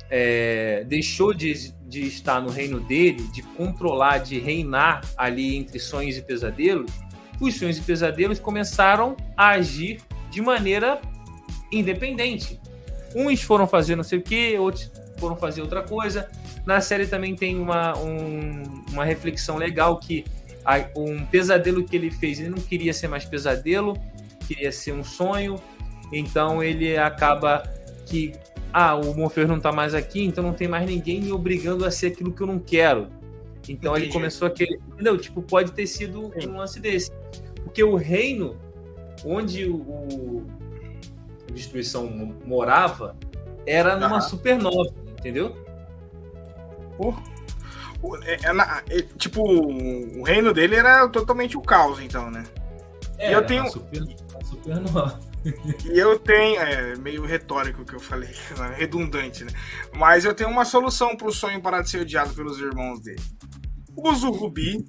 é, 0.10 0.84
deixou 0.86 1.34
de, 1.34 1.74
de 1.88 2.02
estar 2.02 2.42
no 2.42 2.50
reino 2.50 2.80
dele, 2.80 3.24
de 3.34 3.42
controlar, 3.42 4.20
de 4.20 4.40
reinar 4.40 5.02
ali 5.18 5.56
entre 5.56 5.80
sonhos 5.80 6.18
e 6.18 6.22
pesadelos, 6.22 6.92
os 7.40 7.58
sonhos 7.58 7.78
e 7.78 7.82
pesadelos 7.82 8.40
começaram 8.40 9.16
a 9.36 9.50
agir 9.50 10.02
de 10.30 10.42
maneira 10.42 11.02
independente. 11.72 12.60
Uns 13.16 13.42
foram 13.42 13.68
fazer 13.68 13.96
não 13.96 14.04
sei 14.04 14.20
o 14.20 14.22
que, 14.22 14.58
outros 14.58 14.92
foram 15.18 15.36
fazer 15.36 15.62
outra 15.62 15.82
coisa. 15.82 16.30
Na 16.66 16.82
série 16.82 17.08
também 17.08 17.36
tem 17.36 17.58
uma, 17.58 17.98
um, 17.98 18.84
uma 18.92 19.06
reflexão 19.06 19.58
legal 19.58 19.98
que 20.00 20.26
um 20.96 21.26
pesadelo 21.26 21.84
que 21.84 21.96
ele 21.96 22.10
fez, 22.10 22.40
ele 22.40 22.50
não 22.50 22.58
queria 22.58 22.94
ser 22.94 23.08
mais 23.08 23.26
pesadelo, 23.26 23.96
queria 24.48 24.72
ser 24.72 24.94
um 24.94 25.04
sonho. 25.04 25.56
Então 26.12 26.64
ele 26.64 26.98
acaba 26.98 27.64
que 28.06 28.34
ah, 28.74 28.96
o 28.96 29.16
Morpheus 29.16 29.48
não 29.48 29.60
tá 29.60 29.72
mais 29.72 29.94
aqui, 29.94 30.24
então 30.24 30.44
não 30.44 30.54
tem 30.54 30.68
mais 30.68 30.86
ninguém 30.86 31.22
me 31.22 31.32
obrigando 31.32 31.86
a 31.86 31.92
ser 31.92 32.08
aquilo 32.08 32.32
que 32.32 32.42
eu 32.42 32.48
não 32.48 32.60
quero. 32.60 33.08
Então 33.68 33.94
Entendi. 33.94 34.08
ele 34.08 34.14
começou 34.14 34.48
a 34.48 34.52
querer. 34.52 34.80
Entendeu? 34.94 35.18
Tipo, 35.18 35.42
pode 35.42 35.72
ter 35.72 35.88
sido 35.88 36.32
um 36.48 36.58
lance 36.58 36.80
desse. 36.80 37.12
Porque 37.64 37.84
o 37.84 37.96
reino 37.96 38.58
onde 39.24 39.66
o, 39.66 39.78
o 39.78 40.46
Destruição 41.52 42.08
morava 42.46 43.16
era 43.66 43.98
numa 43.98 44.22
supernova, 44.22 44.94
entendeu? 45.18 45.56
Por... 46.98 47.22
É, 48.24 48.34
é, 48.34 48.98
é, 48.98 49.02
tipo, 49.18 49.42
o 49.42 50.24
reino 50.24 50.54
dele 50.54 50.76
era 50.76 51.08
totalmente 51.10 51.58
o 51.58 51.62
caos, 51.62 52.00
então, 52.00 52.30
né? 52.30 52.44
É, 53.18 53.32
e 53.32 53.34
eu 53.34 53.46
tenho. 53.46 53.68
Super, 53.70 54.04
supernova. 54.44 55.20
E 55.86 56.00
eu 56.00 56.18
tenho, 56.18 56.60
é 56.60 56.96
meio 56.96 57.24
retórico 57.24 57.86
que 57.86 57.94
eu 57.94 58.00
falei, 58.00 58.32
né? 58.58 58.74
redundante, 58.76 59.44
né? 59.44 59.52
Mas 59.96 60.26
eu 60.26 60.34
tenho 60.34 60.50
uma 60.50 60.66
solução 60.66 61.16
para 61.16 61.28
o 61.28 61.32
sonho 61.32 61.62
parar 61.62 61.84
de 61.84 61.90
ser 61.92 62.02
odiado 62.02 62.34
pelos 62.34 62.60
irmãos 62.60 63.00
dele. 63.00 63.22
Usa 63.96 64.28
o 64.28 64.32
Rubi, 64.32 64.84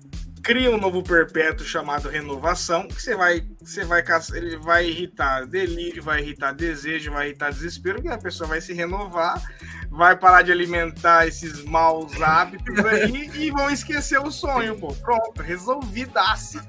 cria 0.46 0.70
um 0.70 0.78
novo 0.78 1.02
perpétuo 1.02 1.66
chamado 1.66 2.08
renovação, 2.08 2.86
que 2.86 3.02
você 3.02 3.16
vai, 3.16 3.44
você 3.60 3.84
vai, 3.84 4.04
ele 4.32 4.56
vai 4.58 4.86
irritar 4.86 5.44
delírio, 5.44 6.00
vai 6.00 6.20
irritar 6.20 6.52
desejo, 6.52 7.10
vai 7.10 7.26
irritar 7.26 7.50
desespero, 7.50 8.00
e 8.04 8.08
a 8.08 8.16
pessoa 8.16 8.48
vai 8.48 8.60
se 8.60 8.72
renovar, 8.72 9.42
vai 9.90 10.16
parar 10.16 10.42
de 10.42 10.52
alimentar 10.52 11.26
esses 11.26 11.64
maus 11.64 12.22
hábitos 12.22 12.78
aí 12.84 13.28
e 13.34 13.50
vão 13.50 13.68
esquecer 13.68 14.20
o 14.20 14.30
sonho, 14.30 14.78
pô. 14.78 14.94
Pronto, 14.94 15.42
resolvidaço, 15.42 16.60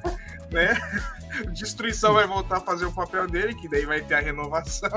né? 0.51 0.75
Destruição 1.51 2.13
vai 2.13 2.27
voltar 2.27 2.57
a 2.57 2.61
fazer 2.61 2.85
o 2.85 2.91
papel 2.91 3.27
dele, 3.27 3.55
que 3.55 3.67
daí 3.67 3.85
vai 3.85 4.01
ter 4.01 4.15
a 4.15 4.19
renovação. 4.19 4.89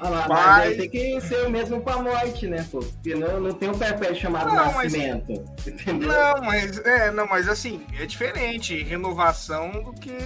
Olha 0.00 0.10
lá, 0.10 0.28
mas, 0.28 0.68
mas 0.68 0.76
tem 0.76 0.88
que 0.88 1.20
ser 1.20 1.46
o 1.46 1.50
mesmo 1.50 1.80
pra 1.80 1.98
morte, 1.98 2.46
né, 2.46 2.66
pô? 2.70 2.80
Porque 2.80 3.14
não, 3.14 3.40
não 3.40 3.52
tem 3.52 3.68
um 3.68 3.78
perpétuo 3.78 4.16
chamado 4.16 4.48
não, 4.48 4.72
nascimento. 4.72 5.26
Mas... 5.28 5.66
Entendeu? 5.66 6.08
Não, 6.08 6.42
mas 6.42 6.78
é, 6.78 7.10
não, 7.10 7.26
mas 7.26 7.48
assim, 7.48 7.86
é 7.98 8.06
diferente 8.06 8.82
renovação 8.82 9.70
do 9.70 9.92
que 9.92 10.16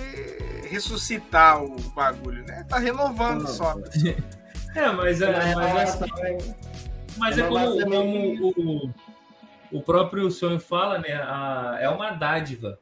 ressuscitar 0.68 1.62
o 1.62 1.76
bagulho, 1.90 2.44
né? 2.44 2.64
Tá 2.68 2.78
renovando 2.78 3.42
não, 3.42 3.50
só. 3.50 3.74
é, 4.74 4.90
mas 4.92 5.20
é, 5.20 5.30
é 5.30 5.54
mas, 5.54 6.02
assim, 6.02 6.54
mas 7.16 7.38
é 7.38 7.42
como, 7.42 8.52
como 8.52 8.92
o, 9.72 9.78
o 9.78 9.82
próprio 9.82 10.30
sonho 10.30 10.60
fala, 10.60 10.98
né? 10.98 11.14
A, 11.14 11.78
é 11.80 11.88
uma 11.88 12.10
dádiva 12.10 12.78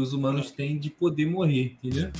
que 0.00 0.02
os 0.02 0.12
humanos 0.14 0.50
têm 0.50 0.78
de 0.78 0.88
poder 0.88 1.26
morrer, 1.26 1.76
entendeu? 1.82 2.10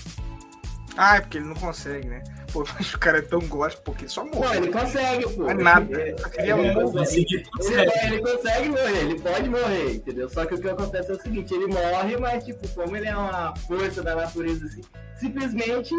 Ah, 0.97 1.16
é 1.16 1.20
porque 1.20 1.39
ele 1.39 1.47
não 1.47 1.55
consegue, 1.55 2.09
né? 2.09 2.23
Pô, 2.52 2.62
o 2.94 2.98
cara 2.98 3.19
é 3.19 3.23
tão 3.23 3.40
gosto 3.40 3.81
porque 3.82 4.07
só 4.07 4.24
morre. 4.24 4.40
Não, 4.40 4.55
ele 4.55 4.73
consegue, 4.73 5.24
pô. 5.31 5.43
Não 5.43 5.51
é 5.51 5.55
nada. 5.55 6.01
Ele, 6.01 6.11
ele, 6.11 6.74
consegue. 6.74 7.35
Ele, 7.35 7.44
consegue. 7.44 7.81
Ele, 7.81 8.15
ele, 8.15 8.20
consegue 8.20 8.69
morrer, 8.69 8.98
ele 8.98 9.20
pode 9.20 9.48
morrer, 9.48 9.94
entendeu? 9.94 10.28
Só 10.28 10.44
que 10.44 10.55
o 10.55 10.61
que 10.61 10.69
acontece 10.69 11.11
é 11.11 11.15
o 11.15 11.20
seguinte, 11.20 11.55
ele 11.55 11.69
morre, 11.69 12.16
mas 12.19 12.44
tipo, 12.44 12.69
como 12.74 12.97
ele 12.97 13.07
é 13.07 13.16
uma 13.16 13.57
força 13.57 14.02
da 14.02 14.15
natureza 14.15 14.66
assim, 14.66 14.82
simplesmente 15.16 15.94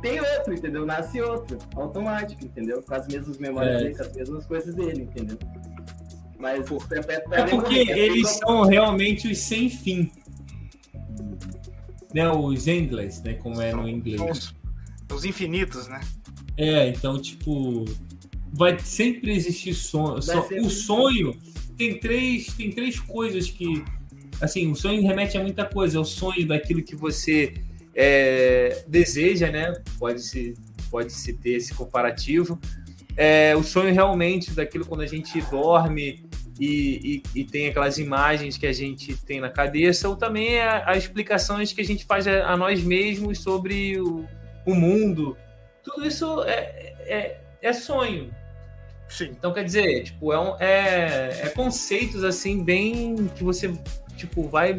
tem 0.00 0.20
outro, 0.20 0.54
entendeu? 0.54 0.86
Nasce 0.86 1.20
outro, 1.20 1.58
automático, 1.76 2.44
entendeu? 2.44 2.82
Com 2.82 2.94
as 2.94 3.06
mesmas 3.08 3.36
memórias 3.36 3.74
é. 3.74 3.78
dele, 3.78 3.94
com 3.96 4.02
as 4.02 4.12
mesmas 4.14 4.46
coisas 4.46 4.74
dele, 4.74 5.02
entendeu? 5.02 5.38
Mas 6.38 6.70
os 6.70 6.92
É 6.92 7.02
porque 7.46 7.84
morrer, 7.84 7.98
eles 7.98 8.30
são 8.30 8.62
realmente 8.62 9.30
os 9.30 9.38
sem 9.38 9.68
fim 9.68 10.10
né, 12.14 12.30
os 12.30 12.66
endless, 12.66 13.22
né, 13.22 13.34
como 13.34 13.60
é 13.60 13.72
no 13.72 13.88
inglês. 13.88 14.20
Os, 14.20 14.54
os 15.16 15.24
infinitos, 15.24 15.88
né? 15.88 16.00
É, 16.56 16.88
então, 16.88 17.20
tipo, 17.20 17.84
vai 18.52 18.78
sempre 18.80 19.32
existir 19.32 19.74
sonho. 19.74 20.20
So, 20.20 20.46
o 20.60 20.70
sonho 20.70 21.36
tem 21.76 21.98
três, 21.98 22.48
tem 22.48 22.70
três 22.70 22.98
coisas 22.98 23.48
que, 23.48 23.84
assim, 24.40 24.70
o 24.70 24.74
sonho 24.74 25.00
remete 25.02 25.38
a 25.38 25.42
muita 25.42 25.64
coisa. 25.64 25.98
É 25.98 26.00
o 26.00 26.04
sonho 26.04 26.46
daquilo 26.46 26.82
que 26.82 26.96
você 26.96 27.54
é, 27.94 28.84
deseja, 28.88 29.50
né? 29.50 29.72
Pode 29.98 30.20
se, 30.22 30.54
pode 30.90 31.12
se 31.12 31.32
ter 31.34 31.54
esse 31.54 31.74
comparativo. 31.74 32.58
É, 33.16 33.56
o 33.56 33.62
sonho 33.62 33.92
realmente 33.92 34.52
daquilo 34.52 34.84
quando 34.84 35.00
a 35.00 35.06
gente 35.06 35.40
dorme 35.42 36.24
e, 36.58 37.22
e, 37.34 37.40
e, 37.40 37.44
tem 37.44 37.68
aquelas 37.68 37.98
imagens 37.98 38.58
que 38.58 38.66
a 38.66 38.72
gente 38.72 39.14
tem 39.24 39.40
na 39.40 39.48
cabeça, 39.48 40.08
ou 40.08 40.16
também 40.16 40.60
as 40.60 40.98
explicações 40.98 41.72
que 41.72 41.80
a 41.80 41.84
gente 41.84 42.04
faz 42.04 42.26
a, 42.26 42.52
a 42.52 42.56
nós 42.56 42.82
mesmos 42.82 43.40
sobre 43.40 44.00
o, 44.00 44.24
o, 44.66 44.74
mundo. 44.74 45.36
Tudo 45.84 46.06
isso 46.06 46.42
é, 46.42 46.94
é, 47.06 47.40
é 47.62 47.72
sonho. 47.72 48.34
Sim. 49.08 49.30
Então, 49.30 49.52
quer 49.52 49.64
dizer, 49.64 50.02
tipo, 50.02 50.32
é, 50.32 50.40
um, 50.40 50.56
é, 50.58 51.42
é 51.44 51.48
conceitos 51.50 52.24
assim, 52.24 52.62
bem 52.62 53.28
que 53.36 53.44
você 53.44 53.72
tipo, 54.16 54.48
vai 54.48 54.76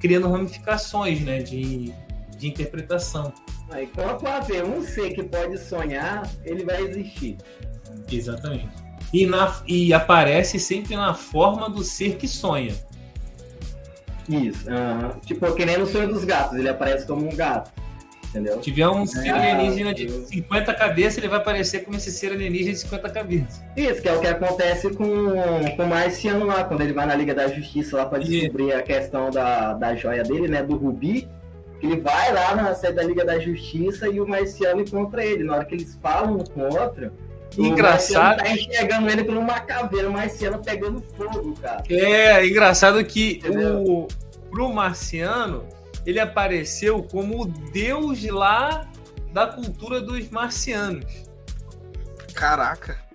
criando 0.00 0.28
ramificações 0.28 1.20
né, 1.20 1.38
de, 1.42 1.94
de 2.36 2.48
interpretação. 2.48 3.32
Aí, 3.70 3.86
quando 3.86 4.26
haver 4.26 4.64
um 4.64 4.82
ser 4.82 5.14
que 5.14 5.22
pode 5.22 5.58
sonhar, 5.58 6.28
ele 6.44 6.64
vai 6.64 6.82
existir. 6.82 7.36
Exatamente 8.10 8.85
e, 9.16 9.26
na, 9.26 9.62
e 9.66 9.94
aparece 9.94 10.58
sempre 10.58 10.94
na 10.94 11.14
forma 11.14 11.70
do 11.70 11.82
ser 11.82 12.16
que 12.16 12.28
sonha. 12.28 12.74
Isso, 14.28 14.66
tipo, 15.24 15.50
que 15.54 15.64
nem 15.64 15.78
no 15.78 15.86
sonho 15.86 16.08
dos 16.08 16.24
gatos, 16.24 16.58
ele 16.58 16.68
aparece 16.68 17.06
como 17.06 17.26
um 17.26 17.34
gato. 17.34 17.70
Entendeu? 18.28 18.56
Se 18.56 18.60
tiver 18.60 18.88
um 18.88 19.06
ser 19.06 19.30
alienígena 19.30 19.94
de 19.94 20.10
50 20.10 20.74
cabeças, 20.74 21.16
ele 21.16 21.28
vai 21.28 21.38
aparecer 21.38 21.84
como 21.84 21.96
esse 21.96 22.10
ser 22.10 22.32
alienígena 22.32 22.72
de 22.72 22.80
50 22.80 23.08
cabeças. 23.08 23.62
Isso, 23.74 24.02
que 24.02 24.08
é 24.08 24.12
o 24.12 24.20
que 24.20 24.26
acontece 24.26 24.90
com, 24.90 25.06
com 25.76 25.82
o 25.82 25.88
Marciano 25.88 26.44
lá, 26.44 26.64
quando 26.64 26.82
ele 26.82 26.92
vai 26.92 27.06
na 27.06 27.14
Liga 27.14 27.34
da 27.34 27.48
Justiça 27.48 27.96
lá 27.96 28.04
para 28.04 28.18
descobrir 28.18 28.66
e... 28.66 28.72
a 28.72 28.82
questão 28.82 29.30
da, 29.30 29.72
da 29.72 29.94
joia 29.94 30.22
dele, 30.24 30.48
né? 30.48 30.62
Do 30.62 30.76
Rubi. 30.76 31.26
Ele 31.80 32.00
vai 32.00 32.32
lá 32.32 32.54
na 32.54 32.74
sede 32.74 32.94
da 32.94 33.02
Liga 33.02 33.24
da 33.24 33.38
Justiça 33.38 34.08
e 34.08 34.20
o 34.20 34.28
Marciano 34.28 34.82
encontra 34.82 35.24
ele. 35.24 35.44
Na 35.44 35.54
hora 35.54 35.64
que 35.64 35.74
eles 35.74 35.98
falam 36.02 36.34
um 36.34 36.44
com 36.44 36.62
o 36.62 36.78
outro, 36.78 37.12
engraçado. 37.56 38.38
tá 38.38 38.50
enxergando 38.50 39.08
ele 39.08 39.24
por 39.24 39.36
uma 39.36 39.60
caveira, 39.60 40.08
o 40.08 40.12
marciano 40.12 40.62
pegando 40.62 41.00
fogo, 41.16 41.54
cara. 41.54 41.82
É, 41.88 42.46
engraçado 42.46 43.04
que 43.04 43.40
o, 43.48 44.06
pro 44.50 44.72
marciano, 44.72 45.66
ele 46.04 46.20
apareceu 46.20 47.02
como 47.02 47.42
o 47.42 47.46
deus 47.46 48.24
lá 48.24 48.88
da 49.32 49.46
cultura 49.46 50.00
dos 50.00 50.28
marcianos. 50.30 51.26
Caraca. 52.34 53.06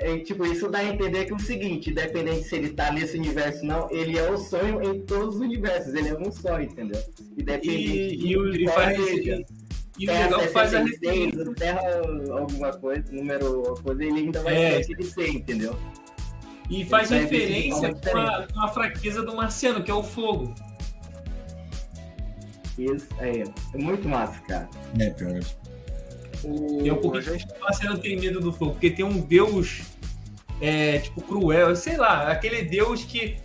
É, 0.00 0.18
tipo, 0.20 0.46
isso 0.46 0.68
dá 0.68 0.78
a 0.78 0.84
entender 0.84 1.26
que 1.26 1.32
é 1.32 1.36
o 1.36 1.38
seguinte, 1.38 1.90
independente 1.90 2.44
se 2.44 2.56
ele 2.56 2.70
tá 2.70 2.90
nesse 2.90 3.18
universo 3.18 3.60
ou 3.60 3.66
não, 3.66 3.90
ele 3.90 4.18
é 4.18 4.30
o 4.30 4.38
sonho 4.38 4.82
em 4.82 5.00
todos 5.02 5.36
os 5.36 5.40
universos, 5.42 5.94
ele 5.94 6.08
é 6.08 6.14
um 6.14 6.32
só, 6.32 6.58
entendeu? 6.58 6.98
Independente 7.36 8.14
e, 8.14 8.30
e, 8.30 8.38
o, 8.38 8.48
e 8.48 8.66
faz, 8.66 8.98
E 8.98 9.46
o 10.06 10.12
legal 10.12 10.40
faz 10.48 10.74
a 10.74 10.80
referência. 10.80 11.54
Terra 11.54 11.80
alguma 12.30 12.72
coisa, 12.72 13.04
número 13.10 13.74
coisa, 13.82 14.04
ele 14.04 14.20
ainda 14.20 14.42
vai 14.42 14.54
é. 14.54 14.82
ser 14.82 14.92
aquele 14.92 15.04
C, 15.04 15.28
entendeu? 15.28 15.76
E 16.70 16.84
faz 16.84 17.10
referência 17.10 17.94
com 17.94 18.18
a, 18.18 18.46
com 18.46 18.60
a, 18.60 18.68
fraqueza 18.68 19.22
do 19.22 19.34
marciano, 19.34 19.82
que 19.82 19.90
é 19.90 19.94
o 19.94 20.02
fogo. 20.02 20.54
Isso, 22.78 23.08
é, 23.18 23.42
é 23.74 23.78
muito 23.78 24.08
massa, 24.08 24.38
cara. 24.42 24.68
É, 24.98 25.10
pior. 25.10 25.40
O... 26.44 26.80
E 26.82 27.22
gente... 27.22 27.46
o 27.46 27.60
marciano 27.60 27.98
tem 27.98 28.20
medo 28.20 28.40
do 28.40 28.52
fogo, 28.52 28.72
porque 28.72 28.90
tem 28.90 29.04
um 29.04 29.20
deus, 29.20 29.82
é, 30.60 30.98
tipo, 30.98 31.22
cruel, 31.22 31.74
sei 31.74 31.96
lá, 31.96 32.30
aquele 32.30 32.62
deus 32.62 33.02
que, 33.02 33.36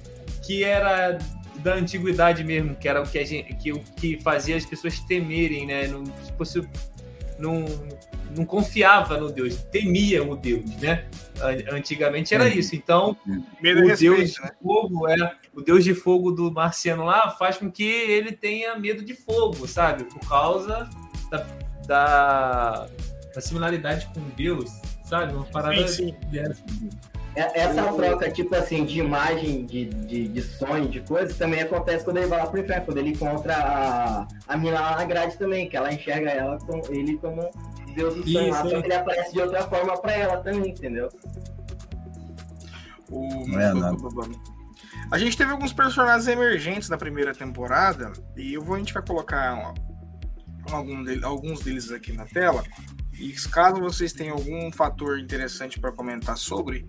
que 0.46 0.64
era 0.64 1.18
da 1.64 1.76
antiguidade 1.76 2.44
mesmo, 2.44 2.76
que 2.76 2.88
era 2.88 3.02
o 3.02 3.10
que, 3.10 3.18
a 3.18 3.26
gente, 3.26 3.54
que, 3.56 3.74
que 3.96 4.22
fazia 4.22 4.58
as 4.58 4.66
pessoas 4.66 5.00
temerem, 5.00 5.66
né? 5.66 5.88
Não, 5.88 6.04
tipo, 6.04 6.46
se, 6.46 6.62
não, 7.40 7.66
não 8.36 8.46
confiava 8.46 9.18
no 9.18 9.32
Deus, 9.32 9.56
temia 9.72 10.24
o 10.24 10.36
Deus, 10.36 10.66
né? 10.78 11.06
Antigamente 11.72 12.34
era 12.36 12.48
isso. 12.48 12.76
Então, 12.76 13.18
Medo 13.62 13.82
o 13.82 13.88
respeito, 13.88 14.16
Deus 14.16 14.40
né? 14.40 14.50
de 14.50 14.64
fogo 14.64 15.08
é 15.08 15.36
o 15.56 15.62
Deus 15.62 15.84
de 15.84 15.94
fogo 15.94 16.32
do 16.32 16.52
marciano 16.52 17.04
lá 17.04 17.30
faz 17.32 17.58
com 17.58 17.72
que 17.72 17.84
ele 17.84 18.32
tenha 18.32 18.78
medo 18.78 19.04
de 19.04 19.14
fogo, 19.14 19.68
sabe? 19.68 20.04
Por 20.06 20.20
causa 20.28 20.90
da, 21.30 21.48
da, 21.88 22.88
da 23.34 23.42
similaridade 23.42 24.08
com 24.14 24.22
Deus, 24.36 24.70
sabe? 25.06 25.34
Uma 25.34 25.46
parada 25.46 25.88
sim, 25.88 26.16
sim. 26.32 26.90
É, 27.36 27.62
essa 27.62 27.92
troca, 27.94 28.32
tipo 28.32 28.56
assim, 28.56 28.86
de 28.86 29.00
imagem, 29.00 29.66
de, 29.66 29.86
de, 29.86 30.28
de 30.28 30.42
sonho, 30.42 30.88
de 30.88 31.00
coisas, 31.02 31.36
também 31.36 31.62
acontece 31.62 32.06
quando 32.06 32.18
ele 32.18 32.28
vai 32.28 32.40
lá 32.40 32.46
pro 32.46 32.60
inferno, 32.60 32.86
quando 32.86 32.98
ele 33.00 33.10
encontra 33.10 33.56
a, 33.56 34.28
a 34.48 34.58
mina 34.58 34.80
lá 34.80 34.98
na 34.98 35.06
grade 35.06 35.38
também, 35.38 35.68
que 35.68 35.76
ela 35.76 35.92
enxerga 35.92 36.30
ela 36.30 36.60
com 36.60 36.82
ele 36.90 37.18
como 37.18 37.50
Deus 37.96 38.16
do 38.16 38.30
sonho 38.30 38.52
lá, 38.52 38.62
só 38.62 38.82
que 38.82 38.86
ele 38.86 38.94
aparece 38.94 39.34
de 39.34 39.42
outra 39.42 39.64
forma 39.64 40.00
pra 40.00 40.14
ela 40.14 40.38
também, 40.38 40.72
entendeu? 40.72 41.10
O... 43.10 43.48
Não 43.48 43.60
é 43.60 43.74
nada. 43.74 43.98
A 45.12 45.18
gente 45.18 45.36
teve 45.36 45.52
alguns 45.52 45.74
personagens 45.74 46.28
emergentes 46.28 46.88
na 46.88 46.98
primeira 46.98 47.34
temporada, 47.34 48.14
e 48.38 48.54
eu 48.54 48.62
vou, 48.62 48.76
a 48.76 48.80
gente 48.80 48.94
vai 48.94 49.04
colocar 49.04 49.74
algum 50.72 51.04
dele, 51.04 51.26
alguns 51.26 51.62
deles 51.62 51.92
aqui 51.92 52.14
na 52.14 52.26
tela. 52.26 52.64
E 53.20 53.32
caso 53.50 53.80
vocês 53.80 54.14
tenham 54.14 54.36
algum 54.36 54.72
fator 54.72 55.20
interessante 55.20 55.80
para 55.80 55.92
comentar 55.92 56.38
sobre, 56.38 56.86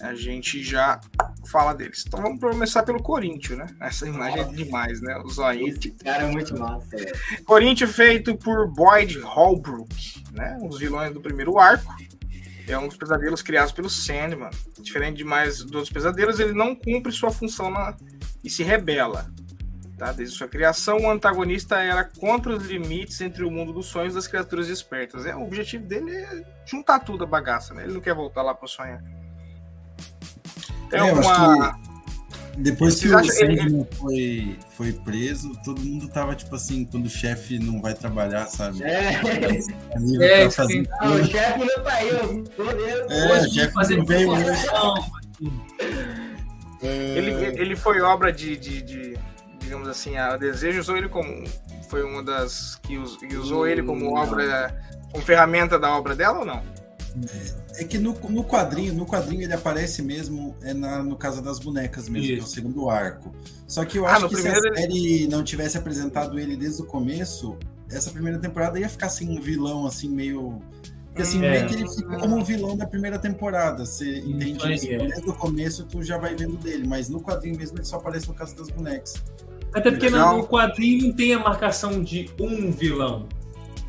a 0.00 0.14
gente 0.14 0.62
já 0.62 1.00
fala 1.46 1.72
deles. 1.72 2.04
Então 2.06 2.20
vamos 2.20 2.40
começar 2.40 2.82
pelo 2.82 3.02
Corinthians, 3.02 3.58
né? 3.58 3.66
Essa 3.80 4.06
imagem 4.06 4.40
é 4.40 4.44
demais, 4.44 5.00
né? 5.00 5.16
O 5.24 5.28
zoinho. 5.28 5.68
Esse 5.68 5.90
cara 5.90 6.24
é 6.24 6.30
muito 6.30 6.58
massa. 6.58 6.86
É. 6.94 7.40
Corinthians 7.42 7.94
feito 7.94 8.36
por 8.36 8.68
Boyd 8.68 9.18
Holbrook, 9.20 10.24
né? 10.32 10.58
Um 10.60 10.68
dos 10.68 10.78
vilões 10.78 11.12
do 11.12 11.20
primeiro 11.20 11.58
arco. 11.58 11.94
É 12.66 12.78
um 12.78 12.88
dos 12.88 12.96
pesadelos 12.96 13.42
criados 13.42 13.72
pelo 13.72 13.90
Sandman. 13.90 14.50
Diferente 14.80 15.18
demais 15.18 15.58
dos 15.58 15.72
outros 15.72 15.90
pesadelos, 15.90 16.40
ele 16.40 16.54
não 16.54 16.74
cumpre 16.74 17.12
sua 17.12 17.30
função 17.30 17.70
na... 17.70 17.94
e 18.42 18.48
se 18.48 18.62
rebela. 18.62 19.30
Tá? 19.96 20.10
Desde 20.10 20.36
sua 20.36 20.48
criação, 20.48 20.98
o 20.98 21.10
antagonista 21.10 21.76
era 21.76 22.02
contra 22.02 22.52
os 22.52 22.66
limites 22.66 23.20
entre 23.20 23.44
o 23.44 23.50
mundo 23.50 23.72
dos 23.72 23.86
sonhos 23.86 24.14
das 24.14 24.26
criaturas 24.26 24.68
espertas. 24.68 25.24
É, 25.24 25.36
o 25.36 25.44
objetivo 25.44 25.86
dele 25.86 26.10
é 26.10 26.44
juntar 26.66 26.98
tudo 26.98 27.22
a 27.22 27.26
bagaça, 27.26 27.72
né? 27.74 27.84
Ele 27.84 27.94
não 27.94 28.00
quer 28.00 28.14
voltar 28.14 28.42
lá 28.42 28.54
para 28.54 28.66
sonhar. 28.66 29.02
Tem 30.90 30.98
é, 30.98 31.10
alguma... 31.10 31.78
Depois 32.56 33.00
que 33.00 33.08
o 33.08 33.24
Sandman 33.24 33.86
foi, 33.98 34.58
foi 34.70 34.92
preso, 34.92 35.52
todo 35.64 35.80
mundo 35.80 36.08
tava 36.08 36.36
tipo 36.36 36.54
assim, 36.54 36.84
quando 36.84 37.06
o 37.06 37.10
chefe 37.10 37.58
não 37.58 37.82
vai 37.82 37.94
trabalhar, 37.94 38.46
sabe? 38.46 38.82
É, 38.84 39.14
é 39.14 39.18
não, 39.98 40.46
o 40.46 40.50
chefe 40.50 40.78
não 40.78 41.82
tá 41.82 41.92
aí, 41.94 42.08
eu 42.08 42.44
É, 43.10 43.40
o 43.40 43.50
chefe 43.50 43.96
não 43.96 44.04
veio 44.04 44.30
hoje. 44.30 44.66
Ele, 46.80 47.60
ele 47.60 47.76
foi 47.76 48.00
obra 48.00 48.32
de, 48.32 48.56
de, 48.56 48.82
de 48.82 49.18
digamos 49.64 49.88
assim, 49.88 50.16
a 50.16 50.36
Desejo 50.36 50.80
usou 50.80 50.96
ele 50.96 51.08
como. 51.08 51.44
Foi 51.88 52.02
uma 52.02 52.22
das 52.22 52.76
que, 52.82 52.96
usou 53.36 53.66
ele 53.66 53.82
como 53.82 54.14
obra. 54.14 54.74
como 55.10 55.24
ferramenta 55.24 55.78
da 55.78 55.96
obra 55.96 56.14
dela 56.14 56.40
ou 56.40 56.44
não? 56.44 56.62
É, 57.76 57.82
é 57.82 57.84
que 57.84 57.98
no, 57.98 58.12
no 58.28 58.44
quadrinho, 58.44 58.92
no 58.92 59.06
quadrinho 59.06 59.42
ele 59.42 59.52
aparece 59.52 60.02
mesmo 60.02 60.56
é 60.62 60.74
na, 60.74 61.02
no 61.02 61.16
Casa 61.16 61.40
das 61.40 61.58
Bonecas 61.58 62.08
mesmo, 62.08 62.26
Isso. 62.26 62.34
que 62.34 62.40
é 62.40 62.44
o 62.44 62.46
segundo 62.46 62.90
arco. 62.90 63.34
Só 63.66 63.84
que 63.84 63.98
eu 63.98 64.06
ah, 64.06 64.16
acho 64.16 64.28
que 64.28 64.36
se 64.36 64.48
a 64.48 64.54
série 64.54 64.82
ele... 64.82 65.28
não 65.28 65.44
tivesse 65.44 65.78
apresentado 65.78 66.38
ele 66.38 66.56
desde 66.56 66.82
o 66.82 66.86
começo, 66.86 67.56
essa 67.88 68.10
primeira 68.10 68.38
temporada 68.38 68.78
ia 68.78 68.88
ficar 68.88 69.06
assim 69.06 69.28
um 69.28 69.40
vilão 69.40 69.86
assim 69.86 70.08
meio 70.08 70.60
porque 71.14 71.22
assim, 71.22 71.44
é. 71.44 71.50
meio 71.50 71.66
que 71.68 71.74
ele 71.76 71.88
fica 71.88 72.18
como 72.18 72.36
um 72.36 72.42
vilão 72.42 72.76
da 72.76 72.88
primeira 72.88 73.20
temporada. 73.20 73.86
Você 73.86 74.18
entende 74.18 74.74
isso? 74.74 74.88
Desde 74.88 75.30
o 75.30 75.32
começo 75.32 75.84
tu 75.84 76.02
já 76.02 76.18
vai 76.18 76.34
vendo 76.34 76.56
dele, 76.56 76.84
mas 76.88 77.08
no 77.08 77.22
quadrinho 77.22 77.56
mesmo 77.56 77.78
ele 77.78 77.84
só 77.84 77.96
aparece 77.98 78.26
no 78.26 78.34
caso 78.34 78.56
das 78.56 78.68
bonecas. 78.68 79.22
Até 79.74 79.90
porque 79.90 80.08
no, 80.08 80.38
no 80.38 80.46
quadrinho 80.46 81.08
não 81.08 81.12
tem 81.12 81.34
a 81.34 81.38
marcação 81.38 82.02
de 82.02 82.30
um 82.40 82.70
vilão. 82.70 83.28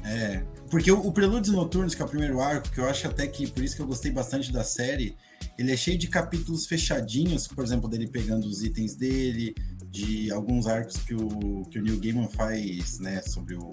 É. 0.03 0.43
Porque 0.69 0.91
o, 0.91 0.99
o 0.99 1.11
Prelúdios 1.11 1.55
Noturnos, 1.55 1.93
que 1.93 2.01
é 2.01 2.05
o 2.05 2.07
primeiro 2.07 2.41
arco, 2.41 2.69
que 2.71 2.79
eu 2.79 2.89
acho 2.89 3.07
até 3.07 3.27
que 3.27 3.47
por 3.47 3.63
isso 3.63 3.75
que 3.75 3.81
eu 3.81 3.87
gostei 3.87 4.11
bastante 4.11 4.51
da 4.51 4.63
série, 4.63 5.15
ele 5.57 5.71
é 5.71 5.77
cheio 5.77 5.97
de 5.97 6.07
capítulos 6.07 6.65
fechadinhos, 6.65 7.47
por 7.47 7.63
exemplo, 7.63 7.87
dele 7.87 8.07
pegando 8.07 8.47
os 8.47 8.63
itens 8.63 8.95
dele, 8.95 9.53
de 9.89 10.31
alguns 10.31 10.67
arcos 10.67 10.97
que 10.97 11.13
o, 11.13 11.63
que 11.69 11.79
o 11.79 11.83
Neil 11.83 11.99
Gaiman 11.99 12.27
faz, 12.27 12.99
né, 12.99 13.21
sobre 13.21 13.55
o. 13.55 13.69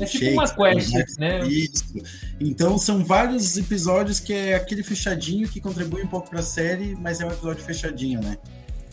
É 0.00 0.06
tipo 0.06 0.32
uma 0.32 0.48
quest, 0.48 1.18
né? 1.18 1.46
Isso. 1.46 1.84
Então 2.40 2.78
são 2.78 3.04
vários 3.04 3.58
episódios 3.58 4.18
que 4.18 4.32
é 4.32 4.54
aquele 4.54 4.82
fechadinho 4.82 5.46
que 5.46 5.60
contribui 5.60 6.02
um 6.02 6.08
pouco 6.08 6.30
para 6.30 6.40
a 6.40 6.42
série, 6.42 6.96
mas 6.96 7.20
é 7.20 7.26
um 7.26 7.30
episódio 7.30 7.62
fechadinho, 7.62 8.20
né? 8.22 8.38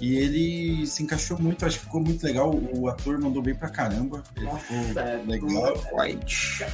E 0.02 0.16
ele 0.16 0.86
se 0.86 1.04
encaixou 1.04 1.38
muito, 1.38 1.66
acho 1.66 1.80
que 1.80 1.86
ficou 1.86 2.02
muito 2.02 2.24
legal. 2.24 2.54
O 2.74 2.88
ator 2.88 3.20
mandou 3.20 3.42
bem 3.42 3.54
pra 3.54 3.70
caramba. 3.70 4.24
Ele 4.36 4.46
Nossa, 4.46 4.60
ficou 4.60 5.02
é 5.02 5.22
legal. 5.26 5.50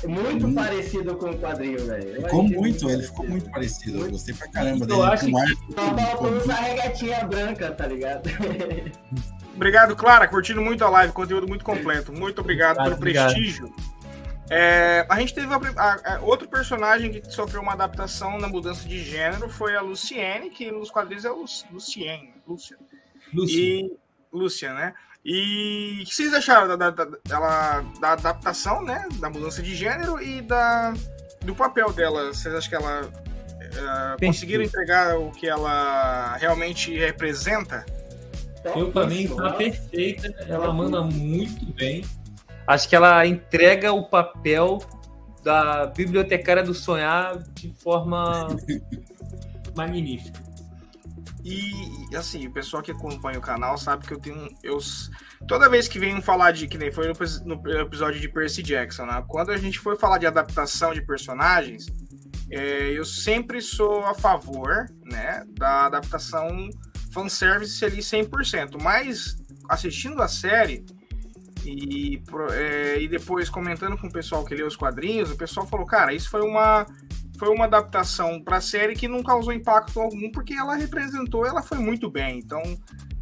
Muito, 0.07 0.47
muito 0.47 0.53
parecido 0.53 1.15
com 1.15 1.31
o 1.31 1.39
quadrinho, 1.39 1.85
velho. 1.85 2.21
Ficou 2.21 2.43
muito, 2.43 2.89
ele 2.89 3.03
ficou 3.03 3.27
muito 3.27 3.49
parecido. 3.49 4.05
Eu 4.05 4.11
gostei 4.11 4.35
pra 4.35 4.47
caramba 4.49 4.85
dele. 4.85 4.99
Eu 4.99 5.03
acho 5.03 5.25
que 5.25 5.73
só 5.73 5.95
faltou 5.95 6.37
usar 6.37 6.55
regatinha 6.55 7.25
branca, 7.25 7.71
tá 7.71 7.87
ligado? 7.87 8.29
Obrigado, 9.55 9.95
Clara. 9.95 10.27
Curtindo 10.27 10.61
muito 10.61 10.83
a 10.83 10.89
live, 10.89 11.13
conteúdo 11.13 11.47
muito 11.47 11.63
completo. 11.63 12.11
Muito 12.11 12.41
obrigado 12.41 12.77
ah, 12.79 12.83
pelo 12.83 12.95
obrigado. 12.95 13.33
prestígio. 13.33 13.73
É, 14.49 15.05
a 15.09 15.19
gente 15.19 15.33
teve 15.33 15.51
a, 15.51 15.57
a, 15.57 16.15
a, 16.15 16.19
outro 16.21 16.47
personagem 16.47 17.11
que 17.11 17.31
sofreu 17.31 17.61
uma 17.61 17.73
adaptação 17.73 18.37
na 18.37 18.47
mudança 18.47 18.87
de 18.87 19.03
gênero 19.03 19.49
foi 19.49 19.75
a 19.75 19.81
Luciene, 19.81 20.51
que 20.51 20.69
nos 20.71 20.91
quadrinhos 20.91 21.25
é 21.25 21.29
Lu, 21.29 21.45
Luciene, 21.71 22.33
Lúcia. 22.47 22.77
Lúcia. 23.35 23.59
E, 23.59 23.91
Lúcia, 24.31 24.73
né? 24.73 24.93
E 25.23 26.01
o 26.01 26.05
que 26.05 26.15
vocês 26.15 26.33
acharam 26.33 26.77
da, 26.77 26.91
da, 26.91 27.05
da, 27.05 27.81
da, 27.99 28.11
adaptação, 28.11 28.83
né? 28.83 29.07
Da 29.19 29.29
mudança 29.29 29.61
de 29.61 29.75
gênero 29.75 30.21
e 30.21 30.41
da, 30.41 30.93
do 31.43 31.55
papel 31.55 31.91
dela? 31.91 32.27
Vocês 32.27 32.53
acham 32.53 32.69
que 32.69 32.75
ela 32.75 33.01
uh, 33.05 34.25
conseguiram 34.25 34.63
entregar 34.63 35.17
o 35.17 35.31
que 35.31 35.47
ela 35.47 36.37
realmente 36.37 36.95
representa? 36.95 37.83
Eu, 38.75 38.91
pra 38.91 39.07
mim, 39.07 39.27
tá 39.27 39.53
perfeita. 39.53 40.33
Ela 40.47 40.71
manda 40.71 41.01
muito 41.01 41.65
bem. 41.73 42.03
Acho 42.67 42.89
que 42.89 42.95
ela 42.95 43.25
entrega 43.25 43.93
o 43.93 44.07
papel 44.07 44.79
da 45.43 45.87
bibliotecária 45.87 46.63
do 46.63 46.73
sonhar 46.73 47.37
de 47.53 47.71
forma 47.73 48.47
magnífica. 49.75 50.44
E 51.47 52.15
assim, 52.15 52.47
o 52.47 52.51
pessoal 52.51 52.81
que 52.81 52.91
acompanha 52.91 53.37
o 53.37 53.41
canal 53.41 53.77
sabe 53.77 54.07
que 54.07 54.13
eu 54.15 54.19
tenho. 54.19 54.49
Eu, 54.63 54.79
toda 55.47 55.69
vez 55.69 55.87
que 55.87 55.99
venho 55.99 56.19
falar 56.19 56.51
de. 56.51 56.67
Que 56.67 56.75
nem 56.75 56.91
foi 56.91 57.07
no, 57.07 57.13
no 57.55 57.71
episódio 57.79 58.19
de 58.19 58.27
Percy 58.27 58.63
Jackson, 58.63 59.05
né? 59.05 59.23
Quando 59.27 59.51
a 59.51 59.57
gente 59.57 59.77
for 59.77 59.95
falar 59.95 60.17
de 60.17 60.25
adaptação 60.25 60.91
de 60.91 61.03
personagens, 61.03 61.85
é, 62.49 62.89
eu 62.89 63.05
sempre 63.05 63.61
sou 63.61 64.03
a 64.07 64.15
favor 64.15 64.87
né, 65.03 65.43
da 65.49 65.85
adaptação 65.85 66.67
fanservice 67.11 67.85
ali 67.85 67.99
100%. 67.99 68.81
Mas 68.81 69.37
assistindo 69.69 70.23
a 70.23 70.27
série 70.27 70.83
e, 71.63 72.23
é, 72.53 72.99
e 72.99 73.07
depois 73.07 73.51
comentando 73.51 73.95
com 73.99 74.07
o 74.07 74.11
pessoal 74.11 74.43
que 74.43 74.55
lê 74.55 74.63
os 74.63 74.75
quadrinhos, 74.75 75.29
o 75.29 75.37
pessoal 75.37 75.67
falou: 75.67 75.85
cara, 75.85 76.11
isso 76.11 76.27
foi 76.27 76.41
uma 76.41 76.87
foi 77.37 77.49
uma 77.49 77.65
adaptação 77.65 78.41
para 78.41 78.57
a 78.57 78.61
série 78.61 78.95
que 78.95 79.07
não 79.07 79.23
causou 79.23 79.53
impacto 79.53 79.99
algum 79.99 80.31
porque 80.31 80.53
ela 80.53 80.75
representou, 80.75 81.45
ela 81.45 81.61
foi 81.61 81.77
muito 81.77 82.09
bem. 82.09 82.39
Então 82.39 82.61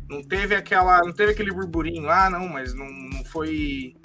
não 0.10 0.22
teve 0.22 0.56
aquela, 0.56 1.00
não 1.00 1.14
teve 1.14 1.32
aquele 1.32 1.52
burburinho, 1.52 2.10
ah, 2.10 2.30
não, 2.30 2.48
mas 2.48 2.74
não, 2.74 2.88
não 2.88 3.24
foi 3.26 3.96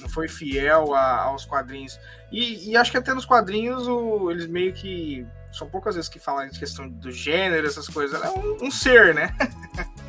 não 0.00 0.08
foi 0.08 0.28
fiel 0.28 0.94
a, 0.94 1.22
aos 1.22 1.44
quadrinhos. 1.44 1.98
E, 2.30 2.70
e, 2.70 2.76
acho 2.76 2.90
que 2.90 2.96
até 2.96 3.12
nos 3.12 3.24
quadrinhos 3.24 3.86
o, 3.88 4.30
eles 4.30 4.46
meio 4.46 4.72
que 4.72 5.26
são 5.52 5.68
poucas 5.68 5.96
vezes 5.96 6.08
que 6.08 6.18
falam 6.18 6.48
de 6.48 6.58
questão 6.58 6.88
do 6.88 7.10
gênero, 7.10 7.66
essas 7.66 7.88
coisas. 7.88 8.22
É 8.22 8.30
um, 8.30 8.66
um 8.66 8.70
ser, 8.70 9.14
né? 9.14 9.34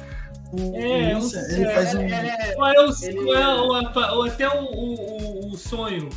É, 0.52 1.15
um, 1.15 1.30
ele 1.52 1.69
faz 1.76 1.94
um... 1.94 2.02
É, 2.02 2.53
é, 2.53 2.56
ou, 2.57 2.65
é 2.65 2.80
o, 2.80 2.88
ou, 2.88 3.36
é, 3.36 3.48
ou, 3.48 4.18
ou 4.18 4.23
até 4.26 4.49
o, 4.49 4.64
o, 4.64 5.52
o 5.52 5.56
sonho 5.56 6.10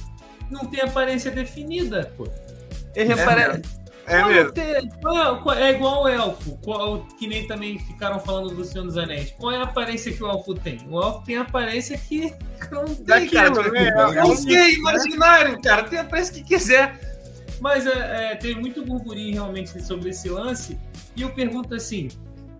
não 0.50 0.60
tem 0.60 0.80
aparência 0.80 1.30
definida, 1.30 2.10
pô. 2.16 2.26
Ele 2.94 3.12
É 3.12 3.22
apare- 3.22 3.62
É 4.04 4.18
Qual 4.18 4.30
mesmo. 4.32 4.52
tem- 4.52 4.88
qual- 5.00 5.42
qual- 5.42 5.56
é 5.56 5.70
igual 5.70 6.02
o 6.04 6.08
elfo, 6.08 6.58
qual- 6.64 7.06
que 7.18 7.28
nem 7.28 7.46
também 7.46 7.78
ficaram 7.78 8.18
falando 8.18 8.52
do 8.52 8.64
Senhor 8.64 8.84
dos 8.84 8.96
Anéis. 8.98 9.32
Qual 9.38 9.52
é 9.52 9.58
a 9.58 9.62
aparência 9.62 10.12
que 10.12 10.22
o 10.24 10.26
elfo 10.28 10.54
tem? 10.54 10.80
O 10.90 11.00
elfo 11.00 11.24
tem 11.24 11.36
a 11.36 11.42
aparência 11.42 11.96
que 11.96 12.34
não 12.72 12.84
tem, 12.84 13.04
Daquilo, 13.04 13.54
cara. 13.54 13.70
né? 13.70 13.88
É 13.88 14.18
É 14.18 14.24
um- 14.24 14.34
sei, 14.34 14.74
imaginário, 14.74 15.60
cara. 15.62 15.84
Tem 15.84 16.00
a 16.00 16.02
aparência 16.02 16.34
que 16.34 16.42
quiser. 16.42 16.98
Mas 17.60 17.86
é, 17.86 18.32
é, 18.32 18.34
tem 18.34 18.56
muito 18.56 18.84
burburinho 18.84 19.34
realmente 19.34 19.80
sobre 19.80 20.10
esse 20.10 20.28
lance. 20.28 20.76
E 21.14 21.22
eu 21.22 21.30
pergunto 21.30 21.72
assim: 21.72 22.08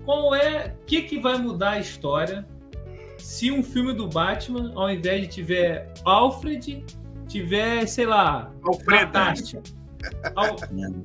qual 0.04 0.32
é. 0.36 0.76
O 0.80 0.84
que, 0.86 1.02
que 1.02 1.18
vai 1.18 1.36
mudar 1.38 1.70
a 1.70 1.78
história 1.80 2.46
se 3.18 3.50
um 3.50 3.64
filme 3.64 3.92
do 3.92 4.06
Batman, 4.09 4.72
ao 4.76 4.88
invés 4.88 5.22
de 5.22 5.26
tiver 5.26 5.92
Alfred, 6.04 6.84
tiver, 7.26 7.84
sei 7.86 8.06
lá, 8.06 8.52
Alfreda. 8.64 9.06
Natasha? 9.06 9.60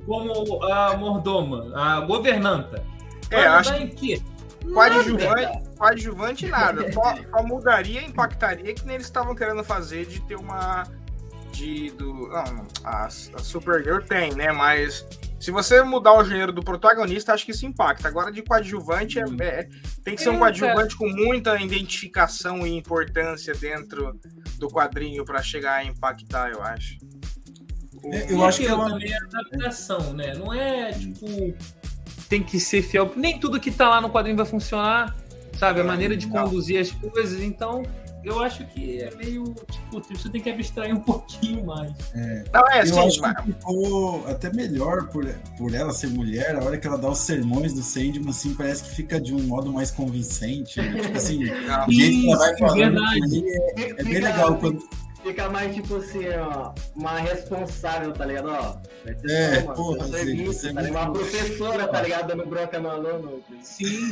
Como 0.06 0.64
a 0.64 0.96
mordoma, 0.96 1.72
a 1.74 2.00
governanta. 2.00 2.84
Vai 3.30 3.42
É, 3.42 3.46
acho 3.46 3.74
em 3.74 3.88
quê? 3.88 4.20
Coadjuvante, 4.72 5.68
coadjuvante 5.76 6.46
nada. 6.46 6.90
Só, 6.92 7.16
só 7.16 7.42
mudaria, 7.42 8.02
impactaria 8.02 8.74
que 8.74 8.84
nem 8.84 8.96
eles 8.96 9.06
estavam 9.06 9.34
querendo 9.34 9.64
fazer 9.64 10.06
de 10.06 10.20
ter 10.22 10.36
uma. 10.36 10.84
De, 11.52 11.90
do, 11.92 12.28
não, 12.28 12.66
a, 12.84 13.06
a 13.06 13.10
Supergirl 13.10 14.00
tem, 14.02 14.32
né? 14.34 14.52
Mas 14.52 15.06
se 15.40 15.50
você 15.50 15.82
mudar 15.82 16.12
o 16.14 16.24
gênero 16.24 16.52
do 16.52 16.62
protagonista, 16.62 17.32
acho 17.32 17.44
que 17.44 17.52
isso 17.52 17.64
impacta. 17.64 18.08
Agora, 18.08 18.30
de 18.32 18.42
coadjuvante, 18.42 19.18
é, 19.18 19.24
é- 19.40 19.68
tem 20.04 20.14
que 20.16 20.22
ser 20.22 20.30
um 20.30 20.38
coadjuvante 20.38 20.96
com 20.96 21.08
muita 21.08 21.56
identificação 21.60 22.66
e 22.66 22.76
importância 22.76 23.54
dentro 23.54 24.18
do 24.58 24.68
quadrinho 24.68 25.24
para 25.24 25.40
chegar 25.42 25.74
a 25.76 25.84
impactar, 25.84 26.50
eu 26.50 26.62
acho. 26.62 26.98
É, 28.04 28.30
E 28.30 28.32
Eu 28.32 28.44
acho 28.44 28.58
que 28.60 28.66
aquilo 28.66 28.80
ela- 28.82 28.90
também 28.90 29.12
é 29.12 29.16
adaptação, 29.16 30.12
né? 30.12 30.34
Não 30.34 30.52
é 30.52 30.92
tipo. 30.92 31.54
Tem 32.28 32.42
que 32.42 32.60
ser 32.60 32.82
fiel. 32.82 33.10
Nem 33.16 33.38
tudo 33.40 33.58
que 33.58 33.70
tá 33.70 33.88
lá 33.88 34.00
no 34.00 34.10
quadrinho 34.10 34.36
vai 34.36 34.44
funcionar, 34.46 35.16
sabe? 35.58 35.80
A 35.80 35.84
maneira 35.84 36.16
de 36.16 36.26
Não. 36.26 36.44
conduzir 36.44 36.78
as 36.78 36.90
coisas. 36.90 37.40
Então, 37.42 37.82
eu 38.22 38.42
acho 38.42 38.66
que 38.66 39.00
é 39.00 39.10
meio. 39.14 39.44
Tipo, 39.70 40.02
você 40.14 40.28
tem 40.28 40.38
que 40.42 40.50
abstrair 40.50 40.94
um 40.94 41.00
pouquinho 41.00 41.64
mais. 41.64 41.90
Não, 42.52 42.68
é 42.70 42.78
Eu 42.78 42.82
assim, 42.82 42.98
acho 43.06 43.20
mas- 43.22 43.36
que 43.36 43.42
ficou 43.52 44.26
até 44.28 44.52
melhor 44.52 45.06
por, 45.08 45.24
por 45.56 45.74
ela 45.74 45.90
ser 45.94 46.08
mulher, 46.08 46.54
a 46.56 46.62
hora 46.62 46.76
que 46.76 46.86
ela 46.86 46.98
dá 46.98 47.08
os 47.10 47.20
sermões 47.20 47.72
do 47.72 47.82
Sandman, 47.82 48.28
assim, 48.28 48.52
parece 48.54 48.82
que 48.84 48.90
fica 48.90 49.18
de 49.18 49.32
um 49.34 49.40
modo 49.44 49.72
mais 49.72 49.90
convincente. 49.90 50.78
né? 50.82 51.00
Tipo 51.00 51.16
assim, 51.16 51.44
não. 51.66 51.86
o 51.86 51.92
jeito 51.92 52.20
que 52.20 52.30
ela 52.30 52.38
vai 52.38 52.50
Isso, 52.50 52.58
falando 52.58 52.76
verdade. 52.76 53.20
com 53.20 53.26
ele 53.36 53.48
é, 53.48 53.90
é 53.90 54.04
bem 54.04 54.20
legal 54.20 54.56
quando. 54.58 54.86
Fica 55.22 55.48
mais 55.50 55.74
tipo 55.74 55.96
assim, 55.96 56.28
ó, 56.38 56.72
uma 56.94 57.18
responsável, 57.18 58.12
tá 58.12 58.24
ligado? 58.24 58.48
Ó, 58.50 58.76
vai 59.04 59.14
ter 59.14 59.30
É, 59.30 59.62
só 59.62 59.72
porra, 59.74 60.04
um 60.04 60.08
serviço, 60.12 60.52
você 60.52 60.68
é 60.68 60.72
tá 60.72 60.82
ligado? 60.82 61.02
Uma 61.04 61.12
professora, 61.12 61.88
tá 61.88 62.02
ligado? 62.02 62.28
Dando 62.28 62.46
bronca 62.46 62.78
no 62.78 62.88
aluno. 62.90 63.42
Sim. 63.62 64.08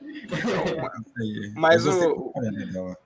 Mas 1.54 1.84
gostei 1.84 2.08
o- 2.08 2.32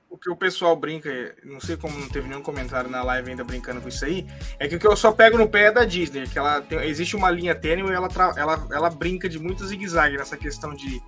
o 0.08 0.16
que 0.18 0.28
o 0.30 0.36
pessoal 0.36 0.76
brinca, 0.76 1.10
não 1.44 1.60
sei 1.60 1.76
como 1.76 1.98
não 1.98 2.08
teve 2.08 2.28
nenhum 2.28 2.42
comentário 2.42 2.90
na 2.90 3.02
live 3.02 3.30
ainda 3.30 3.44
brincando 3.44 3.80
com 3.80 3.88
isso 3.88 4.04
aí, 4.04 4.26
é 4.58 4.68
que 4.68 4.76
o 4.76 4.78
que 4.78 4.86
eu 4.86 4.96
só 4.96 5.12
pego 5.12 5.38
no 5.38 5.48
pé 5.48 5.66
é 5.66 5.72
da 5.72 5.84
Disney, 5.84 6.26
que 6.28 6.38
ela 6.38 6.60
tem- 6.60 6.80
existe 6.82 7.16
uma 7.16 7.30
linha 7.30 7.54
tênue 7.54 7.90
e 7.90 7.94
ela, 7.94 8.08
tra- 8.08 8.34
ela, 8.36 8.66
ela 8.72 8.90
brinca 8.90 9.28
de 9.28 9.38
muito 9.38 9.66
zigue-zague 9.66 10.16
nessa 10.16 10.36
questão 10.36 10.74
de, 10.74 11.00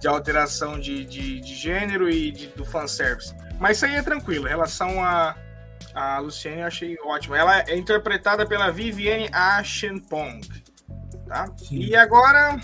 de 0.00 0.06
alteração 0.08 0.78
de, 0.78 1.04
de, 1.04 1.40
de 1.40 1.54
gênero 1.54 2.08
e 2.10 2.30
de, 2.30 2.48
do 2.48 2.64
fanservice. 2.64 3.34
Mas 3.58 3.76
isso 3.78 3.86
aí 3.86 3.94
é 3.94 4.02
tranquilo, 4.02 4.46
em 4.46 4.50
relação 4.50 5.02
a, 5.02 5.34
a 5.94 6.18
Luciane 6.18 6.60
eu 6.60 6.66
achei 6.66 6.96
ótimo. 7.04 7.34
Ela 7.34 7.60
é 7.60 7.76
interpretada 7.76 8.46
pela 8.46 8.70
Vivienne 8.70 9.28
Ashenpong, 9.32 10.40
tá? 11.26 11.46
E 11.70 11.94
agora, 11.96 12.58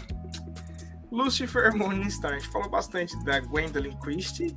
Lucifer 1.10 1.74
Morningstar, 1.74 2.32
a 2.32 2.38
gente 2.38 2.50
falou 2.50 2.68
bastante 2.68 3.16
da 3.24 3.40
Gwendolyn 3.40 3.96
Christie, 3.98 4.56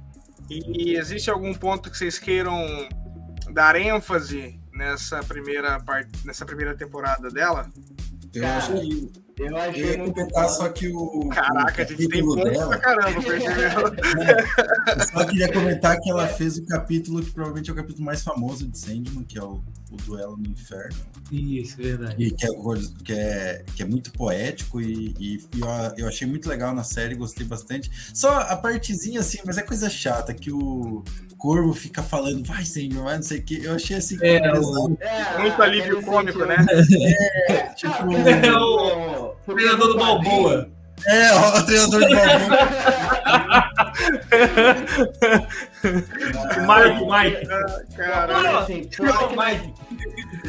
e 0.50 0.96
existe 0.96 1.30
algum 1.30 1.54
ponto 1.54 1.90
que 1.90 1.98
vocês 1.98 2.18
queiram 2.18 2.66
dar 3.52 3.76
ênfase 3.76 4.60
nessa 4.74 5.22
primeira 5.24 5.80
parte, 5.80 6.26
nessa 6.26 6.46
primeira 6.46 6.76
temporada 6.76 7.30
dela? 7.30 7.70
Eu 8.34 8.48
acho 8.48 8.74
que. 8.74 9.27
Eu 9.38 9.48
Eu 9.48 9.58
achei 9.58 9.92
ia 9.92 9.98
muito 10.00 10.14
comentar 10.14 10.50
só 10.50 10.70
que 10.70 10.88
o. 10.88 11.30
Caraca, 11.30 11.82
o 11.82 11.86
a 11.86 11.88
gente 11.88 12.08
tem 12.08 12.36
dela, 12.36 12.68
pra 12.70 12.80
caramba, 12.80 13.22
percebeu? 13.22 13.68
Eu 14.98 15.08
só 15.08 15.26
queria 15.26 15.54
comentar 15.54 16.00
que 16.00 16.10
ela 16.10 16.28
fez 16.28 16.58
o 16.58 16.66
capítulo 16.66 17.22
que 17.22 17.32
provavelmente 17.32 17.70
é 17.70 17.74
o 17.74 17.76
capítulo 17.76 18.04
mais 18.04 18.24
famoso 18.24 18.68
de 18.68 18.78
Sandman, 18.78 19.24
que 19.24 19.38
é 19.38 19.44
o, 19.44 19.62
o 19.92 19.98
Duelo 20.06 20.38
no 20.38 20.48
Inferno. 20.48 20.98
Isso, 21.32 21.78
verdade. 21.78 22.16
E 22.18 22.32
que, 22.32 22.46
é, 22.46 22.50
que, 23.04 23.14
é, 23.14 23.66
que 23.76 23.84
é 23.84 23.86
muito 23.86 24.12
poético 24.12 24.82
e, 24.82 25.14
e 25.20 25.40
eu, 25.60 25.68
eu 25.98 26.08
achei 26.08 26.28
muito 26.28 26.50
legal 26.50 26.74
na 26.74 26.84
série, 26.84 27.14
gostei 27.14 27.46
bastante. 27.46 27.92
Só 28.14 28.40
a 28.40 28.56
partezinha 28.56 29.20
assim, 29.20 29.40
mas 29.46 29.58
é 29.58 29.62
coisa 29.62 29.90
chata, 29.90 30.34
que 30.34 30.52
o 30.52 31.04
Corvo 31.38 31.74
fica 31.74 32.02
falando, 32.02 32.44
vai 32.46 32.66
Sandman, 32.66 33.04
vai 33.04 33.16
não 33.18 33.24
sei 33.24 33.40
o 33.40 33.44
que. 33.44 33.64
Eu 33.64 33.76
achei 33.76 33.98
assim, 33.98 34.18
É, 34.22 34.40
pesado, 34.40 34.98
É, 35.00 35.40
Muito 35.40 35.62
alívio 35.62 35.98
aquele 36.00 36.06
cômico, 36.06 36.40
sentido- 36.40 36.48
né? 36.48 37.74
tipo, 37.76 37.94
É 38.12 38.58
o 38.60 39.36
O 39.48 39.54
treinador 39.54 39.88
do 39.90 39.98
Balboa. 39.98 40.70
É, 41.06 41.34
o 41.34 41.64
treinador 41.66 42.02
de 42.08 42.16
Balboa. 42.16 42.58
Mike, 46.68 47.06
Mike. 47.06 47.48
Cara, 47.96 48.34
Mas, 48.34 48.44
Não, 48.44 48.58
assim, 48.60 48.84
que 48.84 49.02
Mike. 49.02 49.74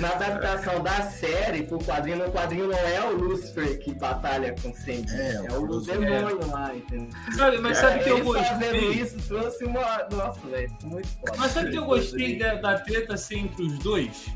na 0.01 0.09
adaptação 0.09 0.83
da 0.83 1.03
série 1.03 1.63
pro 1.65 1.79
quadrinho, 1.79 2.19
no 2.19 2.31
quadrinho 2.33 2.69
não 2.69 2.79
é 2.79 3.01
o 3.05 3.15
Lucifer 3.15 3.79
que 3.79 3.95
batalha 3.95 4.55
com 4.63 4.71
o 4.71 4.75
Sandy. 4.75 5.13
É, 5.15 5.43
É, 5.49 5.53
o 5.53 5.61
o 5.63 5.67
Lucifer. 5.67 5.99
demônio 6.01 6.51
lá, 6.51 6.75
entendeu? 6.75 7.09
Sabe, 7.37 7.59
mas 7.59 7.79
sabe 7.79 8.01
que 8.01 8.09
eu 8.11 8.19
fazendo 8.33 8.59
gostei? 8.59 8.91
isso 8.91 9.17
trouxe 9.29 9.65
uma. 9.65 10.07
Nossa, 10.11 10.41
velho, 10.49 10.71
muito 10.85 11.09
foda. 11.09 11.33
Mas 11.39 11.53
sabe 11.53 11.71
que 11.71 11.79
eu 11.79 11.85
gostei 11.85 12.39
da, 12.39 12.55
da 12.55 12.79
treta 12.81 13.15
assim, 13.15 13.41
entre 13.41 13.63
os 13.65 13.79
dois? 13.79 14.27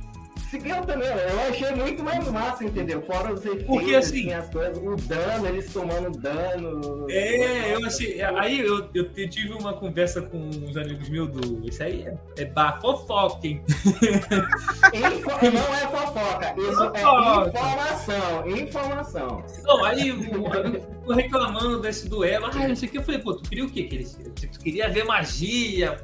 Seguiu 0.52 0.82
também, 0.82 1.08
eu 1.08 1.40
achei 1.48 1.70
muito 1.74 2.02
mais 2.04 2.30
massa, 2.30 2.62
entendeu? 2.62 3.00
Fora 3.00 3.32
os 3.32 3.40
efeitos, 3.42 3.64
Porque, 3.66 3.94
assim- 3.94 4.30
as 4.34 4.50
coisas, 4.50 4.76
o 4.76 4.94
dano, 4.96 5.46
eles 5.48 5.72
tomando 5.72 6.10
dano. 6.20 7.06
É, 7.10 7.74
eu 7.74 7.86
achei. 7.86 8.20
Aí 8.20 8.60
eu, 8.60 8.86
eu 8.94 9.08
tive 9.30 9.54
uma 9.54 9.72
conversa 9.72 10.20
com 10.20 10.36
uns 10.38 10.76
amigos 10.76 11.08
meus 11.08 11.30
do. 11.30 11.66
Isso 11.66 11.82
aí 11.82 12.06
é, 12.06 12.42
é 12.42 12.44
bar 12.44 12.78
fofoca, 12.82 13.46
hein? 13.46 13.64
Info- 14.92 15.50
Não 15.50 15.74
é 15.74 15.86
fofoca, 15.88 16.54
isso 16.58 16.82
é 16.82 16.98
Fofoca. 17.00 17.48
informação. 17.48 18.46
Informação. 18.48 19.44
Não, 19.64 19.84
aí 19.86 20.12
o 20.12 21.12
reclamando 21.14 21.80
desse 21.80 22.10
duelo. 22.10 22.46
Ah, 22.52 22.68
não 22.68 22.76
sei 22.76 22.88
o 22.88 22.92
que. 22.92 22.98
Eu 22.98 23.02
falei, 23.02 23.20
pô, 23.20 23.34
tu 23.34 23.48
queria 23.48 23.64
o 23.64 23.70
quê? 23.70 23.84
Que 23.84 23.94
eles, 23.96 24.18
tu 24.52 24.58
queria 24.60 24.88
ver 24.90 25.04
magia, 25.04 25.96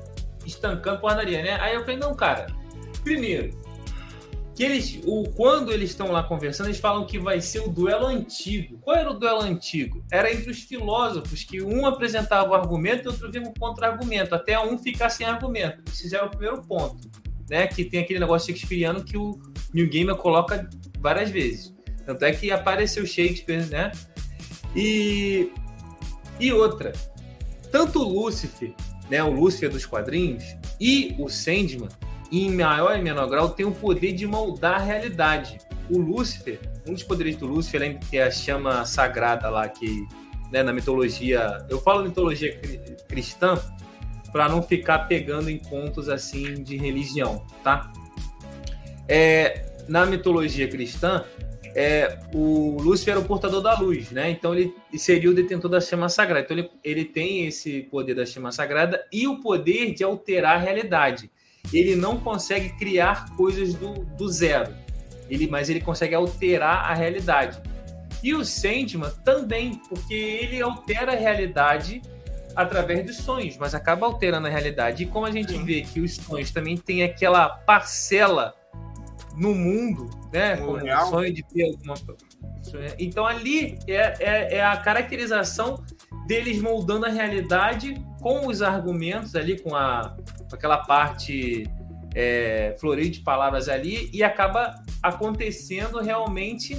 estancando 0.46 1.00
porradaria, 1.00 1.42
né? 1.42 1.58
Aí 1.60 1.74
eu 1.74 1.80
falei, 1.82 1.96
não, 1.98 2.14
cara. 2.14 2.46
Primeiro, 3.04 3.50
que 4.58 4.64
eles, 4.64 4.98
o, 5.04 5.22
quando 5.36 5.70
eles 5.70 5.90
estão 5.90 6.10
lá 6.10 6.20
conversando, 6.24 6.66
eles 6.66 6.80
falam 6.80 7.06
que 7.06 7.16
vai 7.16 7.40
ser 7.40 7.60
o 7.60 7.68
duelo 7.68 8.06
antigo. 8.06 8.76
Qual 8.78 8.96
era 8.96 9.08
o 9.08 9.14
duelo 9.14 9.42
antigo? 9.42 10.04
Era 10.10 10.32
entre 10.32 10.50
os 10.50 10.58
filósofos, 10.62 11.44
que 11.44 11.62
um 11.62 11.86
apresentava 11.86 12.50
o 12.50 12.54
argumento 12.54 13.04
e 13.04 13.06
outro 13.06 13.30
vinha 13.30 13.48
o 13.48 13.54
contra-argumento, 13.56 14.34
até 14.34 14.58
um 14.58 14.76
ficar 14.76 15.10
sem 15.10 15.24
argumento. 15.24 15.84
Esse 15.88 16.08
já 16.08 16.18
é 16.18 16.22
o 16.24 16.30
primeiro 16.30 16.60
ponto. 16.62 17.08
Né? 17.48 17.68
Que 17.68 17.84
tem 17.84 18.00
aquele 18.00 18.18
negócio 18.18 18.48
shakespeariano 18.48 19.04
que 19.04 19.16
o 19.16 19.40
New 19.72 19.88
Gamer 19.88 20.16
coloca 20.16 20.68
várias 20.98 21.30
vezes. 21.30 21.72
Tanto 22.04 22.24
é 22.24 22.32
que 22.32 22.50
apareceu 22.50 23.06
Shakespeare, 23.06 23.64
né? 23.66 23.92
E, 24.74 25.52
e 26.40 26.52
outra, 26.52 26.92
tanto 27.70 28.00
o 28.00 28.08
Lúcifer, 28.08 28.74
né, 29.08 29.22
o 29.22 29.30
Lúcifer 29.30 29.70
dos 29.70 29.86
quadrinhos, 29.86 30.42
e 30.80 31.14
o 31.16 31.28
Sandman, 31.28 31.88
em 32.30 32.50
maior 32.50 32.98
e 32.98 33.02
menor 33.02 33.28
grau, 33.28 33.50
tem 33.50 33.64
o 33.66 33.72
poder 33.72 34.12
de 34.12 34.26
moldar 34.26 34.74
a 34.74 34.78
realidade. 34.78 35.58
O 35.90 35.98
Lúcifer, 35.98 36.60
um 36.86 36.92
dos 36.92 37.02
poderes 37.02 37.36
do 37.36 37.46
Lúcifer, 37.46 37.80
além 37.80 37.98
de 37.98 38.06
ter 38.06 38.20
a 38.20 38.30
chama 38.30 38.84
sagrada 38.84 39.48
lá, 39.48 39.68
que 39.68 40.06
né, 40.52 40.62
na 40.62 40.72
mitologia. 40.72 41.58
Eu 41.68 41.80
falo 41.80 42.02
mitologia 42.02 42.56
cri- 42.56 42.80
cristã 43.08 43.58
para 44.32 44.48
não 44.48 44.62
ficar 44.62 45.00
pegando 45.00 45.50
em 45.50 45.58
contos 45.58 46.08
assim 46.08 46.62
de 46.62 46.76
religião, 46.76 47.46
tá? 47.62 47.90
É, 49.08 49.66
na 49.88 50.04
mitologia 50.04 50.68
cristã, 50.68 51.24
é, 51.74 52.18
o 52.34 52.76
Lúcifer 52.80 53.12
era 53.12 53.20
o 53.20 53.24
portador 53.24 53.62
da 53.62 53.78
luz, 53.78 54.10
né? 54.10 54.30
Então 54.30 54.54
ele 54.54 54.74
seria 54.96 55.30
o 55.30 55.34
detentor 55.34 55.70
da 55.70 55.80
chama 55.80 56.08
sagrada. 56.08 56.44
Então 56.44 56.58
ele, 56.58 56.70
ele 56.84 57.04
tem 57.04 57.46
esse 57.46 57.82
poder 57.84 58.14
da 58.14 58.26
chama 58.26 58.52
sagrada 58.52 59.06
e 59.12 59.26
o 59.26 59.40
poder 59.40 59.94
de 59.94 60.04
alterar 60.04 60.56
a 60.56 60.58
realidade. 60.58 61.30
Ele 61.72 61.94
não 61.94 62.18
consegue 62.18 62.70
criar 62.70 63.34
coisas 63.36 63.74
do, 63.74 64.04
do 64.04 64.28
zero, 64.28 64.72
ele, 65.28 65.46
mas 65.46 65.68
ele 65.68 65.80
consegue 65.80 66.14
alterar 66.14 66.90
a 66.90 66.94
realidade. 66.94 67.60
E 68.22 68.34
o 68.34 68.44
Sandman 68.44 69.10
também, 69.24 69.80
porque 69.88 70.14
ele 70.14 70.60
altera 70.60 71.12
a 71.12 71.16
realidade 71.16 72.02
através 72.56 73.06
dos 73.06 73.16
sonhos, 73.18 73.56
mas 73.56 73.74
acaba 73.74 74.06
alterando 74.06 74.48
a 74.48 74.50
realidade. 74.50 75.04
E 75.04 75.06
como 75.06 75.26
a 75.26 75.30
gente 75.30 75.52
Sim. 75.52 75.64
vê 75.64 75.82
que 75.82 76.00
os 76.00 76.16
sonhos 76.16 76.50
também 76.50 76.76
têm 76.76 77.04
aquela 77.04 77.48
parcela 77.48 78.54
no 79.36 79.54
mundo, 79.54 80.10
né? 80.32 80.56
No 80.56 80.72
o 80.72 80.76
real. 80.76 81.08
sonho 81.08 81.32
de 81.32 81.42
ter 81.44 81.64
alguma. 81.64 81.94
Então 82.98 83.24
ali 83.24 83.78
é, 83.86 84.14
é, 84.18 84.54
é 84.56 84.64
a 84.64 84.76
caracterização 84.76 85.84
deles 86.26 86.60
moldando 86.60 87.06
a 87.06 87.08
realidade 87.08 87.94
com 88.20 88.46
os 88.46 88.60
argumentos 88.60 89.34
ali, 89.34 89.58
com, 89.58 89.74
a, 89.74 90.16
aquela 90.56 90.78
parte 90.78 91.64
é, 92.14 92.74
florida 92.80 93.10
de 93.10 93.20
palavras 93.20 93.68
ali, 93.68 94.08
e 94.12 94.22
acaba 94.24 94.74
acontecendo 95.02 96.00
realmente 96.00 96.76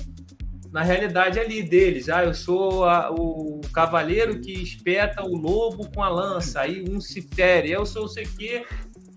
na 0.72 0.84
realidade 0.84 1.40
ali 1.40 1.64
deles. 1.64 2.10
Ah, 2.10 2.24
eu 2.24 2.34
sou 2.34 2.86
a- 2.86 3.12
o 3.12 3.62
cavaleiro 3.74 4.40
que 4.42 4.52
espeta 4.52 5.24
o 5.24 5.36
lobo 5.36 5.90
com 5.92 6.04
a 6.04 6.10
lança, 6.10 6.62
aí 6.62 6.84
um 6.90 7.00
se 7.00 7.22
fere, 7.22 7.72
eu 7.72 7.86
sou 7.86 8.04
não 8.04 8.10
sei 8.10 8.26
o 8.26 8.36
quê, 8.38 8.66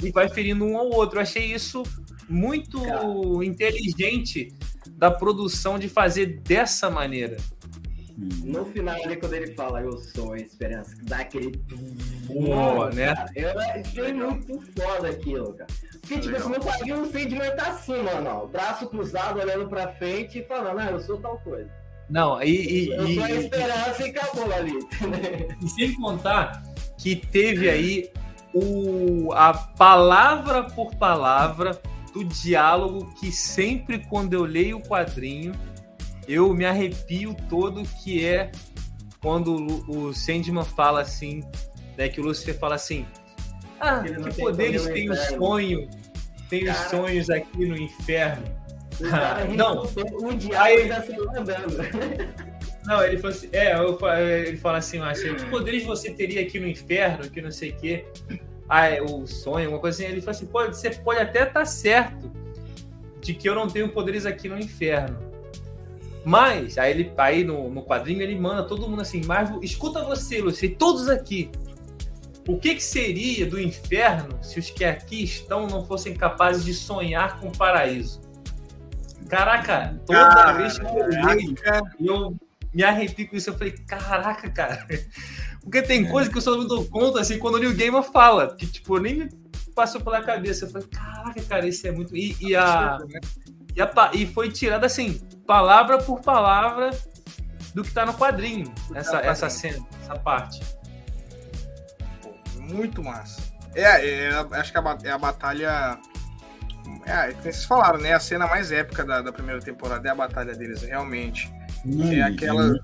e 0.03 0.11
vai 0.11 0.29
ferindo 0.29 0.65
um 0.65 0.77
ao 0.77 0.91
outro. 0.91 1.19
Eu 1.19 1.23
achei 1.23 1.53
isso 1.53 1.83
muito 2.29 2.81
Cara. 2.83 3.05
inteligente 3.45 4.49
da 4.91 5.11
produção 5.11 5.79
de 5.79 5.89
fazer 5.89 6.41
dessa 6.43 6.89
maneira. 6.91 7.37
No 8.45 8.65
final 8.67 8.95
ali, 9.05 9.17
quando 9.17 9.35
ele 9.35 9.53
fala 9.55 9.81
eu 9.81 9.93
sou 9.99 10.33
a 10.33 10.37
esperança, 10.39 10.95
dá 11.03 11.19
aquele. 11.19 11.61
Mano, 12.29 12.95
né? 12.95 13.15
Eu 13.35 13.59
achei 13.59 14.13
muito 14.13 14.61
foda 14.79 15.09
aquilo, 15.09 15.53
cara. 15.55 15.67
Porque, 16.01 16.19
tipo, 16.21 16.37
assim, 16.37 16.49
no 16.49 16.61
quadrinho 16.61 17.03
o 17.03 17.07
Sandman 17.07 17.57
tá 17.57 17.69
assim, 17.71 18.03
mano, 18.03 18.31
ó, 18.31 18.47
braço 18.47 18.87
cruzado, 18.89 19.41
olhando 19.41 19.69
pra 19.69 19.89
frente 19.89 20.39
e 20.39 20.45
falando, 20.45 20.79
ah, 20.79 20.91
eu 20.91 21.01
sou 21.01 21.19
tal 21.19 21.39
coisa. 21.39 21.69
Não, 22.11 22.43
e, 22.43 22.51
e- 22.87 22.89
Eu 22.91 23.09
e- 23.09 23.15
sou 23.15 23.25
a 23.25 23.31
esperança 23.31 24.07
e 24.07 24.11
acabou 24.11 24.53
ali. 24.53 24.79
E 25.65 25.69
sem 25.69 25.95
contar 25.95 26.63
que 26.99 27.17
teve 27.17 27.69
aí 27.71 28.11
o, 28.55 29.33
a 29.33 29.55
palavra 29.55 30.65
por 30.65 30.95
palavra 30.97 31.81
do 32.13 32.23
diálogo 32.25 33.13
que 33.19 33.33
sempre 33.33 33.99
quando 34.11 34.35
eu 34.35 34.45
leio 34.45 34.77
o 34.77 34.83
quadrinho 34.83 35.53
eu 36.29 36.53
me 36.55 36.65
arrepio 36.65 37.37
todo 37.49 37.83
que 38.03 38.25
é 38.25 38.51
quando 39.21 39.55
o, 39.89 40.13
Sandman 40.13 40.65
fala 40.65 41.01
assim, 41.01 41.43
né, 41.97 42.09
que 42.09 42.21
o 42.21 42.25
Lucifer 42.25 42.59
fala 42.59 42.75
assim, 42.75 43.07
ah, 43.81 44.03
Ele 44.05 44.19
não 44.19 44.29
que 44.29 44.37
tem 44.37 44.45
poderes 44.45 44.85
tem 44.87 45.09
o 45.09 45.13
inferno." 45.13 45.39
sonho, 45.39 45.91
tem 46.49 46.69
os 46.71 46.77
sonhos 46.77 47.31
aqui 47.31 47.67
no 47.67 47.77
inferno. 47.77 48.45
Cara 49.11 49.45
Não. 49.47 49.83
respondeu, 49.83 50.29
o 50.29 50.35
diabo 50.35 50.65
Aí- 50.65 50.83
ainda 50.83 51.03
se 51.03 51.13
andando. 51.13 51.77
Não, 52.85 53.05
ele 53.05 53.17
falou 53.19 53.37
assim, 53.37 53.49
é, 53.53 53.75
eu 53.75 53.99
ele 54.19 54.57
fala 54.57 54.79
assim, 54.79 54.97
eu 54.99 55.05
achei, 55.05 55.33
que 55.37 55.45
poderes 55.47 55.85
você 55.85 56.13
teria 56.13 56.43
aqui 56.43 56.59
no 56.59 56.67
inferno, 56.67 57.31
que 57.31 57.41
não 57.41 57.51
sei 57.53 57.71
o 57.71 57.77
quê. 57.77 58.05
Ah, 58.69 58.89
é 58.89 59.01
o 59.01 59.25
sonho, 59.25 59.71
uma 59.71 59.79
coisa 59.79 60.03
assim. 60.03 60.11
Ele 60.13 60.21
falou 60.21 60.33
assim, 60.33 60.47
pode, 60.47 60.77
você 60.77 60.91
pode 60.91 61.21
até 61.21 61.45
estar 61.45 61.65
certo 61.65 62.33
de 63.21 63.35
que 63.35 63.49
eu 63.49 63.55
não 63.55 63.69
tenho 63.69 63.89
poderes 63.91 64.27
aqui 64.27 64.49
no 64.49 64.59
inferno. 64.59 65.32
Mas, 66.25 66.79
aí 66.79 66.91
ele 66.93 67.13
aí 67.17 67.45
no, 67.45 67.69
no 67.69 67.83
quadrinho 67.83 68.23
ele 68.23 68.39
manda 68.39 68.63
todo 68.63 68.89
mundo 68.89 69.03
assim, 69.03 69.23
mas 69.27 69.51
escuta 69.61 70.05
você, 70.05 70.41
Lucy, 70.41 70.69
todos 70.69 71.09
aqui. 71.09 71.51
O 72.49 72.59
que, 72.59 72.75
que 72.75 72.83
seria 72.83 73.47
do 73.47 73.61
inferno 73.61 74.39
se 74.43 74.59
os 74.59 74.71
que 74.71 74.85
aqui 74.85 75.23
estão 75.23 75.67
não 75.67 75.85
fossem 75.85 76.15
capazes 76.15 76.65
de 76.65 76.75
sonhar 76.75 77.39
com 77.39 77.49
o 77.49 77.57
paraíso? 77.57 78.21
Caraca, 79.29 80.01
toda 80.05 80.53
vez 80.53 80.79
que 80.79 80.85
eu 80.85 81.55
Caraca. 81.55 81.97
e 81.99 82.07
eu 82.07 82.37
me 82.73 82.83
arrepio 82.83 83.29
com 83.29 83.37
isso. 83.37 83.51
Eu 83.51 83.55
falei, 83.55 83.73
caraca, 83.73 84.51
cara. 84.51 84.87
Porque 85.63 85.83
tem 85.83 86.09
coisa 86.09 86.31
que 86.31 86.37
eu 86.37 86.43
só 86.43 86.59
me 86.59 86.67
dou 86.67 86.85
conta 86.87 87.21
assim 87.21 87.39
quando 87.39 87.55
o 87.55 87.59
New 87.59 87.75
Gamer 87.75 88.03
fala. 88.03 88.55
Que, 88.57 88.67
tipo, 88.67 88.99
nem 88.99 89.15
me 89.15 89.29
passou 89.75 90.01
pela 90.01 90.23
cabeça. 90.23 90.65
Eu 90.65 90.71
falei, 90.71 90.89
caraca, 90.89 91.43
cara, 91.43 91.67
isso 91.67 91.87
é 91.87 91.93
muito. 91.93 92.17
E, 92.17 92.37
e 92.41 92.57
a, 92.57 92.99
e, 93.75 93.81
a 93.81 94.11
e 94.13 94.27
foi 94.27 94.51
tirado 94.51 94.85
assim, 94.85 95.21
palavra 95.47 95.99
por 95.99 96.21
palavra 96.21 96.91
do 97.75 97.83
que 97.83 97.93
tá 97.93 98.05
no 98.05 98.15
quadrinho. 98.15 98.73
Essa, 98.95 99.13
tá 99.13 99.23
no 99.23 99.31
essa 99.31 99.47
quadrinho. 99.47 99.75
cena, 99.75 99.87
essa 100.03 100.19
parte. 100.19 100.61
Pô, 102.23 102.35
muito 102.61 103.03
massa. 103.03 103.41
É, 103.75 104.07
é, 104.07 104.47
acho 104.53 104.73
que 104.73 104.79
a, 104.79 104.99
é 105.05 105.11
a 105.11 105.19
batalha. 105.19 105.99
É, 107.07 107.31
é 107.31 107.33
que 107.33 107.43
vocês 107.43 107.65
falaram, 107.65 107.99
né? 107.99 108.13
A 108.13 108.21
cena 108.21 108.47
mais 108.47 108.71
épica 108.71 109.05
da, 109.05 109.23
da 109.23 109.33
primeira 109.33 109.61
temporada 109.61 110.07
é 110.07 110.13
a 110.13 110.15
batalha 110.15 110.55
deles, 110.55 110.83
realmente. 110.83 111.53
Não, 111.85 112.13
É 112.13 112.23
aquela-. 112.23 112.75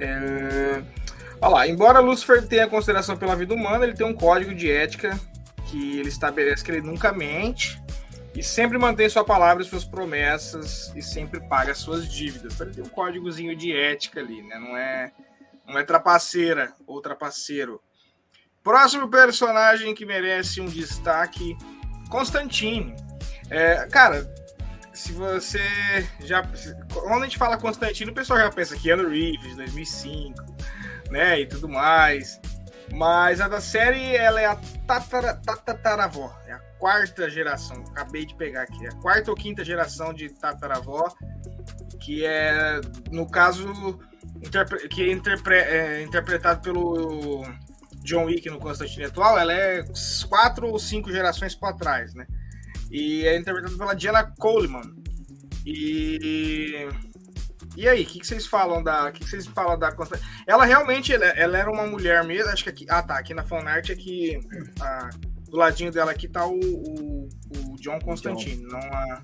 É... 0.00 0.82
Olha 1.40 1.54
lá, 1.54 1.68
embora 1.68 1.98
Lucifer 2.00 2.46
tenha 2.46 2.68
consideração 2.68 3.16
pela 3.16 3.36
vida 3.36 3.54
humana, 3.54 3.84
ele 3.84 3.94
tem 3.94 4.06
um 4.06 4.14
código 4.14 4.54
de 4.54 4.70
ética 4.70 5.18
que 5.66 5.98
ele 5.98 6.08
estabelece 6.08 6.62
que 6.62 6.70
ele 6.70 6.80
nunca 6.80 7.12
mente 7.12 7.83
e 8.34 8.42
sempre 8.42 8.76
mantém 8.78 9.08
sua 9.08 9.24
palavra 9.24 9.62
e 9.62 9.66
suas 9.66 9.84
promessas 9.84 10.92
e 10.96 11.02
sempre 11.02 11.40
paga 11.48 11.74
suas 11.74 12.10
dívidas. 12.10 12.54
Então 12.54 12.66
ele 12.66 12.76
tem 12.76 12.84
um 12.84 12.88
códigozinho 12.88 13.54
de 13.56 13.74
ética 13.74 14.20
ali, 14.20 14.42
né? 14.42 14.58
Não 14.58 14.76
é, 14.76 15.12
não 15.66 15.78
é 15.78 15.84
trapaceira 15.84 16.74
ou 16.86 17.00
trapaceiro. 17.00 17.80
Próximo 18.62 19.08
personagem 19.08 19.94
que 19.94 20.04
merece 20.04 20.60
um 20.60 20.66
destaque, 20.66 21.56
Constantine. 22.10 22.96
É, 23.50 23.86
cara, 23.86 24.28
se 24.92 25.12
você 25.12 25.60
já. 26.20 26.42
Quando 26.92 27.22
a 27.22 27.26
gente 27.26 27.38
fala 27.38 27.58
Constantino, 27.58 28.10
o 28.10 28.14
pessoal 28.14 28.38
já 28.38 28.50
pensa 28.50 28.74
que 28.74 28.82
Keanu 28.82 29.08
Reeves, 29.08 29.56
2005, 29.56 30.34
né? 31.10 31.40
E 31.40 31.46
tudo 31.46 31.68
mais. 31.68 32.40
Mas 32.92 33.40
a 33.40 33.48
da 33.48 33.60
série, 33.60 34.16
ela 34.16 34.40
é 34.40 34.46
a 34.46 34.56
tatara. 34.86 35.40
É 36.46 36.52
a 36.52 36.63
quarta 36.84 37.30
geração. 37.30 37.82
Acabei 37.92 38.26
de 38.26 38.34
pegar 38.34 38.60
aqui. 38.64 38.84
É 38.84 38.90
a 38.90 38.94
quarta 38.96 39.30
ou 39.30 39.36
quinta 39.36 39.64
geração 39.64 40.12
de 40.12 40.28
tataravó. 40.28 41.10
Que 41.98 42.26
é, 42.26 42.78
no 43.10 43.26
caso, 43.26 43.98
interpre- 44.44 44.86
que 44.88 45.02
é, 45.02 45.10
interpre- 45.10 45.54
é 45.56 46.02
interpretado 46.02 46.60
pelo 46.60 47.42
John 48.02 48.26
Wick 48.26 48.50
no 48.50 48.58
Constantine 48.58 49.06
atual. 49.06 49.38
Ela 49.38 49.54
é 49.54 49.82
quatro 50.28 50.66
ou 50.68 50.78
cinco 50.78 51.10
gerações 51.10 51.54
para 51.54 51.74
trás, 51.74 52.12
né? 52.12 52.26
E 52.90 53.26
é 53.26 53.34
interpretado 53.38 53.78
pela 53.78 53.94
Diana 53.94 54.30
Coleman. 54.38 54.82
E. 55.64 56.86
E 57.76 57.88
aí, 57.88 58.02
o 58.02 58.06
que, 58.06 58.20
que 58.20 58.26
vocês 58.26 58.46
falam 58.46 58.82
da. 58.82 59.10
Que, 59.10 59.20
que 59.20 59.30
vocês 59.30 59.46
falam 59.46 59.78
da 59.78 59.90
Constantine? 59.90 60.28
Ela 60.46 60.66
realmente 60.66 61.14
ela, 61.14 61.24
ela 61.24 61.56
era 61.56 61.70
uma 61.72 61.86
mulher 61.86 62.22
mesmo. 62.24 62.50
Acho 62.50 62.64
que 62.64 62.68
aqui. 62.68 62.86
Ah, 62.90 63.02
tá. 63.02 63.18
Aqui 63.18 63.32
na 63.32 63.42
fanart 63.42 63.88
aqui. 63.88 64.38
ah, 64.82 65.08
do 65.54 65.60
ladinho 65.60 65.92
dela 65.92 66.10
aqui 66.10 66.26
tá 66.26 66.44
o, 66.44 66.58
o, 66.58 67.28
o 67.70 67.76
John 67.80 68.00
Constantine. 68.00 68.60
Não, 68.64 68.78
a, 68.80 69.22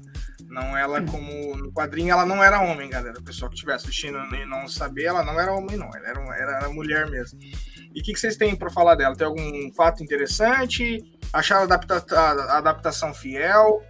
não 0.49 0.77
ela 0.77 1.03
como. 1.03 1.57
No 1.57 1.73
quadrinho 1.73 2.13
ela 2.13 2.25
não 2.25 2.43
era 2.43 2.61
homem, 2.63 2.89
galera. 2.89 3.19
O 3.19 3.23
pessoal 3.23 3.51
que 3.51 3.57
estiver 3.57 3.75
assistindo 3.75 4.17
e 4.35 4.47
não 4.47 4.69
saber, 4.69 5.07
ela 5.07 5.25
não 5.25 5.39
era 5.41 5.53
homem, 5.53 5.77
não. 5.77 5.89
Ela 5.89 6.09
era, 6.09 6.21
era, 6.37 6.57
era 6.59 6.69
mulher 6.69 7.11
mesmo. 7.11 7.41
E 7.43 8.01
o 8.01 8.03
que, 8.05 8.13
que 8.13 8.21
vocês 8.21 8.37
têm 8.37 8.55
para 8.55 8.71
falar 8.71 8.95
dela? 8.95 9.17
Tem 9.17 9.27
algum 9.27 9.75
fato 9.75 10.05
interessante? 10.05 11.03
Acharam 11.33 11.63
a, 11.63 11.65
adapta- 11.65 12.17
a 12.17 12.59
adaptação 12.59 13.13
fiel? 13.13 13.83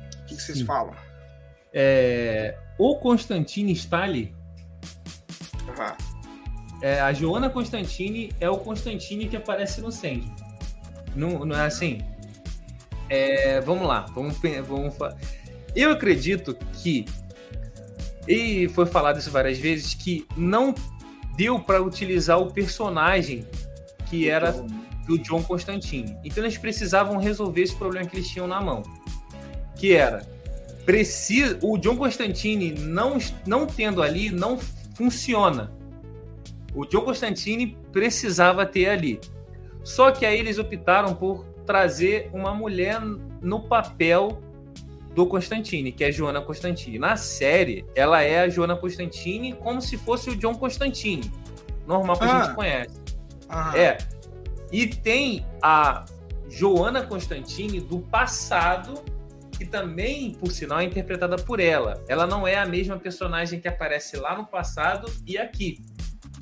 O 0.00 0.24
que, 0.26 0.36
que 0.36 0.42
vocês 0.42 0.58
Sim. 0.58 0.64
falam? 0.64 0.94
É, 1.70 2.56
o 2.78 2.96
Constantine 2.96 3.72
está 3.72 4.04
ali. 4.04 4.34
Ah, 5.78 5.96
É, 6.80 7.00
a 7.00 7.12
Joana 7.12 7.50
Constantine 7.50 8.32
é 8.40 8.48
o 8.48 8.56
Constantine 8.56 9.28
que 9.28 9.36
aparece 9.36 9.82
no 9.82 9.92
Sandy. 9.92 10.32
Não, 11.14 11.44
não 11.44 11.56
é 11.56 11.66
assim? 11.66 12.00
É, 13.08 13.60
vamos 13.60 13.86
lá, 13.86 14.06
vamos, 14.14 14.36
vamos 14.66 14.94
Eu 15.74 15.90
acredito 15.90 16.56
que 16.72 17.04
e 18.26 18.68
foi 18.68 18.86
falado 18.86 19.18
isso 19.18 19.30
várias 19.30 19.58
vezes 19.58 19.94
que 19.94 20.26
não 20.36 20.74
deu 21.36 21.58
para 21.60 21.82
utilizar 21.82 22.38
o 22.38 22.50
personagem 22.50 23.46
que 24.08 24.28
era 24.28 24.52
do 25.06 25.18
John 25.18 25.42
Constantine. 25.42 26.16
Então 26.24 26.42
eles 26.42 26.56
precisavam 26.56 27.18
resolver 27.18 27.62
esse 27.62 27.74
problema 27.74 28.08
que 28.08 28.16
eles 28.16 28.28
tinham 28.28 28.46
na 28.46 28.60
mão, 28.60 28.82
que 29.76 29.92
era 29.92 30.26
precisa 30.86 31.58
o 31.62 31.78
John 31.78 31.96
Constantine 31.96 32.72
não 32.72 33.18
não 33.46 33.66
tendo 33.66 34.02
ali 34.02 34.30
não 34.30 34.58
funciona. 34.94 35.72
O 36.74 36.84
John 36.86 37.02
Constantine 37.02 37.76
precisava 37.92 38.66
ter 38.66 38.88
ali. 38.88 39.20
Só 39.84 40.10
que 40.10 40.24
aí 40.26 40.38
eles 40.38 40.58
optaram 40.58 41.14
por 41.14 41.44
trazer 41.66 42.30
uma 42.32 42.52
mulher 42.54 43.00
no 43.40 43.60
papel 43.68 44.40
do 45.14 45.26
Constantine, 45.26 45.92
que 45.92 46.02
é 46.02 46.08
a 46.08 46.10
Joana 46.10 46.40
Constantine. 46.40 46.98
Na 46.98 47.16
série, 47.16 47.84
ela 47.94 48.20
é 48.22 48.40
a 48.40 48.48
Joana 48.48 48.74
Constantine 48.74 49.52
como 49.52 49.80
se 49.80 49.96
fosse 49.96 50.30
o 50.30 50.36
John 50.36 50.54
Constantine. 50.56 51.30
Normal 51.86 52.18
que 52.18 52.24
a 52.24 52.36
Ah. 52.38 52.42
gente 52.44 52.54
conhece. 52.54 53.00
aham. 53.48 53.76
É. 53.76 53.98
E 54.72 54.86
tem 54.88 55.46
a 55.62 56.04
Joana 56.48 57.02
Constantine 57.02 57.78
do 57.80 58.00
passado, 58.00 58.94
que 59.56 59.64
também, 59.64 60.32
por 60.32 60.50
sinal, 60.50 60.80
é 60.80 60.84
interpretada 60.84 61.36
por 61.36 61.60
ela. 61.60 62.02
Ela 62.08 62.26
não 62.26 62.46
é 62.48 62.56
a 62.56 62.66
mesma 62.66 62.98
personagem 62.98 63.60
que 63.60 63.68
aparece 63.68 64.16
lá 64.16 64.36
no 64.36 64.44
passado 64.46 65.08
e 65.26 65.38
aqui. 65.38 65.78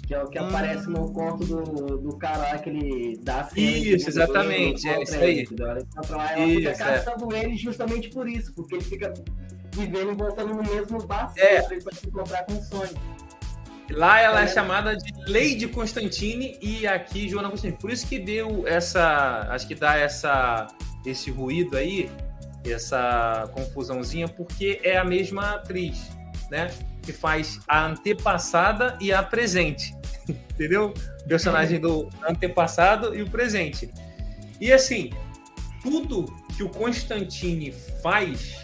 Que 0.07 0.15
é 0.15 0.23
o 0.23 0.29
que 0.29 0.39
hum. 0.39 0.49
aparece 0.49 0.89
no 0.89 1.13
conto 1.13 1.45
do, 1.45 1.99
do 1.99 2.19
cara 2.19 2.39
lá 2.39 2.59
que 2.59 2.71
ele 2.71 3.21
dá 3.23 3.49
Isso, 3.55 4.09
exatamente, 4.09 4.89
é 4.89 5.03
isso 5.03 5.15
aí. 5.15 5.47
Ela 5.97 6.29
fica 6.29 6.71
é. 6.71 6.75
caçando 6.75 7.35
ele 7.35 7.57
justamente 7.57 8.11
por 8.11 8.29
isso, 8.29 8.53
porque 8.55 8.75
ele 8.75 8.85
fica 8.85 9.15
vivendo 9.75 10.13
e 10.13 10.15
voltando 10.15 10.55
no 10.55 10.63
mesmo 10.63 10.99
bastante 11.07 11.41
é. 11.41 11.81
para 11.81 11.95
se 11.95 12.09
encontrar 12.09 12.45
com 12.45 12.55
o 12.55 12.63
Sonic. 12.63 13.01
Lá 13.91 14.21
ela 14.21 14.41
é. 14.41 14.45
é 14.45 14.47
chamada 14.47 14.97
de 14.97 15.13
Lady 15.31 15.69
Constantine 15.69 16.59
e 16.61 16.87
aqui 16.87 17.29
Joana 17.29 17.51
Constantine. 17.51 17.79
Por 17.79 17.91
isso 17.91 18.07
que 18.07 18.19
deu 18.19 18.67
essa. 18.67 19.47
Acho 19.51 19.67
que 19.67 19.75
dá 19.75 19.97
essa, 19.97 20.67
esse 21.05 21.31
ruído 21.31 21.77
aí, 21.77 22.11
essa 22.65 23.51
confusãozinha, 23.53 24.29
porque 24.29 24.81
é 24.83 24.97
a 24.97 25.05
mesma 25.05 25.57
atriz, 25.57 26.11
né? 26.51 26.71
Que 27.03 27.13
faz 27.13 27.61
a 27.67 27.87
antepassada 27.87 28.97
e 29.01 29.13
a 29.13 29.23
presente. 29.23 29.95
Entendeu? 30.29 30.95
O 31.25 31.29
personagem 31.29 31.81
do 31.81 32.09
antepassado 32.27 33.15
e 33.15 33.23
o 33.23 33.31
presente. 33.31 33.91
E 34.61 34.73
assim, 34.73 35.11
tudo 35.83 36.27
que 36.57 36.63
o 36.63 36.69
Constantine 36.69 37.73
faz 38.03 38.63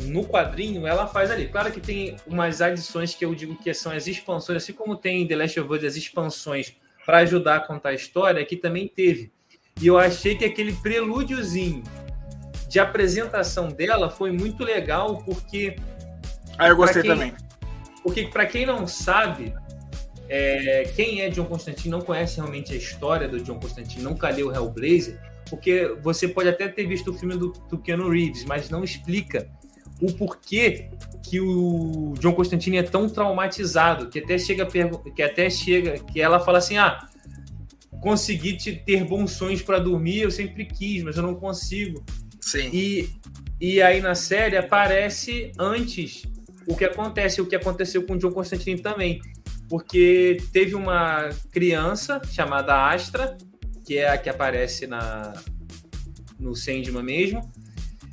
no 0.00 0.24
quadrinho, 0.24 0.86
ela 0.86 1.06
faz 1.06 1.30
ali. 1.30 1.48
Claro 1.48 1.70
que 1.70 1.80
tem 1.80 2.16
umas 2.26 2.60
adições 2.60 3.14
que 3.14 3.24
eu 3.24 3.34
digo 3.34 3.56
que 3.56 3.72
são 3.72 3.92
as 3.92 4.06
expansões, 4.06 4.62
assim 4.62 4.72
como 4.72 4.96
tem 4.96 5.22
em 5.22 5.26
The 5.26 5.36
Last 5.36 5.60
of 5.60 5.72
Us 5.72 5.84
as 5.84 5.96
expansões 5.96 6.74
para 7.04 7.18
ajudar 7.18 7.56
a 7.56 7.60
contar 7.60 7.90
a 7.90 7.94
história, 7.94 8.44
que 8.44 8.56
também 8.56 8.88
teve. 8.88 9.32
E 9.80 9.86
eu 9.86 9.98
achei 9.98 10.36
que 10.36 10.44
aquele 10.44 10.72
prelúdiozinho 10.72 11.82
de 12.68 12.78
apresentação 12.80 13.68
dela 13.68 14.10
foi 14.10 14.32
muito 14.32 14.64
legal, 14.64 15.18
porque. 15.18 15.76
Ah, 16.58 16.68
eu 16.68 16.76
gostei 16.76 17.02
quem, 17.02 17.10
também. 17.10 17.32
Porque, 18.02 18.26
para 18.26 18.46
quem 18.46 18.66
não 18.66 18.86
sabe, 18.86 19.54
é, 20.28 20.90
quem 20.96 21.20
é 21.20 21.28
John 21.28 21.44
Constantine 21.44 21.90
não 21.90 22.00
conhece 22.00 22.36
realmente 22.36 22.72
a 22.72 22.76
história 22.76 23.28
do 23.28 23.40
John 23.40 23.58
Constantine, 23.58 24.02
nunca 24.02 24.28
leu 24.30 24.52
Hellblazer, 24.52 25.20
porque 25.48 25.94
você 26.02 26.26
pode 26.26 26.48
até 26.48 26.68
ter 26.68 26.86
visto 26.86 27.10
o 27.10 27.14
filme 27.14 27.36
do, 27.36 27.52
do 27.68 27.78
Keanu 27.78 28.08
Reeves, 28.08 28.44
mas 28.44 28.70
não 28.70 28.82
explica 28.82 29.48
o 30.00 30.12
porquê 30.14 30.88
que 31.22 31.40
o 31.40 32.14
John 32.18 32.32
Constantine 32.32 32.78
é 32.78 32.82
tão 32.82 33.08
traumatizado, 33.08 34.08
que 34.08 34.18
até 34.18 34.38
chega 34.38 34.66
que 34.66 35.22
até 35.22 35.48
chega 35.48 35.98
que 35.98 36.20
ela 36.20 36.40
fala 36.40 36.58
assim: 36.58 36.76
"Ah, 36.76 37.06
consegui 38.00 38.56
te 38.56 38.72
ter 38.74 39.04
bons 39.04 39.32
sonhos 39.32 39.62
para 39.62 39.78
dormir, 39.78 40.22
eu 40.22 40.30
sempre 40.30 40.64
quis, 40.64 41.02
mas 41.02 41.16
eu 41.16 41.22
não 41.22 41.34
consigo". 41.34 42.04
Sim. 42.40 42.70
E 42.72 43.10
e 43.60 43.80
aí 43.80 44.00
na 44.00 44.14
série 44.16 44.56
aparece 44.56 45.52
antes 45.56 46.22
o 46.66 46.76
que 46.76 46.84
acontece, 46.84 47.40
o 47.40 47.46
que 47.46 47.56
aconteceu 47.56 48.04
com 48.04 48.14
o 48.14 48.18
John 48.18 48.32
Constantine 48.32 48.80
também, 48.80 49.20
porque 49.68 50.38
teve 50.52 50.74
uma 50.74 51.30
criança 51.50 52.20
chamada 52.30 52.90
Astra, 52.90 53.36
que 53.84 53.98
é 53.98 54.10
a 54.10 54.18
que 54.18 54.28
aparece 54.28 54.86
na 54.86 55.32
no 56.38 56.56
Sandman 56.56 57.04
mesmo, 57.04 57.52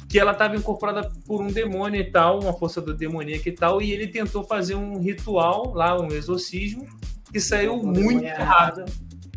que 0.07 0.19
ela 0.19 0.31
estava 0.31 0.55
incorporada 0.55 1.11
por 1.25 1.41
um 1.41 1.47
demônio 1.47 1.99
e 1.99 2.11
tal, 2.11 2.39
uma 2.39 2.53
força 2.53 2.79
do 2.79 2.93
demoníaca 2.93 3.49
e 3.49 3.51
tal, 3.51 3.81
e 3.81 3.91
ele 3.91 4.07
tentou 4.07 4.43
fazer 4.43 4.75
um 4.75 4.99
ritual 4.99 5.73
lá, 5.73 5.99
um 5.99 6.07
exorcismo, 6.07 6.87
que 7.31 7.39
saiu 7.39 7.77
muito 7.77 8.23
errado. 8.23 8.85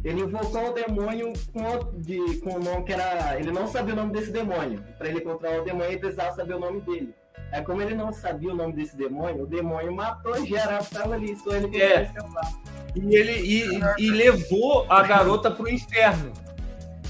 Ele 0.05 0.23
invocou 0.23 0.71
o 0.71 0.73
demônio 0.73 1.33
com, 1.53 2.01
de, 2.01 2.41
com 2.41 2.57
o 2.57 2.59
nome 2.59 2.85
que 2.85 2.93
era. 2.93 3.39
Ele 3.39 3.53
não 3.53 3.69
sabia 3.69 3.95
o 3.95 3.97
nome 3.97 4.13
desse 4.13 4.33
demônio. 4.33 4.83
Para 4.99 5.09
ele 5.09 5.21
controlar 5.21 5.61
o 5.61 5.65
demônio, 5.65 5.91
ele 5.91 5.99
precisava 5.99 6.35
saber 6.35 6.55
o 6.55 6.59
nome 6.59 6.81
dele. 6.81 7.15
Aí, 7.53 7.63
como 7.63 7.83
ele 7.83 7.95
não 7.95 8.13
sabia 8.13 8.51
o 8.51 8.57
nome 8.57 8.73
desse 8.73 8.97
demônio, 8.97 9.43
o 9.43 9.47
demônio 9.47 9.95
matou 9.95 10.45
geral 10.47 10.83
que 10.83 10.91
tava 10.91 11.15
ali, 11.15 11.37
só 11.37 11.55
ele 11.55 11.67
conseguiu 11.67 11.87
é. 11.87 12.03
escapar. 12.03 12.53
E 12.95 13.15
ele 13.15 13.33
e, 13.33 13.81
e 13.99 14.11
levou 14.11 14.87
a 14.89 15.03
garota 15.03 15.51
pro 15.51 15.69
inferno. 15.69 16.33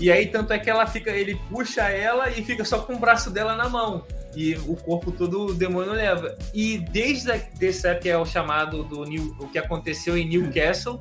E 0.01 0.11
aí, 0.11 0.27
tanto 0.27 0.53
é 0.53 0.59
que 0.59 0.69
ela 0.69 0.85
fica, 0.85 1.11
ele 1.11 1.41
puxa 1.49 1.83
ela 1.83 2.29
e 2.29 2.45
fica 2.45 2.65
só 2.65 2.81
com 2.81 2.95
o 2.95 2.99
braço 2.99 3.31
dela 3.31 3.55
na 3.55 3.69
mão. 3.69 4.05
E 4.35 4.55
o 4.67 4.75
corpo 4.75 5.13
todo 5.13 5.47
o 5.47 5.55
demônio 5.55 5.93
leva. 5.93 6.37
E 6.53 6.79
desde 6.79 7.31
esse 7.61 7.95
que 7.97 8.09
é 8.09 8.19
o 8.19 8.25
chamado 8.25 8.83
do 8.83 9.05
New, 9.05 9.37
o 9.39 9.47
que 9.47 9.59
aconteceu 9.59 10.17
em 10.17 10.29
Newcastle. 10.29 10.99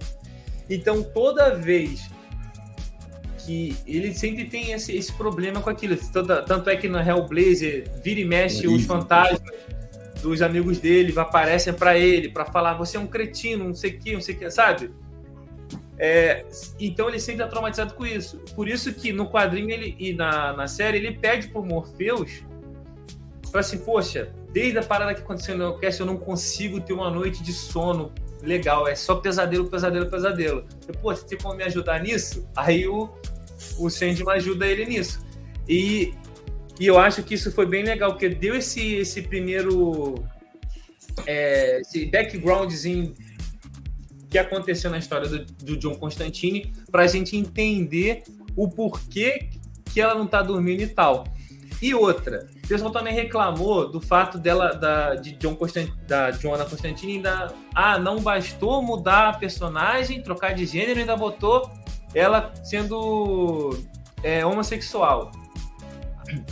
Então, 0.69 1.01
toda 1.01 1.55
vez 1.55 2.09
que 3.45 3.75
ele 3.85 4.13
sempre 4.13 4.45
tem 4.45 4.71
esse, 4.71 4.95
esse 4.95 5.11
problema 5.13 5.61
com 5.61 5.69
aquilo. 5.69 5.97
Toda, 6.11 6.41
tanto 6.41 6.69
é 6.69 6.75
que 6.75 6.87
no 6.87 6.99
Hellblazer 6.99 7.91
vira 8.03 8.19
e 8.19 8.25
mexe 8.25 8.67
os 8.67 8.85
fantasmas 8.85 9.41
dos 10.21 10.41
amigos 10.41 10.79
dele 10.79 11.17
aparecem 11.19 11.73
para 11.73 11.97
ele 11.97 12.29
para 12.29 12.45
falar 12.45 12.75
você 12.75 12.95
é 12.95 12.99
um 12.99 13.07
cretino, 13.07 13.65
não 13.65 13.73
sei 13.73 13.91
o 13.91 13.99
que, 13.99 14.13
não 14.13 14.21
sei 14.21 14.35
o 14.35 14.37
que, 14.37 14.51
sabe? 14.51 14.91
É, 15.97 16.45
então 16.79 17.09
ele 17.09 17.19
sempre 17.19 17.43
é 17.43 17.47
traumatizado 17.47 17.93
com 17.93 18.05
isso. 18.05 18.37
Por 18.55 18.67
isso 18.67 18.93
que 18.93 19.11
no 19.11 19.29
quadrinho 19.29 19.69
ele, 19.69 19.95
e 19.99 20.13
na, 20.13 20.53
na 20.53 20.67
série 20.67 20.97
ele 20.97 21.11
pede 21.11 21.47
pro 21.47 21.63
Morpheus 21.63 22.43
para 23.51 23.59
assim, 23.59 23.79
poxa, 23.79 24.31
desde 24.51 24.77
a 24.79 24.83
parada 24.83 25.13
que 25.13 25.21
aconteceu 25.21 25.57
no 25.57 25.77
cast 25.77 25.99
eu 25.99 26.05
não 26.05 26.17
consigo 26.17 26.79
ter 26.79 26.93
uma 26.93 27.09
noite 27.09 27.43
de 27.43 27.51
sono 27.51 28.11
legal, 28.41 28.87
é 28.87 28.95
só 28.95 29.15
pesadelo, 29.15 29.69
pesadelo, 29.69 30.09
pesadelo. 30.09 30.65
Eu, 30.87 30.93
pô, 30.95 31.15
você 31.15 31.25
tem 31.25 31.37
como 31.37 31.55
me 31.55 31.63
ajudar 31.63 32.01
nisso? 32.01 32.47
Aí 32.55 32.87
o, 32.87 33.09
o 33.77 33.89
Sandman 33.89 34.35
ajuda 34.35 34.65
ele 34.65 34.85
nisso. 34.85 35.25
E, 35.67 36.13
e 36.79 36.87
eu 36.87 36.97
acho 36.97 37.23
que 37.23 37.35
isso 37.35 37.51
foi 37.51 37.65
bem 37.65 37.83
legal, 37.83 38.11
porque 38.11 38.29
deu 38.29 38.55
esse, 38.55 38.95
esse 38.95 39.21
primeiro 39.21 40.23
é, 41.25 41.81
esse 41.81 42.05
backgroundzinho 42.05 43.13
que 44.29 44.37
aconteceu 44.37 44.89
na 44.89 44.97
história 44.97 45.27
do, 45.27 45.45
do 45.45 45.77
John 45.77 45.95
Constantine 45.95 46.73
para 46.89 47.03
a 47.03 47.07
gente 47.07 47.35
entender 47.35 48.23
o 48.55 48.69
porquê 48.69 49.49
que 49.85 49.99
ela 49.99 50.15
não 50.15 50.25
está 50.25 50.41
dormindo 50.41 50.81
e 50.81 50.87
tal. 50.87 51.25
E 51.81 51.93
outra, 51.93 52.47
pessoal 52.71 52.91
também 52.91 53.13
reclamou 53.13 53.89
do 53.89 53.99
fato 53.99 54.37
dela, 54.37 54.73
da, 54.73 55.15
de 55.15 55.33
John 55.33 55.55
Constant, 55.55 55.89
da 56.07 56.31
Joanna 56.31 56.65
Constantine, 56.65 57.17
ainda. 57.17 57.53
Ah, 57.75 57.99
não 57.99 58.19
bastou 58.19 58.81
mudar 58.81 59.29
a 59.29 59.33
personagem, 59.33 60.21
trocar 60.21 60.53
de 60.53 60.65
gênero, 60.65 60.99
ainda 60.99 61.15
botou 61.15 61.71
ela 62.13 62.53
sendo 62.63 63.77
é, 64.23 64.45
homossexual 64.45 65.31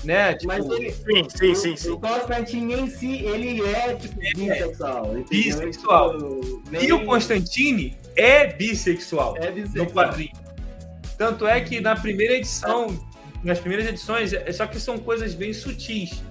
né? 0.04 0.34
Tipo, 0.34 0.48
Mas 0.48 0.66
ele, 0.66 0.92
sim, 0.92 1.28
sim, 1.30 1.56
sim, 1.56 1.76
sim. 1.78 1.90
O 1.92 2.00
Constantine 2.00 2.74
em 2.74 2.90
si, 2.90 3.24
ele 3.24 3.66
é 3.66 3.96
tipo 3.96 4.20
é, 4.22 4.34
bissexual. 4.34 5.14
Bissexual. 5.30 6.18
Tipo, 6.18 6.84
e 6.84 6.94
o 6.94 7.06
Constantine 7.06 7.98
é 8.16 8.48
bissexual, 8.48 9.38
é 9.38 9.52
bissexual 9.52 9.86
no 9.86 9.92
quadrinho. 9.92 10.32
Tanto 11.18 11.48
é 11.48 11.62
que 11.62 11.80
na 11.80 11.96
primeira 11.96 12.36
edição, 12.36 12.88
nas 13.44 13.60
primeiras 13.60 13.88
edições, 13.88 14.34
é 14.34 14.52
só 14.52 14.68
que 14.68 14.80
são 14.80 14.98
coisas 14.98 15.34
bem 15.34 15.54
sutis. 15.54 16.22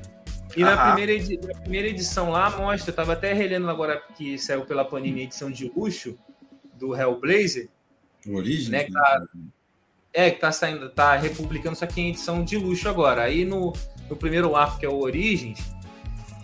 E 0.56 0.62
na 0.62 0.92
primeira, 0.92 1.12
na 1.46 1.60
primeira 1.60 1.88
edição 1.88 2.30
lá 2.30 2.50
mostra, 2.50 2.90
eu 2.90 2.96
tava 2.96 3.12
até 3.12 3.32
relendo 3.32 3.68
agora 3.68 4.02
que 4.16 4.38
saiu 4.38 4.64
pela 4.64 4.84
Panini 4.84 5.22
edição 5.22 5.50
de 5.50 5.70
luxo 5.74 6.18
do 6.74 6.96
Hellblazer. 6.96 7.68
Origem? 8.26 8.70
Né, 8.70 8.84
né? 8.84 8.90
Tá, 8.90 9.26
é, 10.12 10.30
que 10.30 10.40
tá 10.40 10.50
saindo, 10.50 10.88
tá 10.88 11.16
republicando, 11.16 11.76
só 11.76 11.86
que 11.86 12.00
em 12.00 12.08
edição 12.08 12.42
de 12.42 12.56
luxo 12.56 12.88
agora. 12.88 13.22
Aí 13.22 13.44
no, 13.44 13.72
no 14.08 14.16
primeiro 14.16 14.56
arco, 14.56 14.78
que 14.78 14.86
é 14.86 14.88
o 14.88 14.98
Origins, 14.98 15.60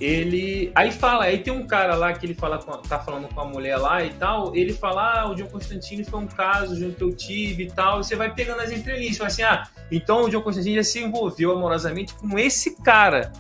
ele. 0.05 0.71
Aí 0.75 0.93
fala, 0.93 1.25
aí 1.25 1.39
tem 1.39 1.53
um 1.53 1.67
cara 1.67 1.95
lá 1.97 2.13
que 2.13 2.27
ele 2.27 2.35
fala, 2.35 2.59
tá 2.59 2.99
falando 2.99 3.33
com 3.33 3.41
a 3.41 3.45
mulher 3.47 3.77
lá 3.79 4.05
e 4.05 4.11
tal. 4.11 4.55
Ele 4.55 4.73
fala: 4.73 5.23
Ah, 5.23 5.31
o 5.31 5.35
John 5.35 5.47
Constantine 5.47 6.05
foi 6.05 6.21
um 6.21 6.27
caso 6.27 6.77
junto 6.77 6.97
que 6.97 7.03
eu 7.03 7.17
tive 7.17 7.65
e 7.65 7.71
tal. 7.71 8.03
Você 8.03 8.15
vai 8.15 8.33
pegando 8.33 8.61
as 8.61 8.71
entrelinhas, 8.71 9.17
fala 9.17 9.29
assim: 9.29 9.43
Ah, 9.43 9.67
então 9.91 10.25
o 10.25 10.29
John 10.29 10.43
Constantine 10.43 10.77
já 10.77 10.83
se 10.83 11.01
envolveu 11.01 11.53
amorosamente 11.53 12.15
com 12.15 12.39
esse 12.39 12.77
cara. 12.83 13.33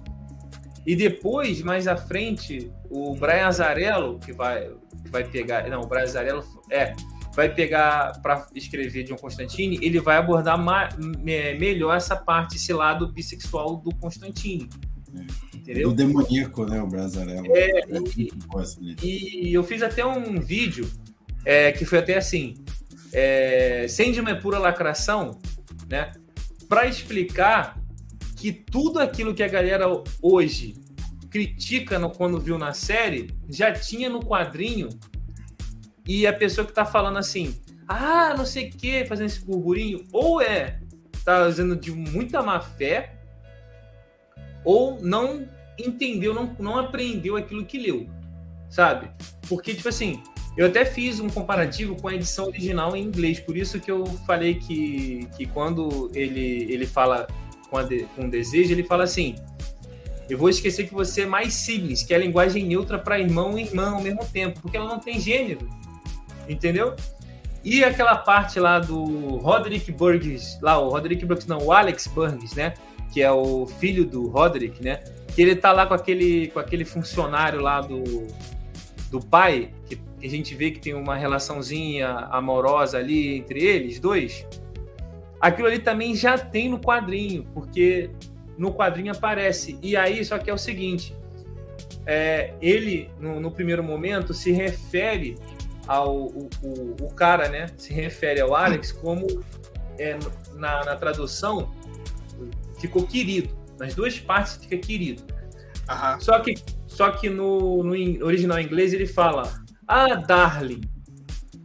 E 0.87 0.97
depois, 0.97 1.63
mais 1.63 1.87
à 1.87 1.97
frente, 1.97 2.71
o 2.91 3.15
Brian 3.15 3.47
Azarello, 3.47 4.19
que 4.19 4.33
vai, 4.33 4.71
que 5.03 5.11
vai 5.11 5.25
pegar. 5.25 5.69
Não, 5.69 5.83
o 5.83 5.87
Brian 5.87 6.05
Azarello. 6.05 6.45
É, 6.71 6.95
vai 7.35 7.53
pegar 7.53 8.21
para 8.23 8.47
escrever 8.55 9.03
John 9.03 9.17
Constantine, 9.17 9.79
ele 9.83 9.99
vai 9.99 10.17
abordar 10.17 10.57
me, 10.97 11.55
melhor 11.55 11.97
essa 11.97 12.15
parte, 12.15 12.57
esse 12.57 12.73
lado 12.73 13.13
bissexual 13.13 13.77
do 13.77 13.93
Constantine. 13.97 14.69
Entendeu? 15.55 15.91
O 15.91 15.93
demoníaco, 15.93 16.67
né? 16.67 16.83
O 16.83 16.87
Brazarello. 16.87 17.47
É, 17.57 17.71
e, 19.03 19.49
e, 19.49 19.55
eu 19.55 19.65
fiz 19.65 19.83
até 19.83 20.05
um 20.05 20.41
vídeo 20.41 20.89
é, 21.45 21.73
que 21.73 21.85
foi 21.85 21.99
até 21.99 22.17
assim: 22.17 22.55
é, 23.13 23.87
Sandman 23.89 24.35
é 24.35 24.41
pura 24.41 24.59
lacração, 24.59 25.39
né? 25.89 26.13
Para 26.69 26.87
explicar 26.87 27.81
que 28.37 28.53
tudo 28.53 28.99
aquilo 28.99 29.35
que 29.35 29.43
a 29.43 29.49
galera 29.49 29.87
hoje 30.21 30.75
critica 31.31 31.99
no, 31.99 32.11
quando 32.11 32.39
viu 32.39 32.59
na 32.59 32.73
série 32.73 33.31
já 33.49 33.73
tinha 33.73 34.09
no 34.09 34.21
quadrinho 34.21 34.89
e 36.07 36.27
a 36.27 36.33
pessoa 36.33 36.67
que 36.67 36.73
tá 36.73 36.85
falando 36.85 37.19
assim, 37.19 37.59
ah, 37.89 38.35
não 38.37 38.45
sei 38.45 38.69
o 38.69 38.71
que, 38.71 39.05
fazendo 39.07 39.27
esse 39.27 39.45
burburinho, 39.45 40.05
ou 40.13 40.41
é 40.41 40.79
tá 41.25 41.39
fazendo 41.39 41.75
de 41.75 41.91
muita 41.91 42.43
má 42.43 42.61
fé, 42.61 43.19
ou 44.65 45.01
não 45.01 45.47
entendeu, 45.79 46.33
não, 46.33 46.55
não 46.59 46.79
aprendeu 46.79 47.37
aquilo 47.37 47.65
que 47.65 47.79
leu, 47.79 48.09
sabe? 48.71 49.11
Porque, 49.49 49.75
tipo 49.75 49.89
assim, 49.89 50.23
Eu 50.57 50.67
até 50.67 50.85
fiz 50.85 51.19
um 51.19 51.29
comparativo 51.29 51.97
com 52.01 52.07
a 52.07 52.15
edição 52.15 52.47
original 52.47 52.97
em 52.97 53.03
inglês, 53.03 53.41
por 53.41 53.57
isso 53.57 53.81
que 53.81 53.91
eu 53.91 54.07
falei 54.25 54.55
que, 54.55 55.29
que 55.37 55.47
quando 55.47 56.11
ele, 56.15 56.73
ele 56.73 56.87
fala 56.87 57.27
com, 57.69 57.83
de, 57.83 58.05
com 58.15 58.29
desejo, 58.29 58.73
ele 58.73 58.85
fala 58.85 59.03
assim: 59.03 59.35
Eu 60.29 60.39
vou 60.39 60.49
esquecer 60.49 60.87
que 60.87 60.95
você 60.95 61.23
é 61.23 61.27
mais 61.27 61.55
siblings, 61.55 62.05
que 62.05 62.15
é 62.15 62.17
a 62.17 62.21
linguagem 62.21 62.65
neutra 62.65 62.99
para 63.01 63.19
irmão 63.19 63.59
e 63.59 63.63
irmã 63.63 63.91
ao 63.95 64.01
mesmo 64.01 64.25
tempo, 64.27 64.61
porque 64.61 64.77
ela 64.77 64.89
não 64.89 65.01
tem 65.01 65.21
gênero. 65.21 65.69
Entendeu? 66.49 66.95
E 67.65 67.83
aquela 67.83 68.17
parte 68.17 68.61
lá 68.61 68.79
do 68.79 69.39
Roderick 69.39 69.91
Burgess, 69.91 70.59
lá, 70.61 70.79
o 70.79 70.91
Roderick 70.91 71.25
Burgess, 71.25 71.49
não, 71.49 71.59
o 71.59 71.73
Alex 71.73 72.07
Burgess, 72.07 72.55
né? 72.55 72.75
Que 73.13 73.23
é 73.23 73.31
o 73.31 73.67
filho 73.67 74.05
do 74.05 74.29
Roderick, 74.29 74.83
né? 74.83 75.03
Que 75.35 75.43
ele 75.43 75.57
tá 75.57 75.73
lá 75.73 75.87
com 75.87 75.95
aquele, 75.95 76.49
com 76.49 76.59
aquele 76.59 76.85
funcionário 76.85 77.61
lá 77.61 77.81
do, 77.81 78.27
do 79.11 79.21
pai, 79.21 79.71
que 79.87 79.99
a 80.23 80.29
gente 80.29 80.55
vê 80.55 80.71
que 80.71 80.81
tem 80.81 80.95
uma 80.95 81.15
relaçãozinha 81.17 82.09
amorosa 82.31 82.99
ali 82.99 83.37
entre 83.37 83.63
eles 83.63 84.01
dois, 84.01 84.47
aquilo 85.41 85.69
ali 85.69 85.79
também 85.79 86.15
já 86.15 86.39
tem 86.39 86.69
no 86.69 86.79
quadrinho, 86.79 87.47
porque 87.53 88.11
no 88.57 88.73
quadrinho 88.73 89.13
aparece. 89.13 89.79
E 89.83 89.97
aí, 89.97 90.25
só 90.25 90.39
que 90.39 90.49
é 90.49 90.55
o 90.55 90.59
seguinte: 90.59 91.15
é, 92.07 92.55
ele, 92.61 93.11
no, 93.21 93.41
no, 93.41 93.51
primeiro 93.51 93.83
momento, 93.83 94.33
se 94.33 94.51
refere 94.53 95.37
ao 95.87 96.17
o, 96.17 96.49
o, 96.63 96.97
o, 97.03 97.15
cara, 97.15 97.49
né? 97.49 97.67
Se 97.77 97.93
refere 97.93 98.41
ao 98.41 98.55
Alex 98.55 98.93
como 98.93 99.27
é, 99.99 100.17
na, 100.55 100.85
na 100.85 100.97
tradução 100.97 101.71
ficou 102.81 103.07
querido. 103.07 103.57
Nas 103.79 103.95
duas 103.95 104.19
partes 104.19 104.57
fica 104.57 104.77
querido. 104.77 105.23
Uhum. 105.89 106.21
Só 106.21 106.39
que, 106.41 106.55
só 106.87 107.11
que 107.11 107.29
no, 107.29 107.83
no 107.83 108.25
original 108.25 108.61
inglês 108.61 108.93
ele 108.93 109.07
fala 109.07 109.65
ah, 109.87 110.15
Darling. 110.15 110.83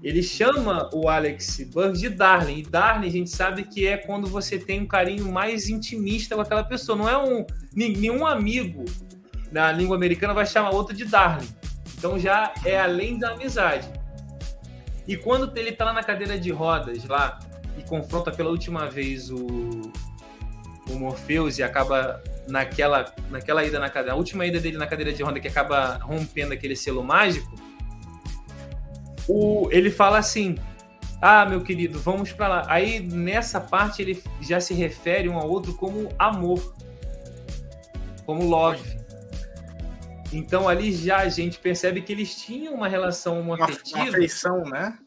Ele 0.02 0.24
chama 0.24 0.90
o 0.94 1.10
Alex 1.10 1.62
Burns 1.74 2.00
de 2.00 2.10
Darling. 2.10 2.60
E 2.60 2.64
Darling 2.64 3.08
a 3.08 3.12
gente 3.12 3.30
sabe 3.30 3.64
que 3.64 3.86
é 3.86 3.98
quando 3.98 4.28
você 4.28 4.58
tem 4.58 4.82
um 4.82 4.88
carinho 4.88 5.30
mais 5.30 5.70
intimista 5.70 6.36
com 6.36 6.42
aquela 6.42 6.64
pessoa. 6.64 6.98
Não 6.98 7.10
é 7.10 7.18
um. 7.18 7.46
Nenhum 7.76 8.26
amigo 8.26 8.86
na 9.52 9.72
língua 9.72 9.96
americana 9.96 10.34
vai 10.34 10.46
chamar 10.46 10.72
outro 10.72 10.96
de 10.96 11.06
Darling. 11.06 11.50
Então 11.98 12.18
já 12.18 12.54
é 12.66 12.80
além 12.80 13.20
da 13.20 13.32
amizade. 13.32 13.90
E 15.08 15.18
quando 15.18 15.56
ele 15.58 15.72
tá 15.72 15.86
lá 15.86 15.94
na 15.94 16.04
cadeira 16.04 16.38
de 16.40 16.52
rodas 16.52 17.04
lá 17.06 17.40
e 17.78 17.84
confronta 17.84 18.32
pela 18.32 18.50
última 18.50 18.88
vez 18.90 19.30
o, 19.32 19.38
o 20.90 21.00
Morpheus 21.00 21.58
e 21.58 21.64
acaba 21.64 22.22
naquela, 22.48 23.14
naquela 23.30 23.64
ida 23.64 23.80
na 23.80 23.90
cadeira, 23.90 24.14
a 24.14 24.18
última 24.18 24.46
ida 24.46 24.60
dele 24.60 24.78
na 24.78 24.88
cadeira 24.88 25.14
de 25.14 25.22
roda 25.24 25.40
que 25.40 25.48
acaba 25.48 25.98
rompendo 25.98 26.54
aquele 26.54 26.76
selo 26.76 27.04
mágico, 27.04 27.54
o, 29.28 29.70
ele 29.72 29.92
fala 29.92 30.18
assim: 30.18 30.56
Ah, 31.22 31.46
meu 31.46 31.62
querido, 31.62 32.00
vamos 32.00 32.32
para 32.32 32.48
lá. 32.48 32.66
Aí 32.68 33.00
nessa 33.00 33.62
parte 33.62 34.02
ele 34.02 34.22
já 34.42 34.60
se 34.60 34.74
refere 34.74 35.30
um 35.30 35.38
ao 35.38 35.48
outro 35.48 35.74
como 35.76 36.10
amor, 36.18 36.74
como 38.26 38.44
love. 38.44 39.00
Então 40.34 40.68
ali 40.68 40.92
já 40.92 41.18
a 41.18 41.30
gente 41.30 41.60
percebe 41.60 42.02
que 42.02 42.12
eles 42.12 42.36
tinham 42.36 42.74
uma 42.74 42.88
relação 42.88 43.40
uma 43.40 43.64
afetiva. 43.64 44.00
Uma 44.00 44.10
afeição, 44.10 44.64
né? 44.64 44.98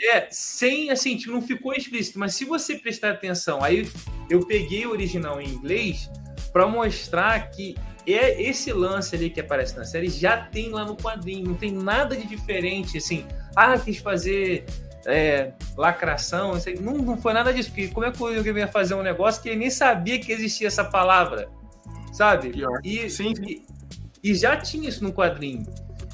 É, 0.00 0.28
sem 0.30 0.90
assim, 0.90 1.16
tipo, 1.16 1.32
não 1.32 1.42
ficou 1.42 1.72
explícito, 1.72 2.18
mas 2.18 2.34
se 2.34 2.44
você 2.44 2.76
prestar 2.76 3.10
atenção, 3.10 3.62
aí 3.62 3.90
eu 4.30 4.46
peguei 4.46 4.86
o 4.86 4.90
original 4.90 5.40
em 5.40 5.48
inglês 5.48 6.10
para 6.52 6.66
mostrar 6.66 7.50
que 7.50 7.74
é 8.06 8.40
esse 8.42 8.72
lance 8.72 9.14
ali 9.14 9.28
que 9.28 9.40
aparece 9.40 9.76
na 9.76 9.84
série 9.84 10.08
já 10.08 10.36
tem 10.36 10.70
lá 10.70 10.84
no 10.84 10.96
quadrinho, 10.96 11.48
não 11.48 11.54
tem 11.54 11.72
nada 11.72 12.16
de 12.16 12.26
diferente, 12.26 12.98
assim, 12.98 13.26
ah, 13.54 13.78
quis 13.78 13.98
fazer 13.98 14.64
é, 15.06 15.52
lacração, 15.76 16.52
não, 16.80 16.98
não 16.98 17.16
foi 17.16 17.32
nada 17.32 17.52
disso, 17.52 17.70
porque 17.70 17.88
como 17.88 18.06
é 18.06 18.12
que 18.12 18.20
eu 18.22 18.56
ia 18.56 18.68
fazer 18.68 18.94
um 18.94 19.02
negócio 19.02 19.42
que 19.42 19.48
ele 19.48 19.58
nem 19.58 19.70
sabia 19.70 20.18
que 20.18 20.32
existia 20.32 20.68
essa 20.68 20.84
palavra, 20.84 21.50
sabe? 22.12 22.52
E. 22.84 23.06
E, 23.06 23.62
e 24.22 24.34
já 24.34 24.56
tinha 24.56 24.88
isso 24.88 25.02
no 25.04 25.12
quadrinho, 25.12 25.64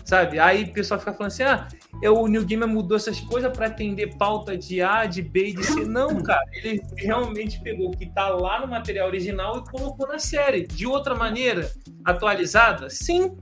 sabe? 0.05 0.39
Aí 0.39 0.65
o 0.65 0.73
pessoal 0.73 1.01
fica 1.01 1.13
falando 1.13 1.33
assim, 1.33 1.43
ah, 1.43 1.69
eu, 2.03 2.19
o 2.19 2.27
New 2.27 2.45
Gamer 2.45 2.69
mudou 2.69 2.97
essas 2.97 3.21
coisas 3.21 3.53
para 3.53 3.67
atender 3.67 4.17
pauta 4.17 4.57
de 4.57 4.83
A, 4.83 5.07
de 5.07 5.23
B 5.23 5.49
e 5.49 5.55
de 5.55 5.65
C. 5.65 5.85
Não, 5.85 6.23
cara, 6.23 6.45
ele 6.53 6.83
realmente 6.97 7.61
pegou 7.63 7.89
o 7.89 7.97
que 7.97 8.07
tá 8.07 8.29
lá 8.29 8.61
no 8.61 8.69
material 8.69 9.09
original 9.09 9.59
e 9.59 9.71
colocou 9.71 10.07
na 10.07 10.19
série. 10.19 10.67
De 10.67 10.87
outra 10.87 11.15
maneira, 11.15 11.71
atualizada? 12.05 12.91
Sim, 12.91 13.37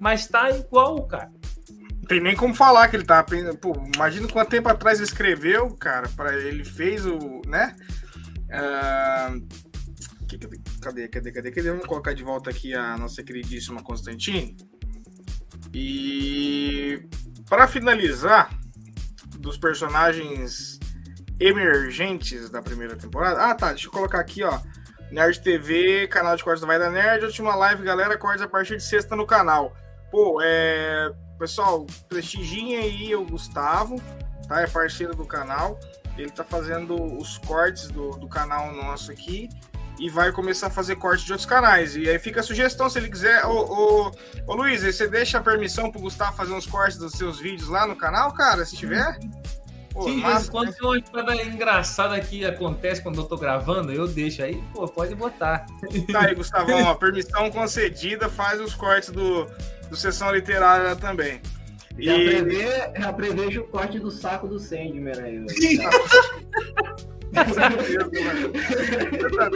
mas 0.00 0.26
tá 0.26 0.50
igual, 0.50 1.06
cara. 1.06 1.30
Não 1.92 2.08
tem 2.08 2.20
nem 2.20 2.36
como 2.36 2.54
falar 2.54 2.88
que 2.88 2.96
ele 2.96 3.04
tá. 3.04 3.24
Pô, 3.60 3.72
imagina 3.94 4.28
quanto 4.28 4.50
tempo 4.50 4.68
atrás 4.68 4.98
ele 4.98 5.08
escreveu, 5.08 5.74
cara, 5.76 6.08
para 6.16 6.34
ele 6.36 6.64
fez 6.64 7.04
o. 7.04 7.42
né? 7.46 7.74
Uh... 8.48 9.76
Cadê, 10.80 11.08
cadê, 11.08 11.32
cadê, 11.32 11.50
cadê? 11.50 11.70
Vamos 11.70 11.86
colocar 11.86 12.12
de 12.12 12.22
volta 12.22 12.50
aqui 12.50 12.74
a 12.74 12.96
nossa 12.96 13.22
queridíssima 13.22 13.82
Constantine. 13.82 14.56
E 15.72 17.00
para 17.48 17.66
finalizar, 17.68 18.50
dos 19.38 19.56
personagens 19.56 20.78
emergentes 21.38 22.50
da 22.50 22.62
primeira 22.62 22.96
temporada. 22.96 23.40
Ah, 23.40 23.54
tá. 23.54 23.70
Deixa 23.70 23.86
eu 23.86 23.92
colocar 23.92 24.20
aqui, 24.20 24.42
ó. 24.42 24.58
Nerd 25.10 25.40
TV, 25.40 26.08
canal 26.08 26.34
de 26.36 26.42
cortes 26.42 26.60
da 26.60 26.66
Vai 26.66 26.78
da 26.78 26.90
Nerd. 26.90 27.24
Última 27.24 27.54
live, 27.54 27.84
galera. 27.84 28.18
Cortes 28.18 28.42
a 28.42 28.48
partir 28.48 28.76
de 28.76 28.82
sexta 28.82 29.14
no 29.14 29.26
canal. 29.26 29.76
Pô, 30.10 30.40
é. 30.42 31.12
Pessoal, 31.38 31.86
prestigiem 32.08 32.76
aí 32.76 33.14
o 33.14 33.24
Gustavo, 33.26 34.00
tá? 34.48 34.62
É 34.62 34.66
parceiro 34.66 35.14
do 35.14 35.26
canal. 35.26 35.78
Ele 36.16 36.30
tá 36.30 36.42
fazendo 36.42 36.94
os 37.18 37.36
cortes 37.38 37.88
do, 37.88 38.12
do 38.12 38.26
canal 38.26 38.72
nosso 38.72 39.12
aqui 39.12 39.50
e 39.98 40.10
vai 40.10 40.32
começar 40.32 40.66
a 40.66 40.70
fazer 40.70 40.96
corte 40.96 41.24
de 41.24 41.32
outros 41.32 41.48
canais. 41.48 41.96
E 41.96 42.08
aí 42.08 42.18
fica 42.18 42.40
a 42.40 42.42
sugestão, 42.42 42.88
se 42.88 42.98
ele 42.98 43.08
quiser. 43.08 43.44
Ô, 43.44 43.52
ô, 43.52 44.12
ô 44.46 44.54
Luiz, 44.54 44.82
você 44.82 45.08
deixa 45.08 45.38
a 45.38 45.42
permissão 45.42 45.90
pro 45.90 46.00
Gustavo 46.00 46.36
fazer 46.36 46.52
uns 46.52 46.66
cortes 46.66 46.98
dos 46.98 47.12
seus 47.12 47.38
vídeos 47.38 47.68
lá 47.68 47.86
no 47.86 47.96
canal, 47.96 48.32
cara, 48.32 48.64
se 48.64 48.76
tiver? 48.76 49.18
Pô, 49.96 50.02
Sim, 50.02 50.16
mas 50.18 50.48
quando 50.50 50.66
né? 50.66 50.74
tem 50.78 50.86
uma 50.86 51.24
coisa 51.24 51.42
engraçada 51.42 52.20
que 52.20 52.44
acontece 52.44 53.02
quando 53.02 53.18
eu 53.18 53.24
tô 53.24 53.38
gravando, 53.38 53.90
eu 53.90 54.06
deixo 54.06 54.42
aí, 54.42 54.62
pô, 54.74 54.86
pode 54.86 55.14
botar. 55.14 55.64
Tá 56.12 56.20
aí, 56.20 56.34
Gustavão, 56.36 56.90
a 56.90 56.94
permissão 56.94 57.50
concedida 57.50 58.28
faz 58.28 58.60
os 58.60 58.74
cortes 58.74 59.08
do, 59.08 59.46
do 59.88 59.96
Sessão 59.96 60.30
Literária 60.34 60.94
também. 60.96 61.40
E... 61.98 62.04
Já, 62.04 62.14
prevê, 62.14 63.00
já 63.00 63.12
prevejo 63.12 63.60
o 63.62 63.68
corte 63.68 63.98
do 63.98 64.10
saco 64.10 64.46
do 64.46 64.58
Sandman 64.58 65.18
aí. 65.18 65.46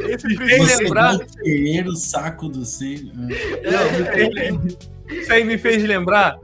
Esse 0.09 0.37
fez 0.37 0.79
lembrar. 0.79 1.19
O 1.87 1.97
saco 1.97 2.49
do 2.49 2.65
Senhor. 2.65 3.13
Isso 5.09 5.33
aí 5.33 5.45
me 5.45 5.59
fez 5.59 5.83
lembrar. 5.83 6.39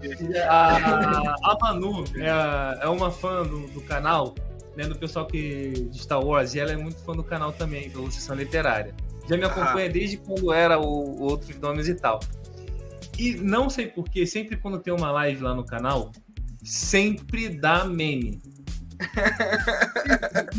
A, 0.49 1.35
a 1.43 1.59
Manu 1.61 2.05
é, 2.17 2.85
é 2.85 2.89
uma 2.89 3.11
fã 3.11 3.43
do, 3.43 3.67
do 3.69 3.81
canal, 3.83 4.35
né, 4.77 4.85
do 4.85 4.97
pessoal 4.97 5.27
que, 5.27 5.89
de 5.91 5.99
Star 5.99 6.25
Wars, 6.25 6.55
e 6.55 6.61
ela 6.61 6.73
é 6.73 6.77
muito 6.77 6.99
fã 6.99 7.13
do 7.13 7.23
canal 7.23 7.53
também, 7.53 7.89
do 7.91 8.11
Sessão 8.11 8.35
Literária. 8.35 8.95
Já 9.29 9.37
me 9.37 9.45
acompanha 9.45 9.87
ah. 9.87 9.93
desde 9.93 10.17
quando 10.17 10.53
era 10.53 10.79
o, 10.79 10.85
o 10.85 11.23
Outros 11.23 11.57
Nomes 11.59 11.89
e 11.89 11.95
tal. 11.95 12.21
E 13.19 13.35
não 13.35 13.71
sei 13.71 13.87
porquê, 13.87 14.27
sempre 14.27 14.57
quando 14.57 14.79
tem 14.79 14.93
uma 14.93 15.11
live 15.11 15.43
lá 15.43 15.55
no 15.55 15.65
canal, 15.65 16.13
sempre 16.63 17.49
dá 17.49 17.85
meme 17.85 18.41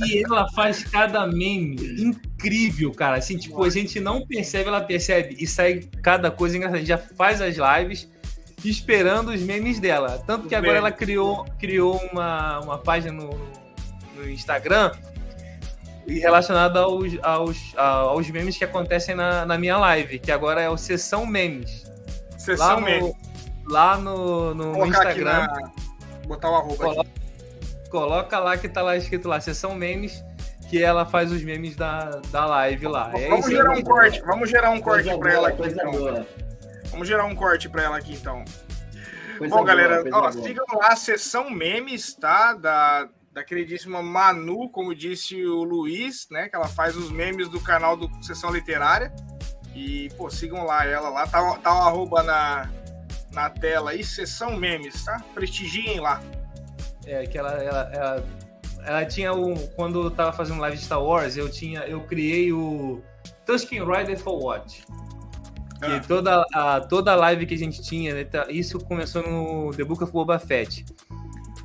e 0.05 0.23
ela 0.23 0.47
faz 0.51 0.84
cada 0.84 1.26
meme 1.27 1.76
incrível, 2.01 2.91
cara. 2.91 3.18
Assim, 3.18 3.38
tipo, 3.38 3.64
a 3.64 3.69
gente 3.69 3.99
não 3.99 4.26
percebe, 4.26 4.68
ela 4.68 4.81
percebe 4.81 5.35
e 5.39 5.47
sai 5.47 5.81
cada 6.01 6.30
coisa 6.30 6.55
engraçada. 6.55 6.77
A 6.77 6.80
gente 6.80 6.89
já 6.89 6.97
faz 6.97 7.41
as 7.41 7.55
lives 7.55 8.09
esperando 8.64 9.30
os 9.30 9.41
memes 9.41 9.80
dela. 9.80 10.23
Tanto 10.26 10.47
que 10.47 10.55
agora 10.55 10.77
ela 10.77 10.91
criou, 10.91 11.45
criou 11.59 11.97
uma, 12.11 12.59
uma 12.59 12.77
página 12.77 13.14
no, 13.14 13.30
no 14.15 14.30
Instagram 14.30 14.91
relacionada 16.07 16.80
aos, 16.81 17.14
aos, 17.22 17.73
aos 17.76 18.30
memes 18.30 18.57
que 18.57 18.64
acontecem 18.64 19.14
na, 19.14 19.45
na 19.45 19.57
minha 19.57 19.77
live, 19.77 20.19
que 20.19 20.31
agora 20.31 20.61
é 20.61 20.69
o 20.69 20.77
Sessão 20.77 21.26
Memes. 21.26 21.84
Sessão 22.38 22.65
lá 22.68 22.80
no, 22.80 22.85
Memes. 22.85 23.15
Lá 23.65 23.97
no, 23.97 24.53
no, 24.53 24.72
no 24.73 24.85
Instagram. 24.85 25.47
Na... 25.47 25.72
Botar 26.27 26.49
o 26.49 26.55
arroba 26.55 26.76
coloca, 26.76 27.01
aqui 27.01 27.16
Coloca 27.89 28.39
lá 28.39 28.57
que 28.57 28.68
tá 28.68 28.81
lá 28.81 28.97
escrito 28.97 29.27
lá, 29.27 29.39
sessão 29.39 29.73
memes, 29.76 30.23
que 30.69 30.81
ela 30.81 31.05
faz 31.05 31.31
os 31.31 31.43
memes 31.43 31.76
da, 31.76 32.22
da 32.30 32.45
live 32.45 32.88
lá. 32.88 33.11
É 33.15 33.30
vamos 33.30 33.49
gerar 33.49 33.72
um 33.72 33.81
corte, 33.81 34.22
vamos 34.22 34.49
gerar 34.49 34.69
um 34.72 34.81
corte 34.81 35.18
para 35.18 35.34
ela 35.34 35.47
aqui. 35.49 35.68
Então. 35.68 36.26
Vamos 36.91 37.07
gerar 37.07 37.26
um 37.26 37.35
corte 37.35 37.69
para 37.69 37.84
ela 37.84 37.97
aqui 37.97 38.14
então. 38.14 38.43
Coisa 39.38 39.53
Bom, 39.53 39.61
boa, 39.61 39.68
galera, 39.68 40.03
ó, 40.11 40.31
sigam 40.31 40.65
lá 40.73 40.88
a 40.88 40.95
sessão 40.95 41.49
memes, 41.49 42.15
tá? 42.15 42.53
Da, 42.53 43.07
da 43.31 43.43
queridíssima 43.43 44.01
Manu, 44.01 44.69
como 44.72 44.95
disse 44.95 45.45
o 45.45 45.64
Luiz, 45.64 46.27
né? 46.31 46.49
Que 46.49 46.55
ela 46.55 46.68
faz 46.68 46.95
os 46.97 47.11
memes 47.11 47.47
do 47.47 47.59
canal 47.59 47.95
do 47.95 48.09
Sessão 48.23 48.51
Literária. 48.51 49.14
E, 49.76 50.09
pô, 50.18 50.27
sigam 50.30 50.65
lá 50.65 50.85
ela 50.85 51.09
lá. 51.09 51.27
Tá, 51.27 51.55
tá 51.57 51.72
o 51.72 51.81
arroba 51.84 52.23
na, 52.23 52.68
na 53.31 53.49
tela 53.49 53.91
aí, 53.91 54.03
sessão 54.03 54.57
memes, 54.57 55.05
tá? 55.05 55.22
Prestigiem 55.35 55.99
lá. 55.99 56.19
É, 57.07 57.25
que 57.25 57.38
ela, 57.38 57.51
ela, 57.51 57.91
ela, 57.93 58.23
ela 58.84 59.05
tinha 59.05 59.34
um. 59.34 59.55
Quando 59.69 60.03
eu 60.03 60.11
tava 60.11 60.34
fazendo 60.34 60.59
live 60.59 60.77
de 60.77 60.84
Star 60.84 61.01
Wars, 61.01 61.38
eu 61.38 61.49
tinha. 61.49 61.81
Eu 61.81 62.01
criei 62.01 62.51
o 62.51 63.01
Tusken 63.45 63.85
Rider 63.85 64.19
for 64.19 64.43
Watch. 64.43 64.84
Ah. 65.81 65.97
E 65.97 66.01
toda 66.01 66.45
a, 66.53 66.81
toda 66.81 67.13
a 67.13 67.15
live 67.15 67.45
que 67.45 67.53
a 67.53 67.57
gente 67.57 67.81
tinha, 67.81 68.13
né, 68.13 68.23
tá- 68.23 68.47
isso 68.49 68.79
começou 68.79 69.23
no 69.23 69.71
The 69.73 69.84
Book 69.84 70.03
of 70.03 70.11
Boba 70.11 70.38
Fett. 70.39 70.85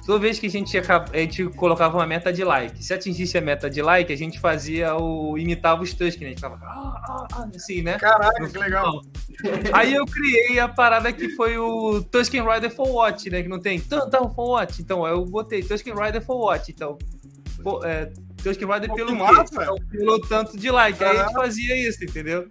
Toda 0.04 0.18
vez 0.18 0.38
que 0.38 0.46
a 0.46 0.50
gente, 0.50 0.76
a 0.78 1.16
gente 1.16 1.44
colocava 1.50 1.96
uma 1.96 2.06
meta 2.06 2.32
de 2.32 2.42
like, 2.42 2.84
se 2.84 2.92
atingisse 2.92 3.38
a 3.38 3.40
meta 3.40 3.70
de 3.70 3.80
like, 3.80 4.12
a 4.12 4.16
gente 4.16 4.40
fazia 4.40 4.96
o. 4.96 5.38
imitava 5.38 5.82
os 5.82 5.94
Tusken, 5.94 6.28
né? 6.28 6.34
Ficava 6.34 6.58
ah, 6.62 7.02
ah, 7.08 7.28
ah, 7.32 7.48
assim, 7.54 7.82
né? 7.82 7.98
Caraca, 7.98 8.48
que 8.48 8.58
legal. 8.58 9.00
Aí 9.72 9.94
eu 9.94 10.04
criei 10.04 10.58
a 10.58 10.68
parada 10.68 11.12
que 11.12 11.28
foi 11.30 11.56
o 11.56 12.02
Tusken 12.02 12.42
Rider 12.44 12.70
for 12.70 12.88
Watch, 12.88 13.30
né? 13.30 13.42
Que 13.42 13.48
não 13.48 13.60
tem 13.60 13.78
tanto 13.78 14.28
for 14.34 14.50
Watch. 14.50 14.82
Então 14.82 15.06
eu 15.06 15.24
botei 15.24 15.62
Tusken 15.62 15.94
Rider 15.94 16.20
for 16.20 16.36
Watch. 16.36 16.72
Então, 16.72 16.98
pô, 17.62 17.84
é, 17.84 18.12
Tusken 18.42 18.68
Rider 18.68 18.88
Pô, 18.88 18.96
pelo 18.96 19.16
quê? 19.16 19.22
Então, 19.52 19.76
pelo 19.88 20.20
tanto 20.22 20.58
de 20.58 20.70
like. 20.70 21.02
Aí 21.02 21.16
a 21.16 21.22
gente 21.22 21.32
fazia 21.32 21.88
isso, 21.88 22.02
entendeu? 22.02 22.50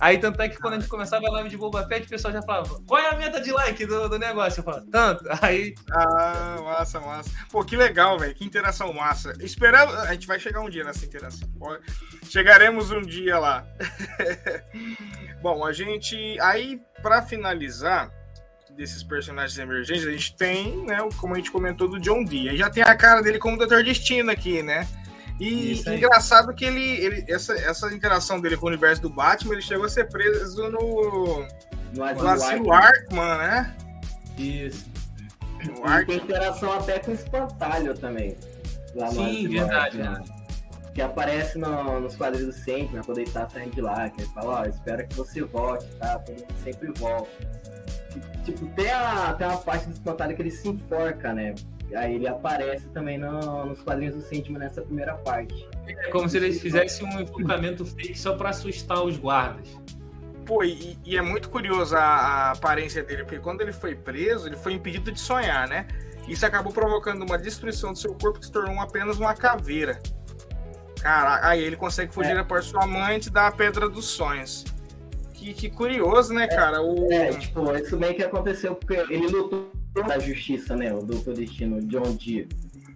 Aí 0.00 0.16
tanto 0.18 0.40
é 0.40 0.48
que 0.48 0.56
quando 0.58 0.74
a 0.74 0.78
gente 0.80 0.88
começava 0.88 1.26
a 1.26 1.30
live 1.30 1.50
de 1.50 1.58
Boba 1.58 1.86
Fett, 1.86 2.06
o 2.06 2.08
pessoal 2.08 2.32
já 2.32 2.40
falava, 2.42 2.80
qual 2.86 2.98
é 3.00 3.10
a 3.10 3.16
meta 3.16 3.38
de 3.40 3.52
like 3.52 3.84
do, 3.84 4.08
do 4.08 4.18
negócio? 4.18 4.60
Eu 4.60 4.64
falava, 4.64 4.86
tanto. 4.90 5.24
Aí, 5.42 5.74
Ah, 5.92 6.56
massa, 6.64 7.00
massa. 7.00 7.30
Pô, 7.50 7.62
que 7.64 7.76
legal, 7.76 8.18
velho. 8.18 8.34
Que 8.34 8.44
interação 8.44 8.92
massa. 8.94 9.34
Esperamos. 9.40 9.94
A 9.94 10.12
gente 10.14 10.26
vai 10.26 10.40
chegar 10.40 10.60
um 10.62 10.70
dia 10.70 10.84
nessa 10.84 11.04
interação. 11.04 11.46
Chegaremos 12.30 12.90
um 12.90 13.02
dia 13.02 13.38
lá. 13.38 13.66
Bom, 15.42 15.64
a 15.66 15.72
gente. 15.72 16.38
Aí, 16.40 16.80
pra 17.02 17.22
finalizar 17.22 18.10
desses 18.76 19.02
personagens 19.02 19.58
emergentes, 19.58 20.06
a 20.06 20.10
gente 20.12 20.34
tem, 20.36 20.84
né, 20.86 21.02
o- 21.02 21.08
como 21.16 21.34
a 21.34 21.36
gente 21.36 21.50
comentou, 21.50 21.88
do 21.88 21.98
John 22.00 22.24
Dee. 22.24 22.48
Aí 22.48 22.56
já 22.56 22.70
tem 22.70 22.82
a 22.82 22.94
cara 22.96 23.20
dele 23.20 23.38
como 23.38 23.58
Dr. 23.58 23.82
Destino 23.82 24.30
aqui, 24.30 24.62
né? 24.62 24.86
E 25.40 25.82
engraçado 25.96 26.54
que 26.54 26.64
ele, 26.66 26.82
ele 27.04 27.24
essa, 27.28 27.54
essa 27.54 27.92
interação 27.94 28.40
dele 28.40 28.56
com 28.56 28.66
o 28.66 28.68
universo 28.68 29.00
do 29.00 29.08
Batman, 29.10 29.54
ele 29.54 29.62
chegou 29.62 29.86
a 29.86 29.88
ser 29.88 30.06
preso 30.08 30.68
no, 30.68 31.46
No 31.94 32.14
no 32.14 32.28
asilo 32.28 32.72
Arkman, 32.72 33.38
né? 33.38 33.74
isso. 34.36 34.86
No 35.64 36.00
E 36.00 36.06
tem 36.06 36.16
interação 36.16 36.72
até 36.72 36.98
com 36.98 37.10
o 37.10 37.14
espantalho 37.14 37.94
também. 37.96 38.36
Lá 38.94 39.06
no 39.06 39.12
Sim, 39.12 39.48
verdade, 39.48 39.98
né? 39.98 40.22
Que 40.94 41.00
aparece 41.02 41.56
no- 41.58 42.00
nos 42.00 42.16
quadrinhos 42.16 42.54
do 42.56 42.62
sempre, 42.64 43.00
quando 43.04 43.18
ele 43.18 43.30
tá 43.30 43.48
saindo 43.48 43.74
de 43.74 43.80
lá, 43.80 44.08
que 44.10 44.22
ele 44.22 44.30
fala, 44.30 44.60
ó, 44.60 44.64
espero 44.64 45.06
que 45.06 45.14
você 45.14 45.42
volte, 45.42 45.86
tá? 45.98 46.18
Todo 46.18 46.36
mundo 46.40 46.54
sempre 46.64 46.92
volta. 46.98 47.30
E, 48.16 48.40
Tipo, 48.44 48.66
tem 48.74 48.90
a, 48.90 49.34
tem 49.34 49.46
uma 49.46 49.58
parte 49.58 49.86
do 49.86 49.92
espantalho 49.92 50.34
que 50.34 50.42
ele 50.42 50.50
se 50.50 50.66
enforca, 50.68 51.32
né? 51.32 51.54
Aí 51.94 52.14
ele 52.14 52.28
aparece 52.28 52.88
também 52.88 53.18
no- 53.18 53.66
nos 53.66 53.80
quadrinhos 53.82 54.14
do 54.16 54.22
Sandman 54.22 54.58
nessa 54.58 54.82
primeira 54.82 55.14
parte. 55.14 55.68
É 55.86 56.08
como 56.10 56.28
se 56.28 56.36
eles 56.36 56.60
fizessem 56.60 57.06
um 57.06 57.20
enfocamento 57.20 57.84
fake 57.84 58.18
só 58.18 58.34
pra 58.36 58.50
assustar 58.50 59.02
os 59.02 59.16
guardas. 59.18 59.68
Pô, 60.46 60.64
e, 60.64 60.98
e 61.04 61.16
é 61.16 61.22
muito 61.22 61.48
curioso 61.48 61.96
a, 61.96 62.00
a 62.00 62.50
aparência 62.52 63.02
dele, 63.02 63.22
porque 63.24 63.38
quando 63.38 63.60
ele 63.60 63.72
foi 63.72 63.94
preso, 63.94 64.46
ele 64.48 64.56
foi 64.56 64.72
impedido 64.72 65.12
de 65.12 65.20
sonhar, 65.20 65.68
né? 65.68 65.86
Isso 66.28 66.44
acabou 66.46 66.72
provocando 66.72 67.22
uma 67.24 67.38
destruição 67.38 67.92
do 67.92 67.98
seu 67.98 68.14
corpo 68.14 68.38
que 68.40 68.46
se 68.46 68.52
tornou 68.52 68.78
apenas 68.80 69.18
uma 69.18 69.34
caveira. 69.34 70.00
Caraca, 71.00 71.48
aí 71.48 71.62
ele 71.62 71.76
consegue 71.76 72.12
fugir 72.12 72.36
É. 72.36 72.38
após 72.38 72.66
sua 72.66 72.84
amante 72.84 73.30
da 73.30 73.50
Pedra 73.50 73.88
dos 73.88 74.04
Sonhos. 74.06 74.64
Que, 75.32 75.54
que 75.54 75.70
curioso, 75.70 76.34
né, 76.34 76.46
cara? 76.46 76.82
O... 76.82 77.10
É, 77.10 77.32
tipo, 77.32 77.74
isso 77.74 77.96
meio 77.98 78.14
que 78.14 78.22
aconteceu 78.22 78.74
porque 78.74 78.94
ele 79.12 79.26
lutou 79.28 79.70
da 79.94 80.18
justiça, 80.18 80.76
né? 80.76 80.92
O 80.94 81.00
Doutor 81.02 81.34
Destino, 81.34 81.80
John 81.82 82.14
Dee. 82.16 82.48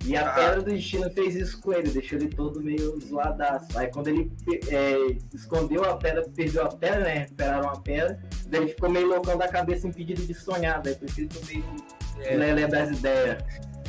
E 0.06 0.14
a 0.16 0.28
Ah. 0.28 0.34
Pedra 0.34 0.62
do 0.62 0.70
Destino 0.70 1.10
fez 1.10 1.34
isso 1.34 1.58
com 1.60 1.72
ele, 1.72 1.88
deixou 1.90 2.18
ele 2.18 2.28
todo 2.28 2.62
meio 2.62 2.98
zoadaço. 3.00 3.66
Aí 3.78 3.86
quando 3.88 4.08
ele 4.08 4.30
é, 4.68 5.16
escondeu 5.34 5.82
a 5.84 5.96
pedra, 5.96 6.22
perdeu 6.34 6.62
a 6.64 6.68
pedra, 6.68 7.00
né? 7.00 7.14
Recuperaram 7.20 7.68
a 7.70 7.80
pedra, 7.80 8.20
daí 8.48 8.62
ele 8.62 8.70
ficou 8.70 8.90
meio 8.90 9.06
loucão 9.08 9.38
da 9.38 9.48
cabeça, 9.48 9.88
impedido 9.88 10.22
de 10.26 10.34
sonhar, 10.34 10.82
daí 10.82 10.94
por 10.94 11.08
isso 11.08 11.20
ele 11.20 11.28
ficou 11.30 11.46
meio 11.48 11.64
É. 12.20 12.36
lelé 12.36 12.66
das 12.68 12.90
ideias. 12.90 13.42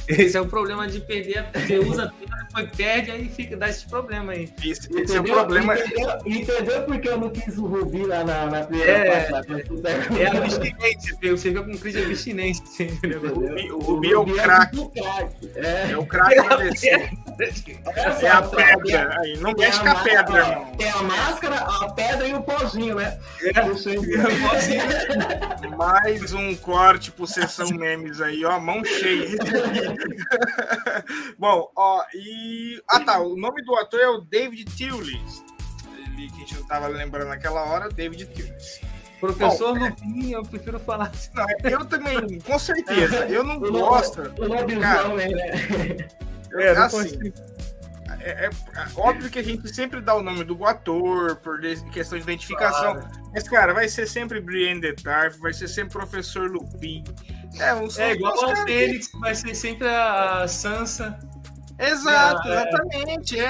Esse 0.07 0.37
é 0.37 0.41
o 0.41 0.45
problema 0.45 0.87
de 0.87 0.99
perder. 0.99 1.39
a- 1.39 1.59
Você 1.59 1.79
usa 1.79 2.03
a 2.05 2.43
depois 2.45 2.69
perde, 2.77 3.11
aí 3.11 3.27
fica, 3.29 3.57
dá 3.57 3.67
esse 3.69 3.85
problema 3.87 4.31
aí. 4.33 4.49
Esse, 4.63 4.69
esse 4.69 4.93
é 4.93 4.95
o 4.97 5.01
Entendeu? 5.23 5.33
problema. 5.35 5.77
Entendeu, 5.77 6.09
entendeu 6.25 6.81
porque 6.83 7.09
eu 7.09 7.19
não 7.19 7.29
quis 7.29 7.57
o 7.57 7.65
Rubi 7.65 8.03
lá 8.05 8.23
na, 8.23 8.45
na 8.45 8.63
primeira 8.63 8.91
É. 8.91 9.29
parte? 9.31 9.51
é- 9.51 10.21
É 10.21 10.27
abstinência, 10.27 11.17
você 11.21 11.49
fica 11.49 11.63
com 11.63 11.77
crise 11.77 11.97
de 11.99 12.05
abstinência. 12.05 12.63
entendeu? 12.85 13.21
O 13.23 13.27
Rubi- 13.39 13.71
o 13.71 13.79
Rubi 13.79 14.11
é 14.11 14.15
o 14.15 14.19
Rubi 14.19 14.33
craque. 14.33 14.89
É. 15.55 15.91
É 15.91 15.97
o 15.97 16.05
craque 16.05 16.35
só, 16.35 16.45
É 18.21 18.27
a 18.29 18.41
pedra. 18.41 19.17
Aí, 19.21 19.37
não 19.39 19.51
mexe 19.53 19.79
a 19.79 19.81
com 19.81 19.89
a 19.89 19.95
pedra, 20.03 20.37
irmão. 20.39 20.71
Tem 20.77 20.89
a 20.89 21.01
máscara, 21.03 21.55
a 21.57 21.89
pedra 21.91 22.27
e 22.27 22.33
o 22.33 22.41
pauzinho, 22.41 22.95
né? 22.95 23.17
É. 23.43 23.67
Isso 23.71 23.89
aí. 23.89 23.97
Mais 25.77 26.33
um 26.33 26.55
corte 26.55 27.11
por 27.11 27.27
sessão 27.27 27.67
memes 27.69 28.21
aí, 28.21 28.45
ó, 28.45 28.57
mão 28.59 28.83
cheia. 28.85 29.37
Bom, 31.37 31.69
ó, 31.75 32.03
e. 32.13 32.81
Ah 32.89 32.99
tá, 32.99 33.19
o 33.19 33.35
nome 33.35 33.63
do 33.63 33.75
ator 33.75 33.99
é 33.99 34.07
o 34.09 34.21
David 34.21 34.65
Thewlis. 34.77 35.43
Ele 35.97 36.27
que 36.29 36.35
a 36.35 36.39
gente 36.39 36.55
não 36.55 36.63
tava 36.67 36.87
lembrando 36.87 37.27
naquela 37.29 37.63
hora, 37.65 37.89
David 37.89 38.25
Thewlis. 38.27 38.81
Professor 39.19 39.77
Lupin, 39.77 40.31
eu 40.31 40.43
prefiro 40.43 40.79
falar 40.79 41.07
assim. 41.07 41.29
Não, 41.33 41.45
eu 41.69 41.85
também, 41.85 42.39
com 42.41 42.59
certeza. 42.59 43.25
Eu 43.27 43.43
não 43.43 43.57
O 43.63 43.71
no- 43.71 43.79
gosto. 43.79 44.21
O 44.21 44.45
lobisomem, 44.45 44.79
Cara, 44.81 45.07
né? 45.15 46.07
É, 46.53 46.73
não 46.75 46.83
assim. 46.83 47.33
É, 48.19 48.45
é- 48.45 48.49
é 48.49 48.87
óbvio 48.95 49.29
que 49.29 49.39
a 49.39 49.43
gente 49.43 49.73
sempre 49.73 49.99
dá 50.01 50.15
o 50.15 50.21
nome 50.21 50.43
do 50.43 50.65
ator 50.65 51.35
por 51.37 51.59
questão 51.91 52.17
de 52.17 52.23
identificação. 52.23 52.99
Mas, 53.33 53.47
cara, 53.49 53.73
vai 53.73 53.87
ser 53.89 54.07
sempre 54.07 54.39
Brienne 54.39 54.79
de 54.81 54.93
Tarth, 54.93 55.37
vai 55.39 55.53
ser 55.53 55.67
sempre 55.67 55.93
Professor 55.97 56.49
Lupin. 56.49 57.03
É, 57.59 57.73
uns, 57.73 57.97
É 57.97 58.11
igual 58.13 58.33
ao 58.33 58.39
caras 58.47 58.63
que- 58.65 58.71
Fênix, 58.73 59.09
vai 59.19 59.33
ser 59.35 59.55
sempre 59.55 59.87
a 59.87 60.47
Sansa. 60.47 61.17
Exato, 61.79 62.47
É, 62.47 62.51
é. 62.55 62.61
exatamente. 62.61 63.39
É, 63.39 63.43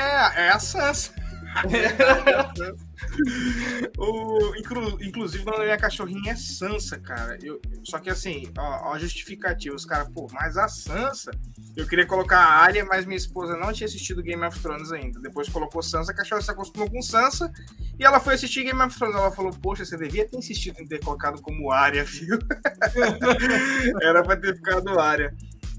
é 0.48 0.50
a 0.50 0.60
Sansa. 0.60 1.12
o, 3.98 4.56
inclu- 4.56 4.98
inclusive, 5.02 5.44
o 5.44 5.46
nome 5.52 5.66
minha 5.66 5.78
cachorrinha 5.78 6.32
é 6.32 6.36
Sansa, 6.36 7.00
cara. 7.00 7.38
Eu, 7.42 7.60
só 7.84 8.00
que 8.00 8.10
assim, 8.10 8.52
ó, 8.58 8.92
ó 8.92 8.98
justificativa. 9.00 9.76
Os 9.76 9.86
caras, 9.86 10.08
pô, 10.10 10.28
mas 10.32 10.58
a 10.58 10.68
Sansa. 10.68 11.32
Eu 11.76 11.86
queria 11.86 12.06
colocar 12.06 12.38
a 12.40 12.62
Arya, 12.62 12.86
mas 12.86 13.06
minha 13.06 13.18
esposa 13.18 13.58
não 13.58 13.74
tinha 13.74 13.86
assistido 13.86 14.24
Game 14.24 14.44
of 14.46 14.58
Thrones 14.62 14.92
ainda. 14.94 15.20
Depois 15.20 15.50
colocou 15.50 15.84
Sansa, 15.84 16.12
a 16.12 16.16
cachorra 16.16 16.42
se 16.42 16.52
acostumou 16.52 16.90
com 16.90 17.02
Sansa. 17.02 17.52
E 18.00 18.06
ela 18.06 18.20
foi 18.20 18.36
assistir 18.36 18.64
Game 18.64 18.82
of 18.82 18.98
Thrones. 18.98 19.16
Ela 19.16 19.32
falou, 19.32 19.52
poxa, 19.52 19.84
você 19.84 19.98
devia 19.98 20.28
ter 20.28 20.38
insistido 20.38 20.80
em 20.80 20.88
ter 20.88 21.00
colocado 21.04 21.42
como 21.42 21.72
Arya, 21.72 22.04
viu? 22.06 22.40
Era 24.02 24.24
pra 24.24 24.38
ter 24.38 24.56
ficado 24.56 24.98
Arya. 25.00 25.34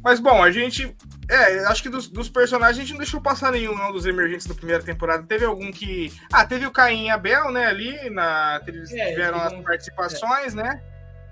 Mas 0.06 0.20
bom, 0.20 0.40
a 0.40 0.52
gente. 0.52 0.94
É, 1.28 1.66
acho 1.66 1.82
que 1.82 1.88
dos, 1.88 2.06
dos 2.06 2.28
personagens 2.28 2.78
a 2.78 2.80
gente 2.80 2.92
não 2.92 2.98
deixou 2.98 3.20
passar 3.20 3.50
nenhum, 3.50 3.74
não, 3.74 3.90
dos 3.90 4.06
emergentes 4.06 4.46
da 4.46 4.54
primeira 4.54 4.80
temporada. 4.80 5.24
Teve 5.24 5.44
algum 5.44 5.72
que. 5.72 6.12
Ah, 6.32 6.46
teve 6.46 6.64
o 6.64 6.70
Caim 6.70 7.06
e 7.06 7.10
Abel, 7.10 7.50
né, 7.50 7.66
ali. 7.66 8.08
Na, 8.10 8.62
eles 8.68 8.92
É, 8.92 9.08
tiveram 9.08 9.40
as 9.40 9.52
participações, 9.54 10.54
né? 10.54 10.80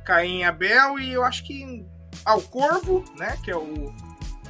Caim 0.05 0.41
e 0.41 0.43
Abel, 0.43 0.99
e 0.99 1.13
eu 1.13 1.23
acho 1.23 1.45
que. 1.45 1.87
Ah, 2.25 2.35
o 2.35 2.43
Corvo, 2.43 3.05
né? 3.17 3.39
Que 3.45 3.53
é 3.53 3.57
o. 3.57 3.95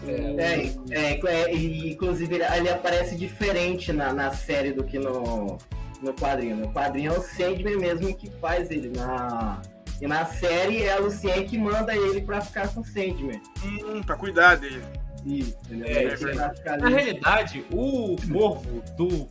É, 0.09 0.73
é, 0.91 1.21
é, 1.23 1.55
e, 1.55 1.93
inclusive 1.93 2.37
ele, 2.37 2.45
ele 2.45 2.71
aparece 2.71 3.17
diferente 3.17 3.93
na, 3.93 4.11
na 4.15 4.33
série 4.33 4.73
do 4.73 4.85
que 4.85 4.99
no, 4.99 5.59
no 6.01 6.15
quadrinho. 6.15 6.57
No 6.57 6.73
quadrinho 6.73 7.13
é 7.13 7.19
o 7.19 7.23
Sandman 7.23 7.77
mesmo 7.77 8.17
que 8.17 8.31
faz 8.41 8.71
ele. 8.71 8.91
Na, 8.97 9.61
e 10.01 10.07
na 10.07 10.25
série 10.27 10.83
é 10.83 10.93
a 10.93 10.99
Lucien 10.99 11.45
que 11.47 11.57
manda 11.59 11.97
ele 11.97 12.21
pra 12.21 12.41
ficar 12.41 12.69
com 12.75 12.81
o 12.81 12.85
Sandman. 12.85 13.41
Hum, 13.65 14.03
pra 14.03 14.17
cuidar 14.17 14.57
dele. 14.57 14.83
Isso, 15.25 15.57
entendeu? 15.65 15.87
É, 15.89 16.03
Ele 16.03 16.13
é 16.13 16.17
ficar 16.55 16.77
Na 16.79 16.87
ali. 16.87 16.95
realidade, 16.95 17.65
o 17.73 18.17
corvo 18.33 18.83
do 18.97 19.27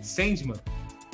Sandman 0.00 0.56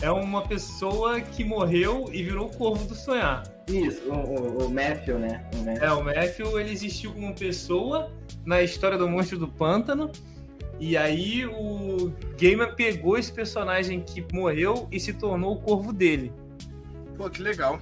é 0.03 0.11
uma 0.11 0.43
pessoa 0.47 1.21
que 1.21 1.43
morreu 1.45 2.09
e 2.13 2.23
virou 2.23 2.47
o 2.47 2.57
corvo 2.57 2.85
do 2.87 2.95
sonhar. 2.95 3.43
Isso, 3.67 4.03
o, 4.11 4.15
o, 4.15 4.67
o 4.67 4.71
Matthew, 4.71 5.19
né? 5.19 5.45
O 5.55 5.65
Matthew. 5.65 5.83
É, 5.85 5.93
o 5.93 6.05
Matthew, 6.05 6.61
ele 6.61 6.73
existiu 6.73 7.13
como 7.13 7.35
pessoa 7.35 8.11
na 8.45 8.63
história 8.63 8.97
do 8.99 9.09
Monstro 9.09 9.39
do 9.39 9.49
Pântano. 9.49 10.11
E 10.81 10.97
aí 10.97 11.45
o 11.45 12.13
Gamer 12.37 12.75
pegou 12.77 13.19
esse 13.19 13.33
personagem 13.33 14.01
que 14.01 14.25
morreu 14.33 14.87
e 14.93 15.01
se 15.01 15.13
tornou 15.13 15.55
o 15.55 15.61
corvo 15.61 15.93
dele. 15.93 16.33
Pô, 17.17 17.29
que 17.29 17.43
legal. 17.43 17.81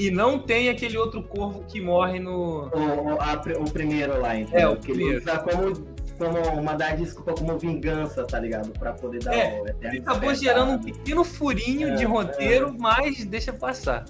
E 0.00 0.10
não 0.10 0.38
tem 0.38 0.70
aquele 0.70 0.96
outro 0.96 1.22
corvo 1.22 1.62
que 1.68 1.78
morre 1.78 2.18
no. 2.18 2.70
O, 2.72 3.16
o, 3.16 3.20
a 3.20 3.34
o 3.58 3.70
primeiro 3.70 4.18
lá, 4.18 4.34
então. 4.34 4.58
É, 4.58 4.66
o 4.66 4.74
que 4.76 4.92
ele 4.92 4.98
primeiro. 5.00 5.20
usa 5.20 5.38
como, 5.40 5.86
como 6.16 6.58
uma 6.58 6.74
dar 6.74 6.96
desculpa 6.96 7.34
como 7.34 7.58
vingança, 7.58 8.24
tá 8.24 8.40
ligado? 8.40 8.70
Pra 8.78 8.94
poder 8.94 9.22
dar 9.22 9.34
É, 9.34 9.60
o 9.60 9.66
eterno 9.66 9.96
Ele 9.96 9.98
acabou 9.98 10.34
gerando 10.34 10.72
um 10.72 10.78
pequeno 10.78 11.22
furinho 11.22 11.90
É, 11.90 11.94
de 11.96 12.04
roteiro, 12.06 12.74
mas 12.78 13.22
deixa 13.26 13.52
passar. 13.52 14.06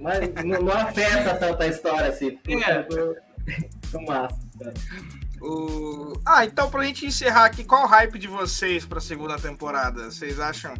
Mas 0.00 0.28
não, 0.44 0.60
não 0.60 0.72
afeta 0.72 1.34
tanto 1.36 1.62
a 1.62 1.66
história 1.68 2.08
assim. 2.08 2.36
É. 2.48 2.82
ficou 2.82 4.02
massa. 4.06 4.36
cara. 4.58 4.74
O... 5.40 6.14
Ah, 6.26 6.44
então 6.44 6.68
pra 6.68 6.82
gente 6.82 7.06
encerrar 7.06 7.44
aqui, 7.44 7.62
qual 7.62 7.84
o 7.84 7.86
hype 7.86 8.18
de 8.18 8.26
vocês 8.26 8.84
pra 8.84 9.00
segunda 9.00 9.38
temporada? 9.38 10.10
Vocês 10.10 10.40
acham? 10.40 10.74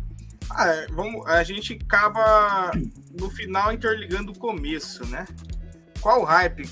Ah, 0.51 0.69
é, 0.69 0.87
vamos, 0.89 1.27
a 1.27 1.43
gente 1.43 1.79
acaba 1.83 2.71
no 3.19 3.31
final 3.31 3.73
interligando 3.73 4.33
o 4.33 4.39
começo, 4.39 5.07
né? 5.07 5.27
Qual 6.01 6.25
hype? 6.25 6.69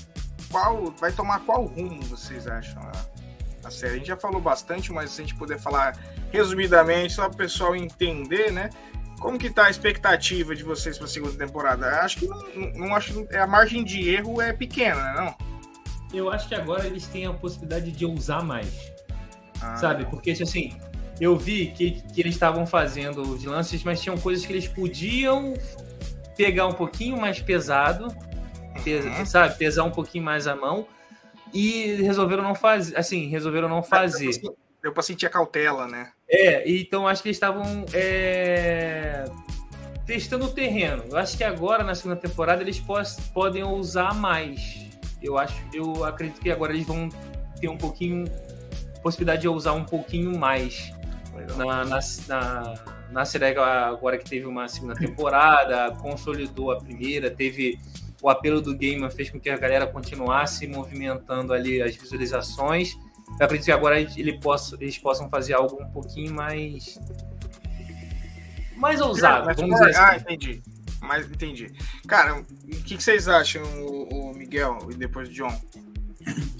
Qual 0.49 0.91
vai 0.91 1.11
tomar 1.11 1.41
qual 1.41 1.65
rumo 1.65 2.01
vocês 2.03 2.47
acham 2.47 2.81
a, 2.81 3.67
a 3.67 3.71
série? 3.71 3.93
A 3.93 3.97
gente 3.97 4.07
já 4.07 4.17
falou 4.17 4.41
bastante, 4.41 4.91
mas 4.91 5.11
se 5.11 5.21
a 5.21 5.25
gente 5.25 5.35
puder 5.35 5.59
falar 5.59 5.97
resumidamente, 6.31 7.13
só 7.13 7.23
para 7.23 7.33
o 7.33 7.37
pessoal 7.37 7.75
entender, 7.75 8.51
né? 8.51 8.69
Como 9.19 9.37
que 9.37 9.49
tá 9.49 9.65
a 9.65 9.69
expectativa 9.69 10.55
de 10.55 10.63
vocês 10.63 10.97
para 10.97 11.07
a 11.07 11.09
segunda 11.09 11.33
temporada? 11.37 12.01
Acho 12.01 12.17
que 12.19 12.27
não, 12.27 12.37
não, 12.55 12.71
não 12.73 12.95
acho 12.95 13.27
a 13.33 13.47
margem 13.47 13.83
de 13.83 14.09
erro 14.09 14.41
é 14.41 14.53
pequena, 14.53 15.03
né, 15.03 15.13
não? 15.15 15.47
Eu 16.13 16.31
acho 16.31 16.47
que 16.47 16.55
agora 16.55 16.85
eles 16.85 17.07
têm 17.07 17.25
a 17.25 17.33
possibilidade 17.33 17.91
de 17.91 18.05
ousar 18.05 18.43
mais. 18.43 18.71
Ah. 19.59 19.75
Sabe? 19.75 20.05
Porque 20.05 20.31
assim, 20.31 20.77
eu 21.19 21.35
vi 21.35 21.67
que, 21.67 21.91
que 22.13 22.21
eles 22.21 22.35
estavam 22.35 22.65
fazendo 22.65 23.21
os 23.21 23.43
lances, 23.43 23.83
mas 23.83 24.01
tinham 24.01 24.17
coisas 24.17 24.45
que 24.45 24.53
eles 24.53 24.67
podiam 24.67 25.53
pegar 26.35 26.67
um 26.67 26.73
pouquinho 26.73 27.19
mais 27.19 27.41
pesado, 27.41 28.15
pesa, 28.83 29.09
uhum. 29.09 29.25
sabe? 29.25 29.57
Pesar 29.57 29.83
um 29.83 29.91
pouquinho 29.91 30.23
mais 30.23 30.47
a 30.47 30.55
mão. 30.55 30.87
E 31.53 31.95
resolveram 32.01 32.43
não 32.43 32.53
fazer, 32.53 32.95
assim, 32.95 33.27
resolveram 33.29 33.67
não 33.67 33.81
fazer. 33.81 34.31
Deu 34.83 34.93
pra 34.93 35.01
sentir 35.01 35.25
a 35.25 35.29
cautela, 35.29 35.87
né? 35.87 36.11
É, 36.29 36.69
então 36.69 37.07
acho 37.07 37.23
que 37.23 37.29
eles 37.29 37.37
estavam 37.37 37.85
é, 37.93 39.25
testando 40.05 40.45
o 40.45 40.51
terreno. 40.51 41.03
Eu 41.09 41.17
acho 41.17 41.35
que 41.35 41.43
agora, 41.43 41.83
na 41.83 41.95
segunda 41.95 42.17
temporada, 42.17 42.61
eles 42.61 42.83
podem 43.33 43.63
usar 43.63 44.13
mais. 44.13 44.85
Eu 45.23 45.37
acho, 45.37 45.55
eu 45.73 46.05
acredito 46.05 46.39
que 46.39 46.51
agora 46.51 46.73
eles 46.73 46.85
vão 46.85 47.09
ter 47.59 47.69
um 47.69 47.77
pouquinho 47.77 48.25
possibilidade 49.01 49.41
de 49.41 49.47
usar 49.47 49.71
um 49.71 49.85
pouquinho 49.85 50.37
mais 50.37 50.91
na, 51.57 51.85
na, 51.85 51.99
na, 52.27 52.73
na 53.11 53.25
série 53.25 53.57
agora 53.57 54.17
que 54.17 54.29
teve 54.29 54.45
uma 54.45 54.67
segunda 54.67 54.95
temporada, 54.95 55.91
consolidou 55.95 56.71
a 56.71 56.77
primeira, 56.77 57.29
teve 57.29 57.79
o 58.21 58.29
apelo 58.29 58.61
do 58.61 58.75
game 58.75 59.09
fez 59.11 59.29
com 59.29 59.39
que 59.39 59.49
a 59.49 59.57
galera 59.57 59.85
continuasse 59.85 60.67
movimentando 60.67 61.53
ali 61.53 61.81
as 61.81 61.95
visualizações. 61.95 62.95
Eu 63.39 63.45
acredito 63.45 63.65
que 63.65 63.71
agora 63.71 63.99
ele 63.99 64.39
possa, 64.39 64.75
eles 64.79 64.97
possam 64.97 65.29
fazer 65.29 65.53
algo 65.53 65.81
um 65.81 65.89
pouquinho 65.91 66.33
mais 66.33 66.99
mais 68.75 69.01
ousado, 69.01 69.53
vamos 69.55 69.75
dizer 69.75 69.89
assim. 69.89 69.99
Ah, 69.99 70.15
entendi. 70.17 70.63
Mas 71.01 71.25
entendi. 71.25 71.73
Cara, 72.07 72.39
o 72.39 72.43
que, 72.83 72.97
que 72.97 73.03
vocês 73.03 73.27
acham, 73.27 73.63
o, 73.83 74.31
o 74.31 74.33
Miguel 74.35 74.79
e 74.91 74.95
depois 74.95 75.29
o 75.29 75.31
John? 75.31 75.61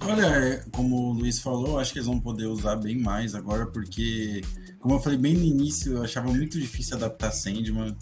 Olha, 0.02 0.26
é, 0.26 0.64
como 0.72 0.96
o 0.96 1.14
Luiz 1.14 1.40
falou, 1.40 1.80
acho 1.80 1.92
que 1.92 2.00
eles 2.00 2.08
vão 2.08 2.20
poder 2.20 2.46
usar 2.46 2.76
bem 2.78 2.98
mais 2.98 3.36
agora, 3.36 3.66
porque, 3.66 4.42
como 4.80 4.96
eu 4.96 5.00
falei 5.00 5.18
bem 5.18 5.34
no 5.34 5.44
início, 5.44 5.94
eu 5.94 6.04
achava 6.04 6.32
muito 6.32 6.60
difícil 6.60 6.96
adaptar 6.96 7.32
Sandman. 7.32 7.96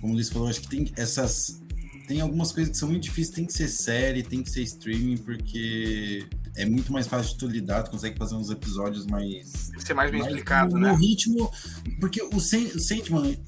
Como 0.00 0.12
o 0.12 0.16
Luiz 0.16 0.28
falou, 0.28 0.48
acho 0.48 0.60
que 0.60 0.68
tem 0.68 0.92
essas. 0.96 1.62
Tem 2.06 2.20
algumas 2.20 2.52
coisas 2.52 2.72
que 2.72 2.76
são 2.76 2.90
muito 2.90 3.04
difíceis, 3.04 3.34
tem 3.34 3.46
que 3.46 3.52
ser 3.52 3.68
série, 3.68 4.22
tem 4.22 4.42
que 4.42 4.50
ser 4.50 4.62
streaming, 4.62 5.16
porque 5.16 6.26
é 6.54 6.66
muito 6.66 6.92
mais 6.92 7.06
fácil 7.06 7.32
de 7.32 7.38
tu 7.38 7.46
lidar, 7.46 7.82
tu 7.82 7.90
consegue 7.90 8.18
fazer 8.18 8.34
uns 8.34 8.50
episódios 8.50 9.06
mais. 9.06 9.70
Tem 9.70 9.78
que 9.78 9.84
ser 9.84 9.94
mais 9.94 10.10
bem 10.10 10.20
mais 10.20 10.32
explicado, 10.32 10.74
no, 10.74 10.80
né? 10.80 10.92
No 10.92 10.96
ritmo. 10.96 11.50
Porque 11.98 12.22
o, 12.22 12.38
Sandman, 12.38 13.38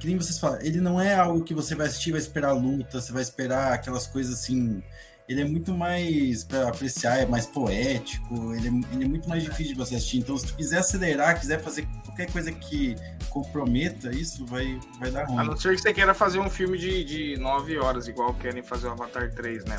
que 0.00 0.06
nem 0.06 0.16
vocês 0.16 0.38
falam, 0.38 0.58
ele 0.62 0.80
não 0.80 0.98
é 0.98 1.14
algo 1.14 1.44
que 1.44 1.52
você 1.52 1.74
vai 1.74 1.86
assistir, 1.88 2.10
vai 2.10 2.20
esperar 2.20 2.52
luta, 2.52 3.00
você 3.00 3.12
vai 3.12 3.22
esperar 3.22 3.74
aquelas 3.74 4.06
coisas 4.06 4.40
assim 4.40 4.82
ele 5.28 5.40
é 5.40 5.44
muito 5.44 5.72
mais 5.72 6.44
para 6.44 6.68
apreciar, 6.68 7.18
é 7.18 7.26
mais 7.26 7.46
poético, 7.46 8.54
ele 8.54 8.68
é, 8.68 8.94
ele 8.94 9.04
é, 9.04 9.08
muito 9.08 9.28
mais 9.28 9.42
difícil 9.42 9.72
de 9.72 9.78
você 9.78 9.96
assistir. 9.96 10.18
Então, 10.18 10.36
se 10.38 10.46
tu 10.46 10.54
quiser 10.54 10.78
acelerar, 10.78 11.38
quiser 11.38 11.60
fazer 11.60 11.86
qualquer 12.04 12.30
coisa 12.30 12.52
que 12.52 12.96
comprometa 13.28 14.10
isso, 14.10 14.46
vai, 14.46 14.78
vai 15.00 15.10
dar 15.10 15.24
ruim. 15.24 15.38
A 15.38 15.44
não 15.44 15.56
ser 15.56 15.74
que 15.74 15.82
você 15.82 15.92
queira 15.92 16.14
fazer 16.14 16.38
um 16.38 16.48
filme 16.48 16.78
de, 16.78 17.04
de 17.04 17.36
9 17.40 17.78
horas, 17.78 18.06
igual 18.06 18.32
querem 18.34 18.62
fazer 18.62 18.86
o 18.86 18.92
Avatar 18.92 19.32
3, 19.34 19.64
né? 19.64 19.76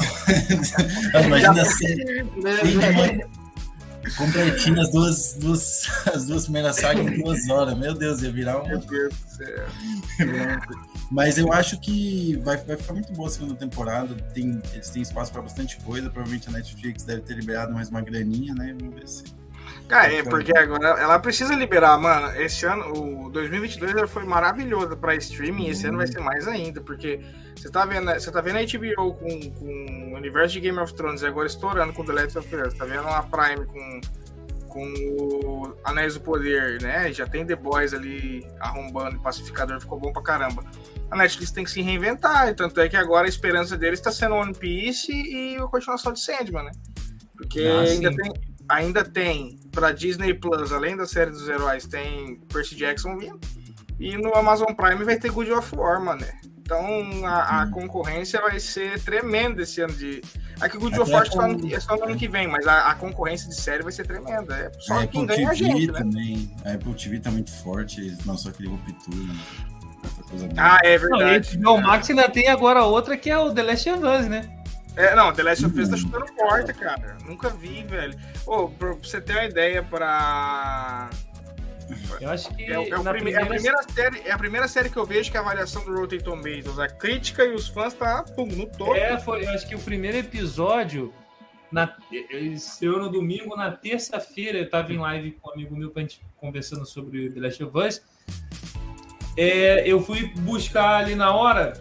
Imagina 1.26 1.62
assim. 1.62 1.96
Completinho 4.16 4.82
as 4.82 4.92
duas, 4.92 5.34
duas, 5.34 5.88
as 6.14 6.26
duas 6.26 6.44
primeiras 6.44 6.76
sagas 6.78 7.06
em 7.06 7.22
duas 7.22 7.50
horas. 7.50 7.78
Meu 7.78 7.94
Deus, 7.94 8.22
ia 8.22 8.32
virar 8.32 8.62
um. 8.62 8.68
Meu 8.68 8.80
Deus 8.80 9.14
do 9.14 9.30
céu. 9.30 9.66
Mas 11.10 11.38
eu 11.38 11.52
acho 11.54 11.80
que 11.80 12.36
vai, 12.44 12.58
vai 12.58 12.78
ficar 12.78 12.94
muito 12.94 13.12
boa 13.14 13.28
a 13.28 13.32
segunda 13.32 13.56
temporada. 13.56 14.16
Tem, 14.34 14.62
eles 14.74 14.90
têm 14.90 15.02
espaço 15.02 15.32
para 15.32 15.42
bastante 15.42 15.78
coisa. 15.78 16.10
Provavelmente 16.10 16.50
a 16.50 16.52
Netflix 16.52 17.04
deve 17.04 17.22
ter 17.22 17.36
liberado 17.36 17.74
mais 17.74 17.90
uma 17.90 18.02
graninha, 18.02 18.54
né? 18.54 18.76
Vamos 18.80 18.96
ver 18.96 19.08
se. 19.08 19.24
Cara, 19.88 20.14
é 20.14 20.24
porque 20.24 20.56
agora 20.58 21.00
ela 21.00 21.18
precisa 21.18 21.56
liberar, 21.56 21.98
mano. 21.98 22.36
Esse 22.42 22.66
ano, 22.66 23.26
o 23.26 23.30
2022 23.30 24.10
foi 24.10 24.26
maravilhoso 24.26 24.98
para 24.98 25.16
streaming. 25.16 25.70
Esse 25.70 25.88
ano 25.88 25.98
vai 25.98 26.08
ser 26.08 26.20
mais 26.20 26.48
ainda, 26.48 26.82
porque 26.82 27.22
você 27.56 27.70
tá 27.70 27.86
vendo, 27.86 28.12
você 28.14 28.30
tá 28.30 28.42
vendo 28.42 28.58
a 28.58 28.62
HBO 28.62 29.14
com, 29.14 29.52
com 29.52 30.12
o 30.12 30.16
universo 30.16 30.54
de 30.54 30.60
Game 30.60 30.78
of 30.78 30.94
Thrones 30.94 31.24
agora 31.24 31.48
estourando 31.48 31.94
com 31.94 32.04
The 32.04 32.14
Last 32.14 32.38
of 32.38 32.56
Us. 32.56 32.74
Tá 32.74 32.84
vendo 32.84 33.08
a 33.08 33.24
Prime 33.24 33.66
com 33.66 34.02
com 34.68 34.94
o 35.20 35.76
Anéis 35.84 36.14
do 36.14 36.22
Poder, 36.22 36.80
né? 36.82 37.12
Já 37.12 37.26
tem 37.26 37.46
The 37.46 37.56
Boys 37.56 37.94
ali 37.94 38.46
arrombando, 38.60 39.20
Pacificador 39.20 39.80
ficou 39.80 40.00
bom 40.00 40.14
pra 40.14 40.22
caramba. 40.22 40.64
A 41.10 41.18
Netflix 41.18 41.52
tem 41.52 41.64
que 41.64 41.72
se 41.72 41.82
reinventar, 41.82 42.54
tanto 42.54 42.80
é 42.80 42.88
que 42.88 42.96
agora 42.96 43.26
a 43.26 43.30
esperança 43.30 43.76
deles 43.76 43.98
está 43.98 44.12
sendo 44.12 44.36
One 44.36 44.54
Piece 44.54 45.12
e 45.12 45.56
a 45.56 45.64
continuação 45.64 46.14
de 46.14 46.20
Sandman, 46.20 46.66
né? 46.66 46.72
Porque 47.36 47.62
ah, 47.62 47.82
ainda, 47.82 48.16
tem, 48.16 48.32
ainda 48.70 49.04
tem 49.04 49.60
pra 49.72 49.92
Disney 49.92 50.34
Plus, 50.34 50.72
além 50.72 50.96
da 50.96 51.06
série 51.06 51.32
dos 51.32 51.48
heróis, 51.48 51.86
tem 51.86 52.36
Percy 52.52 52.76
Jackson 52.76 53.18
vindo. 53.18 53.40
E 54.00 54.16
no 54.18 54.36
Amazon 54.36 54.74
Prime 54.74 55.04
vai 55.04 55.18
ter 55.18 55.32
Good 55.32 55.52
of 55.52 55.76
War, 55.76 56.04
mano. 56.04 56.22
Né? 56.22 56.32
Então 56.68 57.26
a, 57.26 57.62
a 57.62 57.64
hum. 57.64 57.72
concorrência 57.72 58.42
vai 58.42 58.60
ser 58.60 59.02
tremenda 59.02 59.62
esse 59.62 59.82
ano 59.82 59.94
de. 59.94 60.22
Aqui 60.60 60.76
o 60.76 60.80
Good 60.80 61.00
of 61.00 61.12
War 61.12 61.24
é, 61.26 61.74
é 61.74 61.80
só 61.80 61.96
no 61.96 62.04
ano 62.04 62.18
que 62.18 62.28
vem, 62.28 62.48
mas 62.48 62.68
a, 62.68 62.90
a, 62.90 62.96
concorrência 62.96 63.48
de 63.48 63.56
série 63.56 63.84
vai 63.84 63.92
ser 63.92 64.06
tremenda. 64.06 64.54
É 64.56 64.72
só 64.80 65.00
a 65.00 65.08
quem 65.08 65.26
ganha 65.26 65.50
a 65.50 65.54
gente, 65.54 65.88
né? 65.88 66.00
também. 66.00 66.52
A 66.66 66.74
Apple 66.74 66.94
TV 66.94 67.20
tá 67.20 67.32
muito 67.32 67.52
forte, 67.64 68.16
lançou 68.26 68.52
aquele 68.52 68.70
Ruptura. 68.70 69.18
Né? 69.18 70.54
Ah, 70.58 70.80
é 70.84 70.98
verdade. 70.98 71.58
Não, 71.58 71.76
o 71.76 71.82
Max 71.82 72.10
ainda 72.10 72.30
tem 72.30 72.48
agora 72.50 72.84
outra 72.84 73.16
que 73.18 73.30
é 73.30 73.38
o 73.38 73.54
The 73.54 73.64
Last 73.64 73.90
of 73.90 74.04
Us, 74.04 74.28
né? 74.28 74.57
É, 74.98 75.16
não, 75.16 75.32
The 75.32 75.44
Last 75.44 75.66
of 75.66 75.80
Us 75.80 75.90
tá 75.90 75.96
chutando 75.96 76.26
porta, 76.34 76.74
cara. 76.74 77.18
Nunca 77.26 77.50
vi, 77.50 77.84
velho. 77.84 78.18
Ô, 78.46 78.64
oh, 78.64 78.70
pra 78.70 78.94
você 78.94 79.22
ter 79.22 79.34
uma 79.34 79.46
ideia 79.46 79.84
pra 79.84 81.10
eu 82.20 82.30
acho 82.30 82.54
que 82.54 82.64
é, 82.64 82.74
é, 82.74 82.86
prime 82.90 83.12
primeira... 83.12 83.40
é, 83.40 83.44
a 83.44 83.46
primeira 83.46 83.84
série, 83.84 84.22
é 84.26 84.32
a 84.32 84.38
primeira 84.38 84.68
série 84.68 84.90
que 84.90 84.98
eu 84.98 85.06
vejo 85.06 85.32
que 85.32 85.38
a 85.38 85.40
avaliação 85.40 85.84
do 85.86 85.96
Rotten 85.96 86.20
Tomatoes, 86.20 86.80
a 86.80 86.88
crítica 86.88 87.46
e 87.46 87.54
os 87.54 87.68
fãs 87.68 87.94
tá 87.94 88.24
pum, 88.24 88.46
no 88.46 88.66
topo. 88.66 88.96
É, 88.96 89.18
foi, 89.20 89.46
eu 89.46 89.50
acho 89.52 89.68
que 89.68 89.76
o 89.76 89.80
primeiro 89.80 90.18
episódio, 90.18 91.14
na, 91.72 91.96
eu 92.82 93.00
no 93.00 93.10
domingo, 93.10 93.56
na 93.56 93.72
terça-feira, 93.72 94.58
eu 94.58 94.70
tava 94.70 94.92
em 94.92 94.98
live 94.98 95.32
com 95.34 95.50
um 95.50 95.54
amigo 95.54 95.76
meu 95.76 95.92
pra 95.92 96.02
gente 96.02 96.22
conversando 96.38 96.86
sobre 96.86 97.30
The 97.30 97.40
Last 97.40 97.64
of 97.64 97.78
Us. 97.78 98.02
É, 99.38 99.88
eu 99.88 100.02
fui 100.02 100.34
buscar 100.40 100.98
ali 100.98 101.16
na 101.16 101.34
hora, 101.34 101.74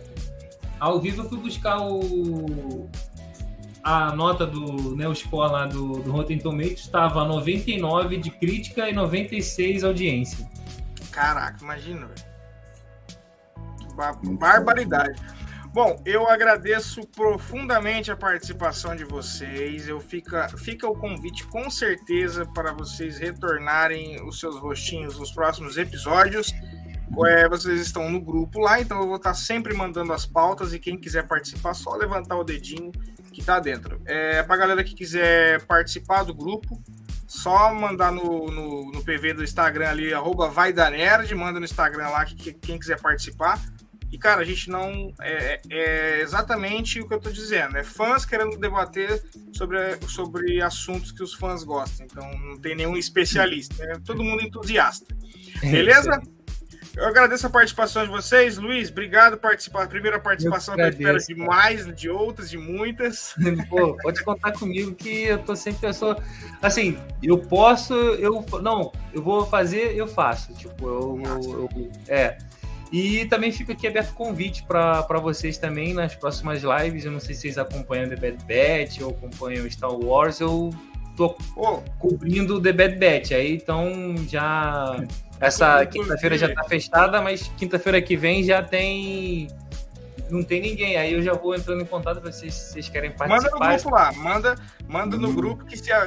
ao 0.79 1.01
vivo, 1.01 1.23
eu 1.23 1.29
fui 1.29 1.39
buscar 1.39 1.81
o, 1.81 2.89
a 3.87 4.13
nota 4.13 4.45
do 4.45 4.97
né, 4.97 5.07
o 5.07 5.15
score 5.15 5.53
lá 5.53 5.65
do, 5.65 6.01
do 6.01 6.11
Rotten 6.11 6.39
Tomatoes 6.39 6.81
estava 6.81 7.25
99 7.25 8.17
de 8.17 8.33
crítica 8.33 8.91
e 8.91 8.93
96 8.93 9.85
audiência. 9.85 10.45
Caraca, 11.13 11.63
imagina, 11.63 12.09
velho. 12.09 12.27
Barbaridade. 14.41 15.23
Bom, 15.73 16.03
eu 16.05 16.29
agradeço 16.29 17.07
profundamente 17.07 18.11
a 18.11 18.17
participação 18.17 18.97
de 18.97 19.05
vocês. 19.05 19.87
Eu 19.89 20.01
fica, 20.01 20.49
fica 20.59 20.89
o 20.89 20.97
convite 20.97 21.47
com 21.47 21.71
certeza 21.71 22.45
para 22.45 22.73
vocês 22.73 23.19
retornarem 23.19 24.21
os 24.27 24.41
seus 24.41 24.59
rostinhos 24.59 25.17
nos 25.17 25.31
próximos 25.31 25.79
episódios. 25.79 26.53
É, 27.25 27.49
vocês 27.49 27.81
estão 27.81 28.11
no 28.11 28.21
grupo 28.21 28.59
lá, 28.59 28.81
então 28.81 29.01
eu 29.01 29.07
vou 29.07 29.17
estar 29.17 29.35
sempre 29.35 29.73
mandando 29.75 30.13
as 30.13 30.27
pautas 30.27 30.75
e 30.75 30.81
quem 30.81 30.99
quiser 30.99 31.29
participar, 31.29 31.73
só 31.73 31.95
levantar 31.95 32.37
o 32.37 32.43
dedinho 32.43 32.91
que 33.37 33.45
tá 33.45 33.61
dentro. 33.61 34.01
É, 34.07 34.43
pra 34.43 34.57
galera 34.57 34.83
que 34.83 34.95
quiser 34.95 35.61
participar 35.67 36.23
do 36.23 36.35
grupo, 36.35 36.83
só 37.27 37.75
mandar 37.75 38.11
no, 38.11 38.47
no, 38.47 38.91
no 38.91 39.05
PV 39.05 39.35
do 39.35 39.45
Instagram 39.45 39.91
ali, 39.91 40.15
arroba 40.15 40.49
vai 40.49 40.73
da 40.73 40.89
nerd, 40.89 41.35
manda 41.35 41.59
no 41.59 41.67
Instagram 41.67 42.09
lá 42.09 42.25
que, 42.25 42.35
que, 42.35 42.53
quem 42.55 42.79
quiser 42.79 42.99
participar. 42.99 43.61
E, 44.11 44.17
cara, 44.17 44.41
a 44.41 44.45
gente 44.45 44.71
não. 44.71 45.13
É, 45.21 45.61
é, 45.69 46.21
exatamente 46.23 46.99
o 47.01 47.07
que 47.07 47.13
eu 47.13 47.21
tô 47.21 47.29
dizendo. 47.29 47.77
É 47.77 47.83
fãs 47.83 48.25
querendo 48.25 48.57
debater 48.57 49.23
sobre, 49.53 49.79
sobre 50.09 50.63
assuntos 50.63 51.13
que 51.13 51.23
os 51.23 51.35
fãs 51.35 51.63
gostam. 51.63 52.07
Então, 52.07 52.39
não 52.39 52.57
tem 52.57 52.75
nenhum 52.75 52.97
especialista. 52.97 53.85
É 53.85 53.99
todo 53.99 54.25
mundo 54.25 54.43
entusiasta. 54.43 55.15
Beleza? 55.61 56.23
Eu 56.97 57.05
agradeço 57.05 57.47
a 57.47 57.51
participação 57.51 58.05
de 58.05 58.09
vocês. 58.09 58.57
Luiz, 58.57 58.89
obrigado 58.89 59.33
por 59.33 59.51
participar. 59.51 59.87
Primeira 59.87 60.19
participação 60.19 60.75
que 60.75 60.81
eu 60.81 60.89
espero 60.89 61.19
de 61.19 61.35
mais, 61.35 61.95
de 61.95 62.09
outras, 62.09 62.49
de 62.49 62.57
muitas. 62.57 63.35
Pô, 63.69 63.95
pode 63.99 64.25
contar 64.25 64.53
comigo 64.53 64.95
que 64.95 65.25
eu 65.25 65.39
tô 65.39 65.55
sempre 65.55 65.83
pessoa. 65.83 66.17
Assim, 66.63 66.97
eu 67.23 67.37
posso, 67.37 67.93
eu. 67.93 68.43
Não, 68.63 68.91
eu 69.13 69.23
vou 69.23 69.45
fazer, 69.45 69.95
eu 69.95 70.09
faço. 70.09 70.55
Tipo, 70.55 70.89
eu. 70.89 71.23
eu, 71.23 71.69
eu 71.75 71.91
é. 72.09 72.39
E 72.91 73.27
também 73.27 73.53
fica 73.53 73.75
aqui 73.75 73.87
aberto 73.87 74.15
convite 74.15 74.63
para 74.63 75.19
vocês 75.21 75.59
também 75.59 75.93
nas 75.93 76.15
próximas 76.15 76.63
lives. 76.63 77.05
Eu 77.05 77.13
não 77.13 77.21
sei 77.21 77.35
se 77.35 77.43
vocês 77.43 77.59
acompanham 77.59 78.09
The 78.09 78.17
Bad 78.17 78.39
Batch 78.45 79.01
ou 79.03 79.11
acompanham 79.11 79.69
Star 79.71 79.93
Wars. 79.93 80.41
Eu 80.41 80.71
tô 81.15 81.37
oh. 81.57 81.83
cobrindo 81.99 82.61
The 82.61 82.73
Bad 82.73 82.97
Batch. 82.97 83.33
Aí 83.33 83.55
então 83.55 84.15
já 84.29 84.97
essa 85.41 85.85
quinta-feira 85.87 86.39
já 86.39 86.53
tá 86.53 86.65
fechada, 86.65 87.21
mas 87.21 87.51
quinta-feira 87.57 88.01
que 88.01 88.17
vem 88.17 88.43
já 88.43 88.63
tem. 88.63 89.49
Não 90.31 90.43
tem 90.43 90.61
ninguém. 90.61 90.97
Aí 90.97 91.13
eu 91.13 91.23
já 91.23 91.35
vou 91.35 91.55
entrando 91.55 91.83
em 91.83 91.87
contato 91.87 92.21
para 92.21 92.33
vocês 92.33 92.53
se 92.53 92.73
vocês 92.73 92.89
querem 92.89 93.13
participar. 93.13 93.59
Manda 93.59 93.67
no 93.67 93.73
grupo 93.73 93.95
lá, 93.95 94.13
manda, 94.13 94.57
manda 94.89 95.17
no 95.17 95.29
hum. 95.29 95.35
grupo 95.35 95.65
que 95.65 95.77
se 95.77 95.93
a, 95.93 96.03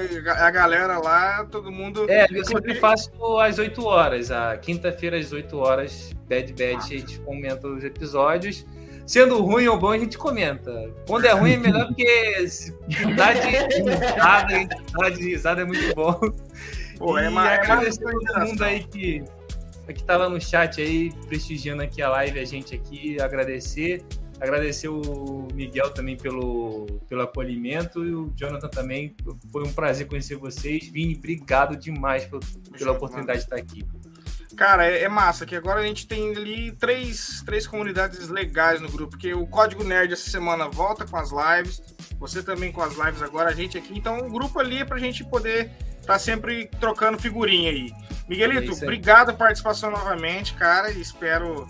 a 0.48 0.52
galera 0.52 0.98
lá, 0.98 1.46
todo 1.46 1.72
mundo. 1.72 2.06
É, 2.10 2.28
eu 2.30 2.44
sempre 2.44 2.76
faço 2.76 3.12
às 3.40 3.58
8 3.60 3.86
horas. 3.86 4.32
A 4.32 4.58
quinta-feira 4.58 5.18
às 5.18 5.32
8 5.32 5.58
horas, 5.58 6.12
Bad 6.28 6.52
Bad, 6.54 6.76
ah. 6.76 6.78
a 6.78 6.82
gente 6.82 7.20
comenta 7.20 7.68
os 7.68 7.84
episódios. 7.84 8.66
Sendo 9.06 9.42
ruim 9.42 9.68
ou 9.68 9.80
bom, 9.80 9.92
a 9.92 9.98
gente 9.98 10.20
comenta. 10.20 10.94
Quando 11.08 11.26
é 11.26 11.32
ruim 11.32 11.54
é 11.54 11.58
melhor 11.58 11.88
porque 11.88 12.46
dá 13.16 13.34
de 13.34 13.48
risada, 13.48 14.68
dá 15.00 15.10
de 15.10 15.24
risada 15.24 15.62
é 15.62 15.66
muito 15.66 15.96
bom. 15.96 16.20
Pô, 17.00 17.18
é 17.18 17.30
mais, 17.30 17.52
é 17.52 17.62
agradecer 17.64 18.06
a 18.06 18.12
todo 18.12 18.46
mundo 18.46 18.62
aí 18.62 18.84
que, 18.84 19.24
que 19.88 20.04
tá 20.04 20.18
lá 20.18 20.30
no 20.30 20.40
chat 20.40 20.82
aí, 20.82 21.12
prestigiando 21.28 21.82
aqui 21.82 22.02
a 22.02 22.10
live, 22.10 22.40
a 22.40 22.46
gente 22.46 22.76
aqui, 22.76 23.20
agradecer. 23.22 24.04
Agradecer 24.42 24.88
o 24.88 25.50
Miguel 25.54 25.90
também 25.90 26.16
pelo, 26.16 26.86
pelo 27.10 27.22
acolhimento 27.22 28.06
e 28.06 28.16
o 28.16 28.32
Jonathan 28.38 28.70
também. 28.70 29.14
Foi 29.52 29.66
um 29.66 29.74
prazer 29.74 30.08
conhecer 30.08 30.38
vocês. 30.38 30.88
Vini, 30.88 31.16
obrigado 31.18 31.76
demais 31.76 32.26
pela, 32.26 32.40
pela 32.78 32.92
oportunidade 32.94 33.40
de 33.40 33.44
estar 33.46 33.58
aqui. 33.58 33.86
Cara, 34.56 34.86
é, 34.88 35.04
é, 35.04 35.10
massa, 35.10 35.46
que 35.46 35.56
agora 35.56 35.82
a 35.82 35.84
gente 35.84 36.08
tem 36.08 36.36
ali 36.36 36.72
três, 36.72 37.44
três 37.46 37.68
comunidades 37.68 38.30
legais 38.30 38.80
no 38.80 38.90
grupo, 38.90 39.12
porque 39.12 39.34
o 39.34 39.46
Código 39.46 39.84
Nerd 39.84 40.14
essa 40.14 40.30
semana 40.30 40.70
volta 40.70 41.06
com 41.06 41.18
as 41.18 41.32
lives, 41.32 41.82
você 42.18 42.42
também 42.42 42.72
com 42.72 42.82
as 42.82 42.96
lives 42.98 43.22
agora, 43.22 43.50
a 43.50 43.54
gente 43.54 43.78
aqui. 43.78 43.98
Então, 43.98 44.20
o 44.20 44.30
grupo 44.30 44.58
ali 44.58 44.78
é 44.78 44.86
pra 44.86 44.98
gente 44.98 45.24
poder 45.24 45.70
tá 46.10 46.18
sempre 46.18 46.66
trocando 46.80 47.20
figurinha 47.20 47.70
aí. 47.70 47.94
Miguelito, 48.28 48.72
é 48.72 48.84
obrigado 48.84 49.28
pela 49.28 49.38
participação 49.38 49.92
novamente, 49.92 50.56
cara. 50.56 50.90
Espero. 50.90 51.68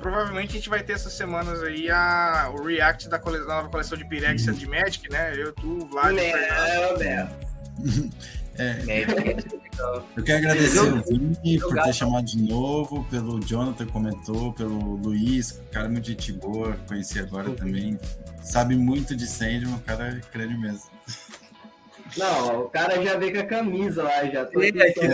Provavelmente 0.00 0.50
a 0.50 0.52
gente 0.54 0.68
vai 0.68 0.82
ter 0.82 0.94
essas 0.94 1.12
semanas 1.12 1.62
aí 1.62 1.88
a, 1.88 2.52
o 2.52 2.64
react 2.64 3.08
da, 3.08 3.18
cole... 3.18 3.38
nova 3.38 3.68
coleção 3.68 3.96
de 3.96 4.04
Pirex 4.04 4.44
uhum. 4.46 4.54
de 4.54 4.66
Magic, 4.66 5.08
né? 5.10 5.32
Eu, 5.36 5.52
tu, 5.52 5.84
o 5.84 5.86
Vlad. 5.86 6.16
Deus. 6.16 8.10
É, 8.58 9.04
eu 10.16 10.24
quero 10.24 10.38
agradecer 10.38 10.80
o 10.80 11.02
Vini 11.04 11.60
por 11.60 11.74
ter 11.74 11.92
chamado 11.92 12.24
de 12.24 12.38
novo, 12.38 13.04
pelo 13.10 13.38
Jonathan 13.44 13.86
comentou, 13.86 14.50
pelo 14.54 14.96
Luiz, 14.96 15.60
cara 15.70 15.90
muito 15.90 16.06
gente 16.06 16.32
boa, 16.32 16.74
conheci 16.88 17.18
agora 17.18 17.50
também. 17.50 18.00
Sabe 18.40 18.74
muito 18.74 19.14
de 19.14 19.26
Sandman, 19.26 19.74
o 19.74 19.80
cara 19.80 20.08
é 20.08 20.20
crânio 20.32 20.58
mesmo. 20.58 20.95
Não, 22.16 22.62
o 22.62 22.70
cara 22.70 23.02
já 23.02 23.16
veio 23.16 23.32
com 23.34 23.40
a 23.40 23.44
camisa 23.44 24.02
lá, 24.02 24.24
já. 24.24 24.44
Tô 24.44 24.58
aqui, 24.58 24.80
é, 24.80 24.94
é, 24.96 25.08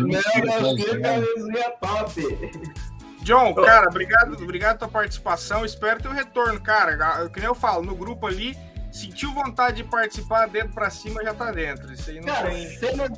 não, 0.00 0.02
não, 0.02 1.02
camisinha 1.02 1.70
top. 1.80 2.78
John, 3.22 3.54
cara, 3.54 3.88
obrigado, 3.88 4.32
obrigado 4.42 4.78
pela 4.78 4.90
participação. 4.90 5.64
Espero 5.64 6.00
teu 6.00 6.12
retorno, 6.12 6.60
cara. 6.60 7.28
Que 7.28 7.40
nem 7.40 7.48
eu 7.48 7.54
falo, 7.54 7.84
no 7.84 7.94
grupo 7.94 8.26
ali, 8.26 8.56
sentiu 8.90 9.32
vontade 9.32 9.78
de 9.78 9.84
participar, 9.84 10.48
dentro 10.48 10.72
pra 10.72 10.88
cima 10.90 11.22
já 11.22 11.34
tá 11.34 11.50
dentro. 11.50 11.92
Isso 11.92 12.10
aí 12.10 12.20
não 12.20 12.26
cara, 12.26 12.50
tem. 12.50 12.68
Você 12.68 12.92
não 12.96 13.08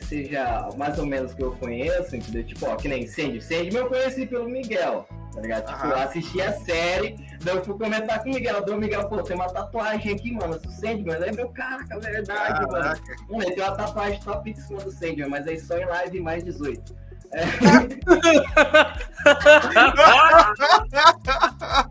seja 0.00 0.68
mais 0.76 0.98
ou 0.98 1.06
menos 1.06 1.32
que 1.34 1.42
eu 1.42 1.52
conheço, 1.52 2.16
entendeu? 2.16 2.44
Tipo, 2.44 2.66
ó, 2.66 2.76
que 2.76 2.88
nem 2.88 3.06
Sandy. 3.06 3.40
Sandy 3.40 3.76
eu 3.76 3.86
conheci 3.88 4.26
pelo 4.26 4.48
Miguel, 4.48 5.06
tá 5.36 5.42
ligado? 5.42 5.66
Tipo, 5.66 5.86
eu 5.86 5.98
assisti 5.98 6.40
a 6.40 6.52
série, 6.52 7.14
daí 7.44 7.56
eu 7.56 7.64
fui 7.64 7.76
comentar 7.76 8.22
com 8.22 8.30
o 8.30 8.34
Miguel. 8.34 8.64
Daí 8.64 8.74
o 8.74 8.78
Miguel, 8.78 9.06
pô, 9.08 9.22
tem 9.22 9.36
uma 9.36 9.48
tatuagem 9.48 10.14
aqui, 10.14 10.32
mano, 10.32 10.58
do 10.58 10.70
Sandman. 10.70 11.22
Aí 11.22 11.32
meu, 11.32 11.50
caraca, 11.50 12.00
verdade, 12.00 12.66
caraca. 12.66 12.72
mano. 12.72 13.00
Mano, 13.28 13.44
tem 13.44 13.62
uma 13.62 13.76
tatuagem 13.76 14.20
top 14.20 14.50
em 14.50 14.54
cima 14.54 14.80
do 14.80 14.90
Sandman, 14.90 15.28
mas 15.28 15.46
aí 15.46 15.60
só 15.60 15.76
em 15.76 15.84
live 15.84 16.20
mais 16.20 16.42
18. 16.42 16.96
É. 17.32 17.44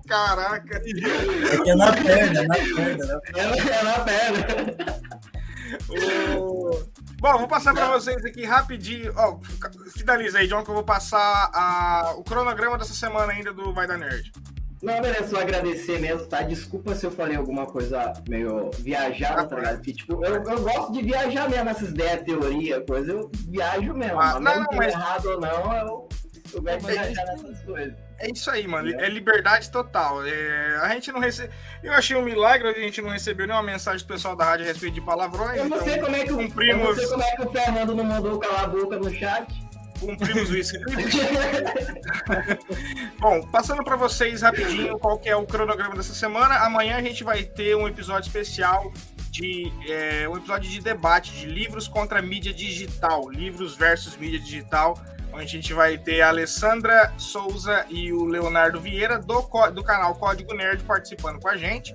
Caraca! 0.08 0.82
É 1.66 1.76
na 1.76 1.92
perna, 1.92 2.40
é 2.40 2.48
na 2.48 2.56
perna. 2.56 3.06
Né? 3.06 3.20
É 3.36 3.84
na 3.84 4.00
perna. 4.00 4.46
Bom, 7.26 7.40
vou 7.40 7.48
passar 7.48 7.74
para 7.74 7.88
vocês 7.88 8.24
aqui 8.24 8.46
rapidinho. 8.46 9.12
Ó, 9.18 9.40
finaliza 9.98 10.38
aí, 10.38 10.48
John, 10.48 10.64
que 10.64 10.70
eu 10.70 10.76
vou 10.76 10.84
passar 10.84 11.50
a... 11.52 12.14
o 12.18 12.24
cronograma 12.24 12.78
dessa 12.78 12.94
semana 12.94 13.34
ainda 13.34 13.52
do 13.52 13.74
Vai 13.74 13.88
da 13.88 13.98
Nerd. 13.98 14.32
Não, 14.84 15.02
beleza, 15.02 15.30
só 15.30 15.42
agradecer 15.42 16.00
mesmo, 16.00 16.28
tá? 16.28 16.44
Desculpa 16.44 16.94
se 16.94 17.04
eu 17.04 17.10
falei 17.10 17.36
alguma 17.36 17.66
coisa 17.66 18.14
meio 18.30 18.70
viajada, 18.78 19.44
tá 19.44 19.56
ligado? 19.56 19.78
Porque, 19.78 19.94
tipo, 19.94 20.24
eu, 20.24 20.36
eu 20.36 20.62
gosto 20.62 20.94
de 20.94 21.02
viajar 21.02 21.50
mesmo, 21.50 21.68
essas 21.68 21.90
ideias, 21.90 22.22
teoria, 22.22 22.82
coisa, 22.82 23.14
eu 23.14 23.32
viajo 23.48 23.96
mesmo. 23.96 24.22
Ah, 24.22 24.40
não, 24.40 24.60
não, 24.60 24.68
mas... 24.74 24.94
errado 24.94 25.26
ou 25.26 25.42
não, 25.42 25.74
eu, 25.78 26.10
de 26.62 26.86
viajar 26.86 27.26
nessas 27.26 27.62
coisas. 27.62 28.06
É 28.20 28.32
isso 28.32 28.50
aí, 28.50 28.68
mano. 28.68 28.90
É 29.00 29.10
liberdade 29.10 29.70
total. 29.70 30.26
É, 30.26 30.78
a 30.82 30.90
gente 30.90 31.12
não 31.12 31.20
recebe. 31.20 31.54
Eu 31.84 31.94
achei 31.94 32.16
um 32.16 32.22
milagre 32.22 32.70
a 32.70 32.74
gente 32.74 33.02
não 33.02 33.10
recebeu 33.10 33.46
nenhuma 33.46 33.64
mensagem 33.64 34.06
do 34.06 34.08
pessoal 34.08 34.36
da 34.36 34.46
rádio 34.46 34.66
a 34.66 34.70
respeito 34.70 34.94
de 34.94 35.02
palavrões. 35.02 35.58
Eu 35.58 35.70
não 35.70 35.78
então 35.78 35.88
sei 35.88 36.00
como 36.00 36.16
é 36.16 36.24
que 36.24 36.32
o, 36.32 36.38
cumprimos... 36.38 36.82
eu 36.82 36.88
não 36.88 36.96
sei 36.96 37.08
como 37.08 37.24
é 37.24 37.36
que 37.36 37.42
o 37.42 37.52
Fernando 37.52 37.96
não 37.96 38.04
mandou 38.04 38.40
calar 38.40 38.64
a 38.64 38.68
boca 38.68 38.98
no 38.98 39.14
chat. 39.14 39.66
Cumprimos 40.00 40.50
o 40.50 40.58
script. 40.58 41.18
Bom, 43.20 43.42
passando 43.48 43.84
para 43.84 43.96
vocês 43.96 44.42
rapidinho 44.42 45.00
qual 45.00 45.22
é 45.24 45.36
o 45.36 45.46
cronograma 45.46 45.96
dessa 45.96 46.14
semana. 46.14 46.56
Amanhã 46.66 46.98
a 46.98 47.02
gente 47.02 47.24
vai 47.24 47.44
ter 47.44 47.76
um 47.76 47.88
episódio 47.88 48.28
especial 48.28 48.92
de 49.30 49.72
é, 49.90 50.28
um 50.30 50.38
episódio 50.38 50.70
de 50.70 50.82
debate 50.82 51.32
de 51.32 51.46
livros 51.46 51.88
contra 51.88 52.22
mídia 52.22 52.54
digital, 52.54 53.30
livros 53.30 53.76
versus 53.76 54.18
mídia 54.18 54.40
digital 54.40 54.96
onde 55.36 55.44
a 55.44 55.48
gente 55.48 55.74
vai 55.74 55.98
ter 55.98 56.22
a 56.22 56.30
Alessandra 56.30 57.14
Souza 57.18 57.86
e 57.90 58.12
o 58.14 58.26
Leonardo 58.26 58.80
Vieira 58.80 59.20
do, 59.20 59.42
do 59.74 59.84
canal 59.84 60.16
Código 60.16 60.54
Nerd 60.54 60.84
participando 60.84 61.40
com 61.40 61.50
a 61.50 61.58
gente. 61.58 61.94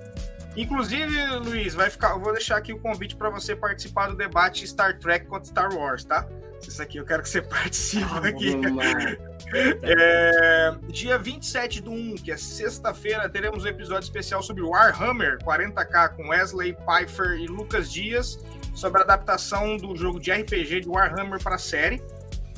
Inclusive, 0.55 1.25
Luiz, 1.37 1.73
vai 1.73 1.89
ficar, 1.89 2.11
eu 2.11 2.19
vou 2.19 2.33
deixar 2.33 2.57
aqui 2.57 2.73
o 2.73 2.79
convite 2.79 3.15
para 3.15 3.29
você 3.29 3.55
participar 3.55 4.07
do 4.07 4.15
debate 4.15 4.67
Star 4.67 4.99
Trek 4.99 5.25
contra 5.25 5.45
Star 5.45 5.73
Wars, 5.73 6.03
tá? 6.03 6.27
Isso 6.61 6.81
aqui 6.81 6.97
eu 6.97 7.05
quero 7.05 7.23
que 7.23 7.29
você 7.29 7.41
participe 7.43 8.05
ah, 8.11 8.27
aqui. 8.27 8.51
É, 9.53 10.73
dia 10.87 11.17
27 11.17 11.81
do 11.81 11.91
1, 11.91 12.15
que 12.15 12.31
é 12.31 12.37
sexta-feira, 12.37 13.27
teremos 13.27 13.65
um 13.65 13.67
episódio 13.67 14.05
especial 14.05 14.41
sobre 14.41 14.63
Warhammer 14.63 15.39
40k 15.39 16.15
com 16.15 16.29
Wesley 16.29 16.73
Pfeiffer 16.73 17.37
e 17.37 17.47
Lucas 17.47 17.91
Dias 17.91 18.39
sobre 18.73 19.01
a 19.01 19.03
adaptação 19.03 19.75
do 19.75 19.93
jogo 19.93 20.21
de 20.21 20.31
RPG 20.31 20.81
de 20.81 20.87
Warhammer 20.87 21.43
para 21.43 21.55
a 21.55 21.57
série. 21.57 22.01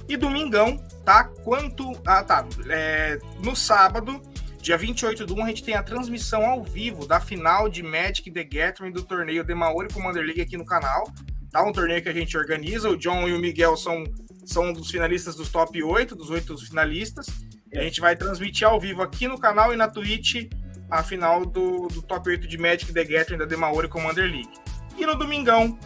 E 0.08 0.18
domingão, 0.18 0.78
tá? 1.06 1.26
Quanto. 1.44 1.92
Ah, 2.06 2.24
tá. 2.24 2.46
É, 2.70 3.20
no 3.44 3.56
sábado, 3.56 4.22
dia 4.60 4.78
28 4.78 5.26
do 5.26 5.36
1, 5.36 5.44
a 5.44 5.48
gente 5.48 5.64
tem 5.64 5.76
a 5.76 5.84
transmissão 5.84 6.46
ao 6.46 6.64
vivo 6.64 7.08
da 7.08 7.20
final 7.20 7.70
de 7.70 7.82
Magic 7.82 8.30
The 8.30 8.44
Gathering 8.44 8.92
do 8.92 9.04
torneio 9.04 9.46
The 9.46 9.56
Maori 9.56 9.94
Commander 9.94 10.24
League 10.24 10.42
aqui 10.42 10.58
no 10.58 10.66
canal. 10.66 11.06
Tá? 11.52 11.64
Um 11.64 11.72
torneio 11.72 12.02
que 12.02 12.10
a 12.10 12.14
gente 12.14 12.38
organiza. 12.38 12.90
O 12.90 12.98
John 12.98 13.28
e 13.28 13.34
o 13.34 13.40
Miguel 13.40 13.78
são, 13.78 14.04
são 14.46 14.74
dos 14.74 14.90
finalistas 14.90 15.36
dos 15.36 15.50
top 15.50 15.82
8, 15.82 16.16
dos 16.16 16.30
oito 16.30 16.58
finalistas. 16.58 17.28
E 17.72 17.78
a 17.78 17.84
gente 17.84 18.02
vai 18.02 18.16
transmitir 18.16 18.68
ao 18.68 18.80
vivo 18.80 19.02
aqui 19.02 19.28
no 19.28 19.40
canal 19.40 19.74
e 19.74 19.78
na 19.78 19.88
Twitch 19.88 20.50
a 20.90 21.02
final 21.02 21.46
do, 21.46 21.88
do 21.88 22.02
top 22.02 22.30
8 22.30 22.48
de 22.48 22.58
Magic 22.58 22.92
The 22.92 23.04
Gathering 23.04 23.48
da 23.48 23.58
Maori 23.58 23.88
Commander 23.88 24.26
League. 24.30 24.52
E 24.98 25.06
no 25.06 25.16
domingão, 25.16 25.78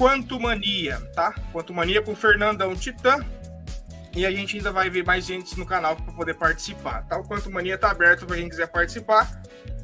Quanto 0.00 0.40
Mania, 0.40 0.96
tá? 1.14 1.34
Quanto 1.52 1.74
Mania 1.74 2.00
com 2.00 2.16
Fernandão 2.16 2.74
Titã, 2.74 3.18
e 4.14 4.26
a 4.26 4.30
gente 4.30 4.56
ainda 4.56 4.72
vai 4.72 4.90
ver 4.90 5.04
mais 5.04 5.24
gente 5.24 5.58
no 5.58 5.64
canal 5.64 5.96
para 5.96 6.12
poder 6.12 6.34
participar. 6.34 7.06
Tal 7.06 7.22
quanto 7.24 7.50
mania 7.50 7.78
tá 7.78 7.90
aberto 7.90 8.26
para 8.26 8.36
quem 8.36 8.48
quiser 8.48 8.66
participar. 8.66 9.30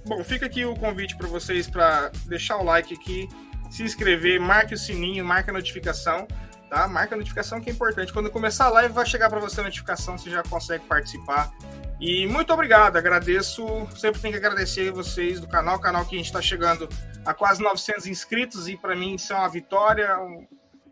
Bom, 0.06 0.22
fica 0.22 0.46
aqui 0.46 0.64
o 0.64 0.74
convite 0.74 1.16
para 1.16 1.28
vocês 1.28 1.68
para 1.68 2.10
deixar 2.26 2.56
o 2.56 2.64
like 2.64 2.94
aqui, 2.94 3.28
se 3.70 3.82
inscrever, 3.82 4.40
marque 4.40 4.74
o 4.74 4.78
sininho, 4.78 5.24
marque 5.24 5.50
a 5.50 5.52
notificação, 5.52 6.26
tá? 6.68 6.86
Marca 6.88 7.14
a 7.14 7.18
notificação 7.18 7.60
que 7.60 7.70
é 7.70 7.72
importante. 7.72 8.12
Quando 8.12 8.30
começar 8.30 8.66
a 8.66 8.70
live 8.70 8.94
vai 8.94 9.06
chegar 9.06 9.28
para 9.28 9.40
você 9.40 9.60
a 9.60 9.64
notificação, 9.64 10.16
você 10.16 10.30
já 10.30 10.42
consegue 10.42 10.84
participar. 10.86 11.52
E 12.00 12.26
muito 12.26 12.52
obrigado, 12.52 12.96
agradeço, 12.96 13.64
sempre 13.96 14.20
tenho 14.20 14.32
que 14.32 14.38
agradecer 14.38 14.90
vocês 14.90 15.40
do 15.40 15.48
canal, 15.48 15.78
canal 15.80 16.04
que 16.04 16.14
a 16.14 16.18
gente 16.18 16.26
está 16.26 16.42
chegando 16.42 16.88
a 17.24 17.32
quase 17.32 17.62
900 17.62 18.06
inscritos 18.06 18.68
e 18.68 18.76
para 18.76 18.94
mim 18.94 19.14
isso 19.14 19.32
é 19.32 19.36
uma 19.36 19.48
vitória, 19.48 20.14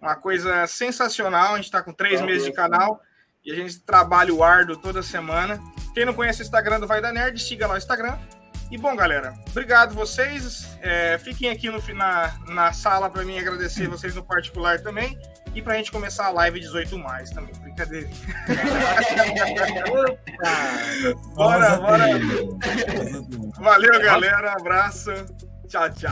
uma 0.00 0.16
coisa 0.16 0.66
sensacional. 0.66 1.52
A 1.52 1.56
gente 1.56 1.66
está 1.66 1.82
com 1.82 1.92
três 1.92 2.20
meses 2.22 2.44
de 2.44 2.52
canal 2.52 3.00
E 3.44 3.52
a 3.52 3.54
gente 3.54 3.80
trabalha 3.80 4.32
o 4.32 4.42
árduo 4.42 4.76
toda 4.76 5.02
semana. 5.02 5.60
Quem 5.92 6.04
não 6.04 6.14
conhece 6.14 6.40
o 6.40 6.44
Instagram 6.44 6.80
do 6.80 6.86
Vai 6.86 7.00
da 7.00 7.12
Nerd, 7.12 7.40
siga 7.40 7.66
lá 7.66 7.74
o 7.74 7.78
Instagram. 7.78 8.16
E 8.70 8.78
bom, 8.78 8.96
galera, 8.96 9.34
obrigado 9.50 9.94
vocês. 9.94 10.66
É, 10.80 11.18
fiquem 11.18 11.50
aqui 11.50 11.70
no, 11.70 11.80
na, 11.94 12.34
na 12.48 12.72
sala 12.72 13.10
para 13.10 13.22
mim 13.22 13.38
agradecer 13.38 13.86
vocês 13.86 14.14
no 14.14 14.24
particular 14.24 14.80
também. 14.80 15.18
E 15.54 15.62
pra 15.62 15.76
gente 15.76 15.92
começar 15.92 16.26
a 16.26 16.30
live 16.30 16.58
18 16.58 16.98
mais 16.98 17.30
também. 17.30 17.54
Brincadeira. 17.60 18.08
bora, 21.36 21.76
bora. 21.76 22.06
Valeu, 23.60 24.00
galera. 24.00 24.52
Abraço. 24.52 25.12
Tchau, 25.68 25.88
tchau. 25.90 26.10